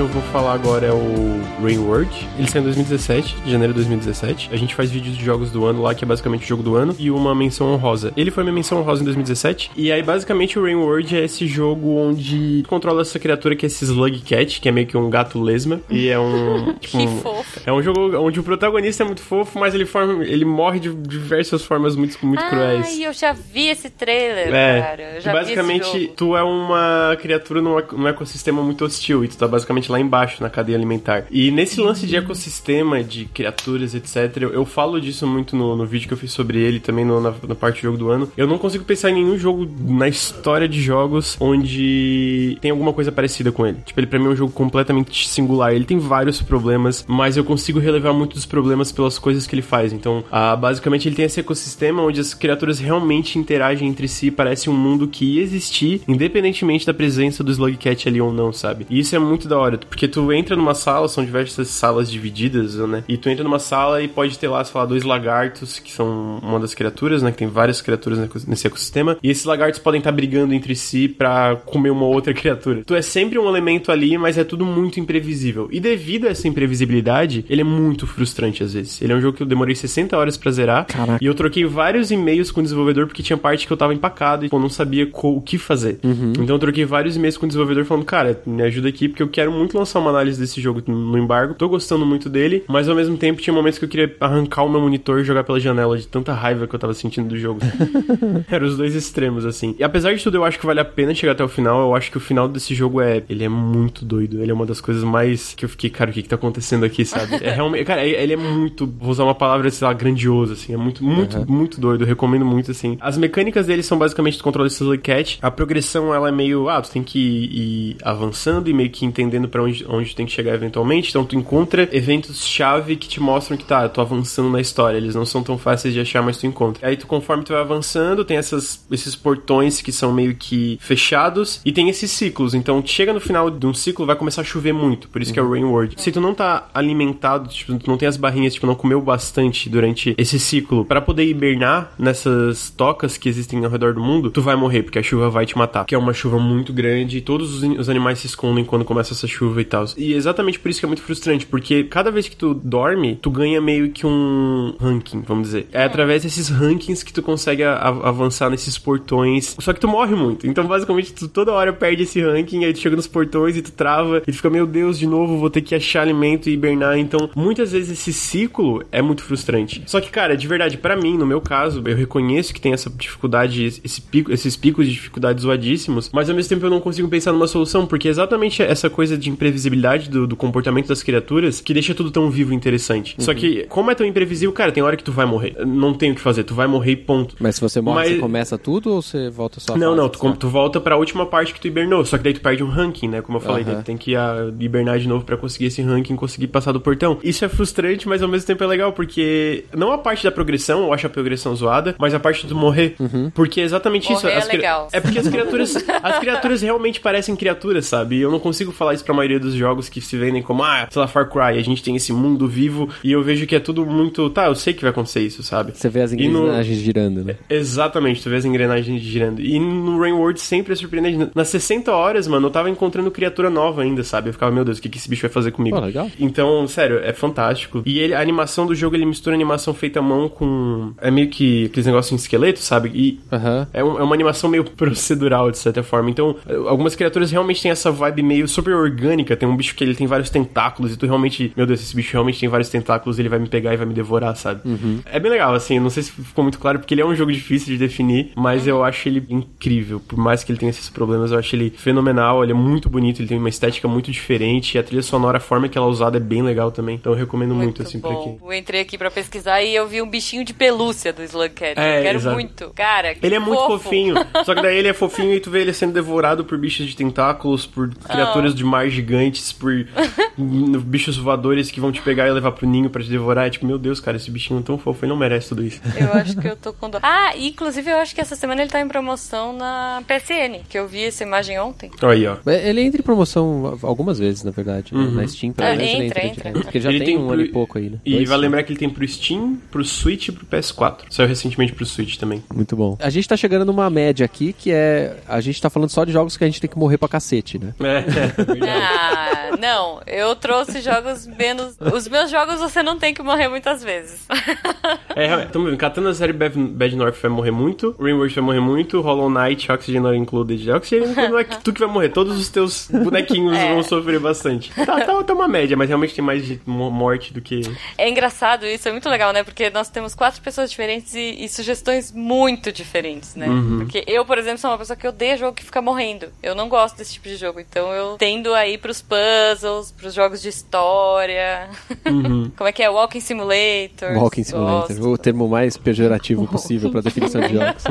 Que 0.00 0.02
eu 0.02 0.08
vou 0.08 0.22
falar 0.32 0.54
agora 0.54 0.86
é 0.86 0.92
o 0.92 1.42
Rain 1.62 1.76
World. 1.76 2.10
Ele 2.38 2.48
saiu 2.48 2.62
em 2.62 2.64
2017, 2.64 3.36
de 3.44 3.50
janeiro 3.50 3.74
de 3.74 3.80
2017. 3.80 4.48
A 4.50 4.56
gente 4.56 4.74
faz 4.74 4.90
vídeos 4.90 5.14
de 5.14 5.22
jogos 5.22 5.50
do 5.50 5.66
ano 5.66 5.82
lá, 5.82 5.94
que 5.94 6.04
é 6.04 6.08
basicamente 6.08 6.44
o 6.44 6.46
jogo 6.46 6.62
do 6.62 6.74
ano, 6.74 6.96
e 6.98 7.10
uma 7.10 7.34
menção 7.34 7.70
honrosa. 7.70 8.10
Ele 8.16 8.30
foi 8.30 8.42
minha 8.42 8.54
menção 8.54 8.78
honrosa 8.78 9.02
em 9.02 9.04
2017. 9.04 9.72
E 9.76 9.92
aí, 9.92 10.02
basicamente, 10.02 10.58
o 10.58 10.62
Rain 10.62 10.76
World 10.76 11.14
é 11.14 11.24
esse 11.24 11.46
jogo 11.46 11.96
onde 11.98 12.64
controla 12.66 13.02
essa 13.02 13.18
criatura 13.18 13.54
que 13.54 13.66
é 13.66 13.68
esse 13.68 13.84
Slug 13.84 14.20
Cat, 14.20 14.58
que 14.58 14.70
é 14.70 14.72
meio 14.72 14.86
que 14.86 14.96
um 14.96 15.10
gato 15.10 15.38
lesma. 15.38 15.82
E 15.90 16.08
é 16.08 16.18
um. 16.18 16.72
tipo, 16.80 16.96
que 16.96 17.06
fofo. 17.20 17.60
É 17.66 17.72
um 17.72 17.82
jogo 17.82 18.16
onde 18.16 18.40
o 18.40 18.42
protagonista 18.42 19.02
é 19.02 19.06
muito 19.06 19.20
fofo, 19.20 19.58
mas 19.58 19.74
ele, 19.74 19.84
forma, 19.84 20.24
ele 20.24 20.46
morre 20.46 20.80
de 20.80 20.94
diversas 20.94 21.62
formas 21.62 21.94
muito, 21.94 22.16
muito 22.24 22.42
Ai, 22.42 22.48
cruéis. 22.48 22.86
Ai, 22.86 23.04
eu 23.04 23.12
já 23.12 23.32
vi 23.32 23.68
esse 23.68 23.90
trailer, 23.90 24.54
é, 24.54 24.80
cara. 24.80 25.02
Eu 25.16 25.20
já 25.20 25.32
basicamente, 25.32 26.10
tu 26.16 26.34
é 26.34 26.42
uma 26.42 27.18
criatura 27.20 27.60
num, 27.60 27.76
num 27.92 28.08
ecossistema 28.08 28.62
muito 28.62 28.82
hostil. 28.82 29.22
E 29.24 29.28
tu 29.28 29.36
tá 29.36 29.46
basicamente 29.46 29.89
lá 29.90 30.00
embaixo 30.00 30.42
na 30.42 30.50
cadeia 30.50 30.76
alimentar. 30.76 31.26
E 31.30 31.50
nesse 31.50 31.80
lance 31.80 32.06
de 32.06 32.16
ecossistema, 32.16 33.02
de 33.02 33.24
criaturas, 33.26 33.94
etc., 33.94 34.42
eu, 34.42 34.50
eu 34.50 34.64
falo 34.64 35.00
disso 35.00 35.26
muito 35.26 35.56
no, 35.56 35.76
no, 35.76 35.86
vídeo 35.86 36.08
que 36.08 36.14
eu 36.14 36.18
fiz 36.18 36.32
sobre 36.32 36.58
ele, 36.58 36.80
também 36.80 37.04
no, 37.04 37.20
na, 37.20 37.34
na, 37.46 37.54
parte 37.54 37.80
do 37.80 37.82
jogo 37.82 37.98
do 37.98 38.10
ano. 38.10 38.30
Eu 38.36 38.46
não 38.46 38.58
consigo 38.58 38.84
pensar 38.84 39.10
em 39.10 39.14
nenhum 39.14 39.38
jogo 39.38 39.68
na 39.86 40.08
história 40.08 40.68
de 40.68 40.80
jogos 40.80 41.36
onde 41.40 42.56
tem 42.60 42.70
alguma 42.70 42.92
coisa 42.92 43.10
parecida 43.10 43.50
com 43.50 43.66
ele. 43.66 43.78
Tipo, 43.84 44.00
ele 44.00 44.06
pra 44.06 44.18
mim 44.18 44.26
é 44.26 44.28
um 44.30 44.36
jogo 44.36 44.52
completamente 44.52 45.28
singular. 45.28 45.72
Ele 45.72 45.84
tem 45.84 45.98
vários 45.98 46.40
problemas, 46.40 47.04
mas 47.08 47.36
eu 47.36 47.44
consigo 47.44 47.78
relevar 47.78 48.12
muitos 48.12 48.46
problemas 48.46 48.92
pelas 48.92 49.18
coisas 49.18 49.46
que 49.46 49.54
ele 49.54 49.62
faz. 49.62 49.92
Então, 49.92 50.24
ah, 50.30 50.54
basicamente, 50.56 51.08
ele 51.08 51.16
tem 51.16 51.24
esse 51.24 51.40
ecossistema 51.40 52.02
onde 52.02 52.20
as 52.20 52.34
criaturas 52.34 52.78
realmente 52.78 53.38
interagem 53.38 53.88
entre 53.88 54.06
si. 54.08 54.30
Parece 54.30 54.70
um 54.70 54.74
mundo 54.74 55.08
que 55.08 55.36
ia 55.36 55.42
existir, 55.42 56.02
independentemente 56.06 56.86
da 56.86 56.94
presença 56.94 57.42
do 57.42 57.50
Slugcat 57.50 58.08
ali 58.08 58.20
ou 58.20 58.32
não, 58.32 58.52
sabe? 58.52 58.86
E 58.88 58.98
isso 58.98 59.14
é 59.14 59.18
muito 59.18 59.48
da 59.48 59.58
hora 59.58 59.79
porque 59.88 60.08
tu 60.08 60.32
entra 60.32 60.56
numa 60.56 60.74
sala, 60.74 61.08
são 61.08 61.24
diversas 61.24 61.68
salas 61.68 62.10
divididas, 62.10 62.74
né? 62.76 63.04
E 63.08 63.16
tu 63.16 63.28
entra 63.28 63.44
numa 63.44 63.58
sala 63.58 64.02
e 64.02 64.08
pode 64.08 64.38
ter 64.38 64.48
lá, 64.48 64.64
sei 64.64 64.78
lá, 64.78 64.86
dois 64.86 65.02
lagartos, 65.02 65.78
que 65.78 65.92
são 65.92 66.38
uma 66.42 66.58
das 66.58 66.74
criaturas, 66.74 67.22
né? 67.22 67.30
Que 67.30 67.38
tem 67.38 67.48
várias 67.48 67.80
criaturas 67.80 68.18
nesse 68.46 68.66
ecossistema. 68.66 69.16
E 69.22 69.30
esses 69.30 69.44
lagartos 69.44 69.80
podem 69.80 69.98
estar 69.98 70.12
brigando 70.12 70.54
entre 70.54 70.74
si 70.74 71.08
para 71.08 71.56
comer 71.56 71.90
uma 71.90 72.06
outra 72.06 72.32
criatura. 72.34 72.82
Tu 72.84 72.94
é 72.94 73.02
sempre 73.02 73.38
um 73.38 73.48
elemento 73.48 73.92
ali, 73.92 74.16
mas 74.16 74.38
é 74.38 74.44
tudo 74.44 74.64
muito 74.64 75.00
imprevisível. 75.00 75.68
E 75.70 75.80
devido 75.80 76.26
a 76.26 76.30
essa 76.30 76.48
imprevisibilidade, 76.48 77.44
ele 77.48 77.60
é 77.60 77.64
muito 77.64 78.06
frustrante 78.06 78.62
às 78.62 78.74
vezes. 78.74 79.00
Ele 79.00 79.12
é 79.12 79.16
um 79.16 79.20
jogo 79.20 79.36
que 79.36 79.42
eu 79.42 79.46
demorei 79.46 79.74
60 79.74 80.16
horas 80.16 80.36
pra 80.36 80.50
zerar. 80.50 80.86
Caraca. 80.86 81.18
E 81.20 81.26
eu 81.26 81.34
troquei 81.34 81.64
vários 81.64 82.10
e-mails 82.10 82.50
com 82.50 82.60
o 82.60 82.62
desenvolvedor 82.62 83.06
porque 83.06 83.22
tinha 83.22 83.36
parte 83.36 83.66
que 83.66 83.72
eu 83.72 83.76
tava 83.76 83.94
empacado 83.94 84.44
e 84.44 84.48
eu 84.52 84.58
não 84.58 84.68
sabia 84.68 85.08
o 85.12 85.40
que 85.40 85.58
fazer. 85.58 85.98
Uhum. 86.02 86.32
Então 86.38 86.56
eu 86.56 86.58
troquei 86.58 86.84
vários 86.84 87.16
e-mails 87.16 87.36
com 87.36 87.46
o 87.46 87.48
desenvolvedor 87.48 87.84
falando, 87.84 88.04
cara, 88.04 88.40
me 88.46 88.62
ajuda 88.62 88.88
aqui 88.88 89.08
porque 89.08 89.22
eu 89.22 89.28
quero 89.28 89.52
muito 89.60 89.78
lançar 89.78 90.00
uma 90.00 90.10
análise 90.10 90.40
desse 90.40 90.60
jogo 90.60 90.82
no 90.86 91.18
embargo. 91.18 91.54
Tô 91.54 91.68
gostando 91.68 92.04
muito 92.04 92.28
dele, 92.28 92.64
mas 92.68 92.88
ao 92.88 92.96
mesmo 92.96 93.16
tempo 93.16 93.40
tinha 93.40 93.54
momentos 93.54 93.78
que 93.78 93.84
eu 93.84 93.88
queria 93.88 94.14
arrancar 94.20 94.64
o 94.64 94.68
meu 94.68 94.80
monitor 94.80 95.20
e 95.20 95.24
jogar 95.24 95.44
pela 95.44 95.60
janela 95.60 95.96
de 95.96 96.06
tanta 96.06 96.32
raiva 96.32 96.66
que 96.66 96.74
eu 96.74 96.78
tava 96.78 96.94
sentindo 96.94 97.28
do 97.28 97.36
jogo. 97.36 97.60
Eram 98.50 98.66
os 98.66 98.76
dois 98.76 98.94
extremos, 98.94 99.44
assim. 99.44 99.74
E 99.78 99.84
apesar 99.84 100.14
de 100.14 100.22
tudo, 100.22 100.36
eu 100.36 100.44
acho 100.44 100.58
que 100.58 100.66
vale 100.66 100.80
a 100.80 100.84
pena 100.84 101.14
chegar 101.14 101.32
até 101.32 101.44
o 101.44 101.48
final. 101.48 101.80
Eu 101.80 101.94
acho 101.94 102.10
que 102.10 102.16
o 102.16 102.20
final 102.20 102.48
desse 102.48 102.74
jogo 102.74 103.00
é. 103.00 103.22
Ele 103.28 103.44
é 103.44 103.48
muito 103.48 104.04
doido. 104.04 104.42
Ele 104.42 104.50
é 104.50 104.54
uma 104.54 104.66
das 104.66 104.80
coisas 104.80 105.04
mais 105.04 105.54
que 105.54 105.64
eu 105.64 105.68
fiquei, 105.68 105.90
cara, 105.90 106.10
o 106.10 106.14
que 106.14 106.22
que 106.22 106.28
tá 106.28 106.36
acontecendo 106.36 106.84
aqui, 106.84 107.04
sabe? 107.04 107.36
É 107.42 107.50
realmente. 107.50 107.84
Cara, 107.90 108.04
ele 108.04 108.32
é 108.32 108.36
muito. 108.36 108.86
Vou 108.86 109.10
usar 109.10 109.24
uma 109.24 109.34
palavra, 109.34 109.68
sei 109.70 109.86
lá, 109.86 109.92
grandioso, 109.92 110.52
assim. 110.52 110.72
É 110.72 110.76
muito, 110.76 111.02
muito, 111.02 111.38
uhum. 111.38 111.44
muito 111.48 111.80
doido. 111.80 112.04
Eu 112.04 112.06
recomendo 112.06 112.44
muito, 112.44 112.70
assim. 112.70 112.96
As 113.00 113.18
mecânicas 113.18 113.66
dele 113.66 113.82
são 113.82 113.98
basicamente 113.98 114.38
tu 114.38 114.44
controla 114.44 114.66
esse 114.66 114.80
Cat. 114.98 115.38
A 115.42 115.50
progressão, 115.50 116.14
ela 116.14 116.28
é 116.28 116.32
meio. 116.32 116.68
Ah, 116.68 116.80
tu 116.80 116.90
tem 116.90 117.02
que 117.02 117.18
ir 117.18 117.96
avançando 118.02 118.68
e 118.68 118.72
meio 118.72 118.90
que 118.90 119.04
entendendo 119.04 119.48
para 119.50 119.62
onde, 119.62 119.84
onde 119.88 120.14
tem 120.14 120.26
que 120.26 120.32
chegar 120.32 120.54
eventualmente. 120.54 121.10
Então 121.10 121.24
tu 121.24 121.36
encontra 121.36 121.88
eventos-chave 121.92 122.96
que 122.96 123.08
te 123.08 123.20
mostram 123.20 123.56
que 123.56 123.64
tá, 123.64 123.88
tô 123.88 124.00
avançando 124.00 124.50
na 124.50 124.60
história. 124.60 124.96
Eles 124.96 125.14
não 125.14 125.26
são 125.26 125.42
tão 125.42 125.58
fáceis 125.58 125.92
de 125.92 126.00
achar, 126.00 126.22
mas 126.22 126.38
tu 126.38 126.46
encontra. 126.46 126.86
Aí 126.86 126.96
tu, 126.96 127.06
conforme 127.06 127.44
tu 127.44 127.52
vai 127.52 127.60
avançando, 127.60 128.24
tem 128.24 128.36
essas, 128.36 128.84
esses 128.90 129.14
portões 129.14 129.80
que 129.80 129.92
são 129.92 130.12
meio 130.12 130.34
que 130.34 130.78
fechados 130.80 131.60
e 131.64 131.72
tem 131.72 131.88
esses 131.88 132.10
ciclos. 132.10 132.54
Então 132.54 132.82
chega 132.84 133.12
no 133.12 133.20
final 133.20 133.50
de 133.50 133.66
um 133.66 133.74
ciclo, 133.74 134.06
vai 134.06 134.16
começar 134.16 134.42
a 134.42 134.44
chover 134.44 134.72
muito. 134.72 135.08
Por 135.08 135.20
isso 135.20 135.30
uhum. 135.30 135.34
que 135.34 135.40
é 135.40 135.42
o 135.42 135.46
uhum. 135.46 135.52
Rain 135.52 135.64
World. 135.64 135.94
Se 135.98 136.12
tu 136.12 136.20
não 136.20 136.34
tá 136.34 136.68
alimentado, 136.72 137.48
tipo, 137.48 137.78
tu 137.78 137.90
não 137.90 137.98
tem 137.98 138.08
as 138.08 138.16
barrinhas, 138.16 138.54
tipo, 138.54 138.66
não 138.66 138.74
comeu 138.74 139.00
bastante 139.00 139.68
durante 139.68 140.14
esse 140.16 140.38
ciclo 140.38 140.84
para 140.84 141.00
poder 141.00 141.24
hibernar 141.24 141.92
nessas 141.98 142.70
tocas 142.70 143.16
que 143.16 143.28
existem 143.28 143.64
ao 143.64 143.70
redor 143.70 143.94
do 143.94 144.00
mundo, 144.00 144.30
tu 144.30 144.42
vai 144.42 144.56
morrer, 144.56 144.82
porque 144.82 144.98
a 144.98 145.02
chuva 145.02 145.28
vai 145.28 145.46
te 145.46 145.56
matar. 145.56 145.84
Que 145.84 145.94
é 145.94 145.98
uma 145.98 146.12
chuva 146.12 146.38
muito 146.38 146.72
grande 146.72 147.18
e 147.18 147.20
todos 147.20 147.54
os, 147.54 147.78
os 147.78 147.88
animais 147.88 148.18
se 148.20 148.26
escondem 148.26 148.64
quando 148.64 148.84
começa 148.84 149.12
essa 149.12 149.26
chuva 149.26 149.39
e 149.60 149.64
tal. 149.64 149.84
E 149.96 150.14
exatamente 150.14 150.58
por 150.58 150.70
isso 150.70 150.80
que 150.80 150.86
é 150.86 150.88
muito 150.88 151.02
frustrante, 151.02 151.46
porque 151.46 151.84
cada 151.84 152.10
vez 152.10 152.28
que 152.28 152.36
tu 152.36 152.54
dorme, 152.54 153.18
tu 153.20 153.30
ganha 153.30 153.60
meio 153.60 153.90
que 153.90 154.06
um 154.06 154.74
ranking, 154.80 155.22
vamos 155.26 155.48
dizer. 155.48 155.66
É 155.72 155.84
através 155.84 156.22
desses 156.22 156.48
rankings 156.48 157.04
que 157.04 157.12
tu 157.12 157.22
consegue 157.22 157.62
avançar 157.62 158.50
nesses 158.50 158.78
portões. 158.78 159.56
Só 159.58 159.72
que 159.72 159.80
tu 159.80 159.88
morre 159.88 160.14
muito. 160.14 160.46
Então, 160.46 160.66
basicamente, 160.66 161.12
tu 161.12 161.28
toda 161.28 161.52
hora 161.52 161.72
perde 161.72 162.02
esse 162.02 162.20
ranking, 162.20 162.64
aí 162.64 162.72
tu 162.72 162.78
chega 162.78 162.96
nos 162.96 163.06
portões 163.06 163.56
e 163.56 163.62
tu 163.62 163.72
trava, 163.72 164.18
e 164.26 164.32
tu 164.32 164.36
fica, 164.36 164.50
meu 164.50 164.66
Deus, 164.66 164.98
de 164.98 165.06
novo, 165.06 165.38
vou 165.38 165.50
ter 165.50 165.60
que 165.60 165.74
achar 165.74 166.02
alimento 166.02 166.48
e 166.48 166.52
hibernar. 166.52 166.98
Então, 166.98 167.30
muitas 167.34 167.72
vezes 167.72 167.90
esse 167.90 168.12
ciclo 168.12 168.82
é 168.92 169.00
muito 169.00 169.22
frustrante. 169.22 169.82
Só 169.86 170.00
que, 170.00 170.10
cara, 170.10 170.36
de 170.36 170.46
verdade, 170.46 170.76
para 170.76 170.96
mim, 170.96 171.16
no 171.16 171.26
meu 171.26 171.40
caso, 171.40 171.82
eu 171.84 171.96
reconheço 171.96 172.52
que 172.52 172.60
tem 172.60 172.72
essa 172.72 172.90
dificuldade, 172.90 173.64
esse 173.64 174.00
pico, 174.00 174.32
esses 174.32 174.56
picos 174.56 174.86
de 174.86 174.92
dificuldade 174.92 175.40
zoadíssimos, 175.40 176.10
mas 176.12 176.28
ao 176.28 176.36
mesmo 176.36 176.48
tempo 176.48 176.66
eu 176.66 176.70
não 176.70 176.80
consigo 176.80 177.08
pensar 177.08 177.32
numa 177.32 177.46
solução, 177.46 177.86
porque 177.86 178.08
é 178.08 178.10
exatamente 178.10 178.62
essa 178.62 178.90
coisa 178.90 179.16
de 179.16 179.29
imprevisibilidade 179.30 180.08
do, 180.10 180.26
do 180.26 180.36
comportamento 180.36 180.88
das 180.88 181.02
criaturas 181.02 181.60
que 181.60 181.72
deixa 181.72 181.94
tudo 181.94 182.10
tão 182.10 182.30
vivo 182.30 182.52
e 182.52 182.56
interessante. 182.56 183.16
Uhum. 183.18 183.24
Só 183.24 183.34
que, 183.34 183.64
como 183.68 183.90
é 183.90 183.94
tão 183.94 184.06
imprevisível, 184.06 184.52
cara, 184.52 184.72
tem 184.72 184.82
hora 184.82 184.96
que 184.96 185.04
tu 185.04 185.12
vai 185.12 185.26
morrer. 185.26 185.56
Não 185.66 185.94
tem 185.94 186.12
o 186.12 186.14
que 186.14 186.20
fazer, 186.20 186.44
tu 186.44 186.54
vai 186.54 186.66
morrer 186.66 186.92
e 186.92 186.96
ponto. 186.96 187.36
Mas 187.38 187.56
se 187.56 187.60
você 187.60 187.80
morre, 187.80 188.00
Mas... 188.00 188.10
você 188.10 188.18
começa 188.18 188.58
tudo 188.58 188.94
ou 188.94 189.02
você 189.02 189.30
volta 189.30 189.60
só? 189.60 189.76
Não, 189.76 189.94
não, 189.94 190.08
tu, 190.08 190.34
tu, 190.36 190.48
volta 190.48 190.80
pra 190.80 190.96
última 190.96 191.26
parte 191.26 191.54
que 191.54 191.60
tu 191.60 191.66
hibernou. 191.66 192.04
Só 192.04 192.18
que 192.18 192.24
daí 192.24 192.34
tu 192.34 192.40
perde 192.40 192.62
um 192.62 192.68
ranking, 192.68 193.08
né? 193.08 193.22
Como 193.22 193.38
eu 193.38 193.42
falei, 193.42 193.64
uhum. 193.64 193.82
tem 193.82 193.96
que 193.96 194.14
uh, 194.14 194.54
hibernar 194.58 194.98
de 194.98 195.08
novo 195.08 195.24
para 195.24 195.36
conseguir 195.36 195.66
esse 195.66 195.82
ranking, 195.82 196.16
conseguir 196.16 196.48
passar 196.48 196.72
do 196.72 196.80
portão. 196.80 197.18
Isso 197.22 197.44
é 197.44 197.48
frustrante, 197.48 198.08
mas 198.08 198.22
ao 198.22 198.28
mesmo 198.28 198.46
tempo 198.46 198.62
é 198.64 198.66
legal, 198.66 198.92
porque 198.92 199.64
não 199.76 199.92
a 199.92 199.98
parte 199.98 200.24
da 200.24 200.30
progressão, 200.30 200.84
eu 200.84 200.92
acho 200.92 201.06
a 201.06 201.10
progressão 201.10 201.54
zoada, 201.54 201.94
mas 201.98 202.14
a 202.14 202.20
parte 202.20 202.46
do 202.46 202.54
morrer. 202.54 202.94
Uhum. 202.98 203.30
Porque 203.30 203.60
é 203.60 203.64
exatamente 203.64 204.10
morrer 204.10 204.38
isso. 204.38 204.50
É, 204.50 204.52
legal. 204.52 204.88
é 204.92 205.00
porque 205.00 205.18
as 205.18 205.28
criaturas. 205.28 205.76
as 206.02 206.18
criaturas 206.18 206.62
realmente 206.62 207.00
parecem 207.00 207.36
criaturas, 207.36 207.86
sabe? 207.86 208.16
E 208.16 208.20
eu 208.20 208.30
não 208.30 208.38
consigo 208.38 208.72
falar 208.72 208.94
isso 208.94 209.04
pra 209.04 209.14
maioria 209.20 209.38
dos 209.38 209.54
jogos 209.54 209.88
que 209.88 210.00
se 210.00 210.16
vendem 210.16 210.42
como, 210.42 210.62
ah, 210.62 210.88
sei 210.90 211.00
lá, 211.00 211.06
Far 211.06 211.28
Cry, 211.28 211.58
a 211.58 211.62
gente 211.62 211.82
tem 211.82 211.96
esse 211.96 212.12
mundo 212.12 212.48
vivo 212.48 212.88
e 213.04 213.12
eu 213.12 213.22
vejo 213.22 213.46
que 213.46 213.54
é 213.54 213.60
tudo 213.60 213.84
muito. 213.84 214.28
Tá, 214.30 214.46
eu 214.46 214.54
sei 214.54 214.72
que 214.72 214.82
vai 214.82 214.90
acontecer 214.90 215.20
isso, 215.20 215.42
sabe? 215.42 215.72
Você 215.74 215.88
vê 215.88 216.02
as 216.02 216.12
engrenagens 216.12 216.78
no... 216.78 216.84
girando, 216.84 217.24
né? 217.24 217.36
Exatamente, 217.48 218.22
tu 218.22 218.30
vê 218.30 218.36
as 218.36 218.44
engrenagens 218.44 219.00
girando. 219.02 219.40
E 219.40 219.58
no 219.58 220.00
Rain 220.00 220.12
World 220.12 220.40
sempre 220.40 220.72
é 220.72 220.76
surpreendente. 220.76 221.30
Nas 221.34 221.48
60 221.48 221.92
horas, 221.92 222.26
mano, 222.26 222.46
eu 222.46 222.50
tava 222.50 222.70
encontrando 222.70 223.10
criatura 223.10 223.50
nova 223.50 223.82
ainda, 223.82 224.02
sabe? 224.02 224.28
Eu 224.28 224.32
ficava, 224.32 224.52
meu 224.52 224.64
Deus, 224.64 224.78
o 224.78 224.82
que, 224.82 224.88
que 224.88 224.98
esse 224.98 225.08
bicho 225.08 225.22
vai 225.22 225.30
fazer 225.30 225.52
comigo? 225.52 225.78
Legal. 225.78 226.10
Então, 226.18 226.66
sério, 226.66 227.00
é 227.02 227.12
fantástico. 227.12 227.82
E 227.84 227.98
ele, 227.98 228.14
a 228.14 228.20
animação 228.20 228.66
do 228.66 228.74
jogo, 228.74 228.96
ele 228.96 229.04
mistura 229.04 229.34
animação 229.34 229.74
feita 229.74 229.98
à 229.98 230.02
mão 230.02 230.28
com. 230.28 230.92
É 231.00 231.10
meio 231.10 231.28
que 231.28 231.66
aqueles 231.66 231.86
negócios 231.86 232.12
em 232.12 232.16
esqueleto, 232.16 232.60
sabe? 232.60 232.90
E 232.94 233.20
uhum. 233.30 233.66
é, 233.72 233.84
um, 233.84 233.98
é 233.98 234.02
uma 234.02 234.14
animação 234.14 234.48
meio 234.48 234.64
procedural, 234.76 235.50
de 235.50 235.58
certa 235.58 235.82
forma. 235.82 236.10
Então, 236.10 236.36
algumas 236.66 236.94
criaturas 236.94 237.30
realmente 237.30 237.62
têm 237.62 237.70
essa 237.70 237.90
vibe 237.90 238.22
meio 238.22 238.48
super 238.48 238.74
orgânica. 238.74 239.09
Tem 239.36 239.48
um 239.48 239.56
bicho 239.56 239.74
que 239.74 239.84
ele 239.84 239.94
tem 239.94 240.06
vários 240.06 240.30
tentáculos 240.30 240.92
e 240.92 240.96
tu 240.96 241.06
realmente, 241.06 241.52
meu 241.56 241.66
Deus, 241.66 241.80
esse 241.80 241.94
bicho 241.94 242.12
realmente 242.12 242.40
tem 242.40 242.48
vários 242.48 242.68
tentáculos, 242.68 243.18
ele 243.18 243.28
vai 243.28 243.38
me 243.38 243.48
pegar 243.48 243.74
e 243.74 243.76
vai 243.76 243.86
me 243.86 243.94
devorar, 243.94 244.36
sabe? 244.36 244.68
Uhum. 244.68 245.00
É 245.04 245.18
bem 245.18 245.30
legal, 245.30 245.54
assim, 245.54 245.78
não 245.78 245.90
sei 245.90 246.02
se 246.02 246.12
ficou 246.12 246.42
muito 246.42 246.58
claro, 246.58 246.78
porque 246.78 246.94
ele 246.94 247.00
é 247.00 247.06
um 247.06 247.14
jogo 247.14 247.32
difícil 247.32 247.68
de 247.68 247.78
definir, 247.78 248.32
mas 248.36 248.66
eu 248.66 248.84
acho 248.84 249.08
ele 249.08 249.24
incrível. 249.28 250.00
Por 250.00 250.18
mais 250.18 250.44
que 250.44 250.52
ele 250.52 250.58
tenha 250.58 250.70
esses 250.70 250.88
problemas, 250.88 251.32
eu 251.32 251.38
acho 251.38 251.54
ele 251.54 251.70
fenomenal, 251.70 252.42
ele 252.42 252.52
é 252.52 252.54
muito 252.54 252.88
bonito, 252.88 253.20
ele 253.20 253.28
tem 253.28 253.38
uma 253.38 253.48
estética 253.48 253.88
muito 253.88 254.10
diferente, 254.10 254.76
e 254.76 254.78
a 254.78 254.82
trilha 254.82 255.02
sonora, 255.02 255.38
a 255.38 255.40
forma 255.40 255.68
que 255.68 255.76
ela 255.76 255.86
é 255.86 255.90
usada 255.90 256.16
é 256.16 256.20
bem 256.20 256.42
legal 256.42 256.70
também. 256.70 256.96
Então 256.96 257.12
eu 257.12 257.18
recomendo 257.18 257.54
muito, 257.54 257.78
muito 257.78 257.82
assim, 257.82 257.98
bom. 257.98 258.08
pra 258.08 258.22
quem. 258.22 258.38
Eu 258.42 258.52
entrei 258.52 258.80
aqui 258.80 258.98
pra 258.98 259.10
pesquisar 259.10 259.62
e 259.62 259.74
eu 259.74 259.86
vi 259.86 260.02
um 260.02 260.08
bichinho 260.08 260.44
de 260.44 260.52
pelúcia 260.52 261.12
do 261.12 261.22
Slugcat. 261.22 261.78
É, 261.78 261.98
eu 261.98 262.02
quero 262.02 262.18
exato. 262.18 262.34
muito. 262.34 262.70
Cara, 262.74 263.16
Ele 263.22 263.34
é 263.34 263.40
fofo. 263.40 263.50
muito 263.50 263.82
fofinho. 263.82 264.14
Só 264.44 264.54
que 264.54 264.62
daí 264.62 264.76
ele 264.76 264.88
é 264.88 264.92
fofinho 264.94 265.34
e 265.34 265.40
tu 265.40 265.50
vê 265.50 265.60
ele 265.60 265.72
sendo 265.72 265.92
devorado 265.92 266.44
por 266.44 266.58
bichos 266.58 266.86
de 266.86 266.96
tentáculos, 266.96 267.66
por 267.66 267.88
criaturas 267.94 268.52
oh. 268.52 268.56
de 268.56 268.64
mar 268.64 268.88
gigantes, 269.00 269.52
por 269.52 269.72
bichos 270.84 271.16
voadores 271.16 271.70
que 271.70 271.80
vão 271.80 271.90
te 271.92 272.00
pegar 272.02 272.28
e 272.28 272.30
levar 272.32 272.52
pro 272.52 272.66
ninho 272.68 272.90
para 272.90 273.02
te 273.02 273.08
devorar. 273.10 273.46
É 273.46 273.50
tipo, 273.50 273.66
meu 273.66 273.78
Deus, 273.78 274.00
cara, 274.00 274.16
esse 274.16 274.30
bichinho 274.30 274.60
é 274.60 274.62
tão 274.62 274.78
fofo, 274.78 275.04
ele 275.04 275.10
não 275.10 275.16
merece 275.18 275.48
tudo 275.48 275.64
isso. 275.64 275.80
Eu 275.98 276.12
acho 276.14 276.36
que 276.36 276.46
eu 276.48 276.56
tô 276.56 276.72
com 276.72 276.88
dó. 276.88 276.98
Ah, 277.12 277.32
inclusive 277.36 277.90
eu 277.90 277.96
acho 277.96 278.14
que 278.14 278.20
essa 278.20 278.36
semana 278.36 278.60
ele 278.62 278.70
tá 278.70 278.80
em 278.80 278.86
promoção 278.88 279.52
na 279.56 280.02
PSN, 280.06 280.60
que 280.68 280.78
eu 280.78 280.86
vi 280.86 281.04
essa 281.04 281.24
imagem 281.24 281.58
ontem. 281.58 281.90
Aí, 282.02 282.26
ó. 282.26 282.36
Ele 282.46 282.80
entra 282.82 283.00
em 283.00 283.04
promoção 283.04 283.78
algumas 283.82 284.18
vezes, 284.18 284.44
na 284.44 284.50
verdade. 284.50 284.94
Né? 284.94 285.00
Uhum. 285.00 285.10
Na 285.12 285.26
Steam, 285.26 285.52
pelo 285.52 285.68
Ah, 285.68 285.76
menos, 285.76 285.92
ele 285.94 286.04
entra, 286.06 286.26
entra. 286.26 286.52
Porque 286.52 286.80
já 286.80 286.88
Ele 286.90 286.98
tem, 286.98 287.06
tem 287.08 287.16
um 287.16 287.24
pro- 287.26 287.32
ano 287.34 287.42
e 287.42 287.48
pouco 287.48 287.78
aí, 287.78 287.90
né? 287.90 287.98
E 288.04 288.12
Dois, 288.16 288.28
vai 288.28 288.38
né? 288.38 288.42
lembrar 288.42 288.62
que 288.62 288.72
ele 288.72 288.78
tem 288.78 288.88
pro 288.90 289.06
Steam, 289.06 289.58
pro 289.70 289.84
Switch 289.84 290.28
e 290.28 290.32
pro 290.32 290.46
PS4. 290.46 290.98
Saiu 291.10 291.28
recentemente 291.28 291.72
pro 291.72 291.84
Switch 291.86 292.16
também. 292.16 292.42
Muito 292.54 292.76
bom. 292.76 292.96
A 293.00 293.10
gente 293.10 293.26
tá 293.28 293.36
chegando 293.36 293.64
numa 293.64 293.88
média 293.90 294.24
aqui 294.24 294.52
que 294.52 294.70
é. 294.70 295.16
A 295.26 295.40
gente 295.40 295.60
tá 295.60 295.68
falando 295.70 295.90
só 295.90 296.04
de 296.04 296.12
jogos 296.12 296.36
que 296.36 296.44
a 296.44 296.46
gente 296.46 296.60
tem 296.60 296.70
que 296.70 296.78
morrer 296.78 296.98
pra 296.98 297.08
cacete, 297.08 297.58
né? 297.58 297.74
É, 297.80 297.86
é 297.98 298.44
verdade. 298.44 298.60
Ah, 298.90 299.56
não. 299.58 300.00
Eu 300.06 300.34
trouxe 300.36 300.80
jogos 300.80 301.26
menos. 301.26 301.76
Os 301.80 302.08
meus 302.08 302.30
jogos 302.30 302.58
você 302.58 302.82
não 302.82 302.98
tem 302.98 303.14
que 303.14 303.22
morrer 303.22 303.48
muitas 303.48 303.82
vezes. 303.82 304.26
É, 305.16 305.26
realmente. 305.26 305.50
Vendo. 305.52 305.76
Katana 305.76 306.12
Zero 306.12 306.32
Bad, 306.32 306.56
Bad 306.56 306.96
North 306.96 307.16
vai 307.20 307.30
morrer 307.30 307.50
muito. 307.50 307.94
Rainworld 308.00 308.32
vai 308.34 308.44
morrer 308.44 308.60
muito. 308.60 309.00
Hollow 309.00 309.28
Knight, 309.28 309.70
Oxygen 309.70 310.00
Not 310.00 310.16
Included. 310.16 310.70
Oxygen 310.70 311.08
não 311.08 311.38
é 311.38 311.44
tu 311.44 311.72
que 311.72 311.80
vai 311.80 311.88
morrer. 311.88 312.10
Todos 312.10 312.38
os 312.38 312.48
teus 312.48 312.88
bonequinhos 312.90 313.56
É. 313.60 313.74
vão 313.74 313.82
sofrer 313.82 314.20
bastante. 314.20 314.72
Tá, 314.72 315.04
tá, 315.04 315.24
tá 315.24 315.32
uma 315.34 315.48
média, 315.48 315.76
mas 315.76 315.88
realmente 315.88 316.14
tem 316.14 316.24
mais 316.24 316.44
morte 316.64 317.32
do 317.34 317.40
que... 317.40 317.60
É 317.98 318.08
engraçado 318.08 318.64
isso, 318.66 318.88
é 318.88 318.92
muito 318.92 319.08
legal, 319.08 319.32
né? 319.32 319.42
Porque 319.42 319.68
nós 319.70 319.88
temos 319.88 320.14
quatro 320.14 320.40
pessoas 320.40 320.70
diferentes 320.70 321.14
e, 321.14 321.44
e 321.44 321.48
sugestões 321.48 322.12
muito 322.12 322.72
diferentes, 322.72 323.34
né? 323.34 323.46
Porque 323.78 324.04
eu, 324.06 324.24
por 324.24 324.38
exemplo, 324.38 324.58
sou 324.58 324.70
uma 324.70 324.78
pessoa 324.78 324.96
que 324.96 325.06
odeia 325.08 325.36
jogo 325.36 325.54
que 325.54 325.64
fica 325.64 325.82
morrendo. 325.82 326.28
Eu 326.42 326.54
não 326.54 326.68
gosto 326.68 326.96
desse 326.96 327.14
tipo 327.14 327.28
de 327.28 327.36
jogo. 327.36 327.60
Então 327.60 327.92
eu 327.92 328.16
tendo 328.16 328.54
aí 328.54 328.78
pros 328.80 329.02
puzzles, 329.02 329.92
pros 329.92 330.14
jogos 330.14 330.40
de 330.42 330.48
história. 330.48 331.68
Como 332.56 332.68
é 332.68 332.72
que 332.72 332.82
é? 332.82 332.90
Walking 332.90 333.20
Simulator. 333.20 334.16
Walking 334.16 334.44
Simulator. 334.44 334.96
Gosto. 334.96 335.10
O 335.10 335.18
termo 335.18 335.48
mais 335.48 335.76
pejorativo 335.76 336.46
possível 336.46 336.90
pra 336.90 337.00
definição 337.00 337.40
de 337.40 337.54
jogos. 337.54 337.84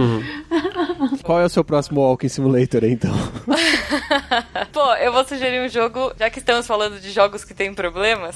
Qual 1.24 1.40
é 1.40 1.46
o 1.46 1.50
seu 1.50 1.64
próximo 1.64 2.02
Walking 2.02 2.30
Simulator, 2.30 2.84
então? 2.84 3.14
Pô, 4.72 4.94
eu 4.96 5.12
vou 5.12 5.24
sugerir 5.26 5.62
um 5.66 5.70
jogo, 5.70 6.14
já 6.18 6.30
que 6.30 6.40
estamos 6.40 6.68
falando 6.68 7.00
de 7.00 7.12
jogos 7.12 7.44
que 7.44 7.54
têm 7.54 7.74
problemas. 7.74 8.36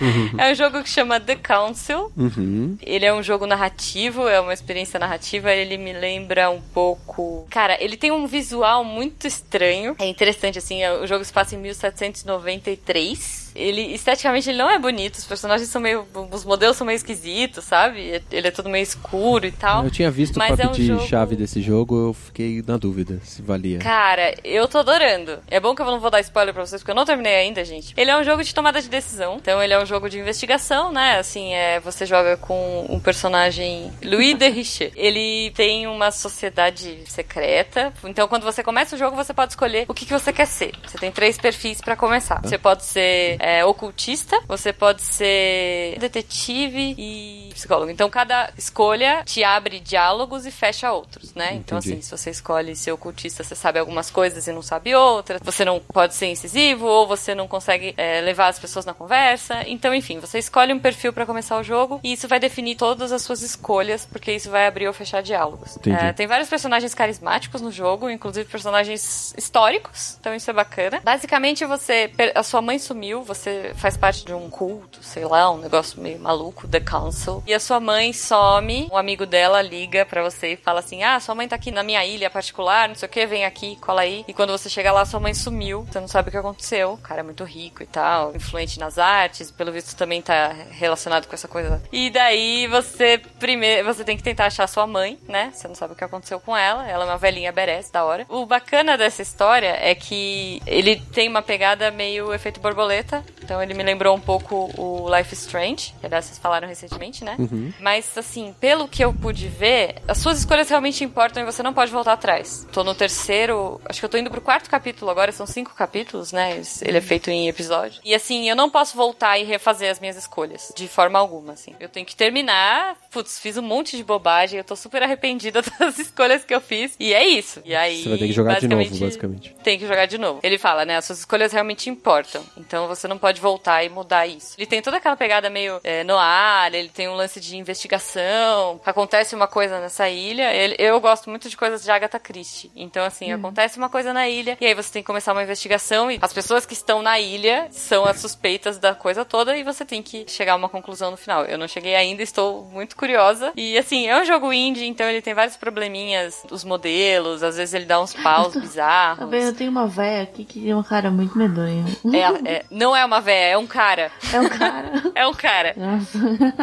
Uhum. 0.00 0.34
É 0.44 0.50
um 0.50 0.54
jogo 0.54 0.82
que 0.82 0.88
chama 0.88 1.20
The 1.20 1.36
Council. 1.36 2.12
Uhum. 2.16 2.76
Ele 2.82 3.04
é 3.04 3.14
um 3.14 3.22
jogo 3.22 3.46
narrativo, 3.46 4.28
é 4.28 4.40
uma 4.40 4.52
experiência 4.52 4.98
narrativa. 4.98 5.50
Ele 5.50 5.78
me 5.78 5.92
lembra 5.92 6.50
um 6.50 6.60
pouco. 6.60 7.46
Cara, 7.50 7.76
ele 7.82 7.96
tem 7.96 8.10
um 8.10 8.26
visual 8.26 8.84
muito 8.84 9.26
estranho. 9.26 9.94
É 9.98 10.06
interessante, 10.06 10.58
assim, 10.58 10.82
é, 10.82 10.92
o 10.92 11.06
jogo 11.06 11.24
se 11.24 11.32
passa 11.32 11.54
em 11.54 11.58
1793 11.72 13.43
ele 13.54 13.94
esteticamente 13.94 14.50
ele 14.50 14.58
não 14.58 14.70
é 14.70 14.78
bonito, 14.78 15.14
os 15.16 15.24
personagens 15.24 15.68
são 15.68 15.80
meio. 15.80 16.06
Os 16.30 16.44
modelos 16.44 16.76
são 16.76 16.86
meio 16.86 16.96
esquisitos, 16.96 17.64
sabe? 17.64 18.20
Ele 18.30 18.48
é 18.48 18.50
todo 18.50 18.68
meio 18.68 18.82
escuro 18.82 19.46
e 19.46 19.52
tal. 19.52 19.84
Eu 19.84 19.90
tinha 19.90 20.10
visto 20.10 20.38
mas 20.38 20.54
pra 20.54 20.64
é 20.64 20.68
um 20.68 20.72
pedir 20.72 20.86
jogo... 20.86 21.06
chave 21.06 21.36
desse 21.36 21.62
jogo, 21.62 22.08
eu 22.08 22.14
fiquei 22.14 22.62
na 22.66 22.76
dúvida 22.76 23.20
se 23.22 23.42
valia. 23.42 23.78
Cara, 23.78 24.34
eu 24.42 24.66
tô 24.66 24.78
adorando. 24.78 25.38
É 25.48 25.60
bom 25.60 25.74
que 25.74 25.82
eu 25.82 25.86
não 25.86 26.00
vou 26.00 26.10
dar 26.10 26.20
spoiler 26.20 26.52
pra 26.52 26.66
vocês, 26.66 26.82
porque 26.82 26.90
eu 26.90 26.96
não 26.96 27.04
terminei 27.04 27.36
ainda, 27.36 27.64
gente. 27.64 27.94
Ele 27.96 28.10
é 28.10 28.18
um 28.18 28.24
jogo 28.24 28.42
de 28.42 28.54
tomada 28.54 28.80
de 28.82 28.88
decisão. 28.88 29.36
Então 29.36 29.62
ele 29.62 29.72
é 29.72 29.80
um 29.80 29.86
jogo 29.86 30.08
de 30.08 30.18
investigação, 30.18 30.92
né? 30.92 31.18
Assim, 31.18 31.54
é, 31.54 31.78
você 31.80 32.04
joga 32.04 32.36
com 32.36 32.86
um 32.88 32.98
personagem 32.98 33.92
Louis 34.02 34.36
de 34.36 34.48
Richer. 34.48 34.92
Ele 34.96 35.52
tem 35.54 35.86
uma 35.86 36.10
sociedade 36.10 37.04
secreta. 37.06 37.92
Então 38.04 38.26
quando 38.26 38.42
você 38.42 38.62
começa 38.62 38.96
o 38.96 38.98
jogo, 38.98 39.16
você 39.16 39.32
pode 39.32 39.52
escolher 39.52 39.84
o 39.88 39.94
que, 39.94 40.06
que 40.06 40.12
você 40.12 40.32
quer 40.32 40.46
ser. 40.46 40.72
Você 40.86 40.98
tem 40.98 41.12
três 41.12 41.38
perfis 41.38 41.80
para 41.80 41.94
começar. 41.96 42.40
Você 42.42 42.58
pode 42.58 42.84
ser 42.84 43.36
é, 43.44 43.62
ocultista, 43.62 44.40
você 44.48 44.72
pode 44.72 45.02
ser 45.02 45.98
detetive 45.98 46.94
e 46.96 47.50
psicólogo. 47.52 47.90
Então 47.90 48.08
cada 48.08 48.50
escolha 48.56 49.22
te 49.22 49.44
abre 49.44 49.80
diálogos 49.80 50.46
e 50.46 50.50
fecha 50.50 50.90
outros, 50.90 51.34
né? 51.34 51.48
Entendi. 51.48 51.60
Então 51.60 51.78
assim, 51.78 52.00
se 52.00 52.10
você 52.10 52.30
escolhe 52.30 52.74
ser 52.74 52.92
ocultista, 52.92 53.44
você 53.44 53.54
sabe 53.54 53.78
algumas 53.78 54.10
coisas 54.10 54.46
e 54.46 54.52
não 54.52 54.62
sabe 54.62 54.94
outras. 54.94 55.42
Você 55.44 55.62
não 55.62 55.78
pode 55.78 56.14
ser 56.14 56.26
incisivo 56.28 56.86
ou 56.86 57.06
você 57.06 57.34
não 57.34 57.46
consegue 57.46 57.92
é, 57.98 58.22
levar 58.22 58.48
as 58.48 58.58
pessoas 58.58 58.86
na 58.86 58.94
conversa. 58.94 59.62
Então, 59.68 59.94
enfim, 59.94 60.18
você 60.18 60.38
escolhe 60.38 60.72
um 60.72 60.78
perfil 60.78 61.12
para 61.12 61.26
começar 61.26 61.58
o 61.58 61.62
jogo 61.62 62.00
e 62.02 62.14
isso 62.14 62.26
vai 62.26 62.40
definir 62.40 62.76
todas 62.76 63.12
as 63.12 63.20
suas 63.20 63.42
escolhas, 63.42 64.06
porque 64.06 64.32
isso 64.32 64.50
vai 64.50 64.66
abrir 64.66 64.86
ou 64.86 64.94
fechar 64.94 65.22
diálogos. 65.22 65.78
É, 65.86 66.14
tem 66.14 66.26
vários 66.26 66.48
personagens 66.48 66.94
carismáticos 66.94 67.60
no 67.60 67.70
jogo, 67.70 68.08
inclusive 68.08 68.48
personagens 68.48 69.34
históricos. 69.36 70.16
Então 70.18 70.34
isso 70.34 70.48
é 70.48 70.54
bacana. 70.54 71.00
Basicamente, 71.04 71.66
você 71.66 72.10
a 72.34 72.42
sua 72.42 72.62
mãe 72.62 72.78
sumiu, 72.78 73.22
você 73.22 73.33
faz 73.74 73.96
parte 73.96 74.24
de 74.24 74.32
um 74.32 74.48
culto, 74.48 75.02
sei 75.02 75.24
lá, 75.24 75.50
um 75.50 75.58
negócio 75.58 76.00
meio 76.00 76.18
maluco, 76.18 76.68
The 76.68 76.80
Council. 76.80 77.42
E 77.46 77.54
a 77.54 77.60
sua 77.60 77.80
mãe 77.80 78.12
some, 78.12 78.88
um 78.92 78.96
amigo 78.96 79.26
dela 79.26 79.60
liga 79.62 80.04
para 80.04 80.22
você 80.22 80.52
e 80.52 80.56
fala 80.56 80.80
assim: 80.80 81.02
Ah, 81.02 81.18
sua 81.20 81.34
mãe 81.34 81.48
tá 81.48 81.56
aqui 81.56 81.70
na 81.70 81.82
minha 81.82 82.04
ilha 82.04 82.30
particular, 82.30 82.88
não 82.88 82.94
sei 82.94 83.08
o 83.08 83.10
que, 83.10 83.26
vem 83.26 83.44
aqui, 83.44 83.76
cola 83.76 84.02
aí. 84.02 84.24
E 84.26 84.32
quando 84.32 84.50
você 84.50 84.68
chega 84.68 84.92
lá, 84.92 85.04
sua 85.04 85.20
mãe 85.20 85.34
sumiu, 85.34 85.86
você 85.90 86.00
não 86.00 86.08
sabe 86.08 86.28
o 86.28 86.32
que 86.32 86.38
aconteceu. 86.38 86.92
O 86.92 86.98
cara 86.98 87.20
é 87.20 87.24
muito 87.24 87.44
rico 87.44 87.82
e 87.82 87.86
tal, 87.86 88.34
influente 88.34 88.78
nas 88.78 88.98
artes, 88.98 89.50
pelo 89.50 89.72
visto 89.72 89.96
também 89.96 90.22
tá 90.22 90.54
relacionado 90.70 91.26
com 91.26 91.34
essa 91.34 91.48
coisa. 91.48 91.82
E 91.92 92.10
daí 92.10 92.66
você 92.66 93.18
primeiro, 93.38 93.84
você 93.84 94.04
tem 94.04 94.16
que 94.16 94.22
tentar 94.22 94.46
achar 94.46 94.66
sua 94.66 94.86
mãe, 94.86 95.18
né? 95.28 95.50
Você 95.52 95.68
não 95.68 95.74
sabe 95.74 95.92
o 95.92 95.96
que 95.96 96.04
aconteceu 96.04 96.40
com 96.40 96.56
ela. 96.56 96.88
Ela 96.88 97.04
é 97.04 97.06
uma 97.06 97.18
velhinha 97.18 97.52
berés 97.52 97.90
da 97.90 98.04
hora. 98.04 98.26
O 98.28 98.46
bacana 98.46 98.96
dessa 98.96 99.22
história 99.22 99.76
é 99.80 99.94
que 99.94 100.60
ele 100.66 100.96
tem 100.96 101.28
uma 101.28 101.42
pegada 101.42 101.90
meio 101.90 102.32
efeito 102.32 102.60
borboleta. 102.60 103.23
Então 103.42 103.62
ele 103.62 103.74
me 103.74 103.82
lembrou 103.82 104.16
um 104.16 104.20
pouco 104.20 104.70
o 104.76 105.14
Life 105.14 105.34
Strange, 105.34 105.94
que 106.00 106.06
aliás 106.06 106.24
vocês 106.24 106.38
falaram 106.38 106.66
recentemente, 106.66 107.22
né? 107.22 107.36
Uhum. 107.38 107.72
Mas 107.78 108.16
assim, 108.16 108.54
pelo 108.58 108.88
que 108.88 109.04
eu 109.04 109.12
pude 109.12 109.48
ver, 109.48 109.96
as 110.08 110.18
suas 110.18 110.38
escolhas 110.38 110.68
realmente 110.68 111.04
importam 111.04 111.42
e 111.42 111.46
você 111.46 111.62
não 111.62 111.74
pode 111.74 111.92
voltar 111.92 112.14
atrás. 112.14 112.66
Tô 112.72 112.82
no 112.82 112.94
terceiro, 112.94 113.80
acho 113.84 114.00
que 114.00 114.04
eu 114.04 114.08
tô 114.08 114.16
indo 114.16 114.30
pro 114.30 114.40
quarto 114.40 114.70
capítulo 114.70 115.10
agora, 115.10 115.30
são 115.30 115.46
cinco 115.46 115.74
capítulos, 115.74 116.32
né? 116.32 116.60
Ele 116.82 116.98
é 116.98 117.00
feito 117.00 117.30
em 117.30 117.48
episódio. 117.48 118.00
E 118.04 118.14
assim, 118.14 118.48
eu 118.48 118.56
não 118.56 118.70
posso 118.70 118.96
voltar 118.96 119.38
e 119.38 119.44
refazer 119.44 119.90
as 119.90 120.00
minhas 120.00 120.16
escolhas, 120.16 120.72
de 120.74 120.88
forma 120.88 121.18
alguma, 121.18 121.52
assim. 121.52 121.74
Eu 121.78 121.88
tenho 121.88 122.06
que 122.06 122.16
terminar, 122.16 122.96
putz, 123.10 123.38
fiz 123.38 123.56
um 123.56 123.62
monte 123.62 123.96
de 123.96 124.04
bobagem, 124.04 124.58
eu 124.58 124.64
tô 124.64 124.74
super 124.74 125.02
arrependida 125.02 125.62
das 125.78 125.98
escolhas 125.98 126.44
que 126.44 126.54
eu 126.54 126.60
fiz. 126.60 126.96
E 126.98 127.12
é 127.12 127.26
isso. 127.26 127.60
E 127.64 127.74
aí. 127.74 128.02
Você 128.02 128.08
vai 128.08 128.18
ter 128.18 128.26
que 128.26 128.32
jogar 128.32 128.60
de 128.60 128.68
novo, 128.68 128.98
basicamente. 128.98 129.54
Tem 129.62 129.78
que 129.78 129.86
jogar 129.86 130.06
de 130.06 130.18
novo. 130.18 130.40
Ele 130.42 130.58
fala, 130.58 130.84
né? 130.84 130.96
As 130.96 131.04
suas 131.04 131.18
escolhas 131.20 131.52
realmente 131.52 131.90
importam. 131.90 132.42
Então 132.56 132.88
você 132.88 133.03
não 133.08 133.18
pode 133.18 133.40
voltar 133.40 133.84
e 133.84 133.88
mudar 133.88 134.26
isso. 134.26 134.54
Ele 134.58 134.66
tem 134.66 134.82
toda 134.82 134.96
aquela 134.98 135.16
pegada 135.16 135.48
meio 135.50 135.80
é, 135.84 136.04
no 136.04 136.16
ar, 136.16 136.72
ele 136.74 136.88
tem 136.88 137.08
um 137.08 137.14
lance 137.14 137.40
de 137.40 137.56
investigação. 137.56 138.80
Acontece 138.84 139.34
uma 139.34 139.46
coisa 139.46 139.80
nessa 139.80 140.08
ilha. 140.08 140.52
Ele, 140.52 140.76
eu 140.78 141.00
gosto 141.00 141.30
muito 141.30 141.48
de 141.48 141.56
coisas 141.56 141.82
de 141.82 141.90
Agatha 141.90 142.18
Christie. 142.18 142.70
Então, 142.76 143.04
assim, 143.04 143.32
Uhum. 143.32 143.38
acontece 143.38 143.78
uma 143.78 143.88
coisa 143.88 144.12
na 144.12 144.28
ilha, 144.28 144.56
e 144.60 144.66
aí 144.66 144.74
você 144.74 144.92
tem 144.92 145.02
que 145.02 145.06
começar 145.06 145.32
uma 145.32 145.42
investigação, 145.42 146.10
e 146.10 146.18
as 146.20 146.32
pessoas 146.32 146.66
que 146.66 146.74
estão 146.74 147.02
na 147.02 147.18
ilha 147.18 147.68
são 147.70 148.04
as 148.04 148.20
suspeitas 148.20 148.78
da 148.78 148.94
coisa 148.94 149.24
toda, 149.24 149.56
e 149.56 149.62
você 149.62 149.84
tem 149.84 150.02
que 150.02 150.24
chegar 150.28 150.52
a 150.52 150.56
uma 150.56 150.68
conclusão 150.68 151.10
no 151.10 151.16
final. 151.16 151.44
Eu 151.44 151.56
não 151.58 151.66
cheguei 151.68 151.94
ainda, 151.94 152.22
estou 152.22 152.64
muito 152.72 152.96
curiosa. 152.96 153.52
E 153.56 153.76
assim, 153.78 154.06
é 154.06 154.20
um 154.20 154.24
jogo 154.24 154.52
indie, 154.52 154.86
então 154.86 155.08
ele 155.08 155.22
tem 155.22 155.32
vários 155.34 155.56
probleminhas, 155.56 156.42
os 156.50 156.64
modelos, 156.64 157.42
às 157.42 157.56
vezes 157.56 157.74
ele 157.74 157.84
dá 157.86 158.00
uns 158.00 158.12
paus 158.14 158.54
bizarros. 158.60 159.18
Tá 159.20 159.26
vendo? 159.26 159.46
Eu 159.48 159.54
tenho 159.54 159.70
uma 159.70 159.86
véia 159.86 160.22
aqui 160.22 160.44
que 160.44 160.68
é 160.68 160.76
um 160.76 160.82
cara 160.82 161.10
muito 161.10 161.36
medonho. 161.36 161.84
É, 162.12 162.52
é, 162.56 162.64
não 162.70 162.93
é 162.96 163.04
uma 163.04 163.20
véia, 163.20 163.52
é 163.52 163.58
um 163.58 163.66
cara. 163.66 164.10
É 164.32 164.40
um 164.40 164.48
cara. 164.48 164.84
É 165.14 165.26
um 165.26 165.32
cara. 165.32 165.74
Nossa. 165.76 166.18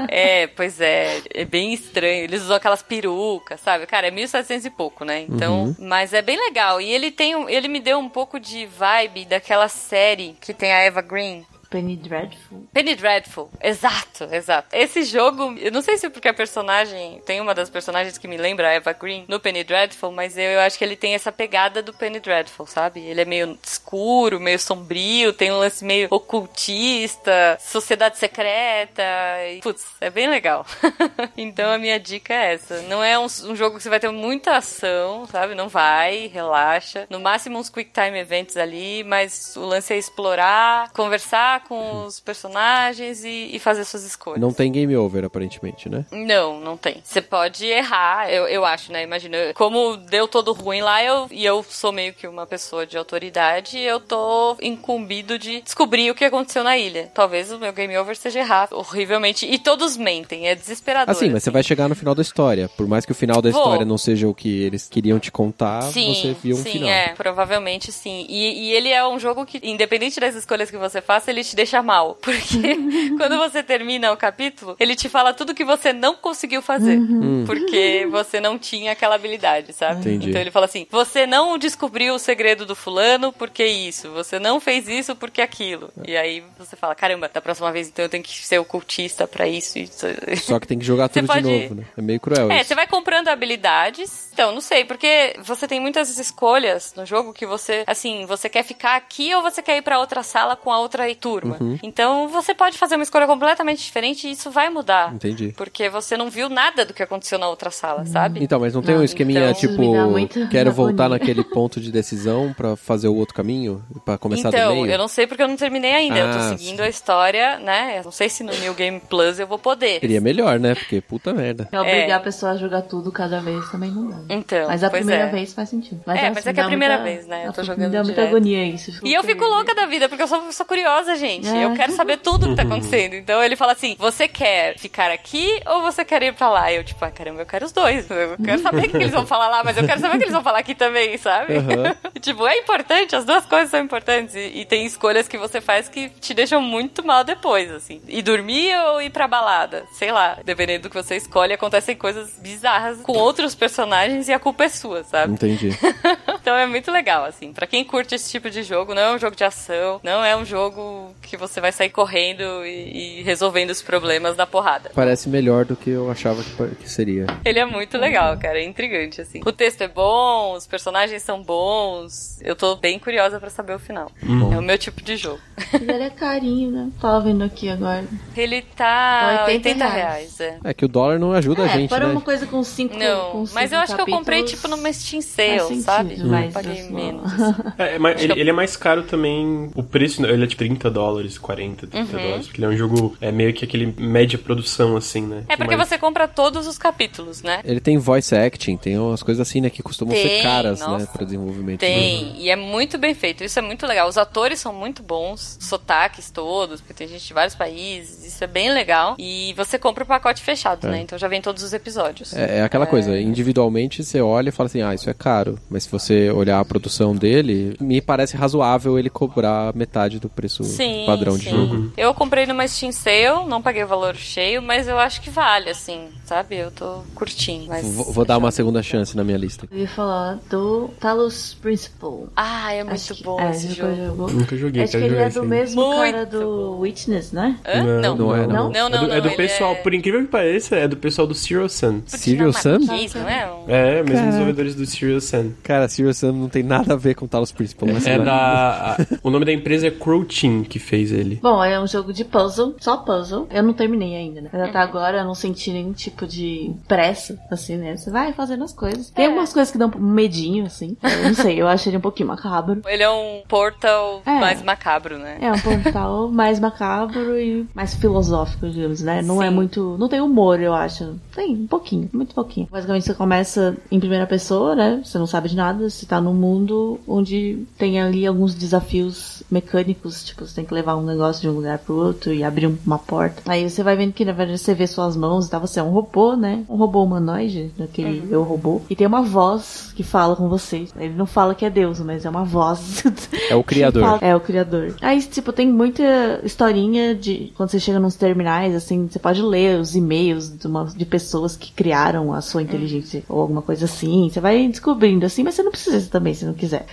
É, 0.10 0.48
pois 0.48 0.82
é. 0.82 1.22
É 1.34 1.46
bem 1.46 1.74
estranho. 1.74 2.24
Eles 2.24 2.42
usam 2.42 2.56
aquelas 2.58 2.84
perucas, 2.84 3.62
sabe? 3.62 3.86
Cara, 3.86 4.08
é 4.08 4.12
1700 4.12 4.66
e 4.66 4.70
pouco, 4.70 5.06
né? 5.06 5.22
Então, 5.22 5.76
mas 5.80 6.14
é 6.14 6.22
bem 6.22 6.38
legal. 6.38 6.82
E 6.82 6.92
ele 6.92 7.12
tem 7.12 7.36
um, 7.36 7.50
ele 7.50 7.68
me 7.68 7.80
deu 7.80 7.98
um 7.98 8.10
pouco 8.10 8.40
de 8.40 8.66
vibe 8.66 9.26
daquela 9.26 9.70
série 9.70 10.36
que 10.42 10.54
tem 10.54 10.72
a 10.74 10.80
Eva 10.80 11.02
Green. 11.02 11.46
Penny 11.72 11.96
Dreadful. 11.96 12.68
Penny 12.74 12.96
Dreadful. 12.96 13.50
Exato, 13.64 14.26
exato. 14.26 14.76
Esse 14.76 15.04
jogo, 15.04 15.56
eu 15.58 15.72
não 15.72 15.82
sei 15.82 15.98
se 15.98 16.06
é 16.06 16.10
porque 16.10 16.28
a 16.28 16.34
personagem, 16.34 17.22
tem 17.26 17.40
uma 17.40 17.56
das 17.56 17.70
personagens 17.70 18.18
que 18.18 18.28
me 18.28 18.36
lembra 18.36 18.68
a 18.68 18.74
Eva 18.74 18.92
Green 18.92 19.24
no 19.26 19.40
Penny 19.40 19.64
Dreadful, 19.64 20.12
mas 20.12 20.38
eu, 20.38 20.44
eu 20.44 20.60
acho 20.60 20.78
que 20.78 20.84
ele 20.84 20.98
tem 20.98 21.14
essa 21.14 21.32
pegada 21.32 21.82
do 21.82 21.94
Penny 21.94 22.20
Dreadful, 22.20 22.68
sabe? 22.68 23.00
Ele 23.00 23.22
é 23.22 23.26
meio 23.26 23.58
escuro, 23.64 24.38
meio 24.38 24.60
sombrio, 24.60 25.32
tem 25.32 25.50
um 25.50 25.60
lance 25.60 25.86
meio 25.86 26.10
ocultista, 26.12 27.58
sociedade 27.62 28.18
secreta. 28.18 29.02
E, 29.50 29.62
putz, 29.62 29.86
é 30.02 30.10
bem 30.10 30.28
legal. 30.28 30.66
então 31.38 31.72
a 31.72 31.78
minha 31.78 31.98
dica 31.98 32.34
é 32.34 32.56
essa. 32.56 32.82
Não 32.82 33.02
é 33.02 33.18
um, 33.18 33.24
um 33.24 33.56
jogo 33.56 33.78
que 33.78 33.84
você 33.84 33.90
vai 33.90 34.00
ter 34.02 34.12
muita 34.12 34.58
ação, 34.58 35.26
sabe? 35.28 35.56
Não 35.56 35.70
vai, 35.70 36.28
relaxa. 36.28 37.08
No 37.10 37.22
máximo 37.22 37.58
uns 37.58 37.70
quick 37.70 37.92
time 37.94 38.20
events 38.20 38.58
ali, 38.58 39.06
mas 39.06 39.56
o 39.56 39.62
lance 39.62 39.94
é 39.94 39.98
explorar, 39.98 40.92
conversar 40.92 41.61
com 41.68 42.06
os 42.06 42.20
personagens 42.20 43.24
e, 43.24 43.50
e 43.54 43.60
fazer 43.60 43.86
suas 43.86 44.04
escolhas. 44.04 44.40
Não 44.40 44.54
tem 44.54 44.72
game 44.72 44.96
over, 44.96 45.26
aparentemente, 45.26 45.90
né? 45.90 46.06
Não, 46.12 46.60
não 46.60 46.78
tem. 46.78 47.02
Você 47.04 47.22
pode 47.22 47.66
errar, 47.66 48.30
eu, 48.32 48.48
eu 48.48 48.66
acho, 48.66 48.92
né? 48.92 49.04
Imagina, 49.04 49.38
como 49.56 49.98
deu 49.98 50.28
todo 50.28 50.54
ruim 50.54 50.82
lá, 50.82 51.04
eu, 51.04 51.28
e 51.32 51.46
eu 51.46 51.64
sou 51.68 51.92
meio 51.92 52.14
que 52.14 52.28
uma 52.28 52.46
pessoa 52.46 52.86
de 52.86 52.98
autoridade, 52.98 53.80
eu 53.80 54.00
tô 54.00 54.58
incumbido 54.62 55.38
de 55.38 55.62
descobrir 55.62 56.10
o 56.12 56.16
que 56.16 56.26
aconteceu 56.26 56.64
na 56.64 56.78
ilha. 56.78 57.12
Talvez 57.14 57.52
o 57.52 57.60
meu 57.60 57.74
game 57.74 57.98
over 57.98 58.16
seja 58.16 58.40
errar 58.40 58.68
horrivelmente. 58.72 59.46
E 59.46 59.58
todos 59.58 59.98
mentem, 59.98 60.48
é 60.48 60.56
desesperador. 60.56 61.12
Assim, 61.12 61.30
mas 61.30 61.44
você 61.44 61.52
vai 61.52 61.64
chegar 61.64 61.88
no 61.88 61.96
final 61.96 62.16
da 62.16 62.22
história. 62.22 62.70
Por 62.70 62.88
mais 62.88 63.06
que 63.06 63.12
o 63.12 63.16
final 63.16 63.42
da 63.42 63.50
Vou. 63.50 63.62
história 63.62 63.86
não 63.86 63.98
seja 63.98 64.28
o 64.28 64.34
que 64.34 64.64
eles 64.64 64.88
queriam 64.88 65.20
te 65.20 65.32
contar, 65.32 65.82
Sim, 65.84 66.14
você 66.14 66.34
viu 66.42 66.56
um 66.56 66.64
sim, 66.64 66.72
final. 66.72 66.90
é, 66.90 67.10
provavelmente 67.10 67.92
sim. 67.92 68.26
E, 68.28 68.68
e 68.68 68.72
ele 68.74 68.90
é 68.90 69.06
um 69.08 69.20
jogo 69.20 69.46
que, 69.46 69.60
independente 69.64 70.20
das 70.20 70.36
escolhas 70.36 70.70
que 70.70 70.78
você 70.78 71.02
faça, 71.02 71.30
ele 71.32 71.44
te 71.44 71.51
deixa 71.56 71.82
mal. 71.82 72.16
Porque 72.22 72.58
quando 73.18 73.38
você 73.38 73.62
termina 73.64 74.12
o 74.12 74.18
capítulo, 74.18 74.76
ele 74.80 74.96
te 74.96 75.10
fala 75.10 75.34
tudo 75.34 75.54
que 75.54 75.64
você 75.66 75.92
não 75.94 76.16
conseguiu 76.16 76.62
fazer. 76.62 77.00
Porque 77.46 78.08
você 78.10 78.40
não 78.40 78.58
tinha 78.58 78.92
aquela 78.92 79.16
habilidade, 79.16 79.74
sabe? 79.74 80.02
Entendi. 80.02 80.30
Então 80.30 80.42
ele 80.42 80.52
fala 80.52 80.66
assim: 80.66 80.88
você 80.90 81.26
não 81.26 81.58
descobriu 81.58 82.14
o 82.16 82.20
segredo 82.20 82.66
do 82.66 82.76
fulano 82.76 83.32
porque 83.34 83.66
isso, 83.66 84.10
você 84.12 84.40
não 84.40 84.60
fez 84.60 84.88
isso 84.88 85.16
porque 85.16 85.42
aquilo. 85.42 85.92
E 86.06 86.16
aí 86.16 86.44
você 86.58 86.76
fala: 86.76 86.96
caramba, 86.96 87.30
da 87.34 87.42
próxima 87.42 87.72
vez 87.72 87.88
então 87.88 88.04
eu 88.06 88.10
tenho 88.10 88.24
que 88.24 88.46
ser 88.46 88.60
ocultista 88.60 89.28
pra 89.28 89.48
isso. 89.48 89.80
isso. 89.80 90.06
Só 90.44 90.60
que 90.60 90.68
tem 90.68 90.80
que 90.80 90.86
jogar 90.86 91.10
tudo 91.10 91.28
pode- 91.28 91.42
de 91.44 91.62
novo, 91.64 91.76
né? 91.76 91.86
É 91.98 92.02
meio 92.02 92.20
cruel 92.20 92.52
É, 92.52 92.58
isso. 92.60 92.70
você 92.70 92.76
vai 92.76 92.88
comprando 92.88 93.28
habilidades. 93.30 94.30
Então, 94.34 94.54
não 94.54 94.62
sei, 94.62 94.86
porque 94.86 95.36
você 95.44 95.68
tem 95.68 95.80
muitas 95.80 96.18
escolhas 96.18 96.94
no 96.96 97.06
jogo 97.06 97.34
que 97.34 97.46
você, 97.46 97.84
assim, 97.86 98.26
você 98.26 98.48
quer 98.48 98.64
ficar 98.64 98.96
aqui 98.96 99.34
ou 99.36 99.42
você 99.42 99.62
quer 99.62 99.78
ir 99.78 99.82
pra 99.82 100.00
outra 100.00 100.24
sala 100.24 100.56
com 100.56 100.72
a 100.72 100.80
outra 100.80 101.04
turma. 101.42 101.58
Uhum. 101.60 101.78
Então, 101.84 102.28
você 102.28 102.54
pode 102.54 102.78
fazer 102.78 102.96
uma 102.96 103.04
escolha 103.04 103.28
completamente 103.28 103.84
diferente 103.84 104.28
e 104.28 104.32
isso 104.32 104.50
vai 104.52 104.70
mudar. 104.70 105.14
Entendi. 105.14 105.54
Porque 105.58 105.90
você 105.90 106.16
não 106.18 106.30
viu 106.30 106.50
nada 106.50 106.86
do 106.86 106.94
que 106.94 107.04
aconteceu 107.04 107.38
na 107.40 107.48
outra 107.50 107.72
sala, 107.72 108.06
sabe? 108.06 108.44
Então, 108.44 108.60
mas 108.60 108.74
não 108.74 108.82
tem 108.82 108.96
um 108.96 109.00
Não, 109.00 109.04
esqueminha 109.06 109.50
então- 109.50 109.54
tipo, 109.54 109.82
quero 110.50 110.72
voltar 110.72 111.10
naquele 111.10 111.44
ponto 111.44 111.80
de 111.80 111.92
decisão 111.92 112.54
pra 112.56 112.76
fazer 112.76 113.08
o 113.08 113.16
outro 113.16 113.34
caminho? 113.36 113.84
Pra 114.06 114.18
começar 114.18 114.50
do 114.50 114.56
Então, 114.56 114.76
meio? 114.76 114.88
eu 114.92 114.98
não 114.98 115.08
sei 115.08 115.28
porque 115.28 115.42
eu 115.44 115.48
não 115.48 115.56
terminei 115.58 115.94
ainda. 115.94 116.18
eu 116.20 116.28
Ah, 116.28 116.34
tô 116.52 116.58
seguindo 116.58 116.82
a 116.82 116.90
história, 116.90 117.58
né? 117.60 118.00
Eu 118.00 118.04
não 118.06 118.12
sei 118.12 118.30
se 118.30 118.44
no 118.44 118.52
New 118.54 118.74
Game 118.74 119.00
Plus 119.00 119.40
eu 119.40 119.48
vou 119.48 119.58
poder. 119.60 120.00
Seria 120.00 120.22
melhor, 120.22 120.60
né? 120.60 120.76
Porque 120.76 121.02
puta 121.02 121.34
merda. 121.34 121.68
É 121.72 121.80
obrigar 121.80 122.10
É. 122.10 122.14
a 122.14 122.20
pessoa 122.20 122.52
a 122.54 122.58
jogar 122.58 122.82
tudo 122.84 123.12
cada 123.12 123.40
vez 123.42 123.70
também 123.70 123.90
não 123.92 124.08
dá. 124.08 124.18
Então, 124.30 124.68
Mas 124.68 124.84
a 124.84 124.90
pois 124.90 125.02
primeira 125.02 125.28
é. 125.28 125.32
vez 125.32 125.54
faz 125.54 125.70
sentido. 125.70 126.02
É, 126.08 126.12
assim, 126.12 126.32
mas 126.36 126.48
é 126.48 126.54
que 126.54 126.60
é 126.60 126.64
a 126.64 126.68
primeira 126.68 126.98
muita- 126.98 127.12
vez, 127.12 127.28
né? 127.28 127.48
Eu 127.48 127.54
tô 127.54 127.64
jogando 127.64 127.86
Me 127.88 127.92
dá 127.98 128.04
muita 128.04 128.14
direto. 128.16 128.30
agonia 128.36 128.66
isso. 128.66 129.00
E 129.04 129.14
eu 129.14 129.24
fico 129.24 129.44
louca 129.46 129.74
da 129.74 129.86
vida, 129.86 130.08
porque 130.10 130.24
eu 130.24 130.28
sou, 130.28 130.52
sou 130.52 130.66
curiosa, 130.66 131.16
gente. 131.16 131.21
É. 131.26 131.66
Eu 131.66 131.74
quero 131.74 131.92
saber 131.94 132.18
tudo 132.18 132.50
que 132.50 132.56
tá 132.56 132.64
acontecendo. 132.64 133.14
Então 133.16 133.44
ele 133.44 133.56
fala 133.56 133.74
assim: 133.74 133.96
você 133.98 134.28
quer 134.28 134.78
ficar 134.78 135.12
aqui 135.12 135.62
ou 135.68 135.82
você 135.82 136.04
quer 136.04 136.22
ir 136.24 136.34
pra 136.34 136.50
lá? 136.50 136.72
Eu, 136.72 136.84
tipo, 136.84 137.04
ah, 137.04 137.12
caramba, 137.12 137.42
eu 137.42 137.46
quero 137.46 137.66
os 137.66 137.72
dois. 137.72 138.10
Eu 138.10 138.38
quero 138.44 138.62
saber 138.62 138.88
o 138.88 138.90
que 138.90 138.98
eles 138.98 139.12
vão 139.12 139.26
falar 139.26 139.48
lá, 139.50 139.64
mas 139.64 139.78
eu 139.78 139.86
quero 139.86 140.00
saber 140.00 140.16
o 140.16 140.18
que 140.18 140.24
eles 140.26 140.34
vão 140.34 140.44
falar 140.44 140.60
aqui 140.60 140.76
também, 140.76 141.18
sabe? 141.18 141.58
Aham. 141.58 141.96
tipo, 142.22 142.48
é 142.48 142.58
importante, 142.58 143.16
as 143.16 143.26
duas 143.26 143.46
coisas 143.46 143.70
são 143.70 143.80
importantes. 143.80 144.36
E, 144.36 144.62
e 144.62 144.66
tem 144.66 144.86
escolhas 144.86 145.28
que 145.28 145.38
você 145.38 145.62
faz 145.62 145.88
que 145.90 146.10
te 146.10 146.34
deixam 146.34 146.62
muito 146.62 147.06
mal 147.06 147.24
depois, 147.24 147.72
assim. 147.72 148.02
E 148.08 148.22
dormir 148.22 148.76
ou 148.88 149.02
ir 149.02 149.10
pra 149.10 149.28
balada? 149.28 149.86
Sei 149.94 150.12
lá. 150.12 150.38
Dependendo 150.44 150.84
do 150.84 150.90
que 150.90 150.96
você 150.96 151.16
escolhe, 151.16 151.54
acontecem 151.54 151.96
coisas 151.96 152.38
bizarras 152.40 153.02
com 153.02 153.14
outros 153.14 153.56
personagens 153.56 154.28
e 154.28 154.34
a 154.34 154.40
culpa 154.40 154.64
é 154.66 154.70
sua, 154.70 155.04
sabe? 155.04 155.34
Entendi. 155.34 155.70
então 156.42 156.56
é 156.56 156.66
muito 156.66 156.92
legal, 156.92 157.26
assim. 157.26 157.54
Pra 157.54 157.68
quem 157.68 157.84
curte 157.84 158.16
esse 158.16 158.30
tipo 158.30 158.50
de 158.50 158.64
jogo, 158.64 158.94
não 158.94 159.02
é 159.02 159.12
um 159.14 159.20
jogo 159.20 159.36
de 159.36 159.44
ação, 159.44 160.00
não 160.04 160.24
é 160.24 160.36
um 160.36 160.46
jogo 160.46 161.11
que 161.22 161.38
você 161.38 161.60
vai 161.60 161.72
sair 161.72 161.90
correndo 161.90 162.44
e, 162.66 163.20
e 163.20 163.24
resolvendo 163.24 163.70
os 163.72 163.82
problemas 163.82 164.36
da 164.36 164.46
porrada. 164.46 164.92
Parece 164.94 165.30
melhor 165.30 165.66
do 165.66 165.76
que 165.76 165.90
eu 165.90 166.10
achava 166.12 166.44
que, 166.44 166.76
que 166.76 166.90
seria. 166.90 167.26
Ele 167.44 167.60
é 167.60 167.66
muito 167.66 167.98
legal, 167.98 168.38
cara, 168.38 168.60
é 168.60 168.64
intrigante, 168.64 169.22
assim. 169.22 169.42
O 169.46 169.52
texto 169.52 169.82
é 169.82 169.88
bom, 169.88 170.54
os 170.54 170.68
personagens 170.68 171.24
são 171.24 171.42
bons, 171.42 172.40
eu 172.42 172.56
tô 172.56 172.76
bem 172.76 173.00
curiosa 173.00 173.40
pra 173.40 173.50
saber 173.50 173.76
o 173.76 173.80
final. 173.80 174.12
É 174.52 174.58
o 174.58 174.62
meu 174.62 174.78
tipo 174.78 175.02
de 175.02 175.18
jogo. 175.18 175.40
Mas 175.72 175.82
ele 175.82 176.04
é 176.04 176.10
carinho, 176.10 176.72
né? 176.72 176.90
Tava 177.00 177.22
vendo 177.22 177.44
aqui 177.44 177.70
agora. 177.70 178.06
Ele 178.36 178.62
tá 178.62 179.46
80 179.48 179.72
80 179.72 179.86
reais. 179.88 180.38
reais, 180.38 180.40
é. 180.40 180.60
É 180.64 180.74
que 180.74 180.86
o 180.86 180.88
dólar 180.88 181.20
não 181.20 181.32
ajuda 181.34 181.64
a 181.64 181.66
é, 181.66 181.70
gente, 181.70 181.90
para 181.90 182.08
né? 182.08 182.12
uma 182.12 182.22
coisa 182.22 182.46
com 182.46 182.64
cinco 182.64 182.98
Não, 182.98 183.32
com 183.32 183.38
mas 183.54 183.70
cinco 183.70 183.76
eu 183.76 183.80
acho 183.80 183.96
que 183.96 184.02
eu 184.02 184.06
comprei, 184.06 184.44
tipo, 184.44 184.68
numa 184.68 184.92
Steam 184.92 185.22
Sale, 185.22 185.60
sentido, 185.60 185.82
sabe? 185.84 186.24
mas 186.24 186.46
Eu 186.46 186.52
paguei 186.52 186.82
assim, 186.82 186.94
menos. 186.94 187.32
É, 187.78 187.98
mas 187.98 188.22
ele, 188.22 188.40
ele 188.40 188.50
é 188.50 188.54
mais 188.54 188.76
caro 188.76 189.04
também. 189.04 189.72
O 189.76 189.84
preço, 189.84 190.26
ele 190.26 190.44
é 190.44 190.48
de 190.48 190.56
30 190.56 190.90
dólares, 190.90 191.01
40, 191.40 191.88
30 191.88 191.98
Uhum. 192.18 192.24
dólares. 192.24 192.46
Porque 192.48 192.60
ele 192.62 192.66
é 192.66 192.70
um 192.70 192.78
jogo, 192.78 193.18
é 193.22 193.32
meio 193.32 193.54
que 193.54 193.66
aquele 193.66 193.94
média 193.98 194.38
produção, 194.38 194.96
assim, 194.98 195.22
né? 195.22 195.44
É 195.48 195.56
porque 195.58 195.76
Mas- 195.76 195.88
você 195.90 195.98
compra 195.98 196.28
todos 196.28 196.68
os 196.68 196.78
capítulos, 196.78 197.42
né? 197.42 197.62
Ele 197.64 197.80
tem 197.80 197.98
voice 197.98 198.36
acting, 198.36 198.78
tem 198.78 198.98
umas 198.98 199.24
coisas 199.24 199.48
assim, 199.48 199.62
né, 199.62 199.70
que 199.70 199.82
costumam 199.84 200.16
ser 200.16 200.28
Tem, 200.28 200.44
caras, 200.44 200.80
né, 200.80 200.86
nossa. 200.88 201.08
para 201.08 201.26
desenvolvimento. 201.26 201.80
Tem, 201.80 202.36
e 202.38 202.50
é 202.50 202.56
muito 202.56 202.98
bem 202.98 203.14
feito. 203.14 203.44
Isso 203.44 203.58
é 203.58 203.62
muito 203.62 203.86
legal. 203.86 204.08
Os 204.08 204.18
atores 204.18 204.60
são 204.60 204.74
muito 204.74 205.02
bons, 205.04 205.58
sotaques 205.60 206.30
todos, 206.30 206.82
porque 206.82 206.94
tem 206.94 207.08
gente 207.08 207.26
de 207.26 207.34
vários 207.34 207.56
países. 207.56 208.26
Isso 208.26 208.44
é 208.44 208.48
bem 208.48 208.72
legal. 208.74 209.16
E 209.18 209.54
você 209.56 209.78
compra 209.80 210.04
o 210.04 210.08
pacote 210.08 210.42
fechado, 210.42 210.88
né? 210.88 211.02
Então 211.02 211.18
já 211.18 211.28
vem 211.28 211.42
todos 211.42 211.64
os 211.64 211.74
episódios. 211.74 212.34
É, 212.34 212.60
é 212.60 212.64
aquela 212.64 212.86
coisa, 212.86 213.20
individualmente 213.20 214.04
você 214.04 214.22
olha 214.22 214.50
e 214.50 214.52
fala 214.52 214.68
assim, 214.68 214.82
ah, 214.82 214.94
isso 214.94 215.10
é 215.10 215.14
caro. 215.14 215.58
Mas 215.70 215.84
se 215.84 215.90
você 215.92 216.30
olhar 216.32 216.60
a 216.60 216.66
produção 216.66 217.16
dele, 217.16 217.76
me 217.80 218.02
parece 218.02 218.36
razoável 218.38 218.98
ele 218.98 219.10
cobrar 219.10 219.74
metade 219.76 220.20
do 220.20 220.30
preço 220.30 220.64
Sim, 220.64 220.91
padrão 221.06 221.38
de 221.38 221.44
sim. 221.46 221.50
jogo. 221.52 221.92
Eu 221.98 222.14
comprei 222.14 222.46
numa 222.46 222.68
Steam 222.68 222.92
Sale, 222.92 223.46
não 223.48 223.62
paguei 223.62 223.84
o 223.84 223.88
valor 223.88 224.16
cheio, 224.16 224.62
mas 224.62 224.88
eu 224.88 224.98
acho 224.98 225.22
que 225.22 225.30
vale, 225.30 225.70
assim, 225.70 226.08
sabe? 226.26 226.58
Eu 226.58 226.72
tô 226.72 227.00
curtindo. 227.16 227.68
Mas... 227.68 227.86
Vou, 227.94 228.12
vou 228.12 228.26
dar 228.26 228.38
uma 228.38 228.52
segunda 228.52 228.82
chance 228.84 229.16
na 229.16 229.24
minha 229.24 229.38
lista. 229.38 229.68
Eu 229.72 229.80
ia 229.80 229.88
falar 229.88 230.40
do 230.50 230.90
Talos 231.00 231.56
Principle. 231.62 232.28
Ah, 232.36 232.74
é 232.74 232.84
muito 232.84 232.96
Acho 232.96 233.16
que- 233.16 233.24
bom 233.24 233.40
é, 233.40 233.52
esse 233.52 233.74
jogo. 233.74 234.14
vou- 234.16 234.30
Nunca 234.32 234.56
joguei, 234.58 234.84
Acho 234.84 234.92
que 234.98 235.04
ele 235.04 235.18
é 235.18 235.30
do 235.30 235.44
mesmo 235.44 235.82
Muito 235.82 236.02
cara 236.02 236.26
do 236.26 236.40
bom. 236.40 236.80
Witness, 236.80 237.32
né? 237.32 237.58
Hã? 237.66 237.84
Não, 238.02 238.16
não 238.16 238.36
é, 238.36 238.48
não. 238.48 238.70
Não, 238.70 238.90
não, 238.90 238.98
é 238.98 239.02
do, 239.02 239.08
não, 239.08 239.14
é 239.16 239.22
do 239.22 239.32
pessoal, 239.32 239.74
é- 239.74 239.76
por 239.76 239.94
incrível 239.94 240.22
que 240.22 240.28
pareça, 240.28 240.76
é 240.76 240.88
do 240.88 240.98
pessoal 240.98 241.28
do 241.28 241.34
Serial 241.36 241.68
Sun. 241.70 242.02
Serial 242.08 242.52
não 242.52 243.30
é? 243.30 243.50
É, 243.68 243.94
mesmos 243.96 244.12
Caraca. 244.12 244.26
desenvolvedores 244.28 244.76
do 244.76 244.86
Serial 244.86 245.22
Sun. 245.22 245.52
Cara, 245.64 245.88
Serious 245.88 246.18
Sam 246.18 246.32
não 246.34 246.50
tem 246.50 246.64
nada 246.64 246.94
a 246.94 246.98
ver 246.98 247.16
com 247.16 247.28
Talos 247.28 247.52
Principal. 247.52 247.90
Mas 247.92 248.06
É 248.08 248.18
vai. 248.18 248.26
da. 248.26 248.98
o 249.24 249.30
nome 249.30 249.46
da 249.46 249.52
empresa 249.52 249.88
é 249.88 249.92
Crow 249.92 250.24
Team 250.26 250.64
que 250.64 250.80
fez 250.82 251.12
ele. 251.12 251.40
Bom, 251.42 251.64
é 251.64 251.80
um 251.80 251.88
jogo 251.88 252.12
de 252.14 252.24
puzzle, 252.26 252.76
só 252.80 252.98
puzzle. 252.98 253.48
Eu 253.50 253.64
não 253.64 253.74
terminei 253.74 254.16
ainda, 254.16 254.42
né? 254.42 254.50
Mas 254.52 254.62
até 254.64 254.78
agora 254.80 255.20
eu 255.20 255.26
não 255.26 255.36
senti 255.36 255.72
nenhum 255.72 255.94
tipo 255.94 256.26
de 256.28 256.72
pressa, 256.88 257.38
assim, 257.50 257.78
né? 257.78 257.96
Você 257.96 258.10
vai 258.12 258.34
fazendo 258.34 258.64
as 258.64 258.74
coisas. 258.74 259.10
Tem 259.12 259.26
É. 259.26 259.28
algumas 259.30 259.54
coisas 259.54 259.72
que 259.72 259.78
dão 259.78 259.92
um 259.96 260.00
medinho, 260.00 260.66
assim. 260.66 260.98
Eu 261.02 261.24
não 261.24 261.34
sei, 261.34 261.62
eu 261.62 261.68
acho 261.68 261.88
ele 261.90 261.98
um 261.98 262.02
pouquinho 262.02 262.28
macabro. 262.30 262.82
Ele 262.88 263.04
é 263.04 263.10
um 263.10 263.42
portal 263.48 264.22
É. 264.26 264.40
mais 264.40 264.62
macabro, 264.62 265.18
né? 265.18 265.38
É 265.42 265.52
um 265.52 265.60
portal 265.60 266.28
mais 266.30 266.60
macabro 266.60 267.40
e 267.40 267.66
mais 267.74 267.94
filosófico, 267.96 268.70
digamos, 268.70 269.02
né? 269.02 269.22
Não 269.22 269.42
é 269.42 269.48
Sim. 269.50 269.56
muito. 269.56 269.96
Não 270.00 270.10
tem 270.10 270.20
humor, 270.22 270.60
eu 270.60 270.74
acho. 270.74 271.16
Tem, 271.34 271.54
um 271.56 271.68
pouquinho, 271.68 272.10
muito 272.14 272.34
pouquinho. 272.36 272.68
Basicamente 272.72 273.06
você 273.06 273.14
começa 273.14 273.78
em 273.92 274.00
primeira 274.00 274.26
pessoa, 274.28 274.76
né? 274.76 275.02
Você 275.04 275.18
não 275.18 275.28
sabe 275.28 275.50
de 275.50 275.56
nada, 275.56 275.90
você 275.90 276.06
tá 276.06 276.20
num 276.20 276.34
mundo 276.34 277.00
onde 277.08 277.66
tem 277.78 278.02
ali 278.02 278.26
alguns 278.26 278.54
desafios 278.56 279.44
mecânicos, 279.50 280.24
tipo, 280.24 280.46
você 280.46 280.56
tem 280.56 280.66
que 280.66 280.71
levar 280.74 280.96
um 280.96 281.04
negócio 281.04 281.42
de 281.42 281.50
um 281.50 281.54
lugar 281.54 281.78
pro 281.80 281.96
outro 281.96 282.34
e 282.34 282.44
abrir 282.44 282.68
um- 282.68 282.78
uma 282.86 282.98
porta. 283.00 283.42
Aí 283.46 283.70
você 283.70 283.84
vai 283.84 283.96
vendo 283.96 284.14
que 284.14 284.26
na 284.26 284.32
verdade 284.32 284.58
você 284.60 284.74
vê 284.74 284.88
suas 284.88 285.16
mãos 285.16 285.48
e 285.48 285.50
tal, 285.52 285.62
você 285.62 285.80
é 285.80 285.84
um 285.84 285.90
robô, 285.92 286.36
né? 286.36 286.64
Um 286.70 286.76
robô 286.76 287.04
humanoide, 287.04 287.72
daquele 287.78 288.24
eu 288.30 288.44
robô. 288.44 288.82
E 288.90 288.96
tem 288.96 289.08
uma 289.08 289.22
voz 289.22 289.92
que 289.96 290.04
fala 290.04 290.36
com 290.36 290.48
você. 290.50 290.86
Ele 290.98 291.14
não 291.16 291.26
fala 291.26 291.54
que 291.56 291.66
é 291.66 291.70
Deus, 291.70 292.00
mas 292.00 292.26
é 292.26 292.30
uma 292.30 292.44
voz. 292.44 293.04
É 293.50 293.56
o 293.56 293.64
criador. 293.64 294.02
que 294.04 294.08
fala- 294.10 294.20
é, 294.22 294.36
o 294.36 294.40
criador. 294.40 294.96
Aí, 295.02 295.22
tipo, 295.22 295.52
tem 295.54 295.68
muita 295.68 296.04
historinha 296.44 297.14
de 297.16 297.52
quando 297.56 297.70
você 297.70 297.80
chega 297.80 298.00
nos 298.00 298.16
terminais, 298.16 298.76
assim, 298.76 299.08
você 299.10 299.20
pode 299.20 299.42
ler 299.42 299.80
os 299.80 299.96
e-mails 299.96 300.50
de, 300.58 300.68
uma- 300.68 300.86
de 300.86 301.06
pessoas 301.06 301.56
que 301.56 301.72
criaram 301.72 302.34
a 302.34 302.42
sua 302.42 302.62
inteligência 302.62 303.24
ou 303.30 303.42
alguma 303.42 303.62
coisa 303.62 303.86
assim. 303.86 304.30
Você 304.32 304.40
vai 304.40 304.68
descobrindo, 304.68 305.26
assim, 305.26 305.44
mas 305.44 305.56
você 305.56 305.64
não 305.64 305.72
precisa 305.72 306.10
também, 306.10 306.34
se 306.34 306.46
não 306.46 306.54
quiser. 306.54 306.86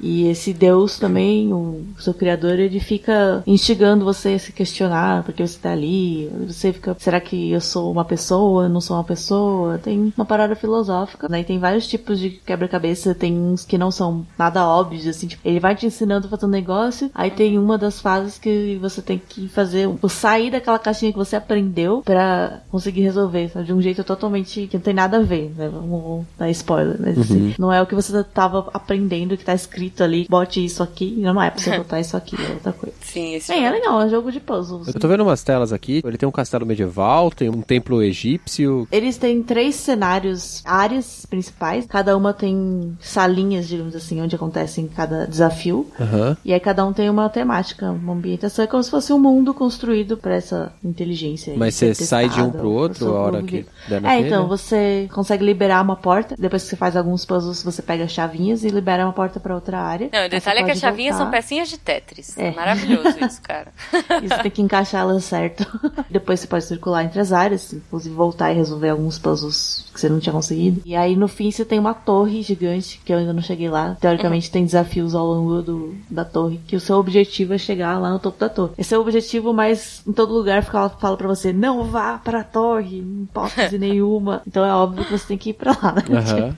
E 0.00 0.26
esse 0.28 0.52
Deus 0.52 0.98
também, 0.98 1.52
o 1.52 1.82
seu 1.98 2.14
criador, 2.14 2.58
ele 2.58 2.80
fica 2.80 3.19
instigando 3.46 4.04
você 4.04 4.30
a 4.30 4.38
se 4.38 4.52
questionar 4.52 5.22
porque 5.24 5.46
você 5.46 5.58
tá 5.58 5.72
ali. 5.72 6.30
Você 6.46 6.72
fica, 6.72 6.96
será 6.98 7.20
que 7.20 7.50
eu 7.50 7.60
sou 7.60 7.90
uma 7.90 8.04
pessoa? 8.04 8.64
Eu 8.64 8.68
não 8.68 8.80
sou 8.80 8.96
uma 8.96 9.04
pessoa? 9.04 9.78
Tem 9.78 10.12
uma 10.16 10.24
parada 10.24 10.54
filosófica. 10.54 11.28
Daí 11.28 11.44
tem 11.44 11.58
vários 11.58 11.86
tipos 11.86 12.18
de 12.18 12.30
quebra-cabeça. 12.30 13.14
Tem 13.14 13.36
uns 13.36 13.64
que 13.64 13.78
não 13.78 13.90
são 13.90 14.26
nada 14.38 14.66
óbvios, 14.66 15.06
assim. 15.06 15.26
Tipo, 15.26 15.46
ele 15.46 15.60
vai 15.60 15.74
te 15.74 15.86
ensinando 15.86 16.26
a 16.26 16.30
fazer 16.30 16.46
um 16.46 16.50
negócio. 16.50 17.10
Aí 17.14 17.30
tem 17.30 17.58
uma 17.58 17.76
das 17.78 18.00
fases 18.00 18.38
que 18.38 18.78
você 18.80 19.02
tem 19.02 19.18
que 19.18 19.48
fazer, 19.48 19.88
sair 20.08 20.50
daquela 20.50 20.78
caixinha 20.78 21.12
que 21.12 21.18
você 21.18 21.36
aprendeu 21.36 22.02
pra 22.02 22.60
conseguir 22.70 23.02
resolver, 23.02 23.48
sabe? 23.48 23.66
De 23.66 23.72
um 23.72 23.80
jeito 23.80 24.02
totalmente 24.04 24.66
que 24.66 24.76
não 24.76 24.82
tem 24.82 24.94
nada 24.94 25.18
a 25.18 25.22
ver, 25.22 25.52
né? 25.56 25.68
Vamos 25.68 26.26
dar 26.38 26.50
spoiler, 26.50 26.96
mas 26.98 27.18
assim, 27.18 27.54
não 27.58 27.72
é 27.72 27.80
o 27.80 27.86
que 27.86 27.94
você 27.94 28.22
tava 28.24 28.68
aprendendo 28.72 29.36
que 29.36 29.44
tá 29.44 29.54
escrito 29.54 30.02
ali, 30.02 30.26
bote 30.28 30.64
isso 30.64 30.82
aqui. 30.82 31.16
Não, 31.18 31.34
não 31.34 31.42
é 31.42 31.50
pra 31.50 31.60
você 31.60 31.76
botar 31.78 32.00
isso 32.00 32.16
aqui, 32.16 32.36
é 32.36 32.52
outra 32.52 32.72
coisa. 32.72 32.94
Sim, 33.12 33.34
esse 33.34 33.52
é 33.52 33.56
jogo. 33.56 33.70
legal, 33.70 34.02
é 34.02 34.04
um 34.06 34.10
jogo 34.10 34.32
de 34.32 34.40
puzzles. 34.40 34.88
Eu 34.88 34.94
tô 35.00 35.08
vendo 35.08 35.22
umas 35.22 35.42
telas 35.42 35.72
aqui. 35.72 36.00
Ele 36.04 36.16
tem 36.16 36.28
um 36.28 36.32
castelo 36.32 36.64
medieval, 36.66 37.30
tem 37.30 37.48
um 37.48 37.60
templo 37.62 38.02
egípcio. 38.02 38.86
Eles 38.90 39.16
têm 39.16 39.42
três 39.42 39.74
cenários, 39.74 40.62
áreas 40.64 41.26
principais. 41.26 41.86
Cada 41.86 42.16
uma 42.16 42.32
tem 42.32 42.96
salinhas, 43.00 43.66
digamos 43.68 43.94
assim, 43.96 44.20
onde 44.20 44.34
acontecem 44.36 44.86
cada 44.88 45.26
desafio. 45.26 45.86
Aham. 46.00 46.36
E 46.44 46.52
aí 46.52 46.60
cada 46.60 46.84
um 46.84 46.92
tem 46.92 47.08
uma 47.10 47.28
temática, 47.28 47.90
uma 47.90 48.12
ambientação. 48.12 48.64
É 48.64 48.68
como 48.68 48.82
se 48.82 48.90
fosse 48.90 49.12
um 49.12 49.18
mundo 49.18 49.52
construído 49.54 50.16
pra 50.16 50.34
essa 50.34 50.72
inteligência. 50.84 51.52
aí 51.52 51.58
Mas 51.58 51.74
você 51.74 51.94
sai 51.94 52.28
de 52.28 52.40
um 52.40 52.50
pro 52.50 52.70
outro 52.70 53.10
ou 53.10 53.16
a 53.16 53.20
hora 53.20 53.42
que 53.42 53.62
de- 53.62 53.66
der 53.88 54.00
na 54.00 54.14
É, 54.14 54.20
então, 54.20 54.46
você 54.46 55.08
consegue 55.12 55.44
liberar 55.44 55.82
uma 55.82 55.96
porta. 55.96 56.34
Depois 56.38 56.62
que 56.62 56.68
você 56.70 56.76
faz 56.76 56.96
alguns 56.96 57.24
puzzles, 57.24 57.62
você 57.62 57.82
pega 57.82 58.04
as 58.04 58.12
chavinhas 58.12 58.64
e 58.64 58.68
libera 58.68 59.04
uma 59.04 59.12
porta 59.12 59.40
pra 59.40 59.54
outra 59.54 59.78
área. 59.78 60.08
Não, 60.12 60.26
o 60.26 60.28
detalhe 60.28 60.60
é 60.60 60.64
que 60.64 60.70
as 60.70 60.78
chavinhas 60.78 61.16
são 61.16 61.26
voltar. 61.26 61.38
pecinhas 61.38 61.68
de 61.68 61.78
Tetris. 61.78 62.36
É. 62.38 62.50
Maravilhoso 62.52 62.99
isso, 63.08 63.40
cara. 63.42 63.68
E 64.22 64.28
você 64.28 64.42
tem 64.42 64.50
que 64.50 64.62
encaixá-las 64.62 65.24
certo. 65.24 65.66
Depois 66.10 66.40
você 66.40 66.46
pode 66.46 66.64
circular 66.64 67.04
entre 67.04 67.20
as 67.20 67.32
áreas, 67.32 67.72
inclusive 67.72 68.14
voltar 68.14 68.50
e 68.52 68.54
resolver 68.54 68.88
alguns 68.90 69.18
puzzles 69.18 69.86
que 69.94 70.00
você 70.00 70.08
não 70.08 70.18
tinha 70.20 70.32
conseguido. 70.32 70.82
E 70.84 70.94
aí 70.96 71.16
no 71.16 71.28
fim 71.28 71.50
você 71.50 71.64
tem 71.64 71.78
uma 71.78 71.94
torre 71.94 72.42
gigante, 72.42 73.00
que 73.04 73.12
eu 73.12 73.18
ainda 73.18 73.32
não 73.32 73.40
cheguei 73.42 73.68
lá. 73.68 73.96
Teoricamente 74.00 74.50
tem 74.50 74.64
desafios 74.64 75.14
ao 75.14 75.26
longo 75.26 75.62
do, 75.62 75.94
da 76.10 76.24
torre, 76.24 76.60
que 76.66 76.76
o 76.76 76.80
seu 76.80 76.96
objetivo 76.96 77.54
é 77.54 77.58
chegar 77.58 77.98
lá 77.98 78.10
no 78.10 78.18
topo 78.18 78.38
da 78.38 78.48
torre. 78.48 78.72
Esse 78.76 78.94
é 78.94 78.98
o 78.98 79.00
objetivo, 79.00 79.52
mas 79.52 80.02
em 80.06 80.12
todo 80.12 80.32
lugar 80.34 80.62
fala, 80.64 80.88
fala 80.90 81.16
pra 81.16 81.28
você, 81.28 81.52
não 81.52 81.84
vá 81.84 82.18
pra 82.18 82.42
torre, 82.44 82.98
em 82.98 83.22
hipótese 83.24 83.78
nenhuma. 83.78 84.42
Então 84.46 84.64
é 84.64 84.72
óbvio 84.74 85.04
que 85.04 85.12
você 85.12 85.26
tem 85.28 85.38
que 85.38 85.50
ir 85.50 85.54
pra 85.54 85.72
lá, 85.82 85.92
né? 85.92 86.02
Aham. 86.10 86.56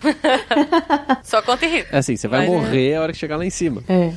Só 1.22 1.40
conta 1.42 1.64
e 1.66 1.68
risco. 1.68 1.94
É 1.94 1.98
assim, 1.98 2.16
você 2.16 2.28
vai 2.28 2.40
Mas- 2.40 2.48
morrer 2.50 2.94
a 2.96 3.02
hora 3.02 3.12
que 3.12 3.18
chegar 3.18 3.36
lá 3.36 3.44
em 3.44 3.50
cima. 3.50 3.82
É. 3.88 4.12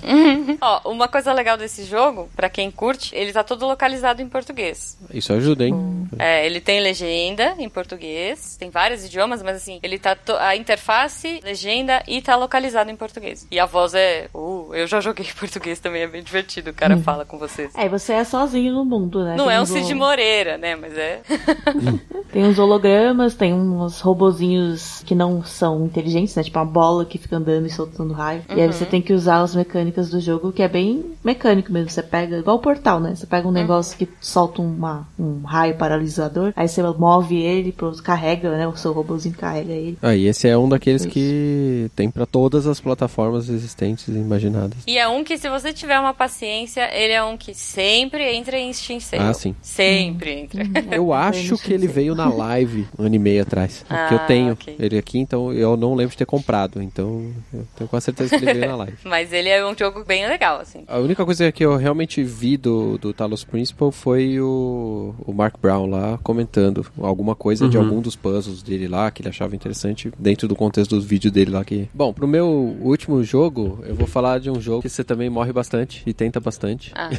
Ó, 0.61 0.91
uma 0.91 1.07
coisa 1.07 1.31
legal 1.33 1.57
desse 1.57 1.83
jogo, 1.83 2.04
pra 2.35 2.49
quem 2.49 2.69
curte, 2.71 3.15
ele 3.15 3.31
tá 3.33 3.43
todo 3.43 3.65
localizado 3.65 4.21
em 4.21 4.27
português. 4.29 4.97
Isso 5.13 5.33
ajuda, 5.33 5.65
hein? 5.65 5.73
Hum. 5.73 6.07
É, 6.19 6.45
ele 6.45 6.59
tem 6.61 6.79
legenda 6.79 7.55
em 7.57 7.69
português, 7.69 8.55
tem 8.57 8.69
vários 8.69 9.05
idiomas, 9.05 9.41
mas 9.41 9.57
assim, 9.57 9.79
ele 9.83 9.97
tá 9.99 10.15
to- 10.15 10.35
a 10.37 10.55
interface, 10.55 11.39
legenda 11.43 12.03
e 12.07 12.21
tá 12.21 12.35
localizado 12.35 12.89
em 12.89 12.95
português. 12.95 13.47
E 13.51 13.59
a 13.59 13.65
voz 13.65 13.93
é, 13.93 14.27
uh, 14.33 14.69
eu 14.73 14.87
já 14.87 14.99
joguei 14.99 15.25
em 15.25 15.33
português 15.39 15.79
também, 15.79 16.03
é 16.03 16.07
bem 16.07 16.23
divertido. 16.23 16.69
O 16.71 16.73
cara 16.73 16.97
fala 16.97 17.25
com 17.25 17.37
vocês. 17.37 17.71
É, 17.75 17.87
você 17.89 18.13
é 18.13 18.23
sozinho 18.23 18.73
no 18.73 18.85
mundo, 18.85 19.23
né? 19.23 19.35
Não 19.35 19.47
Tem 19.47 19.55
é 19.55 19.61
um 19.61 19.65
Cid 19.65 19.93
Moreira, 19.93 20.57
né? 20.57 20.75
Mas 20.75 20.97
é. 20.97 21.21
Tem 22.31 22.43
uns 22.43 22.59
hologramas, 22.59 23.33
tem 23.35 23.53
uns 23.53 24.01
robozinhos 24.01 25.01
que 25.05 25.15
não 25.15 25.43
são 25.43 25.85
inteligentes, 25.85 26.35
né? 26.35 26.43
Tipo 26.43 26.59
uma 26.59 26.65
bola 26.65 27.05
que 27.05 27.17
fica 27.17 27.37
andando 27.37 27.65
e 27.65 27.69
soltando 27.69 28.13
raio. 28.13 28.43
E 28.49 28.59
aí 28.61 28.67
você 28.67 28.85
tem 28.85 29.01
que 29.01 29.13
usar 29.13 29.41
as 29.41 29.55
mecânicas 29.55 30.09
do 30.09 30.19
jogo, 30.19 30.51
que 30.51 30.61
é 30.61 30.67
bem 30.67 31.13
mecânico 31.23 31.71
mesmo. 31.71 31.89
Você 31.95 32.03
pega, 32.03 32.37
igual 32.37 32.57
o 32.57 32.59
portal, 32.59 32.99
né? 32.99 33.15
Você 33.15 33.25
pega 33.25 33.47
um 33.47 33.51
negócio 33.51 33.97
que 33.97 34.07
solta 34.19 34.61
uma, 34.61 35.07
um 35.17 35.41
raio 35.43 35.75
paralisador, 35.75 36.51
aí 36.55 36.67
você 36.67 36.83
move 36.83 37.37
ele, 37.41 37.73
carrega, 38.03 38.57
né? 38.57 38.67
O 38.67 38.75
seu 38.75 38.91
robozinho 38.91 39.33
carrega 39.35 39.71
ele. 39.71 39.97
Ah, 40.01 40.13
e 40.13 40.25
esse 40.25 40.47
é 40.47 40.57
um 40.57 40.67
daqueles 40.67 41.03
Isso. 41.03 41.11
que 41.11 41.89
tem 41.95 42.11
pra 42.11 42.25
todas 42.25 42.67
as 42.67 42.81
plataformas 42.81 43.47
existentes 43.47 44.09
e 44.09 44.11
imaginadas. 44.11 44.77
E 44.85 44.97
é 44.97 45.07
um 45.07 45.23
que, 45.23 45.37
se 45.37 45.49
você 45.49 45.71
tiver 45.71 45.97
uma 45.97 46.13
paciência, 46.13 46.89
ele 46.93 47.13
é 47.13 47.23
um 47.23 47.37
que 47.37 47.53
sempre 47.53 48.35
entra 48.35 48.57
em 48.57 48.73
Steam 48.73 48.99
Sale. 48.99 49.23
Ah, 49.23 49.33
sim. 49.33 49.55
Sempre 49.61 50.31
entra. 50.41 50.63
Eu 50.91 51.13
acho 51.13 51.57
que 51.57 51.71
ele 51.73 51.87
veio 51.87 52.13
na 52.13 52.27
live 52.29 52.87
um 52.99 53.05
ano 53.05 53.15
e 53.15 53.19
meio 53.19 53.41
atrás. 53.43 53.85
Porque 53.87 54.13
eu 54.13 54.17
Ah, 54.17 54.25
tenho 54.25 54.53
ok. 54.53 54.75
ele 54.79 54.97
aqui, 54.97 55.19
então 55.19 55.53
eu 55.53 55.77
não 55.77 55.95
lembro 55.95 56.11
de 56.11 56.17
ter 56.17 56.25
comprado. 56.25 56.81
Então 56.81 57.31
eu 57.53 57.65
tenho 57.75 57.87
quase 57.89 58.05
certeza 58.05 58.37
que 58.37 58.43
ele 58.43 58.53
veio 58.53 58.67
na 58.67 58.75
live. 58.77 58.97
Mas 59.05 59.31
ele 59.31 59.49
é 59.49 59.65
um 59.65 59.75
jogo 59.77 60.03
bem 60.03 60.27
legal, 60.27 60.59
assim. 60.59 60.83
A 60.87 60.97
única 60.97 61.23
coisa 61.25 61.51
que 61.51 61.63
eu 61.63 61.75
realmente 61.85 62.23
vi 62.23 62.57
do, 62.57 62.97
do 62.97 63.13
Talos 63.13 63.43
Principal 63.43 63.91
foi 63.91 64.39
o, 64.41 65.13
o 65.23 65.31
Mark 65.31 65.53
Brown 65.61 65.85
lá 65.85 66.17
comentando 66.23 66.83
alguma 66.99 67.35
coisa 67.35 67.69
de 67.69 67.77
algum 67.77 68.01
dos 68.01 68.15
puzzles 68.15 68.63
dele 68.63 68.87
lá 68.87 69.11
que 69.11 69.21
ele 69.21 69.29
achava 69.29 69.55
interessante 69.55 70.11
dentro 70.17 70.47
do 70.47 70.55
contexto 70.55 70.95
dos 70.95 71.05
vídeos 71.05 71.31
dele 71.31 71.51
lá. 71.51 71.63
Que... 71.63 71.87
Bom, 71.93 72.11
pro 72.11 72.27
meu 72.27 72.47
último 72.81 73.23
jogo, 73.23 73.83
eu 73.85 73.93
vou 73.93 74.07
falar 74.07 74.39
de 74.39 74.49
um 74.49 74.59
jogo 74.59 74.81
que 74.81 74.89
você 74.89 75.03
também 75.03 75.29
morre 75.29 75.53
bastante 75.53 76.01
e 76.07 76.13
tenta 76.13 76.39
bastante. 76.39 76.91
Ah. 76.95 77.11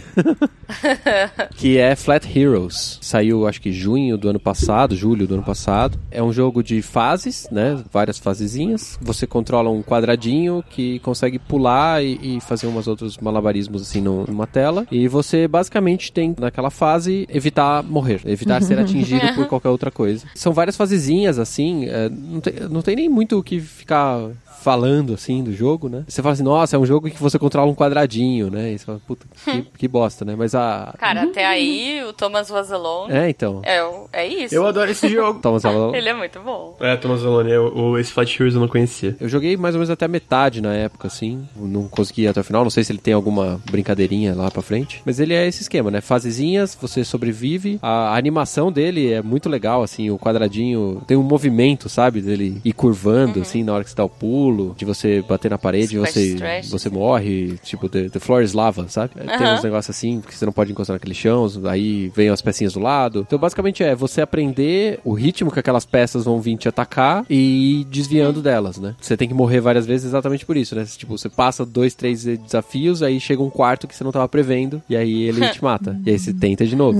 que 1.54 1.78
é 1.78 1.94
Flat 1.94 2.26
Heroes. 2.36 2.98
Saiu, 3.00 3.46
acho 3.46 3.60
que 3.60 3.70
junho 3.70 4.18
do 4.18 4.28
ano 4.28 4.40
passado, 4.40 4.96
julho 4.96 5.28
do 5.28 5.34
ano 5.34 5.44
passado. 5.44 5.96
É 6.10 6.20
um 6.20 6.32
jogo 6.32 6.60
de 6.60 6.82
fases, 6.82 7.46
né? 7.52 7.80
Várias 7.92 8.18
fasezinhas. 8.18 8.98
Você 9.00 9.28
controla 9.28 9.70
um 9.70 9.80
quadradinho 9.80 10.64
que 10.68 10.98
consegue 11.00 11.38
pular 11.38 12.02
e, 12.02 12.36
e 12.36 12.40
fazer 12.40 12.66
umas 12.66 12.88
outros 12.88 13.16
malabarismos 13.18 13.82
assim 13.82 14.00
numa 14.00 14.48
tela. 14.56 14.86
E 14.90 15.06
você 15.06 15.46
basicamente 15.46 16.10
tem 16.10 16.34
naquela 16.38 16.70
fase 16.70 17.28
evitar 17.30 17.82
morrer, 17.82 18.22
evitar 18.24 18.62
ser 18.62 18.78
atingido 18.80 19.34
por 19.34 19.46
qualquer 19.46 19.68
outra 19.68 19.90
coisa. 19.90 20.26
São 20.34 20.52
várias 20.54 20.76
fasezinhas 20.76 21.38
assim. 21.38 21.84
é, 21.86 22.08
não, 22.08 22.40
tem, 22.40 22.54
não 22.70 22.80
tem 22.80 22.96
nem 22.96 23.08
muito 23.08 23.38
o 23.38 23.42
que 23.42 23.60
ficar 23.60 24.30
falando 24.60 25.14
assim 25.14 25.42
do 25.42 25.52
jogo, 25.52 25.88
né? 25.88 26.04
Você 26.08 26.22
fala 26.22 26.32
assim, 26.32 26.42
nossa, 26.42 26.76
é 26.76 26.78
um 26.78 26.86
jogo 26.86 27.10
que 27.10 27.20
você 27.22 27.38
controla 27.38 27.70
um 27.70 27.74
quadradinho, 27.74 28.50
né? 28.50 28.72
E 28.72 28.78
você 28.78 28.84
fala, 28.84 29.00
puta, 29.06 29.26
que, 29.44 29.62
que 29.78 29.88
bosta, 29.88 30.24
né? 30.24 30.34
Mas 30.36 30.54
a. 30.54 30.94
Cara, 30.98 31.22
até 31.24 31.44
aí, 31.46 32.02
o 32.08 32.12
Thomas 32.12 32.50
Was 32.50 32.72
Alone 32.72 33.12
É, 33.12 33.28
então. 33.30 33.60
é, 33.64 33.80
é 34.12 34.26
isso. 34.26 34.54
Eu 34.54 34.66
adoro 34.66 34.90
esse 34.90 35.08
jogo. 35.08 35.38
Thomas 35.46 35.64
Alva- 35.64 35.96
Ele 35.96 36.08
é 36.08 36.14
muito 36.14 36.40
bom. 36.40 36.76
É, 36.80 36.96
Thomas 36.96 37.24
Alone, 37.24 37.50
eu, 37.50 37.74
o- 37.74 37.98
esse 37.98 38.12
Flat 38.12 38.34
Heroes 38.34 38.54
eu 38.54 38.60
não 38.60 38.68
conhecia. 38.68 39.16
Eu 39.20 39.28
joguei 39.28 39.56
mais 39.56 39.74
ou 39.74 39.78
menos 39.78 39.90
até 39.90 40.04
a 40.04 40.08
metade 40.08 40.60
na 40.60 40.72
época, 40.74 41.06
assim. 41.08 41.46
Não 41.54 41.86
consegui 41.88 42.22
ir 42.22 42.28
até 42.28 42.40
o 42.40 42.44
final. 42.44 42.62
Não 42.64 42.70
sei 42.70 42.82
se 42.84 42.92
ele 42.92 42.98
tem 42.98 43.14
alguma 43.14 43.60
brincadeirinha 43.70 44.34
lá 44.34 44.50
pra 44.50 44.62
frente. 44.62 45.02
Mas 45.04 45.20
ele 45.20 45.34
é 45.34 45.46
esse 45.46 45.62
esquema, 45.62 45.90
né? 45.90 46.00
Fasezinhas, 46.00 46.76
você 46.80 47.04
sobrevive. 47.04 47.78
A, 47.82 48.10
a 48.10 48.16
animação 48.16 48.72
dele 48.72 49.12
é 49.12 49.22
muito 49.22 49.48
legal, 49.48 49.82
assim. 49.82 50.10
O 50.10 50.18
quadradinho 50.18 51.02
tem 51.06 51.16
um 51.16 51.22
movimento, 51.22 51.88
sabe? 51.88 52.20
Dele 52.20 52.60
ir 52.64 52.72
curvando, 52.72 53.40
assim, 53.40 53.62
na 53.62 53.72
hora 53.74 53.84
que 53.84 53.90
você 53.90 53.96
dá 53.96 54.04
o 54.04 54.08
pulo. 54.08 54.45
De 54.76 54.84
você 54.84 55.22
bater 55.22 55.50
na 55.50 55.58
parede 55.58 55.96
e 55.96 55.98
você, 55.98 56.34
stretch. 56.34 56.70
você 56.70 56.88
morre. 56.90 57.58
Tipo, 57.62 57.88
the, 57.88 58.08
the 58.08 58.18
floor 58.18 58.42
is 58.42 58.52
lava, 58.52 58.88
sabe? 58.88 59.14
Tem 59.14 59.28
Aham. 59.28 59.54
uns 59.54 59.62
negócios 59.64 59.96
assim, 59.96 60.20
que 60.20 60.34
você 60.34 60.44
não 60.44 60.52
pode 60.52 60.72
encostar 60.72 60.94
naquele 60.94 61.14
chão. 61.14 61.46
Aí 61.68 62.10
vem 62.14 62.28
as 62.28 62.40
pecinhas 62.42 62.72
do 62.72 62.80
lado. 62.80 63.24
Então, 63.26 63.38
basicamente, 63.38 63.82
é 63.82 63.94
você 63.94 64.20
aprender 64.20 65.00
o 65.04 65.12
ritmo 65.12 65.50
que 65.50 65.60
aquelas 65.60 65.84
peças 65.84 66.24
vão 66.24 66.40
vir 66.40 66.56
te 66.56 66.68
atacar 66.68 67.24
e 67.28 67.80
ir 67.80 67.84
desviando 67.84 68.40
delas, 68.42 68.78
né? 68.78 68.94
Você 69.00 69.16
tem 69.16 69.28
que 69.28 69.34
morrer 69.34 69.60
várias 69.60 69.86
vezes 69.86 70.06
exatamente 70.06 70.44
por 70.46 70.56
isso, 70.56 70.74
né? 70.74 70.84
Tipo, 70.84 71.16
você 71.16 71.28
passa 71.28 71.64
dois, 71.64 71.94
três 71.94 72.24
desafios, 72.24 73.02
aí 73.02 73.18
chega 73.20 73.42
um 73.42 73.50
quarto 73.50 73.86
que 73.86 73.94
você 73.94 74.04
não 74.04 74.12
tava 74.12 74.28
prevendo, 74.28 74.82
e 74.88 74.96
aí 74.96 75.22
ele 75.22 75.48
te 75.50 75.62
mata. 75.64 75.98
E 76.04 76.10
aí 76.10 76.18
você 76.18 76.32
tenta 76.32 76.66
de 76.66 76.76
novo. 76.76 76.98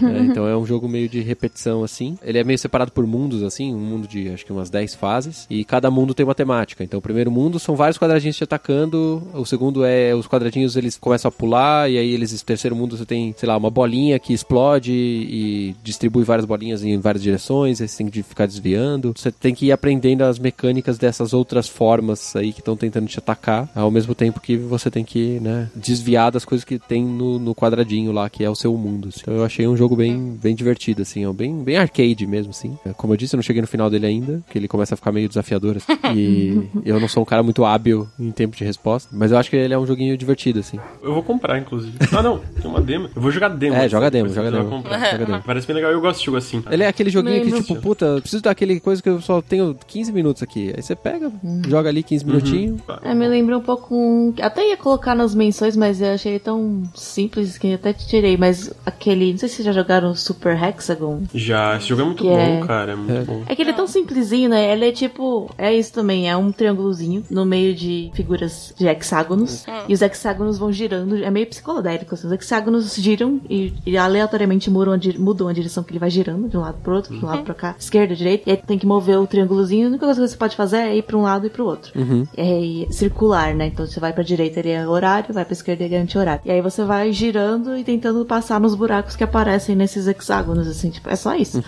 né? 0.00 0.26
Então 0.30 0.46
é 0.46 0.56
um 0.56 0.64
jogo 0.66 0.88
meio 0.88 1.08
de 1.08 1.20
repetição, 1.20 1.82
assim. 1.82 2.16
Ele 2.22 2.38
é 2.38 2.44
meio 2.44 2.58
separado 2.58 2.92
por 2.92 3.06
mundos, 3.06 3.42
assim, 3.42 3.74
um 3.74 3.78
mundo 3.78 4.06
de 4.08 4.28
acho 4.28 4.44
que 4.44 4.52
umas 4.52 4.70
10 4.70 4.94
fases, 4.94 5.46
e 5.50 5.64
cada 5.64 5.90
mundo 5.90 6.14
tem 6.14 6.24
uma 6.24 6.34
temática. 6.34 6.83
Então 6.84 6.98
o 6.98 7.02
primeiro 7.02 7.30
mundo 7.30 7.58
são 7.58 7.74
vários 7.74 7.98
quadradinhos 7.98 8.36
te 8.36 8.44
atacando, 8.44 9.22
o 9.32 9.44
segundo 9.44 9.84
é 9.84 10.14
os 10.14 10.26
quadradinhos 10.26 10.76
eles 10.76 10.96
começam 10.98 11.28
a 11.28 11.32
pular, 11.32 11.90
e 11.90 11.98
aí 11.98 12.10
eles, 12.12 12.40
o 12.40 12.44
terceiro 12.44 12.76
mundo 12.76 12.96
você 12.96 13.04
tem, 13.04 13.34
sei 13.36 13.48
lá, 13.48 13.56
uma 13.56 13.70
bolinha 13.70 14.18
que 14.18 14.32
explode 14.32 14.92
e 14.92 15.74
distribui 15.82 16.24
várias 16.24 16.44
bolinhas 16.46 16.84
em 16.84 16.98
várias 16.98 17.22
direções, 17.22 17.80
aí 17.80 17.88
você 17.88 17.98
tem 17.98 18.08
que 18.08 18.22
ficar 18.22 18.46
desviando. 18.46 19.12
Você 19.16 19.30
tem 19.32 19.54
que 19.54 19.66
ir 19.66 19.72
aprendendo 19.72 20.22
as 20.22 20.38
mecânicas 20.38 20.98
dessas 20.98 21.32
outras 21.32 21.68
formas 21.68 22.34
aí 22.36 22.52
que 22.52 22.60
estão 22.60 22.76
tentando 22.76 23.06
te 23.06 23.18
atacar, 23.18 23.68
ao 23.74 23.90
mesmo 23.90 24.14
tempo 24.14 24.40
que 24.40 24.56
você 24.56 24.90
tem 24.90 25.04
que, 25.04 25.40
né, 25.40 25.70
desviar 25.74 26.30
das 26.30 26.44
coisas 26.44 26.64
que 26.64 26.78
tem 26.78 27.04
no, 27.04 27.38
no 27.38 27.54
quadradinho 27.54 28.12
lá, 28.12 28.28
que 28.28 28.44
é 28.44 28.50
o 28.50 28.54
seu 28.54 28.76
mundo. 28.76 29.08
assim. 29.08 29.20
Então 29.22 29.34
eu 29.34 29.44
achei 29.44 29.66
um 29.66 29.76
jogo 29.76 29.96
bem, 29.96 30.36
bem 30.42 30.54
divertido, 30.54 31.02
assim, 31.02 31.24
ó, 31.26 31.32
bem, 31.32 31.62
bem 31.62 31.76
arcade 31.76 32.26
mesmo, 32.26 32.50
assim. 32.50 32.76
É, 32.84 32.92
Como 32.92 33.12
eu 33.12 33.16
disse, 33.16 33.34
eu 33.34 33.38
não 33.38 33.42
cheguei 33.42 33.62
no 33.62 33.68
final 33.68 33.88
dele 33.90 34.06
ainda, 34.06 34.42
que 34.50 34.58
ele 34.58 34.68
começa 34.68 34.94
a 34.94 34.96
ficar 34.96 35.12
meio 35.12 35.28
desafiador, 35.28 35.76
assim. 35.76 35.94
E 36.14 36.68
eu 36.84 36.98
não 37.00 37.08
sou 37.08 37.22
um 37.22 37.26
cara 37.26 37.42
muito 37.42 37.64
hábil 37.64 38.08
em 38.18 38.30
tempo 38.30 38.56
de 38.56 38.64
resposta, 38.64 39.08
mas 39.12 39.30
eu 39.32 39.38
acho 39.38 39.50
que 39.50 39.56
ele 39.56 39.74
é 39.74 39.78
um 39.78 39.86
joguinho 39.86 40.16
divertido, 40.16 40.60
assim. 40.60 40.78
Eu 41.02 41.12
vou 41.14 41.22
comprar, 41.22 41.58
inclusive. 41.58 41.96
Ah, 42.12 42.22
não, 42.22 42.38
tem 42.38 42.70
uma 42.70 42.80
demo. 42.80 43.08
Eu 43.14 43.20
vou 43.22 43.30
jogar 43.30 43.48
demo. 43.48 43.76
É, 43.76 43.88
joga 43.88 44.10
demo, 44.10 44.28
joga 44.28 44.48
eu 44.48 44.52
vou 44.52 44.60
demo. 44.62 44.70
comprar. 44.82 45.10
Joga 45.12 45.26
demo. 45.26 45.42
Parece 45.46 45.66
bem 45.66 45.76
legal, 45.76 45.90
eu 45.92 46.00
gosto 46.00 46.20
de 46.20 46.26
jogo 46.26 46.38
assim. 46.38 46.62
Ele 46.70 46.82
é 46.82 46.88
aquele 46.88 47.10
joguinho 47.10 47.44
que, 47.44 47.62
tipo, 47.62 47.80
puta, 47.80 48.04
eu 48.06 48.20
preciso 48.20 48.42
daquele 48.42 48.80
coisa 48.80 49.02
que 49.02 49.08
eu 49.08 49.20
só 49.20 49.40
tenho 49.42 49.76
15 49.86 50.12
minutos 50.12 50.42
aqui. 50.42 50.72
Aí 50.76 50.82
você 50.82 50.94
pega, 50.96 51.30
joga 51.68 51.88
ali 51.88 52.02
15 52.02 52.24
minutinhos. 52.24 52.80
É, 53.02 53.14
me 53.14 53.26
lembra 53.28 53.58
um 53.58 53.60
pouco 53.62 53.94
um. 53.94 54.34
Até 54.40 54.68
ia 54.70 54.76
colocar 54.76 55.14
nas 55.14 55.34
menções, 55.34 55.76
mas 55.76 56.00
eu 56.00 56.12
achei 56.12 56.38
tão 56.38 56.82
simples 56.94 57.58
que 57.58 57.74
até 57.74 57.92
te 57.92 58.06
tirei. 58.06 58.36
Mas 58.36 58.72
aquele. 58.84 59.32
Não 59.32 59.38
sei 59.38 59.48
se 59.48 59.56
vocês 59.56 59.66
já 59.66 59.72
jogaram 59.72 60.14
Super 60.14 60.60
Hexagon. 60.62 61.22
Já, 61.34 61.76
esse 61.76 61.88
jogo 61.88 62.02
é 62.02 62.04
muito 62.04 62.24
bom, 62.24 62.38
é- 62.38 62.66
cara. 62.66 62.92
É 62.92 62.96
muito 62.96 63.26
bom. 63.26 63.42
É 63.46 63.54
que 63.54 63.62
ele 63.62 63.70
é 63.70 63.74
tão 63.74 63.86
simplesinho, 63.86 64.48
né? 64.48 64.72
Ele 64.72 64.88
é 64.88 64.92
tipo. 64.92 65.50
É 65.58 65.72
isso 65.72 65.92
também, 65.92 66.28
é 66.30 66.36
um 66.36 66.50
triângulozinho 66.68 67.22
no 67.30 67.44
meio 67.44 67.74
de 67.74 68.10
figuras 68.14 68.72
de 68.76 68.86
hexágonos. 68.86 69.64
E 69.88 69.92
os 69.94 70.00
hexágonos 70.02 70.58
vão 70.58 70.72
girando. 70.72 71.16
É 71.22 71.30
meio 71.30 71.46
psicodélico. 71.46 72.14
Assim. 72.14 72.26
Os 72.26 72.32
hexágonos 72.32 72.94
giram 72.96 73.40
e, 73.48 73.72
e 73.86 73.96
aleatoriamente 73.96 74.70
mudam 74.70 74.94
a, 74.94 74.96
di- 74.96 75.18
mudam 75.18 75.48
a 75.48 75.52
direção 75.52 75.82
que 75.82 75.92
ele 75.92 75.98
vai 75.98 76.10
girando, 76.10 76.48
de 76.48 76.56
um 76.56 76.60
lado 76.60 76.78
pro 76.82 76.94
outro, 76.96 77.14
de 77.16 77.22
um 77.24 77.26
lado 77.28 77.42
pra 77.42 77.54
cá, 77.54 77.74
esquerda, 77.78 78.14
direita. 78.14 78.48
E 78.48 78.52
aí 78.52 78.56
tem 78.56 78.78
que 78.78 78.86
mover 78.86 79.18
o 79.18 79.26
triângulozinho. 79.26 79.86
A 79.86 79.90
única 79.90 80.06
coisa 80.06 80.20
que 80.22 80.28
você 80.28 80.36
pode 80.36 80.56
fazer 80.56 80.78
é 80.78 80.96
ir 80.96 81.02
pra 81.02 81.16
um 81.16 81.22
lado 81.22 81.46
e 81.46 81.50
pro 81.50 81.64
outro. 81.66 81.92
É 82.36 82.60
e- 82.60 82.86
circular, 82.92 83.54
né? 83.54 83.66
Então 83.66 83.86
você 83.86 84.00
vai 84.00 84.12
pra 84.12 84.22
direita, 84.22 84.60
ele 84.60 84.70
é 84.70 84.86
horário, 84.86 85.34
vai 85.34 85.44
pra 85.44 85.52
esquerda, 85.52 85.84
ele 85.84 85.94
é 85.94 86.00
anti-horário. 86.00 86.40
E 86.44 86.50
aí 86.50 86.60
você 86.62 86.84
vai 86.84 87.12
girando 87.12 87.76
e 87.76 87.84
tentando 87.84 88.24
passar 88.24 88.58
nos 88.60 88.74
buracos 88.74 89.16
que 89.16 89.24
aparecem 89.24 89.76
nesses 89.76 90.06
hexágonos, 90.06 90.66
assim, 90.66 90.90
tipo, 90.90 91.08
é 91.10 91.16
só 91.16 91.34
isso. 91.34 91.62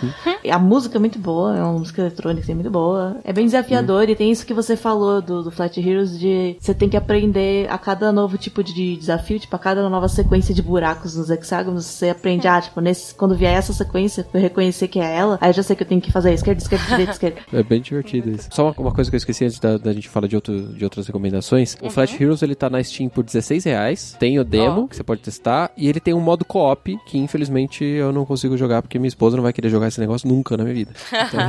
E 0.45 0.51
a 0.51 0.59
música 0.59 0.97
é 0.97 1.01
muito 1.01 1.19
boa, 1.19 1.57
é 1.57 1.63
uma 1.63 1.79
música 1.79 2.03
eletrônica 2.03 2.43
assim, 2.45 2.55
muito 2.55 2.71
boa. 2.71 3.17
É 3.25 3.33
bem 3.33 3.45
desafiador 3.47 4.09
e 4.09 4.15
tem 4.17 4.31
isso 4.31 4.47
que 4.47 4.55
você 4.55 4.77
falou 4.87 5.21
do, 5.21 5.43
do 5.43 5.51
Flat 5.51 5.77
Heroes 5.81 6.17
de 6.17 6.57
você 6.61 6.73
tem 6.73 6.89
que 6.89 6.97
aprender 6.97 7.69
a 7.69 7.77
cada 7.77 8.13
novo 8.13 8.39
tipo 8.39 8.63
de 8.63 8.97
desafio, 8.97 9.41
tipo, 9.41 9.57
a 9.57 9.59
cada 9.59 9.89
nova 9.91 10.07
sequência 10.07 10.55
de 10.55 10.63
buracos 10.63 11.17
nos 11.17 11.29
hexágonos, 11.29 11.85
você 11.87 12.11
aprende, 12.11 12.47
ah, 12.47 12.61
tipo, 12.61 12.81
nesse, 12.81 13.13
quando 13.13 13.35
vier 13.35 13.53
essa 13.53 13.73
sequência, 13.73 14.25
eu 14.33 14.41
reconhecer 14.41 14.87
que 14.87 15.01
é 15.01 15.17
ela, 15.17 15.39
aí 15.41 15.51
eu 15.51 15.55
já 15.55 15.65
sei 15.65 15.75
que 15.75 15.83
eu 15.83 15.89
tenho 15.89 16.01
que 16.01 16.13
fazer 16.13 16.33
esquerda, 16.33 16.63
esquerda, 16.63 16.85
direita, 16.87 17.11
esquerda. 17.19 17.41
É 17.53 17.65
bem 17.65 17.81
divertido 17.81 18.31
isso. 18.31 18.49
Só 18.53 18.67
uma, 18.67 18.75
uma 18.79 18.93
coisa 18.93 19.11
que 19.11 19.17
eu 19.17 19.19
esqueci 19.19 19.45
antes 19.45 19.59
da, 19.59 19.77
da 19.77 19.93
gente 19.93 20.09
falar 20.09 20.29
de, 20.29 20.37
outro, 20.37 20.57
de 20.57 20.85
outras 20.85 21.05
recomendações. 21.05 21.77
O 21.83 21.91
Flash 21.91 22.21
Heroes, 22.21 22.43
ele 22.43 22.55
tá 22.55 22.71
na 22.71 22.81
Steam 22.81 23.09
por 23.09 23.25
16 23.25 23.65
reais. 23.65 24.17
Tem 24.21 24.39
o 24.39 24.45
demo, 24.45 24.85
Ó. 24.85 24.87
que 24.87 24.95
você 24.95 25.03
pode 25.03 25.21
testar. 25.21 25.73
E 25.77 25.89
ele 25.89 25.99
tem 25.99 26.15
um 26.15 26.21
modo 26.21 26.45
co-op, 26.45 26.97
que 27.07 27.19
infelizmente 27.19 27.83
eu 27.83 28.13
não 28.13 28.25
consigo 28.25 28.57
jogar, 28.57 28.83
porque 28.83 29.01
minha 29.01 29.09
esposa 29.09 29.35
não 29.37 29.43
vai 29.43 29.53
querer 29.53 29.69
jogar 29.69 29.89
esse 29.89 29.99
negócio 29.99 30.29
nunca 30.29 30.57
na 30.57 30.63
minha 30.63 30.77
vida. 30.77 30.93
Então, 31.27 31.41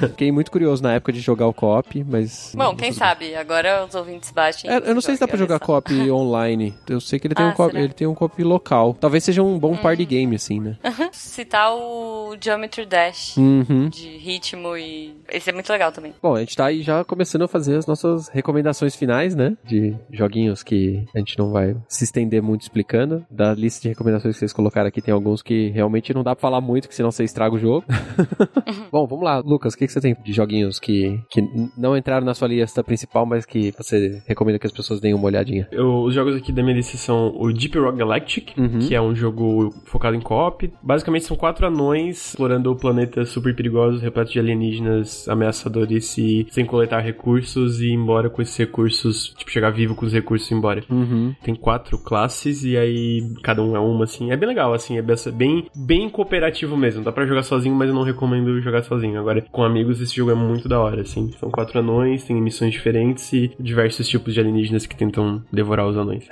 fiquei 0.08 0.32
muito 0.32 0.50
curioso 0.50 0.82
na 0.82 0.94
época 0.94 1.12
de 1.12 1.20
jogar 1.20 1.46
o 1.46 1.54
co-op, 1.54 2.04
mas... 2.08 2.55
Bom, 2.56 2.74
quem 2.74 2.92
sabe? 2.92 3.34
Agora 3.34 3.84
os 3.86 3.94
ouvintes 3.94 4.30
baixem. 4.30 4.70
É, 4.70 4.78
eu 4.78 4.94
não 4.94 5.00
sei 5.00 5.14
se 5.14 5.20
dá 5.20 5.28
pra 5.28 5.36
jogar 5.36 5.58
co-op 5.60 5.92
online. 6.10 6.74
Eu 6.88 7.00
sei 7.00 7.18
que 7.18 7.26
ele 7.26 7.34
tem, 7.34 7.44
Ah, 7.44 7.50
um 7.50 7.52
co 7.52 7.66
será? 7.66 7.80
ele 7.80 7.92
tem 7.92 8.06
um 8.06 8.14
co-op 8.14 8.42
local. 8.42 8.94
Talvez 8.98 9.22
seja 9.24 9.42
um 9.42 9.58
bom 9.58 9.76
party 9.76 10.04
game, 10.04 10.34
assim, 10.34 10.60
né? 10.60 10.76
Citar 11.12 11.74
o 11.74 12.34
Geometry 12.40 12.86
Dash. 12.86 13.36
Uhum. 13.36 13.88
De 13.88 14.16
ritmo 14.16 14.76
e. 14.76 15.14
Esse 15.28 15.50
é 15.50 15.52
muito 15.52 15.70
legal 15.70 15.92
também. 15.92 16.14
Bom, 16.22 16.34
a 16.34 16.40
gente 16.40 16.56
tá 16.56 16.66
aí 16.66 16.82
já 16.82 17.04
começando 17.04 17.42
a 17.42 17.48
fazer 17.48 17.76
as 17.76 17.86
nossas 17.86 18.28
recomendações 18.28 18.96
finais, 18.96 19.34
né? 19.34 19.56
De 19.64 19.94
joguinhos 20.10 20.62
que 20.62 21.04
a 21.14 21.18
gente 21.18 21.38
não 21.38 21.50
vai 21.50 21.76
se 21.88 22.04
estender 22.04 22.42
muito 22.42 22.62
explicando. 22.62 23.24
Da 23.30 23.52
lista 23.54 23.82
de 23.82 23.88
recomendações 23.88 24.34
que 24.34 24.38
vocês 24.40 24.52
colocaram 24.52 24.88
aqui, 24.88 25.02
tem 25.02 25.12
alguns 25.12 25.42
que 25.42 25.68
realmente 25.70 26.14
não 26.14 26.22
dá 26.22 26.34
pra 26.34 26.40
falar 26.42 26.60
muito, 26.60 26.88
que 26.88 26.94
senão 26.94 27.10
você 27.10 27.24
estraga 27.24 27.54
o 27.54 27.58
jogo. 27.58 27.84
Bom, 28.90 29.06
vamos 29.06 29.24
lá. 29.24 29.38
Lucas, 29.38 29.74
o 29.74 29.76
que, 29.78 29.86
que 29.86 29.92
você 29.92 30.00
tem 30.00 30.16
de 30.24 30.32
joguinhos 30.32 30.78
que, 30.78 31.20
que 31.30 31.42
não 31.76 31.96
entraram 31.96 32.24
na 32.24 32.34
sua 32.34 32.45
lista 32.46 32.82
principal, 32.82 33.26
mas 33.26 33.44
que 33.44 33.72
você 33.76 34.22
recomenda 34.26 34.58
que 34.58 34.66
as 34.66 34.72
pessoas 34.72 35.00
deem 35.00 35.14
uma 35.14 35.26
olhadinha. 35.26 35.68
Eu, 35.70 36.02
os 36.02 36.14
jogos 36.14 36.36
aqui 36.36 36.52
da 36.52 36.62
minha 36.62 36.76
lista 36.76 36.96
são 36.96 37.34
o 37.36 37.52
Deep 37.52 37.78
Rock 37.78 37.98
Galactic, 37.98 38.52
uhum. 38.56 38.78
que 38.80 38.94
é 38.94 39.00
um 39.00 39.14
jogo 39.14 39.74
focado 39.84 40.16
em 40.16 40.20
co-op. 40.20 40.72
Basicamente 40.82 41.24
são 41.24 41.36
quatro 41.36 41.66
anões 41.66 42.28
explorando 42.28 42.74
planetas 42.76 43.28
super 43.28 43.54
perigosos, 43.54 44.02
repletos 44.02 44.32
de 44.32 44.38
alienígenas 44.38 45.28
ameaçadores 45.28 46.16
e 46.18 46.46
sem 46.50 46.64
coletar 46.64 47.00
recursos 47.00 47.80
e 47.80 47.88
ir 47.88 47.92
embora 47.92 48.28
com 48.30 48.42
esses 48.42 48.56
recursos, 48.56 49.34
tipo, 49.36 49.50
chegar 49.50 49.70
vivo 49.70 49.94
com 49.94 50.06
os 50.06 50.12
recursos 50.12 50.50
e 50.50 50.54
ir 50.54 50.56
embora. 50.56 50.84
Uhum. 50.90 51.34
Tem 51.42 51.54
quatro 51.54 51.98
classes 51.98 52.64
e 52.64 52.76
aí 52.76 53.22
cada 53.42 53.62
um 53.62 53.76
é 53.76 53.80
uma, 53.80 54.04
assim. 54.04 54.30
É 54.30 54.36
bem 54.36 54.48
legal, 54.48 54.72
assim, 54.72 54.98
é 54.98 55.02
bem, 55.02 55.66
bem 55.74 56.08
cooperativo 56.08 56.76
mesmo. 56.76 57.02
Dá 57.02 57.12
pra 57.12 57.26
jogar 57.26 57.42
sozinho, 57.42 57.74
mas 57.74 57.88
eu 57.88 57.94
não 57.94 58.02
recomendo 58.02 58.60
jogar 58.60 58.82
sozinho. 58.82 59.18
Agora, 59.18 59.40
com 59.40 59.62
amigos, 59.62 60.00
esse 60.00 60.14
jogo 60.14 60.30
é 60.30 60.34
muito 60.34 60.68
da 60.68 60.80
hora, 60.80 61.02
assim. 61.02 61.30
São 61.38 61.50
quatro 61.50 61.78
anões, 61.78 62.24
tem 62.24 62.35
missões 62.40 62.72
diferentes 62.72 63.32
e 63.32 63.52
diversos 63.58 64.08
tipos 64.08 64.34
de 64.34 64.40
alienígenas 64.40 64.86
que 64.86 64.96
tentam 64.96 65.42
devorar 65.52 65.86
os 65.86 65.96
anões. 65.96 66.26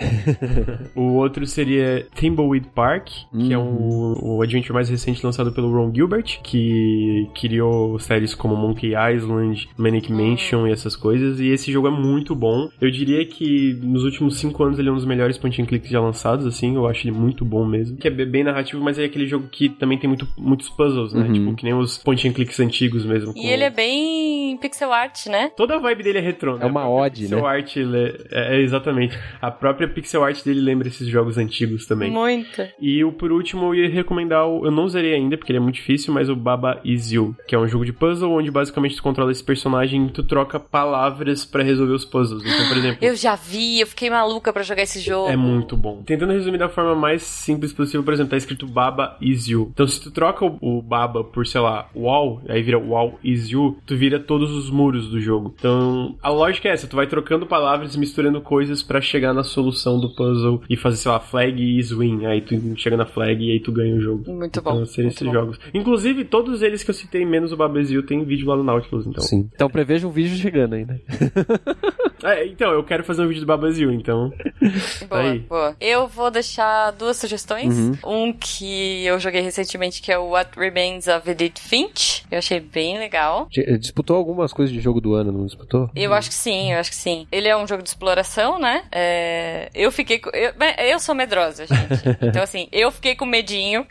o 0.94 1.14
outro 1.14 1.46
seria 1.46 2.06
Thimbleweed 2.14 2.68
Park, 2.74 3.08
que 3.32 3.52
é 3.52 3.58
um, 3.58 4.14
o 4.20 4.42
adventure 4.42 4.72
mais 4.72 4.88
recente 4.88 5.24
lançado 5.24 5.52
pelo 5.52 5.72
Ron 5.72 5.92
Gilbert, 5.94 6.40
que 6.42 7.28
criou 7.34 7.98
séries 7.98 8.34
como 8.34 8.56
Monkey 8.56 8.92
Island, 8.94 9.68
Manic 9.76 10.12
Mansion 10.12 10.66
e 10.66 10.72
essas 10.72 10.96
coisas. 10.96 11.40
E 11.40 11.48
esse 11.48 11.70
jogo 11.72 11.88
é 11.88 11.90
muito 11.90 12.34
bom. 12.34 12.68
Eu 12.80 12.90
diria 12.90 13.24
que 13.26 13.78
nos 13.82 14.04
últimos 14.04 14.38
cinco 14.38 14.62
anos 14.64 14.78
ele 14.78 14.88
é 14.88 14.92
um 14.92 14.96
dos 14.96 15.04
melhores 15.04 15.38
point 15.38 15.60
and 15.60 15.66
clicks 15.66 15.90
já 15.90 16.00
lançados, 16.00 16.46
assim. 16.46 16.74
Eu 16.74 16.86
acho 16.86 17.06
ele 17.06 17.16
muito 17.16 17.44
bom 17.44 17.64
mesmo. 17.64 17.96
Que 17.96 18.08
é 18.08 18.10
bem 18.10 18.44
narrativo, 18.44 18.82
mas 18.82 18.98
é 18.98 19.04
aquele 19.04 19.26
jogo 19.26 19.48
que 19.48 19.68
também 19.68 19.98
tem 19.98 20.08
muito, 20.08 20.26
muitos 20.36 20.68
puzzles, 20.68 21.12
né? 21.12 21.26
Uhum. 21.26 21.32
Tipo, 21.32 21.54
que 21.54 21.64
nem 21.64 21.74
os 21.74 21.98
point 21.98 22.26
and 22.26 22.32
clicks 22.32 22.60
antigos 22.60 23.04
mesmo. 23.04 23.32
E 23.36 23.46
ele 23.46 23.64
é 23.64 23.70
bem 23.70 24.56
pixel 24.58 24.92
art, 24.92 25.26
né? 25.26 25.50
Toda 25.56 25.76
a 25.76 25.78
vibe 25.84 26.02
dele 26.02 26.18
é 26.18 26.20
retrô, 26.20 26.56
né? 26.56 26.64
É 26.64 26.66
uma 26.66 26.88
ode, 26.88 27.22
pixel 27.22 27.42
né? 27.42 27.48
art, 27.48 27.76
é, 27.76 28.56
é, 28.56 28.60
exatamente. 28.60 29.18
A 29.40 29.50
própria 29.50 29.88
pixel 29.88 30.24
art 30.24 30.42
dele 30.44 30.60
lembra 30.60 30.88
esses 30.88 31.06
jogos 31.06 31.38
antigos 31.38 31.86
também. 31.86 32.10
Muito. 32.10 32.62
E 32.80 33.04
o 33.04 33.12
por 33.12 33.30
último 33.32 33.66
eu 33.66 33.74
ia 33.74 33.88
recomendar 33.88 34.46
o, 34.46 34.66
eu 34.66 34.70
não 34.70 34.84
usarei 34.84 35.14
ainda 35.14 35.36
porque 35.36 35.52
ele 35.52 35.58
é 35.58 35.62
muito 35.62 35.76
difícil, 35.76 36.12
mas 36.12 36.28
o 36.28 36.36
Baba 36.36 36.80
Is 36.84 37.12
You, 37.12 37.36
que 37.46 37.54
é 37.54 37.58
um 37.58 37.68
jogo 37.68 37.84
de 37.84 37.92
puzzle 37.92 38.32
onde 38.32 38.50
basicamente 38.50 38.96
tu 38.96 39.02
controla 39.02 39.30
esse 39.30 39.44
personagem 39.44 40.06
e 40.06 40.10
tu 40.10 40.22
troca 40.22 40.58
palavras 40.58 41.44
para 41.44 41.62
resolver 41.62 41.92
os 41.92 42.04
puzzles. 42.04 42.42
Então, 42.44 42.68
por 42.68 42.76
exemplo, 42.76 42.98
eu 43.02 43.14
já 43.14 43.34
vi, 43.34 43.80
eu 43.80 43.86
fiquei 43.86 44.10
maluca 44.10 44.52
para 44.52 44.62
jogar 44.62 44.82
esse 44.82 45.00
jogo. 45.00 45.30
É 45.30 45.36
muito 45.36 45.76
bom. 45.76 46.02
Tentando 46.04 46.32
resumir 46.32 46.58
da 46.58 46.68
forma 46.68 46.94
mais 46.94 47.22
simples 47.22 47.72
possível, 47.72 48.02
por 48.02 48.14
exemplo, 48.14 48.30
tá 48.30 48.36
escrito 48.36 48.66
Baba 48.66 49.16
Is 49.20 49.48
You. 49.48 49.70
Então, 49.72 49.86
se 49.86 50.00
tu 50.00 50.10
troca 50.10 50.44
o, 50.44 50.58
o 50.60 50.82
Baba 50.82 51.24
por, 51.24 51.46
sei 51.46 51.60
lá, 51.60 51.88
Wall, 51.94 52.42
aí 52.48 52.62
vira 52.62 52.78
Wall 52.78 53.18
Is 53.22 53.50
You, 53.50 53.78
tu 53.86 53.96
vira 53.96 54.18
todos 54.18 54.50
os 54.50 54.70
muros 54.70 55.08
do 55.08 55.20
jogo. 55.20 55.54
Então, 55.58 55.73
a 56.22 56.30
lógica 56.30 56.68
é 56.68 56.72
essa, 56.72 56.86
tu 56.86 56.96
vai 56.96 57.06
trocando 57.06 57.46
palavras 57.46 57.94
e 57.94 57.98
misturando 57.98 58.40
coisas 58.40 58.82
para 58.82 59.00
chegar 59.00 59.32
na 59.32 59.42
solução 59.42 59.98
do 60.00 60.14
puzzle 60.14 60.62
e 60.68 60.76
fazer, 60.76 60.96
sei 60.96 61.10
lá, 61.10 61.20
flag 61.20 61.78
is 61.78 61.90
win. 61.90 62.26
Aí 62.26 62.40
tu 62.40 62.54
chega 62.76 62.96
na 62.96 63.06
flag 63.06 63.44
e 63.44 63.52
aí 63.52 63.60
tu 63.60 63.72
ganha 63.72 63.94
o 63.94 64.00
jogo. 64.00 64.30
Muito 64.32 64.58
então, 64.58 64.78
bom. 64.78 64.86
Seriam 64.86 65.08
esses 65.08 65.26
bom. 65.26 65.32
jogos. 65.32 65.58
Inclusive, 65.72 66.24
todos 66.24 66.62
eles 66.62 66.82
que 66.82 66.90
eu 66.90 66.94
citei, 66.94 67.24
menos 67.24 67.52
o 67.52 67.56
Babezil, 67.56 68.04
tem 68.04 68.24
vídeo 68.24 68.48
lá 68.48 68.56
no 68.56 68.64
Nautilus, 68.64 69.06
então. 69.06 69.22
Sim. 69.22 69.48
Então 69.54 69.68
preveja 69.68 70.06
um 70.06 70.10
vídeo 70.10 70.36
chegando 70.36 70.74
aí, 70.74 70.84
né? 70.84 71.00
é, 72.24 72.46
então, 72.46 72.72
eu 72.72 72.82
quero 72.82 73.04
fazer 73.04 73.22
um 73.22 73.28
vídeo 73.28 73.42
do 73.42 73.46
Babezil, 73.46 73.92
então. 73.92 74.32
Boa, 75.08 75.22
aí. 75.22 75.38
boa. 75.40 75.76
Eu 75.80 76.08
vou 76.08 76.30
deixar 76.30 76.90
duas 76.92 77.16
sugestões. 77.16 77.76
Uhum. 77.76 77.98
Um 78.04 78.32
que 78.32 79.04
eu 79.04 79.18
joguei 79.18 79.40
recentemente, 79.40 80.00
que 80.00 80.10
é 80.10 80.18
o 80.18 80.30
What 80.30 80.58
Remains 80.58 81.06
of 81.06 81.28
Edith 81.28 81.60
Finch. 81.60 82.24
Eu 82.30 82.38
achei 82.38 82.60
bem 82.60 82.98
legal. 82.98 83.48
Disputou 83.78 84.16
algumas 84.16 84.52
coisas 84.52 84.74
de 84.74 84.80
jogo 84.80 85.00
do 85.00 85.14
ano, 85.14 85.30
não 85.30 85.46
disputou? 85.46 85.90
Eu 85.94 86.12
acho 86.14 86.28
que 86.30 86.34
sim, 86.34 86.72
eu 86.72 86.78
acho 86.78 86.90
que 86.90 86.96
sim. 86.96 87.26
Ele 87.30 87.48
é 87.48 87.56
um 87.56 87.66
jogo 87.66 87.82
de 87.82 87.88
exploração, 87.88 88.58
né? 88.58 88.84
É... 88.90 89.68
Eu 89.74 89.92
fiquei. 89.92 90.20
Eu, 90.32 90.52
eu 90.86 90.98
sou 90.98 91.14
medrosa, 91.14 91.66
gente. 91.66 92.08
então, 92.22 92.42
assim, 92.42 92.68
eu 92.72 92.90
fiquei 92.90 93.14
com 93.14 93.26
medinho. 93.26 93.86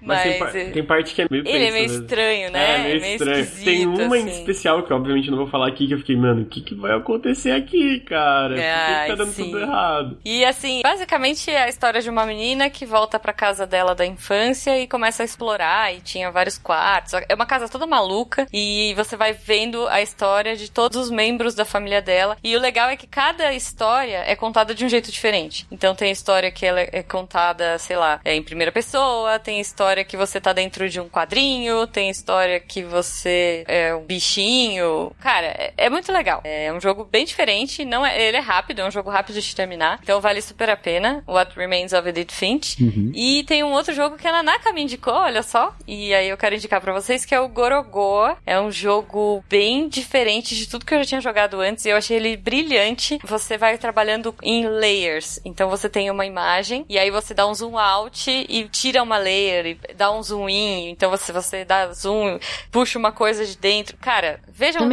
Mas, 0.00 0.02
Mas 0.02 0.22
tem, 0.22 0.38
par 0.38 0.52
tem, 0.52 0.84
parte 0.84 1.14
que 1.14 1.22
é 1.22 1.26
meio 1.30 1.46
Ele 1.46 1.64
é 1.64 1.70
meio 1.70 1.88
mesmo. 1.88 2.02
estranho, 2.02 2.50
né? 2.52 2.74
É, 2.74 2.82
meio, 2.84 3.00
meio 3.00 3.16
estranho. 3.16 3.46
Tem 3.64 3.86
uma 3.86 4.16
assim. 4.16 4.28
em 4.28 4.28
especial 4.28 4.82
que, 4.82 4.92
obviamente, 4.92 5.30
não 5.30 5.38
vou 5.38 5.46
falar 5.46 5.68
aqui, 5.68 5.86
que 5.86 5.94
eu 5.94 5.98
fiquei, 5.98 6.16
mano, 6.16 6.42
o 6.42 6.46
que, 6.46 6.60
que 6.60 6.74
vai 6.74 6.92
acontecer 7.06 7.52
aqui, 7.52 8.00
cara? 8.00 8.54
Por 8.54 8.56
que, 8.56 9.00
que 9.02 9.08
tá 9.08 9.14
dando 9.14 9.32
sim. 9.32 9.44
tudo 9.44 9.60
errado? 9.60 10.18
E, 10.24 10.44
assim, 10.44 10.80
basicamente 10.82 11.50
é 11.50 11.62
a 11.62 11.68
história 11.68 12.02
de 12.02 12.10
uma 12.10 12.26
menina 12.26 12.68
que 12.68 12.84
volta 12.84 13.18
pra 13.18 13.32
casa 13.32 13.66
dela 13.66 13.94
da 13.94 14.04
infância 14.04 14.78
e 14.78 14.88
começa 14.88 15.22
a 15.22 15.24
explorar. 15.24 15.94
E 15.94 16.00
tinha 16.00 16.30
vários 16.30 16.58
quartos. 16.58 17.14
É 17.28 17.34
uma 17.34 17.46
casa 17.46 17.68
toda 17.68 17.86
maluca. 17.86 18.46
E 18.52 18.92
você 18.94 19.16
vai 19.16 19.32
vendo 19.32 19.86
a 19.88 20.02
história 20.02 20.56
de 20.56 20.70
todos 20.70 20.96
os 20.96 21.10
membros 21.10 21.54
da 21.54 21.64
família 21.64 22.02
dela. 22.02 22.36
E 22.42 22.56
o 22.56 22.60
legal 22.60 22.88
é 22.88 22.96
que 22.96 23.06
cada 23.06 23.52
história 23.52 24.24
é 24.26 24.34
contada 24.34 24.74
de 24.74 24.84
um 24.84 24.88
jeito 24.88 25.10
diferente. 25.10 25.66
Então 25.70 25.94
tem 25.94 26.10
história 26.10 26.50
que 26.50 26.66
ela 26.66 26.80
é 26.80 27.02
contada, 27.02 27.78
sei 27.78 27.96
lá, 27.96 28.20
é 28.24 28.34
em 28.34 28.42
primeira 28.42 28.72
pessoa, 28.72 29.38
tem 29.38 29.60
história 29.60 30.04
que 30.04 30.16
você 30.16 30.40
tá 30.40 30.52
dentro 30.52 30.88
de 30.88 31.00
um 31.00 31.08
quadrinho, 31.08 31.86
tem 31.86 32.10
história 32.10 32.58
que 32.58 32.82
você 32.82 33.64
é 33.68 33.94
um 33.94 34.04
bichinho. 34.04 35.12
Cara, 35.20 35.46
é, 35.46 35.72
é 35.76 35.90
muito 35.90 36.12
legal. 36.12 36.40
É 36.44 36.72
um 36.72 36.80
jogo 36.80 36.95
bem 37.04 37.24
diferente, 37.24 37.84
não 37.84 38.04
é, 38.04 38.20
ele 38.20 38.36
é 38.36 38.40
rápido, 38.40 38.80
é 38.80 38.86
um 38.86 38.90
jogo 38.90 39.10
rápido 39.10 39.40
de 39.40 39.54
terminar, 39.54 39.98
então 40.02 40.20
vale 40.20 40.40
super 40.40 40.70
a 40.70 40.76
pena. 40.76 41.22
What 41.26 41.56
Remains 41.56 41.92
of 41.92 42.08
Edith 42.08 42.32
Finch. 42.32 42.82
Uhum. 42.82 43.12
E 43.14 43.44
tem 43.44 43.62
um 43.62 43.72
outro 43.72 43.94
jogo 43.94 44.16
que 44.16 44.26
a 44.26 44.32
Nanaka 44.32 44.72
me 44.72 44.82
indicou, 44.82 45.14
olha 45.14 45.42
só, 45.42 45.74
e 45.86 46.14
aí 46.14 46.28
eu 46.28 46.36
quero 46.36 46.54
indicar 46.54 46.80
para 46.80 46.92
vocês 46.92 47.24
que 47.24 47.34
é 47.34 47.40
o 47.40 47.48
Gorogoa. 47.48 48.36
É 48.46 48.60
um 48.60 48.70
jogo 48.70 49.44
bem 49.48 49.88
diferente 49.88 50.54
de 50.54 50.68
tudo 50.68 50.84
que 50.84 50.94
eu 50.94 50.98
já 50.98 51.04
tinha 51.04 51.20
jogado 51.20 51.60
antes 51.60 51.84
e 51.84 51.90
eu 51.90 51.96
achei 51.96 52.16
ele 52.16 52.36
brilhante. 52.36 53.18
Você 53.24 53.56
vai 53.56 53.78
trabalhando 53.78 54.34
em 54.42 54.66
layers. 54.66 55.40
Então 55.44 55.68
você 55.68 55.88
tem 55.88 56.10
uma 56.10 56.26
imagem 56.26 56.84
e 56.88 56.98
aí 56.98 57.10
você 57.10 57.34
dá 57.34 57.46
um 57.46 57.54
zoom 57.54 57.78
out 57.78 58.30
e 58.30 58.68
tira 58.68 59.02
uma 59.02 59.18
layer 59.18 59.66
e 59.66 59.94
dá 59.94 60.10
um 60.12 60.22
zoom 60.22 60.48
in. 60.48 60.90
Então 60.90 61.10
você, 61.10 61.32
você 61.32 61.64
dá 61.64 61.92
zoom, 61.92 62.38
puxa 62.70 62.98
uma 62.98 63.12
coisa 63.12 63.44
de 63.44 63.56
dentro. 63.56 63.96
Cara, 63.98 64.40
veja 64.48 64.78
é 64.78 64.82
um 64.82 64.86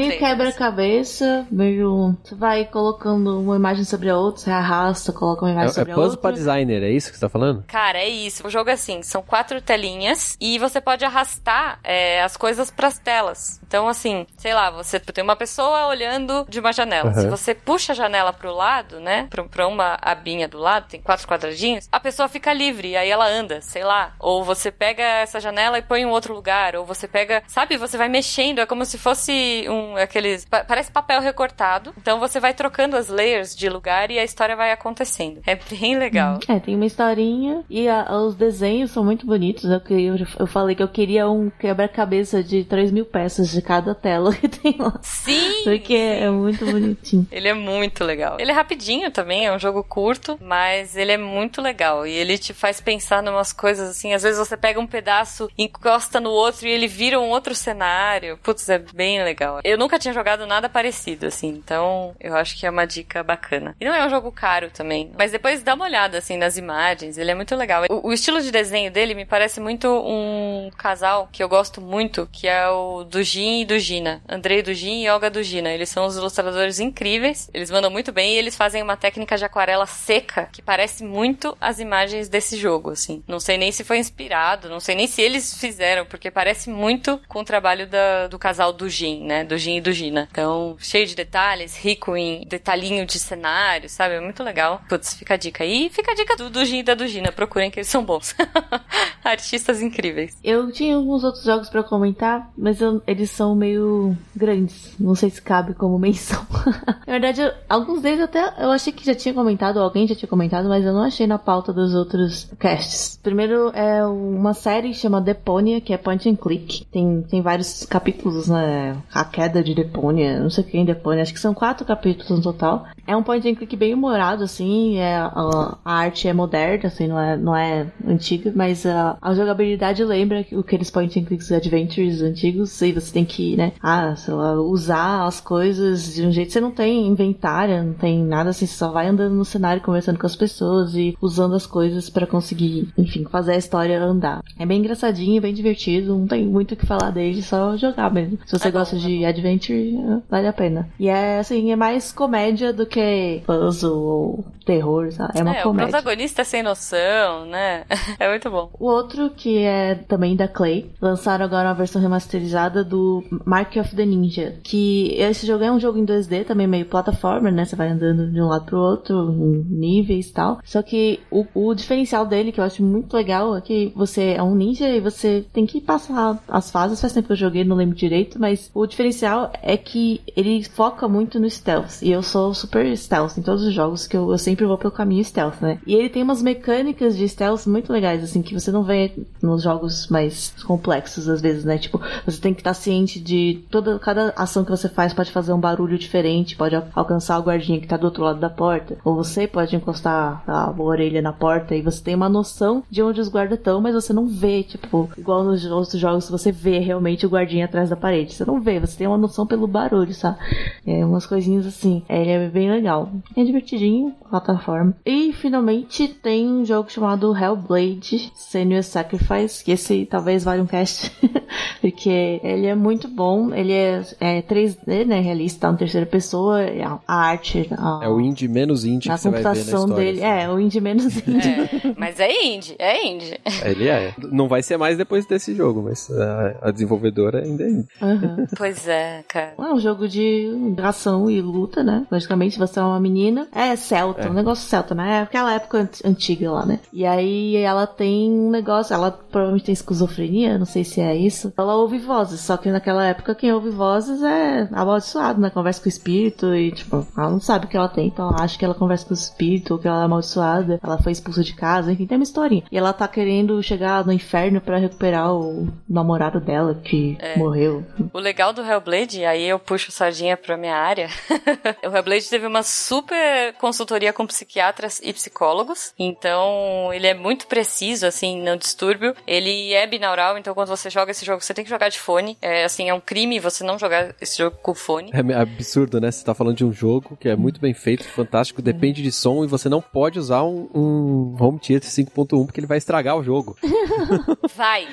meio 1.52 1.83
meio. 1.84 2.18
Você 2.24 2.36
vai 2.36 2.66
colocando 2.66 3.40
uma 3.42 3.56
imagem 3.56 3.84
sobre 3.84 4.10
a 4.10 4.18
outra, 4.18 4.42
você 4.42 4.52
arrasta, 4.52 5.12
coloca 5.12 5.46
uma 5.46 5.52
imagem 5.52 5.70
é, 5.70 5.74
sobre 5.74 5.92
é 5.92 5.94
a 5.94 5.98
outra. 5.98 6.04
É 6.04 6.10
puzzle 6.10 6.22
pra 6.22 6.32
designer, 6.32 6.84
é 6.84 6.90
isso 6.90 7.12
que 7.12 7.18
você 7.18 7.22
tá 7.22 7.30
falando? 7.30 7.64
Cara, 7.68 8.00
é 8.00 8.08
isso. 8.08 8.46
O 8.48 8.50
jogo 8.50 8.70
é 8.70 8.74
assim: 8.74 9.02
são 9.02 9.22
quatro 9.22 9.62
telinhas 9.62 10.38
e 10.40 10.58
você 10.58 10.80
pode 10.80 11.04
arrastar 11.06 11.80
é, 11.84 12.22
as 12.24 12.38
coisas 12.38 12.72
pras 12.72 12.98
telas. 12.98 13.60
Então, 13.66 13.88
assim, 13.88 14.26
sei 14.38 14.54
lá, 14.54 14.70
você 14.70 15.00
tem 15.00 15.24
uma 15.24 15.36
pessoa 15.36 15.88
olhando 15.88 16.46
de 16.48 16.60
uma 16.60 16.72
janela. 16.72 17.10
Uhum. 17.10 17.22
Se 17.22 17.28
você 17.28 17.54
puxa 17.56 17.94
a 17.94 17.96
janela 17.96 18.32
pro 18.32 18.54
lado, 18.54 19.00
né? 19.00 19.28
Pra, 19.30 19.44
pra 19.44 19.68
uma 19.68 19.98
abinha 20.02 20.48
do 20.48 20.58
lado, 20.58 20.88
tem 20.88 21.02
quatro 21.02 21.28
quadradinhos, 21.28 21.88
a 21.92 22.00
pessoa 22.00 22.28
fica 22.28 22.54
livre, 22.54 22.96
aí 22.96 23.10
ela 23.10 23.28
anda, 23.28 23.62
sei 23.62 23.84
lá. 23.84 24.14
Ou 24.20 24.44
você 24.44 24.72
pega 24.72 25.04
essa 25.04 25.40
janela 25.40 25.78
e 25.78 25.82
põe 25.82 26.02
em 26.02 26.06
outro 26.06 26.34
lugar. 26.34 26.76
Ou 26.76 26.86
você 26.86 27.08
pega, 27.08 27.44
sabe, 27.48 27.78
você 27.78 27.98
vai 27.98 28.10
mexendo, 28.10 28.60
é 28.60 28.66
como 28.66 28.86
se 28.86 28.98
fosse 28.98 29.66
um 29.68 29.96
aqueles. 29.98 30.46
Parece 30.46 30.92
papel 30.92 31.22
recortado. 31.22 31.73
Então 31.98 32.20
você 32.20 32.40
vai 32.40 32.54
trocando 32.54 32.96
as 32.96 33.08
layers 33.08 33.56
de 33.56 33.70
lugar 33.70 34.12
e 34.12 34.20
a 34.20 34.24
história 34.24 34.56
vai 34.56 34.72
acontecendo. 34.72 35.42
É 35.46 35.56
bem 35.56 35.98
legal. 35.98 36.40
É, 36.48 36.60
tem 36.60 36.76
uma 36.76 36.86
historinha 36.86 37.64
e 37.70 37.88
a, 37.88 38.16
os 38.18 38.36
desenhos 38.36 38.92
são 38.92 39.04
muito 39.04 39.26
bonitos. 39.26 39.66
Eu, 39.66 39.82
eu, 39.98 40.28
eu 40.40 40.48
falei 40.48 40.76
que 40.76 40.84
eu 40.84 40.88
queria 40.88 41.30
um 41.30 41.50
quebra-cabeça 41.50 42.44
de 42.44 42.64
3 42.64 42.92
mil 42.92 43.06
peças 43.06 43.50
de 43.50 43.62
cada 43.62 43.96
tela 43.96 44.34
que 44.36 44.48
tem 44.48 44.76
lá. 44.78 45.00
Sim! 45.02 45.64
Porque 45.64 45.94
é 45.96 46.30
muito 46.30 46.66
bonitinho. 46.66 47.28
ele 47.32 47.48
é 47.48 47.54
muito 47.54 48.04
legal. 48.04 48.38
Ele 48.40 48.52
é 48.52 48.54
rapidinho 48.54 49.12
também, 49.12 49.46
é 49.46 49.54
um 49.54 49.60
jogo 49.60 49.84
curto, 49.84 50.38
mas 50.42 50.96
ele 50.96 51.12
é 51.12 51.18
muito 51.18 51.62
legal. 51.62 52.06
E 52.06 52.12
ele 52.12 52.38
te 52.38 52.54
faz 52.54 52.80
pensar 52.82 53.24
em 53.24 53.30
umas 53.30 53.54
coisas 53.54 53.90
assim. 53.90 54.14
Às 54.14 54.24
vezes 54.24 54.38
você 54.38 54.58
pega 54.58 54.80
um 54.80 54.88
pedaço, 54.88 55.50
encosta 55.58 56.20
no 56.20 56.30
outro 56.30 56.68
e 56.68 56.72
ele 56.72 56.88
vira 56.88 57.20
um 57.20 57.30
outro 57.30 57.56
cenário. 57.56 58.38
Putz, 58.44 58.70
é 58.70 58.78
bem 58.78 59.24
legal. 59.24 59.60
Eu 59.64 59.78
nunca 59.78 60.00
tinha 60.00 60.14
jogado 60.14 60.46
nada 60.46 60.70
parecido, 60.70 61.26
assim. 61.26 61.63
Então, 61.64 62.16
eu 62.20 62.36
acho 62.36 62.58
que 62.58 62.66
é 62.66 62.70
uma 62.70 62.86
dica 62.86 63.24
bacana. 63.24 63.76
E 63.80 63.86
não 63.86 63.94
é 63.94 64.06
um 64.06 64.10
jogo 64.10 64.32
caro 64.32 64.70
também. 64.70 65.12
Mas 65.18 65.32
depois 65.32 65.64
dá 65.64 65.74
uma 65.74 65.86
olhada, 65.86 66.18
assim, 66.18 66.38
nas 66.38 66.58
imagens. 66.58 67.18
Ele 67.18 67.32
é 67.32 67.36
muito 67.36 67.56
legal. 67.56 67.84
O, 67.90 68.10
o 68.10 68.14
estilo 68.14 68.42
de 68.42 68.52
desenho 68.52 68.92
dele 68.92 69.14
me 69.14 69.26
parece 69.26 69.60
muito 69.60 69.88
um 69.88 70.70
casal 70.78 71.30
que 71.32 71.44
eu 71.44 71.50
gosto 71.50 71.82
muito, 71.82 72.28
que 72.32 72.48
é 72.48 72.68
o 72.70 73.04
Dujin 73.04 73.62
e 73.62 73.66
Dujina. 73.66 74.22
Andrei 74.28 74.62
Dujin 74.62 75.04
e 75.04 75.10
Olga 75.10 75.30
Dujina. 75.30 75.70
Eles 75.70 75.90
são 75.90 76.06
os 76.06 76.18
ilustradores 76.18 76.80
incríveis. 76.80 77.50
Eles 77.54 77.72
mandam 77.72 77.90
muito 77.90 78.12
bem 78.12 78.34
e 78.34 78.38
eles 78.38 78.56
fazem 78.56 78.82
uma 78.82 78.98
técnica 78.98 79.38
de 79.38 79.46
aquarela 79.46 79.86
seca 79.86 80.50
que 80.52 80.62
parece 80.62 81.04
muito 81.04 81.58
as 81.60 81.80
imagens 81.80 82.28
desse 82.28 82.58
jogo, 82.58 82.92
assim. 82.92 83.24
Não 83.28 83.40
sei 83.40 83.58
nem 83.58 83.72
se 83.72 83.84
foi 83.84 83.98
inspirado, 83.98 84.70
não 84.70 84.80
sei 84.80 84.96
nem 84.96 85.08
se 85.08 85.22
eles 85.22 85.58
fizeram, 85.58 86.06
porque 86.06 86.30
parece 86.30 86.70
muito 86.70 87.20
com 87.28 87.40
o 87.40 87.46
trabalho 87.46 87.88
da, 87.88 88.28
do 88.28 88.38
casal 88.38 88.74
Dujin, 88.74 89.24
né? 89.24 89.44
Dujin 89.44 89.78
e 89.78 89.82
Dujina. 89.82 90.28
Então, 90.32 90.76
cheio 90.80 91.06
de 91.06 91.16
detalhes, 91.16 91.53
rico 91.76 92.16
em 92.16 92.46
detalhinho 92.48 93.06
de 93.06 93.20
cenário, 93.20 93.90
sabe? 93.90 94.16
É 94.16 94.20
muito 94.22 94.44
legal. 94.44 94.82
Putz, 94.90 95.14
fica 95.14 95.34
a 95.36 95.38
dica 95.38 95.64
aí. 95.64 95.90
Fica 95.92 96.12
a 96.12 96.16
dica 96.16 96.36
do 96.36 96.50
Dujin 96.50 96.80
e 96.80 96.84
da 96.84 96.96
Dujina. 96.96 97.32
Procurem 97.32 97.70
que 97.70 97.80
eles 97.80 97.88
são 97.88 98.04
bons. 98.04 98.36
Artistas 99.24 99.82
incríveis. 99.82 100.38
Eu 100.44 100.72
tinha 100.72 100.96
alguns 100.96 101.24
outros 101.24 101.44
jogos 101.44 101.70
pra 101.70 101.84
comentar, 101.84 102.50
mas 102.58 102.82
eu- 102.82 103.02
eles 103.08 103.32
são 103.32 103.56
meio 103.56 104.16
grandes. 104.36 104.94
Não 105.00 105.16
sei 105.16 105.30
se 105.30 105.42
cabe 105.42 105.74
como 105.74 105.98
menção. 105.98 106.46
Na 107.08 107.14
verdade, 107.14 107.42
eu- 107.42 107.52
alguns 107.70 108.02
deles 108.02 108.20
até 108.22 108.54
eu 108.60 108.72
achei 108.72 108.92
que 108.92 109.06
já 109.06 109.16
tinha 109.16 109.34
comentado, 109.34 109.78
ou 109.78 109.84
alguém 109.84 110.08
já 110.08 110.16
tinha 110.16 110.28
comentado, 110.30 110.68
mas 110.68 110.84
eu 110.84 110.94
não 110.94 111.04
achei 111.04 111.26
na 111.28 111.38
pauta 111.38 111.72
dos 111.72 111.94
outros 111.94 112.50
casts. 112.60 113.20
Primeiro 113.22 113.70
é 113.76 114.06
uma 114.06 114.54
série 114.54 114.90
que 114.90 114.96
chama 114.96 115.22
Deponia, 115.22 115.80
que 115.82 115.94
é 115.94 115.98
point 115.98 116.28
and 116.30 116.36
click. 116.36 116.86
Tem, 116.86 117.22
tem 117.30 117.42
vários 117.42 117.86
capítulos, 117.86 118.48
né? 118.48 118.98
A 119.14 119.24
queda 119.24 119.64
de 119.64 119.74
Deponia, 119.74 120.40
não 120.40 120.50
sei 120.50 120.64
quem 120.64 120.86
Deponia, 120.86 121.22
acho 121.24 121.34
que 121.34 121.40
são 121.44 121.54
quatro 121.54 121.86
capítulos 121.86 122.30
no 122.30 122.42
total. 122.42 122.86
É 123.06 123.16
um 123.16 123.22
point 123.24 123.48
and 123.48 123.56
click 123.56 123.76
bem 123.76 123.94
humorado, 123.94 124.44
assim, 124.44 124.98
é, 124.98 125.16
a, 125.18 125.78
a 125.84 125.94
arte 125.94 126.28
é 126.28 126.34
moderna, 126.34 126.88
assim, 126.88 127.08
não 127.08 127.20
é, 127.20 127.38
não 127.38 127.56
é 127.56 127.88
antiga, 128.08 128.52
mas 128.56 128.86
a, 128.86 129.18
a 129.22 129.34
jogabilidade 129.34 130.04
lembra 130.04 130.44
que- 130.44 130.56
aqueles 130.56 130.90
point 130.90 131.20
and 131.20 131.26
clicks 131.26 131.52
adventures 131.52 132.22
antigos, 132.22 132.82
e 132.82 132.92
você 132.94 133.12
tem 133.14 133.26
que, 133.26 133.56
né, 133.58 133.74
ah, 133.82 134.16
sei 134.16 134.34
lá, 134.34 134.54
usar 134.62 135.26
as 135.26 135.42
coisas 135.42 136.14
de 136.16 136.26
um 136.26 136.32
jeito, 136.32 136.54
você 136.54 136.62
não 136.62 136.72
tem 136.72 137.06
inventário, 137.08 137.84
não 137.84 137.94
tem 137.94 138.24
nada 138.24 138.52
assim, 138.52 138.66
você 138.66 138.76
só 138.76 138.92
vai 138.92 139.08
andando 139.08 139.36
no 139.36 139.44
cenário 139.46 139.82
conversando 139.82 140.18
com 140.18 140.26
as 140.26 140.36
pessoas 140.36 140.96
e 140.96 141.18
usando 141.22 141.56
as 141.56 141.68
coisas 141.68 142.10
pra 142.10 142.26
conseguir, 142.26 142.88
enfim, 142.98 143.26
fazer 143.30 143.54
a 143.54 143.58
história 143.58 144.02
andar. 144.02 144.42
É 144.58 144.66
bem 144.66 144.80
engraçadinho, 144.80 145.42
bem 145.42 145.54
divertido, 145.54 146.18
não 146.18 146.26
tem 146.28 146.46
muito 146.46 146.74
o 146.74 146.78
que 146.78 146.86
falar 146.86 147.10
dele, 147.12 147.42
só 147.44 147.76
jogar 147.76 148.12
mesmo. 148.14 148.38
Se 148.46 148.58
você 148.58 148.70
É 148.70 148.72
bom, 148.72 148.80
gosta 148.80 148.96
é 148.96 149.00
de 149.00 149.26
adventure, 149.26 149.98
é, 149.98 150.18
vale 150.30 150.48
a 150.48 150.54
pena. 150.54 150.88
E 150.98 151.10
é 151.10 151.33
assim, 151.40 151.72
é 151.72 151.76
mais 151.76 152.12
comédia 152.12 152.74
do 152.74 152.86
que 152.86 153.42
puzzle 153.46 153.98
ou 153.98 154.46
terror, 154.66 155.12
sabe? 155.12 155.40
É 155.40 155.44
uma 155.44 155.56
é, 155.56 155.60
o 155.62 155.64
comédia. 155.64 155.92
protagonista 155.92 156.42
é 156.42 156.46
sem 156.46 156.64
noção, 156.64 157.46
né? 157.46 157.84
É 158.20 158.30
muito 158.30 158.50
bom. 158.50 158.70
O 158.80 158.86
outro, 158.86 159.30
que 159.32 159.58
é 159.60 159.96
também 159.96 160.36
da 160.36 160.48
Clay, 160.48 160.92
lançaram 161.02 161.44
agora 161.44 161.70
uma 161.70 161.74
versão 161.74 162.02
remasterizada 162.02 162.84
do 162.84 163.24
Mark 163.46 163.76
of 163.76 163.96
the 163.96 164.06
Ninja. 164.06 164.56
Que 164.64 165.16
esse 165.18 165.46
jogo 165.46 165.64
é 165.64 165.72
um 165.72 165.80
jogo 165.80 165.98
em 165.98 166.06
2D, 166.06 166.46
também 166.46 166.68
meio 166.68 166.86
plataforma, 166.86 167.52
né? 167.52 167.66
Você 167.66 167.76
vai 167.76 167.90
andando 167.90 168.32
de 168.32 168.42
um 168.42 168.48
lado 168.48 168.66
pro 168.66 168.80
outro, 168.80 169.32
em 169.32 169.64
níveis 169.70 170.28
e 170.28 170.34
tal. 170.34 170.60
Só 170.64 170.82
que 170.82 171.20
o, 171.32 171.46
o 171.54 171.74
diferencial 171.74 172.26
dele, 172.26 172.52
que 172.52 172.60
eu 172.60 172.64
acho 172.64 172.84
muito 172.84 173.14
legal, 173.16 173.56
é 173.58 173.62
que 173.62 173.92
você 173.96 174.36
é 174.38 174.44
um 174.44 174.56
ninja 174.56 174.88
e 174.88 175.00
você 175.00 175.46
tem 175.52 175.66
que 175.66 175.82
passar 175.82 176.42
as 176.48 176.72
fases. 176.72 177.02
Faz 177.02 177.14
tempo 177.14 177.28
que 177.28 177.34
eu 177.34 177.38
joguei, 177.38 177.64
não 177.64 177.76
lembro 177.76 177.96
direito, 177.96 178.40
mas 178.40 178.70
o 178.74 178.86
diferencial 178.86 179.52
é 179.62 179.76
que 179.76 180.22
ele 180.36 180.64
foca 180.64 181.08
muito 181.08 181.23
no 181.40 181.50
stealth. 181.50 182.02
E 182.02 182.12
eu 182.12 182.22
sou 182.22 182.54
super 182.54 182.96
stealth 182.98 183.38
em 183.38 183.42
todos 183.42 183.64
os 183.64 183.74
jogos, 183.74 184.08
que 184.08 184.16
eu, 184.16 184.32
eu 184.32 184.38
sempre 184.38 184.66
vou 184.66 184.78
pelo 184.78 184.92
caminho 184.92 185.24
stealth, 185.24 185.62
né? 185.62 185.80
E 185.86 185.94
ele 185.96 186.10
tem 186.10 186.24
umas 186.24 186.42
mecânicas 186.42 187.18
de 187.18 187.28
stealth 187.28 187.66
muito 187.68 187.92
legais, 187.92 188.24
assim, 188.24 188.42
que 188.42 188.54
você 188.54 188.72
não 188.72 188.84
vê 188.84 189.12
nos 189.42 189.64
jogos 189.64 190.08
mais 190.08 190.54
complexos, 190.66 191.28
às 191.28 191.42
vezes, 191.42 191.64
né? 191.66 191.78
Tipo, 191.78 192.00
você 192.26 192.40
tem 192.40 192.54
que 192.54 192.62
estar 192.62 192.74
ciente 192.74 193.20
de 193.20 193.64
toda, 193.70 193.98
cada 194.00 194.34
ação 194.36 194.64
que 194.64 194.72
você 194.72 194.90
faz 194.90 195.14
pode 195.14 195.32
fazer 195.32 195.54
um 195.54 195.60
barulho 195.60 195.98
diferente, 195.98 196.56
pode 196.56 196.76
al- 196.76 196.88
alcançar 196.96 197.40
o 197.40 197.44
guardinha 197.44 197.80
que 197.80 197.88
tá 197.88 197.98
do 197.98 198.06
outro 198.06 198.24
lado 198.24 198.40
da 198.40 198.50
porta, 198.50 198.98
ou 199.04 199.16
você 199.16 199.48
pode 199.48 199.76
encostar 199.76 200.44
a 200.48 200.74
orelha 200.78 201.22
na 201.22 201.34
porta 201.34 201.76
e 201.76 201.82
você 201.82 202.02
tem 202.04 202.16
uma 202.16 202.30
noção 202.30 202.84
de 202.90 203.02
onde 203.02 203.22
os 203.22 203.28
guardas 203.28 203.58
estão, 203.58 203.80
mas 203.82 203.94
você 203.96 204.14
não 204.14 204.28
vê, 204.28 204.64
tipo, 204.64 205.10
igual 205.18 205.44
nos 205.44 205.64
outros 205.66 206.00
jogos 206.00 206.30
você 206.30 206.52
vê 206.52 206.80
realmente 206.80 207.26
o 207.26 207.30
guardinha 207.30 207.66
atrás 207.66 207.90
da 207.90 207.96
parede. 207.96 208.34
Você 208.34 208.46
não 208.46 208.60
vê, 208.60 208.80
você 208.80 208.98
tem 208.98 209.08
uma 209.08 209.18
noção 209.18 209.46
pelo 209.46 209.68
barulho, 209.68 210.14
sabe? 210.14 210.38
É 210.86 211.06
umas 211.14 211.26
coisinhas 211.26 211.66
assim. 211.66 212.04
É, 212.10 212.32
é 212.32 212.50
bem 212.50 212.70
legal. 212.70 213.10
É 213.36 213.44
divertidinho, 213.44 214.14
plataforma. 214.30 214.96
E 215.06 215.32
finalmente 215.34 216.08
tem 216.08 216.48
um 216.48 216.66
jogo 216.66 216.92
chamado 216.92 217.36
Hellblade 217.36 218.32
Senua's 218.36 218.88
Sacrifice, 218.88 219.64
que 219.64 219.72
esse 219.72 220.06
talvez 220.06 220.44
valha 220.44 220.64
um 220.64 220.68
cast. 220.68 221.12
Porque 221.82 222.40
ele 222.44 222.66
é 222.66 222.76
muito 222.76 223.08
bom, 223.08 223.54
ele 223.54 223.74
é, 223.74 224.02
é 224.20 224.42
3D, 224.42 225.06
né? 225.06 225.20
Realista, 225.20 225.72
na 225.72 225.78
terceira 225.78 226.06
pessoa, 226.06 226.62
a, 226.62 227.00
a 227.08 227.16
arte, 227.16 227.70
a, 227.78 228.00
É 228.04 228.10
o 228.10 228.20
indie 228.20 228.48
menos 228.48 228.86
indie 228.86 229.10
a 229.10 229.16
que 229.16 229.22
você 229.22 229.30
vai 229.30 229.42
ver 229.42 229.44
na 229.44 229.54
computação 229.56 229.86
história. 229.86 230.06
dele. 230.06 230.24
assim. 230.24 230.44
É, 230.44 230.50
o 230.50 230.60
indie 230.60 230.82
menos 230.82 231.28
indie. 231.28 231.50
É, 231.50 231.94
mas 231.98 232.20
é 232.20 232.32
indie, 232.46 232.76
é 232.80 233.06
indie. 233.08 233.40
Ele 233.64 233.88
é. 233.88 234.14
Não 234.32 234.48
vai 234.48 234.64
ser 234.64 234.78
mais 234.78 234.98
depois 234.98 235.26
desse 235.26 235.54
jogo, 235.54 235.84
mas 235.84 236.10
a, 236.10 236.56
a 236.70 236.72
desenvolvedora 236.72 237.44
ainda 237.44 237.64
é 237.64 237.70
indie. 237.70 237.88
Aham. 238.02 238.48
Pois 238.58 238.88
é, 238.88 239.24
cara. 239.28 239.54
É 239.60 239.74
um 239.74 239.80
jogo 239.80 240.08
de 240.08 240.52
ação 240.94 241.30
e 241.30 241.42
luta, 241.42 241.84
né? 241.84 242.06
Logicamente, 242.12 242.58
você 242.58 242.80
é 242.80 242.84
uma 242.84 243.00
menina. 243.00 243.48
É 243.52 243.76
celta, 243.76 244.28
É. 244.28 244.30
um 244.30 244.34
negócio 244.34 244.68
celta, 244.68 244.94
né? 244.96 245.18
É 245.20 245.22
aquela 245.22 245.54
época 245.54 245.80
ant- 245.80 246.02
antiga 246.06 246.52
lá, 246.52 246.66
né? 246.66 246.80
E 246.92 247.06
aí 247.06 247.56
ela 247.58 247.86
tem 247.88 248.32
um 248.32 248.50
negócio, 248.50 248.94
ela 248.94 249.12
provavelmente 249.12 249.66
tem 249.66 249.74
esquizofrenia, 249.74 250.58
não 250.58 250.66
sei 250.66 250.84
se 250.84 251.02
é 251.02 251.16
isso. 251.16 251.52
Ela 251.58 251.76
ouve 251.76 251.98
vozes, 252.00 252.40
só 252.42 252.58
que 252.58 252.70
naquela 252.72 253.06
época 253.06 253.36
quem 253.36 253.52
ouve 253.52 253.70
vozes 253.70 254.22
é 254.24 254.68
amaldiçoado, 254.72 255.40
né? 255.42 255.50
Conversa 255.50 255.82
com 255.82 255.86
o 255.86 255.90
espírito 255.90 256.54
e, 256.56 256.72
tipo, 256.72 257.06
ela 257.18 257.30
não 257.30 257.40
sabe 257.40 257.66
o 257.66 257.70
que 257.70 257.78
ela 257.78 257.90
tem, 257.90 258.08
então 258.08 258.30
ela 258.30 258.42
acha 258.44 258.58
que 258.58 258.66
ela 258.66 258.74
conversa 258.74 259.06
com 259.06 259.12
o 259.12 259.18
espírito 259.18 259.74
ou 259.74 259.80
que 259.80 259.88
ela 259.88 260.02
é 260.02 260.06
amaldiçoada, 260.06 260.80
ela 260.84 260.98
foi 261.02 261.12
expulsa 261.12 261.44
de 261.44 261.54
casa, 261.56 261.92
enfim, 261.92 262.06
tem 262.06 262.18
uma 262.18 262.24
historinha. 262.24 262.64
E 262.72 262.78
ela 262.78 262.94
tá 262.94 263.08
querendo 263.08 263.62
chegar 263.64 264.06
no 264.06 264.12
inferno 264.12 264.62
pra 264.62 264.78
recuperar 264.78 265.34
o 265.34 265.68
namorado 265.90 266.40
dela 266.40 266.76
que 266.76 267.18
É. 267.20 267.38
morreu. 267.38 267.84
O 268.14 268.20
legal 268.20 268.54
do 268.54 268.62
Hellblade, 268.62 269.24
aí 269.26 269.48
eu 269.48 269.60
puxo 269.60 269.92
sardinha 269.92 270.38
pra 270.38 270.58
minha 270.58 270.76
área. 270.84 271.10
o 271.84 271.96
Hellblade 271.96 272.30
teve 272.30 272.46
uma 272.46 272.64
super 272.64 273.54
consultoria 273.54 274.14
com 274.14 274.26
psiquiatras 274.28 275.00
e 275.04 275.14
psicólogos. 275.14 275.94
Então, 275.98 276.92
ele 276.94 277.08
é 277.08 277.14
muito 277.14 277.48
preciso, 277.48 278.06
assim, 278.06 278.42
no 278.42 278.58
distúrbio. 278.58 279.16
Ele 279.26 279.74
é 279.74 279.86
binaural, 279.88 280.38
então 280.38 280.54
quando 280.54 280.68
você 280.68 280.90
joga 280.90 281.12
esse 281.12 281.26
jogo, 281.26 281.44
você 281.44 281.54
tem 281.54 281.64
que 281.64 281.70
jogar 281.70 281.90
de 281.90 282.00
fone. 282.00 282.38
É, 282.42 282.64
assim, 282.64 282.90
é 282.90 282.94
um 282.94 283.00
crime 283.00 283.40
você 283.40 283.64
não 283.64 283.80
jogar 283.80 284.16
esse 284.20 284.38
jogo 284.38 284.58
com 284.62 284.74
fone. 284.74 285.12
É 285.14 285.34
absurdo, 285.36 286.00
né? 286.00 286.12
Você 286.12 286.24
tá 286.24 286.34
falando 286.34 286.58
de 286.58 286.66
um 286.66 286.74
jogo 286.74 287.18
que 287.20 287.30
é 287.30 287.36
muito 287.36 287.60
bem 287.60 287.74
feito, 287.74 288.04
fantástico, 288.04 288.62
depende 288.62 289.02
de 289.02 289.12
som 289.12 289.44
e 289.44 289.48
você 289.48 289.70
não 289.70 289.82
pode 289.82 290.20
usar 290.20 290.44
um, 290.44 290.70
um 290.74 291.36
Home 291.40 291.60
Theater 291.60 291.90
5.1 291.90 292.46
porque 292.46 292.60
ele 292.60 292.68
vai 292.68 292.78
estragar 292.78 293.18
o 293.18 293.24
jogo. 293.24 293.58
Vai! 294.56 294.88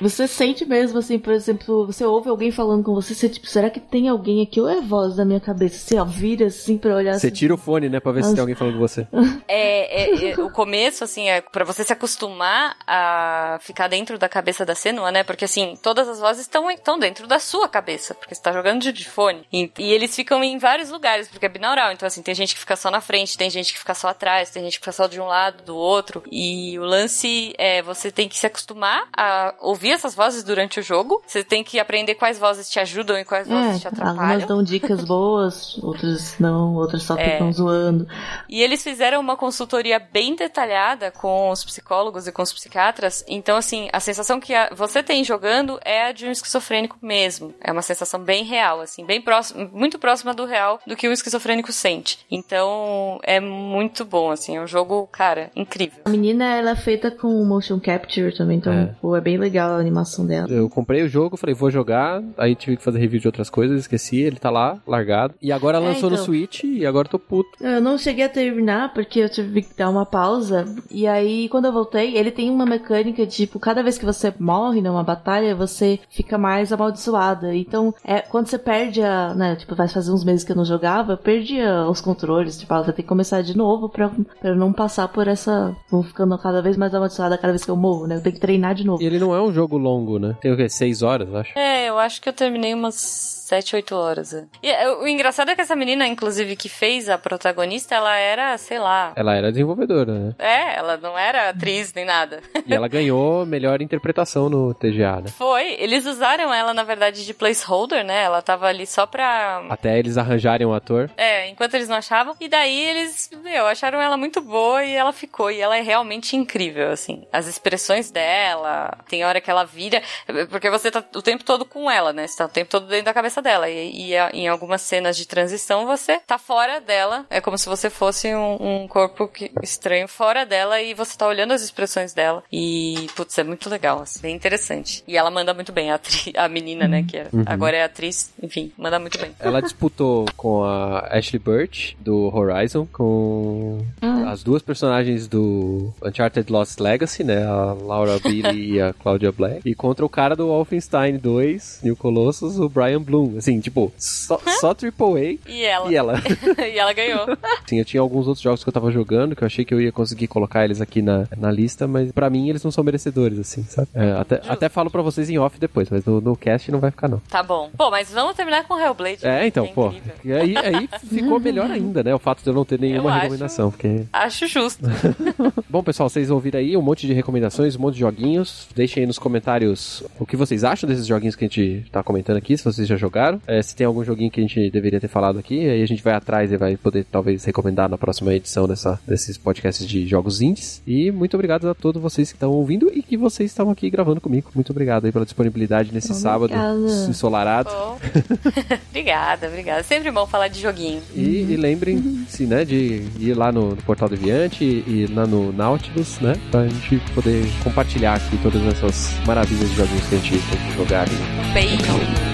Você 0.00 0.26
sente 0.26 0.64
mesmo, 0.64 0.98
assim, 0.98 1.18
por 1.18 1.32
exemplo, 1.32 1.86
você 1.86 2.04
ouve 2.04 2.28
alguém 2.28 2.50
falando 2.50 2.84
com 2.84 2.94
você, 2.94 3.14
você, 3.14 3.28
tipo, 3.28 3.46
será 3.46 3.70
que 3.70 3.80
tem 3.80 4.08
alguém 4.08 4.42
aqui 4.42 4.60
ou 4.60 4.68
é 4.68 4.77
voz 4.80 5.16
da 5.16 5.24
minha 5.24 5.40
cabeça? 5.40 5.78
Você 5.78 5.98
ó, 5.98 6.04
vira 6.04 6.46
assim 6.46 6.76
pra 6.78 6.94
olhar 6.94 7.14
Você 7.18 7.26
assim. 7.28 7.36
tira 7.36 7.54
o 7.54 7.58
fone, 7.58 7.88
né, 7.88 8.00
pra 8.00 8.12
ver 8.12 8.20
se 8.22 8.28
Nossa. 8.28 8.34
tem 8.36 8.40
alguém 8.40 8.54
falando 8.54 8.74
com 8.74 8.80
você. 8.80 9.06
É, 9.48 10.02
é- 10.04 10.30
é- 10.32 10.40
o 10.42 10.50
começo, 10.50 11.02
assim, 11.04 11.28
é 11.30 11.40
pra 11.40 11.64
você 11.64 11.82
se 11.82 11.92
acostumar 11.92 12.76
a 12.86 13.58
ficar 13.62 13.88
dentro 13.88 14.18
da 14.18 14.28
cabeça 14.28 14.64
da 14.64 14.74
Senua, 14.74 15.10
né? 15.10 15.22
Porque, 15.24 15.44
assim, 15.44 15.78
todas 15.82 16.08
as 16.08 16.20
vozes 16.20 16.42
estão 16.42 16.70
estão 16.70 16.98
dentro 16.98 17.26
da 17.26 17.38
sua 17.38 17.66
cabeça, 17.68 18.14
porque 18.14 18.34
você 18.34 18.42
tá 18.42 18.52
jogando 18.52 18.80
de- 18.82 18.92
de 18.92 19.08
fone. 19.08 19.46
E, 19.52 19.70
e 19.78 19.92
eles 19.92 20.14
ficam 20.14 20.42
em 20.44 20.58
vários 20.58 20.90
lugares, 20.90 21.28
porque 21.28 21.46
é 21.46 21.48
binaural. 21.48 21.92
Então, 21.92 22.06
assim, 22.06 22.22
tem 22.22 22.34
gente 22.34 22.54
que 22.54 22.60
fica 22.60 22.76
só 22.76 22.90
na 22.90 23.00
frente, 23.00 23.38
tem 23.38 23.48
gente 23.48 23.72
que 23.72 23.78
fica 23.78 23.94
só 23.94 24.08
atrás, 24.08 24.50
tem 24.50 24.62
gente 24.62 24.72
que 24.74 24.80
fica 24.80 24.92
só 24.92 25.06
de 25.06 25.20
um 25.20 25.26
lado, 25.26 25.62
do 25.64 25.76
outro. 25.76 26.22
E 26.30 26.78
o 26.78 26.84
lance 26.84 27.54
é 27.58 27.80
você 27.82 28.10
tem 28.10 28.28
que 28.28 28.36
se 28.36 28.46
acostumar 28.46 29.04
a 29.16 29.54
ouvir 29.60 29.92
essas 29.92 30.14
vozes 30.14 30.44
durante 30.44 30.78
o 30.80 30.82
jogo. 30.82 31.22
Você 31.26 31.42
tem 31.42 31.64
que 31.64 31.78
aprender 31.78 32.14
quais 32.16 32.38
vozes 32.38 32.68
te 32.68 32.78
ajudam 32.80 33.18
e 33.18 33.24
quais 33.24 33.48
vozes 33.48 33.80
te 33.80 33.86
É, 33.86 33.88
algumas 33.90 34.08
atrapalham. 34.14 34.40
Dicas 34.68 35.04
boas, 35.04 35.78
outras 35.82 36.38
não, 36.38 36.74
outras 36.74 37.02
só 37.02 37.16
É. 37.16 37.32
ficam 37.32 37.52
zoando. 37.52 38.06
E 38.48 38.62
eles 38.62 38.82
fizeram 38.82 39.20
uma 39.20 39.36
consultoria 39.36 39.98
bem 39.98 40.34
detalhada 40.36 41.10
com 41.10 41.50
os 41.50 41.64
psicólogos 41.64 42.26
e 42.26 42.32
com 42.32 42.42
os 42.42 42.52
psiquiatras. 42.52 43.24
Então, 43.28 43.56
assim, 43.56 43.88
a 43.92 44.00
sensação 44.00 44.38
que 44.40 44.54
a- 44.54 44.70
você 44.74 45.02
tem 45.02 45.22
jogando 45.24 45.78
é 45.84 46.06
a 46.06 46.12
de 46.12 46.26
um 46.26 46.30
esquizofrênico 46.30 46.96
mesmo. 47.00 47.54
É 47.62 47.72
uma 47.72 47.82
sensação 47.82 48.20
bem 48.20 48.44
real, 48.44 48.80
assim, 48.80 49.04
bem 49.04 49.20
próxima, 49.20 49.68
muito 49.72 49.98
próxima 49.98 50.32
do 50.34 50.44
real 50.44 50.80
do 50.86 50.96
que 50.96 51.08
o 51.08 51.12
esquizofrênico 51.12 51.72
sente. 51.72 52.18
Então, 52.30 53.18
é 53.22 53.38
muito 53.40 54.04
bom, 54.04 54.30
assim, 54.30 54.56
é 54.56 54.60
um 54.62 54.66
jogo, 54.66 55.06
cara, 55.12 55.50
incrível. 55.54 56.02
A 56.04 56.10
menina, 56.10 56.56
ela 56.56 56.70
é 56.70 56.76
feita 56.76 57.10
com 57.10 57.28
motion 57.44 57.78
capture 57.78 58.36
também, 58.36 58.58
então, 58.58 58.72
É. 58.72 58.94
pô, 59.00 59.14
é 59.16 59.20
bem 59.20 59.36
legal 59.38 59.70
a 59.72 59.76
animação 59.78 60.26
dela. 60.26 60.48
Eu 60.50 60.68
comprei 60.68 61.02
o 61.02 61.08
jogo, 61.08 61.36
falei, 61.36 61.54
vou 61.54 61.70
jogar, 61.70 62.22
aí 62.36 62.54
tive 62.54 62.76
que 62.76 62.82
fazer 62.82 62.98
review 62.98 63.20
de 63.20 63.28
outras 63.28 63.48
coisas, 63.50 63.80
esqueci, 63.80 64.20
ele 64.20 64.36
tá 64.36 64.50
lá, 64.50 64.57
largado. 64.86 65.34
E 65.42 65.52
agora 65.52 65.78
É, 65.78 65.80
lançou 65.80 66.08
no 66.10 66.14
então. 66.16 66.24
Switch 66.26 66.64
e 66.64 66.84
agora 66.86 67.06
eu 67.06 67.10
tô 67.12 67.18
puto. 67.18 67.50
Eu 67.60 67.80
não 67.80 67.96
cheguei 67.98 68.24
a 68.24 68.28
terminar 68.28 68.92
porque 68.94 69.20
eu 69.20 69.28
tive 69.28 69.62
que 69.62 69.74
dar 69.76 69.88
uma 69.90 70.04
pausa. 70.06 70.64
E 70.90 71.06
aí, 71.06 71.48
quando 71.48 71.66
eu 71.66 71.72
voltei, 71.72 72.16
ele 72.16 72.30
tem 72.30 72.50
uma 72.50 72.64
mecânica 72.66 73.24
de, 73.26 73.32
tipo, 73.34 73.58
cada 73.58 73.82
vez 73.82 73.98
que 73.98 74.04
você 74.04 74.32
morre 74.38 74.80
numa 74.80 75.02
batalha, 75.02 75.54
você 75.54 75.98
fica 76.10 76.36
mais 76.38 76.72
amaldiçoada. 76.72 77.54
Então, 77.54 77.94
é 78.04 78.20
quando 78.20 78.46
você 78.46 78.58
perde 78.58 79.02
a. 79.02 79.34
Né, 79.34 79.56
tipo, 79.56 79.74
vai 79.74 79.88
fazer 79.88 80.10
uns 80.12 80.24
meses 80.24 80.44
que 80.44 80.52
eu 80.52 80.56
não 80.56 80.64
jogava, 80.64 81.12
eu 81.12 81.18
perdi 81.18 81.60
a- 81.60 81.88
os 81.88 82.00
controles. 82.00 82.58
Tipo, 82.58 82.74
ah, 82.74 82.82
vou 82.82 82.92
ter 82.92 83.02
que 83.02 83.08
começar 83.08 83.42
de 83.42 83.56
novo 83.56 83.88
pra, 83.88 84.08
pra 84.08 84.50
eu 84.50 84.56
não 84.56 84.72
passar 84.72 85.08
por 85.08 85.28
essa. 85.28 85.74
Vou 85.90 86.02
ficando 86.02 86.36
cada 86.38 86.60
vez 86.62 86.76
mais 86.76 86.94
amaldiçoada 86.94 87.36
cada 87.38 87.52
vez 87.52 87.64
que 87.64 87.70
eu 87.70 87.76
morro, 87.76 88.06
né? 88.06 88.16
Eu 88.16 88.22
tenho 88.22 88.34
que 88.34 88.40
treinar 88.40 88.74
de 88.74 88.84
novo. 88.84 89.02
E 89.02 89.06
ele 89.06 89.18
não 89.18 89.34
é 89.34 89.40
um 89.42 89.52
jogo 89.52 89.76
longo, 89.78 90.18
né? 90.18 90.36
Tem 90.40 90.52
o 90.52 90.56
quê? 90.56 90.68
Seis 90.68 91.02
horas, 91.02 91.28
eu 91.28 91.36
acho. 91.36 91.58
É, 91.58 91.88
eu 91.88 91.98
acho 91.98 92.20
que 92.20 92.28
eu 92.28 92.32
terminei 92.32 92.74
umas 92.74 93.37
7, 93.48 93.76
8 93.76 93.94
horas. 93.94 94.34
é. 94.34 94.44
E 94.62 94.70
é, 94.70 94.90
o 94.90 95.08
engraçado 95.08 95.50
é 95.50 95.54
que 95.54 95.62
essa 95.62 95.74
menina, 95.74 96.06
inclusive, 96.06 96.54
que 96.54 96.68
fez 96.68 97.08
a 97.08 97.16
protagonista, 97.16 97.94
ela 97.94 98.14
era, 98.14 98.58
sei 98.58 98.78
lá. 98.78 99.14
Ela 99.16 99.34
era 99.34 99.50
desenvolvedora, 99.50 100.12
né? 100.12 100.34
É, 100.38 100.76
ela 100.76 100.98
não 100.98 101.18
era 101.18 101.48
atriz 101.48 101.92
nem 101.94 102.04
nada. 102.04 102.42
E 102.68 102.74
ela 102.74 102.86
ganhou 102.86 103.46
melhor 103.46 103.80
interpretação 103.80 104.50
no 104.50 104.74
TGA, 104.74 105.22
né? 105.22 105.28
Foi. 105.38 105.74
Eles 105.78 106.04
usaram 106.04 106.52
ela, 106.52 106.74
na 106.74 106.82
verdade, 106.82 107.24
de 107.24 107.32
placeholder, 107.32 108.04
né? 108.04 108.24
Ela 108.24 108.42
tava 108.42 108.66
ali 108.66 108.86
só 108.86 109.06
pra. 109.06 109.64
Até 109.70 109.98
eles 109.98 110.18
arranjarem 110.18 110.66
um 110.66 110.74
ator. 110.74 111.10
É, 111.16 111.48
enquanto 111.48 111.72
eles 111.72 111.88
não 111.88 111.96
achavam. 111.96 112.36
E 112.38 112.46
daí 112.46 112.78
eles, 112.78 113.30
meu, 113.42 113.66
acharam 113.66 114.02
ela 114.02 114.18
muito 114.18 114.42
boa 114.42 114.84
e 114.84 114.92
ela 114.92 115.14
ficou. 115.14 115.50
E 115.50 115.60
ela 115.62 115.78
é 115.78 115.80
realmente 115.80 116.36
incrível, 116.36 116.90
assim. 116.90 117.26
As 117.32 117.46
expressões 117.46 118.10
dela, 118.10 118.98
tem 119.08 119.24
hora 119.24 119.40
que 119.40 119.50
ela 119.50 119.64
vira. 119.64 120.02
Porque 120.50 120.68
você 120.68 120.90
tá 120.90 121.02
o 121.14 121.22
tempo 121.22 121.42
todo 121.44 121.64
com 121.64 121.90
ela, 121.90 122.12
né? 122.12 122.26
Você 122.26 122.36
tá 122.36 122.44
o 122.44 122.50
tempo 122.50 122.68
todo 122.70 122.86
dentro 122.86 123.06
da 123.06 123.14
cabeça 123.14 123.37
dela. 123.42 123.68
E, 123.68 124.08
e 124.10 124.16
a- 124.16 124.30
em 124.32 124.48
algumas 124.48 124.82
cenas 124.82 125.16
de 125.16 125.26
transição 125.26 125.86
você 125.86 126.18
tá 126.26 126.38
fora 126.38 126.80
dela. 126.80 127.26
É 127.30 127.40
como 127.40 127.56
se 127.58 127.68
você 127.68 127.88
fosse 127.90 128.34
um, 128.34 128.82
um 128.84 128.88
corpo 128.88 129.28
que- 129.28 129.50
estranho 129.62 130.08
fora 130.08 130.44
dela 130.44 130.80
e 130.80 130.94
você 130.94 131.16
tá 131.16 131.26
olhando 131.26 131.52
as 131.52 131.62
expressões 131.62 132.12
dela. 132.12 132.42
E, 132.52 133.08
putz, 133.16 133.36
é 133.38 133.44
muito 133.44 133.68
legal, 133.70 134.00
assim, 134.00 134.20
bem 134.20 134.34
interessante. 134.34 135.02
E 135.06 135.16
ela 135.16 135.30
manda 135.30 135.52
muito 135.54 135.72
bem, 135.72 135.90
a, 135.90 135.94
atri- 135.96 136.32
a 136.36 136.48
menina, 136.48 136.86
né? 136.88 137.04
Que 137.08 137.16
é- 137.18 137.28
agora 137.46 137.76
é 137.76 137.82
atriz, 137.84 138.32
enfim, 138.42 138.72
manda 138.76 138.98
muito 138.98 139.18
bem. 139.18 139.30
Ela 139.40 139.60
disputou 139.62 140.26
com 140.36 140.64
a 140.64 141.00
Ashley 141.10 141.38
Burch, 141.38 141.96
do 142.00 142.34
Horizon, 142.34 142.86
com 142.92 143.78
as 144.26 144.42
duas 144.42 144.62
personagens 144.62 145.26
do 145.26 145.92
Uncharted 146.04 146.50
Lost 146.52 146.78
Legacy, 146.80 147.24
né? 147.24 147.44
A 147.46 147.72
Laura 147.74 148.18
Bailey 148.22 148.72
e 148.74 148.80
a 148.80 148.92
Claudia 148.92 149.32
Black. 149.32 149.62
E 149.68 149.74
contra 149.74 150.04
o 150.04 150.08
cara 150.08 150.36
do 150.36 150.46
Wolfenstein 150.48 151.16
2, 151.18 151.80
New 151.82 151.96
Colossus, 151.96 152.58
o 152.58 152.68
Brian 152.68 153.00
Bloom. 153.00 153.27
Assim, 153.36 153.60
tipo, 153.60 153.92
só, 153.98 154.40
só 154.60 154.70
AAA 154.70 155.38
E 155.46 155.64
ela. 155.64 155.90
e 155.90 155.94
ela. 155.96 156.14
e 156.58 156.78
ela 156.78 156.92
ganhou. 156.92 157.26
Sim, 157.66 157.78
eu 157.78 157.84
tinha 157.84 158.00
alguns 158.00 158.26
outros 158.26 158.42
jogos 158.42 158.62
que 158.62 158.68
eu 158.68 158.72
tava 158.72 158.90
jogando 158.90 159.34
que 159.36 159.42
eu 159.42 159.46
achei 159.46 159.64
que 159.64 159.74
eu 159.74 159.80
ia 159.80 159.92
conseguir 159.92 160.26
colocar 160.28 160.64
eles 160.64 160.80
aqui 160.80 161.02
na, 161.02 161.26
na 161.36 161.50
lista, 161.50 161.86
mas 161.86 162.10
pra 162.12 162.30
mim 162.30 162.48
eles 162.48 162.62
não 162.62 162.70
são 162.70 162.82
merecedores, 162.84 163.38
assim, 163.38 163.62
sabe? 163.64 163.88
É, 163.94 164.12
até, 164.12 164.40
até 164.48 164.68
falo 164.68 164.90
pra 164.90 165.02
vocês 165.02 165.28
em 165.28 165.38
off 165.38 165.58
depois, 165.58 165.88
mas 165.90 166.04
no, 166.04 166.20
no 166.20 166.36
cast 166.36 166.70
não 166.70 166.78
vai 166.80 166.90
ficar, 166.90 167.08
não. 167.08 167.18
Tá 167.28 167.42
bom. 167.42 167.70
Pô, 167.76 167.90
mas 167.90 168.10
vamos 168.10 168.34
terminar 168.36 168.64
com 168.64 168.78
Hellblade. 168.78 169.26
É, 169.26 169.46
então, 169.46 169.66
que 169.66 169.72
pô. 169.72 169.92
E 170.24 170.32
aí, 170.32 170.56
aí 170.56 170.88
ficou 171.08 171.38
melhor 171.40 171.70
ainda, 171.70 172.02
né? 172.02 172.14
O 172.14 172.18
fato 172.18 172.42
de 172.42 172.48
eu 172.48 172.54
não 172.54 172.64
ter 172.64 172.78
nenhuma 172.78 173.10
Eu 173.10 173.14
acho. 173.14 173.20
recomendação. 173.22 173.70
Porque... 173.70 174.02
Acho 174.12 174.46
justo. 174.46 174.82
Bom, 175.68 175.82
pessoal, 175.82 176.08
vocês 176.08 176.30
ouviram 176.30 176.60
aí 176.60 176.76
um 176.76 176.82
monte 176.82 177.06
de 177.06 177.12
recomendações, 177.12 177.76
um 177.76 177.80
monte 177.80 177.94
de 177.94 178.00
joguinhos. 178.00 178.68
Deixem 178.74 179.02
aí 179.02 179.06
nos 179.06 179.18
comentários 179.18 180.02
o 180.18 180.26
que 180.26 180.36
vocês 180.36 180.64
acham 180.64 180.88
desses 180.88 181.06
joguinhos 181.06 181.34
que 181.36 181.44
a 181.44 181.48
gente 181.48 181.84
tá 181.90 182.02
comentando 182.02 182.36
aqui, 182.36 182.56
se 182.56 182.64
vocês 182.64 182.86
já 182.88 182.96
jogaram. 182.96 183.17
É, 183.46 183.60
se 183.62 183.74
tem 183.74 183.86
algum 183.86 184.04
joguinho 184.04 184.30
que 184.30 184.40
a 184.40 184.42
gente 184.42 184.70
deveria 184.70 185.00
ter 185.00 185.08
falado 185.08 185.38
aqui, 185.38 185.68
aí 185.68 185.82
a 185.82 185.86
gente 185.86 186.02
vai 186.02 186.14
atrás 186.14 186.52
e 186.52 186.56
vai 186.56 186.76
poder 186.76 187.04
talvez 187.10 187.44
recomendar 187.44 187.88
na 187.88 187.98
próxima 187.98 188.34
edição 188.34 188.66
dessa, 188.66 189.00
desses 189.06 189.36
podcasts 189.36 189.86
de 189.86 190.06
jogos 190.06 190.40
indies. 190.40 190.82
E 190.86 191.10
muito 191.10 191.34
obrigado 191.34 191.68
a 191.68 191.74
todos 191.74 192.00
vocês 192.00 192.30
que 192.30 192.36
estão 192.36 192.50
ouvindo 192.50 192.90
e 192.94 193.02
que 193.02 193.16
vocês 193.16 193.50
estão 193.50 193.70
aqui 193.70 193.90
gravando 193.90 194.20
comigo. 194.20 194.50
Muito 194.54 194.70
obrigado 194.70 195.04
aí 195.04 195.12
pela 195.12 195.24
disponibilidade 195.24 195.92
nesse 195.92 196.14
sábado 196.14 196.54
Obrigada. 196.54 197.10
ensolarado. 197.10 197.70
Bom. 197.70 197.98
obrigada, 198.90 199.48
obrigada. 199.48 199.82
Sempre 199.82 200.10
bom 200.10 200.26
falar 200.26 200.48
de 200.48 200.60
joguinho. 200.60 201.02
E, 201.14 201.46
e 201.50 201.56
lembrem-se, 201.56 202.46
né, 202.46 202.64
de 202.64 203.04
ir 203.18 203.34
lá 203.34 203.50
no, 203.52 203.70
no 203.70 203.82
Portal 203.82 204.08
Deviante 204.08 204.64
e, 204.64 204.84
e 204.86 205.06
lá 205.06 205.26
no 205.26 205.52
Nautilus, 205.52 206.18
né, 206.20 206.34
pra 206.50 206.66
gente 206.66 206.98
poder 207.14 207.44
compartilhar 207.62 208.14
aqui 208.14 208.36
todas 208.42 208.62
essas 208.66 209.12
maravilhas 209.26 209.68
de 209.70 209.76
joguinhos 209.76 210.06
que 210.08 210.14
a 210.14 210.18
gente 210.18 210.30
tem 210.30 210.58
que 210.58 210.76
jogar. 210.76 211.08
Um 211.08 211.52
beijo. 211.52 212.27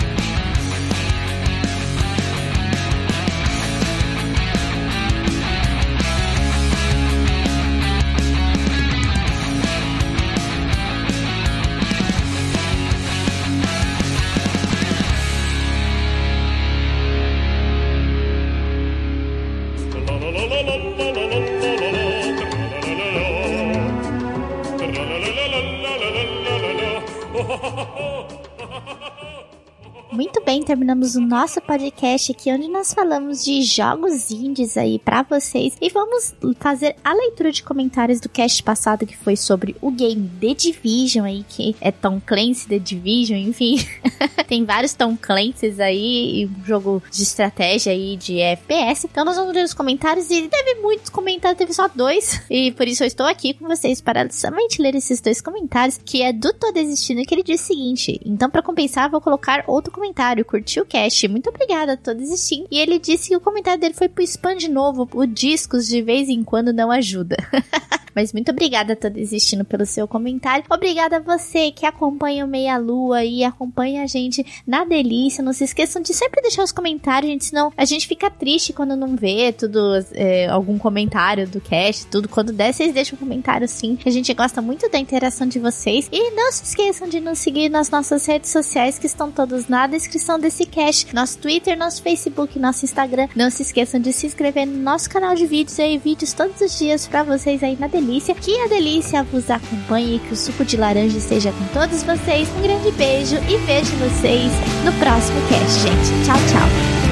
Nosso 31.35 31.61
podcast 31.61 32.31
aqui 32.31 32.49
onde 32.53 32.69
nós 32.69 32.95
falamos 32.95 33.45
de 33.45 33.61
jogos 33.63 34.31
indies 34.31 34.77
aí 34.77 35.01
pra 35.01 35.25
vocês 35.25 35.77
e 35.81 35.91
vamos 35.91 36.33
fazer 36.61 36.95
a 37.03 37.13
leitura 37.13 37.51
de 37.51 37.61
comentários 37.61 38.21
do 38.21 38.29
cast 38.29 38.63
passado 38.63 39.05
que 39.05 39.17
foi 39.17 39.35
sobre 39.35 39.75
o 39.81 39.91
game 39.91 40.31
The 40.41 40.55
Division 40.55 41.27
aí, 41.27 41.45
que 41.49 41.75
é 41.81 41.91
Tom 41.91 42.21
Clancy 42.25 42.69
The 42.69 42.79
Division, 42.79 43.37
enfim. 43.37 43.79
Tem 44.47 44.65
vários 44.65 44.95
Tom 44.95 45.17
Clancy's 45.21 45.81
aí, 45.81 46.49
um 46.57 46.65
jogo 46.65 47.03
de 47.11 47.25
estratégia 47.25 47.91
aí 47.91 48.17
de 48.17 48.39
FPS. 48.39 49.09
Então 49.11 49.25
nós 49.25 49.35
vamos 49.35 49.53
ler 49.53 49.65
os 49.65 49.75
comentários 49.75 50.31
e 50.31 50.47
teve 50.47 50.77
muitos 50.77 51.11
comentários, 51.11 51.59
teve 51.59 51.73
só 51.73 51.89
dois. 51.89 52.43
E 52.49 52.71
por 52.71 52.87
isso 52.87 53.03
eu 53.03 53.09
estou 53.09 53.27
aqui 53.27 53.55
com 53.55 53.67
vocês 53.67 54.01
para 54.01 54.31
somente 54.31 54.81
ler 54.81 54.95
esses 54.95 55.21
dois 55.21 55.41
comentários, 55.41 55.99
que 56.05 56.23
é 56.23 56.33
do 56.33 56.53
Tô 56.53 56.71
Desistindo, 56.71 57.25
que 57.25 57.35
ele 57.35 57.43
diz 57.43 57.61
o 57.61 57.65
seguinte: 57.65 58.21
Então, 58.25 58.49
para 58.49 58.63
compensar, 58.63 59.11
vou 59.11 59.21
colocar 59.21 59.65
outro 59.67 59.91
comentário. 59.93 60.45
Curtiu 60.45 60.85
o 60.85 60.87
cast? 60.87 61.24
Muito 61.29 61.49
obrigada, 61.49 61.97
Tô 61.97 62.15
Desistindo. 62.15 62.67
E 62.71 62.79
ele 62.79 62.99
disse 62.99 63.29
que 63.29 63.37
o 63.37 63.41
comentário 63.41 63.81
dele 63.81 63.95
foi 63.95 64.09
pro 64.09 64.23
spam 64.23 64.57
de 64.57 64.69
novo. 64.69 65.09
O 65.15 65.27
discos 65.27 65.87
de 65.87 66.03
vez 66.03 66.29
em 66.29 66.43
quando 66.43 66.73
não 66.73 66.91
ajuda. 66.91 67.37
Mas 68.15 68.33
muito 68.33 68.51
obrigada, 68.53 68.95
tô 68.95 69.11
desistindo 69.11 69.65
pelo 69.65 69.85
seu 69.85 70.07
comentário. 70.07 70.65
Obrigada 70.71 71.17
a 71.17 71.21
você 71.21 71.73
que 71.73 71.85
acompanha 71.85 72.45
o 72.45 72.49
Meia 72.49 72.79
Lua 72.79 73.25
e 73.25 73.43
acompanha 73.43 74.05
a 74.05 74.07
gente 74.07 74.47
na 74.67 74.85
delícia. 74.85 75.43
Não 75.43 75.53
se 75.53 75.65
esqueçam 75.65 76.01
de 76.01 76.15
sempre 76.15 76.41
deixar 76.41 76.63
os 76.63 76.71
comentários, 76.71 77.31
gente, 77.31 77.47
senão 77.47 77.73
a 77.77 77.85
gente 77.85 78.07
fica 78.07 78.31
triste 78.31 78.73
quando 78.73 78.95
não 78.95 79.17
vê 79.17 79.53
tudo, 79.53 79.81
é, 80.13 80.47
algum 80.47 80.79
comentário 80.79 81.49
do 81.49 81.61
cast, 81.61 82.07
tudo. 82.07 82.29
Quando 82.29 82.53
der, 82.53 82.73
vocês 82.73 82.95
deixam 82.95 83.17
um 83.17 83.19
comentário 83.19 83.67
sim. 83.67 83.99
A 84.07 84.11
gente 84.11 84.33
gosta 84.33 84.63
muito 84.63 84.89
da 84.89 84.99
interação 84.99 85.47
de 85.47 85.59
vocês. 85.59 86.09
E 86.13 86.31
não 86.31 86.53
se 86.53 86.65
esqueçam 86.65 87.09
de 87.09 87.19
nos 87.19 87.41
seguir 87.41 87.69
nas 87.69 87.91
nossas 87.91 88.25
redes 88.27 88.51
sociais 88.51 88.99
que 88.99 89.07
estão 89.07 89.33
todos 89.33 89.67
na 89.67 89.87
descrição 89.87 90.39
desse 90.39 90.67
cast. 90.67 91.14
Nosso 91.15 91.39
Twitter, 91.39 91.79
nosso 91.79 92.03
Facebook, 92.03 92.59
nosso 92.59 92.85
Instagram. 92.85 93.29
Não 93.37 93.49
se 93.49 93.63
esqueçam 93.63 94.01
de 94.01 94.13
se 94.13 94.27
inscrever 94.27 94.67
no 94.67 94.83
nosso 94.83 95.09
canal 95.09 95.33
de 95.37 95.47
vídeos 95.47 95.79
aí, 95.79 95.97
vídeos 95.97 96.33
todos 96.33 96.61
os 96.61 96.77
dias 96.77 97.07
pra 97.07 97.23
vocês 97.23 97.63
aí 97.63 97.77
na 97.79 97.87
delícia. 97.87 98.35
Que 98.35 98.59
a 98.63 98.67
delícia 98.67 99.23
vos 99.23 99.49
acompanhe 99.49 100.17
e 100.17 100.19
que 100.19 100.33
o 100.33 100.37
suco 100.37 100.65
de 100.65 100.77
laranja 100.77 101.17
esteja 101.17 101.53
com 101.53 101.67
todos 101.69 102.03
vocês. 102.03 102.49
Um 102.59 102.63
grande 102.63 102.91
beijo 102.91 103.37
e 103.37 103.57
vejo 103.59 103.95
vocês 103.97 104.51
no 104.85 104.93
próximo 104.95 105.39
cast, 105.49 105.81
gente. 105.83 106.27
Tchau, 106.27 106.37
tchau. 106.51 107.04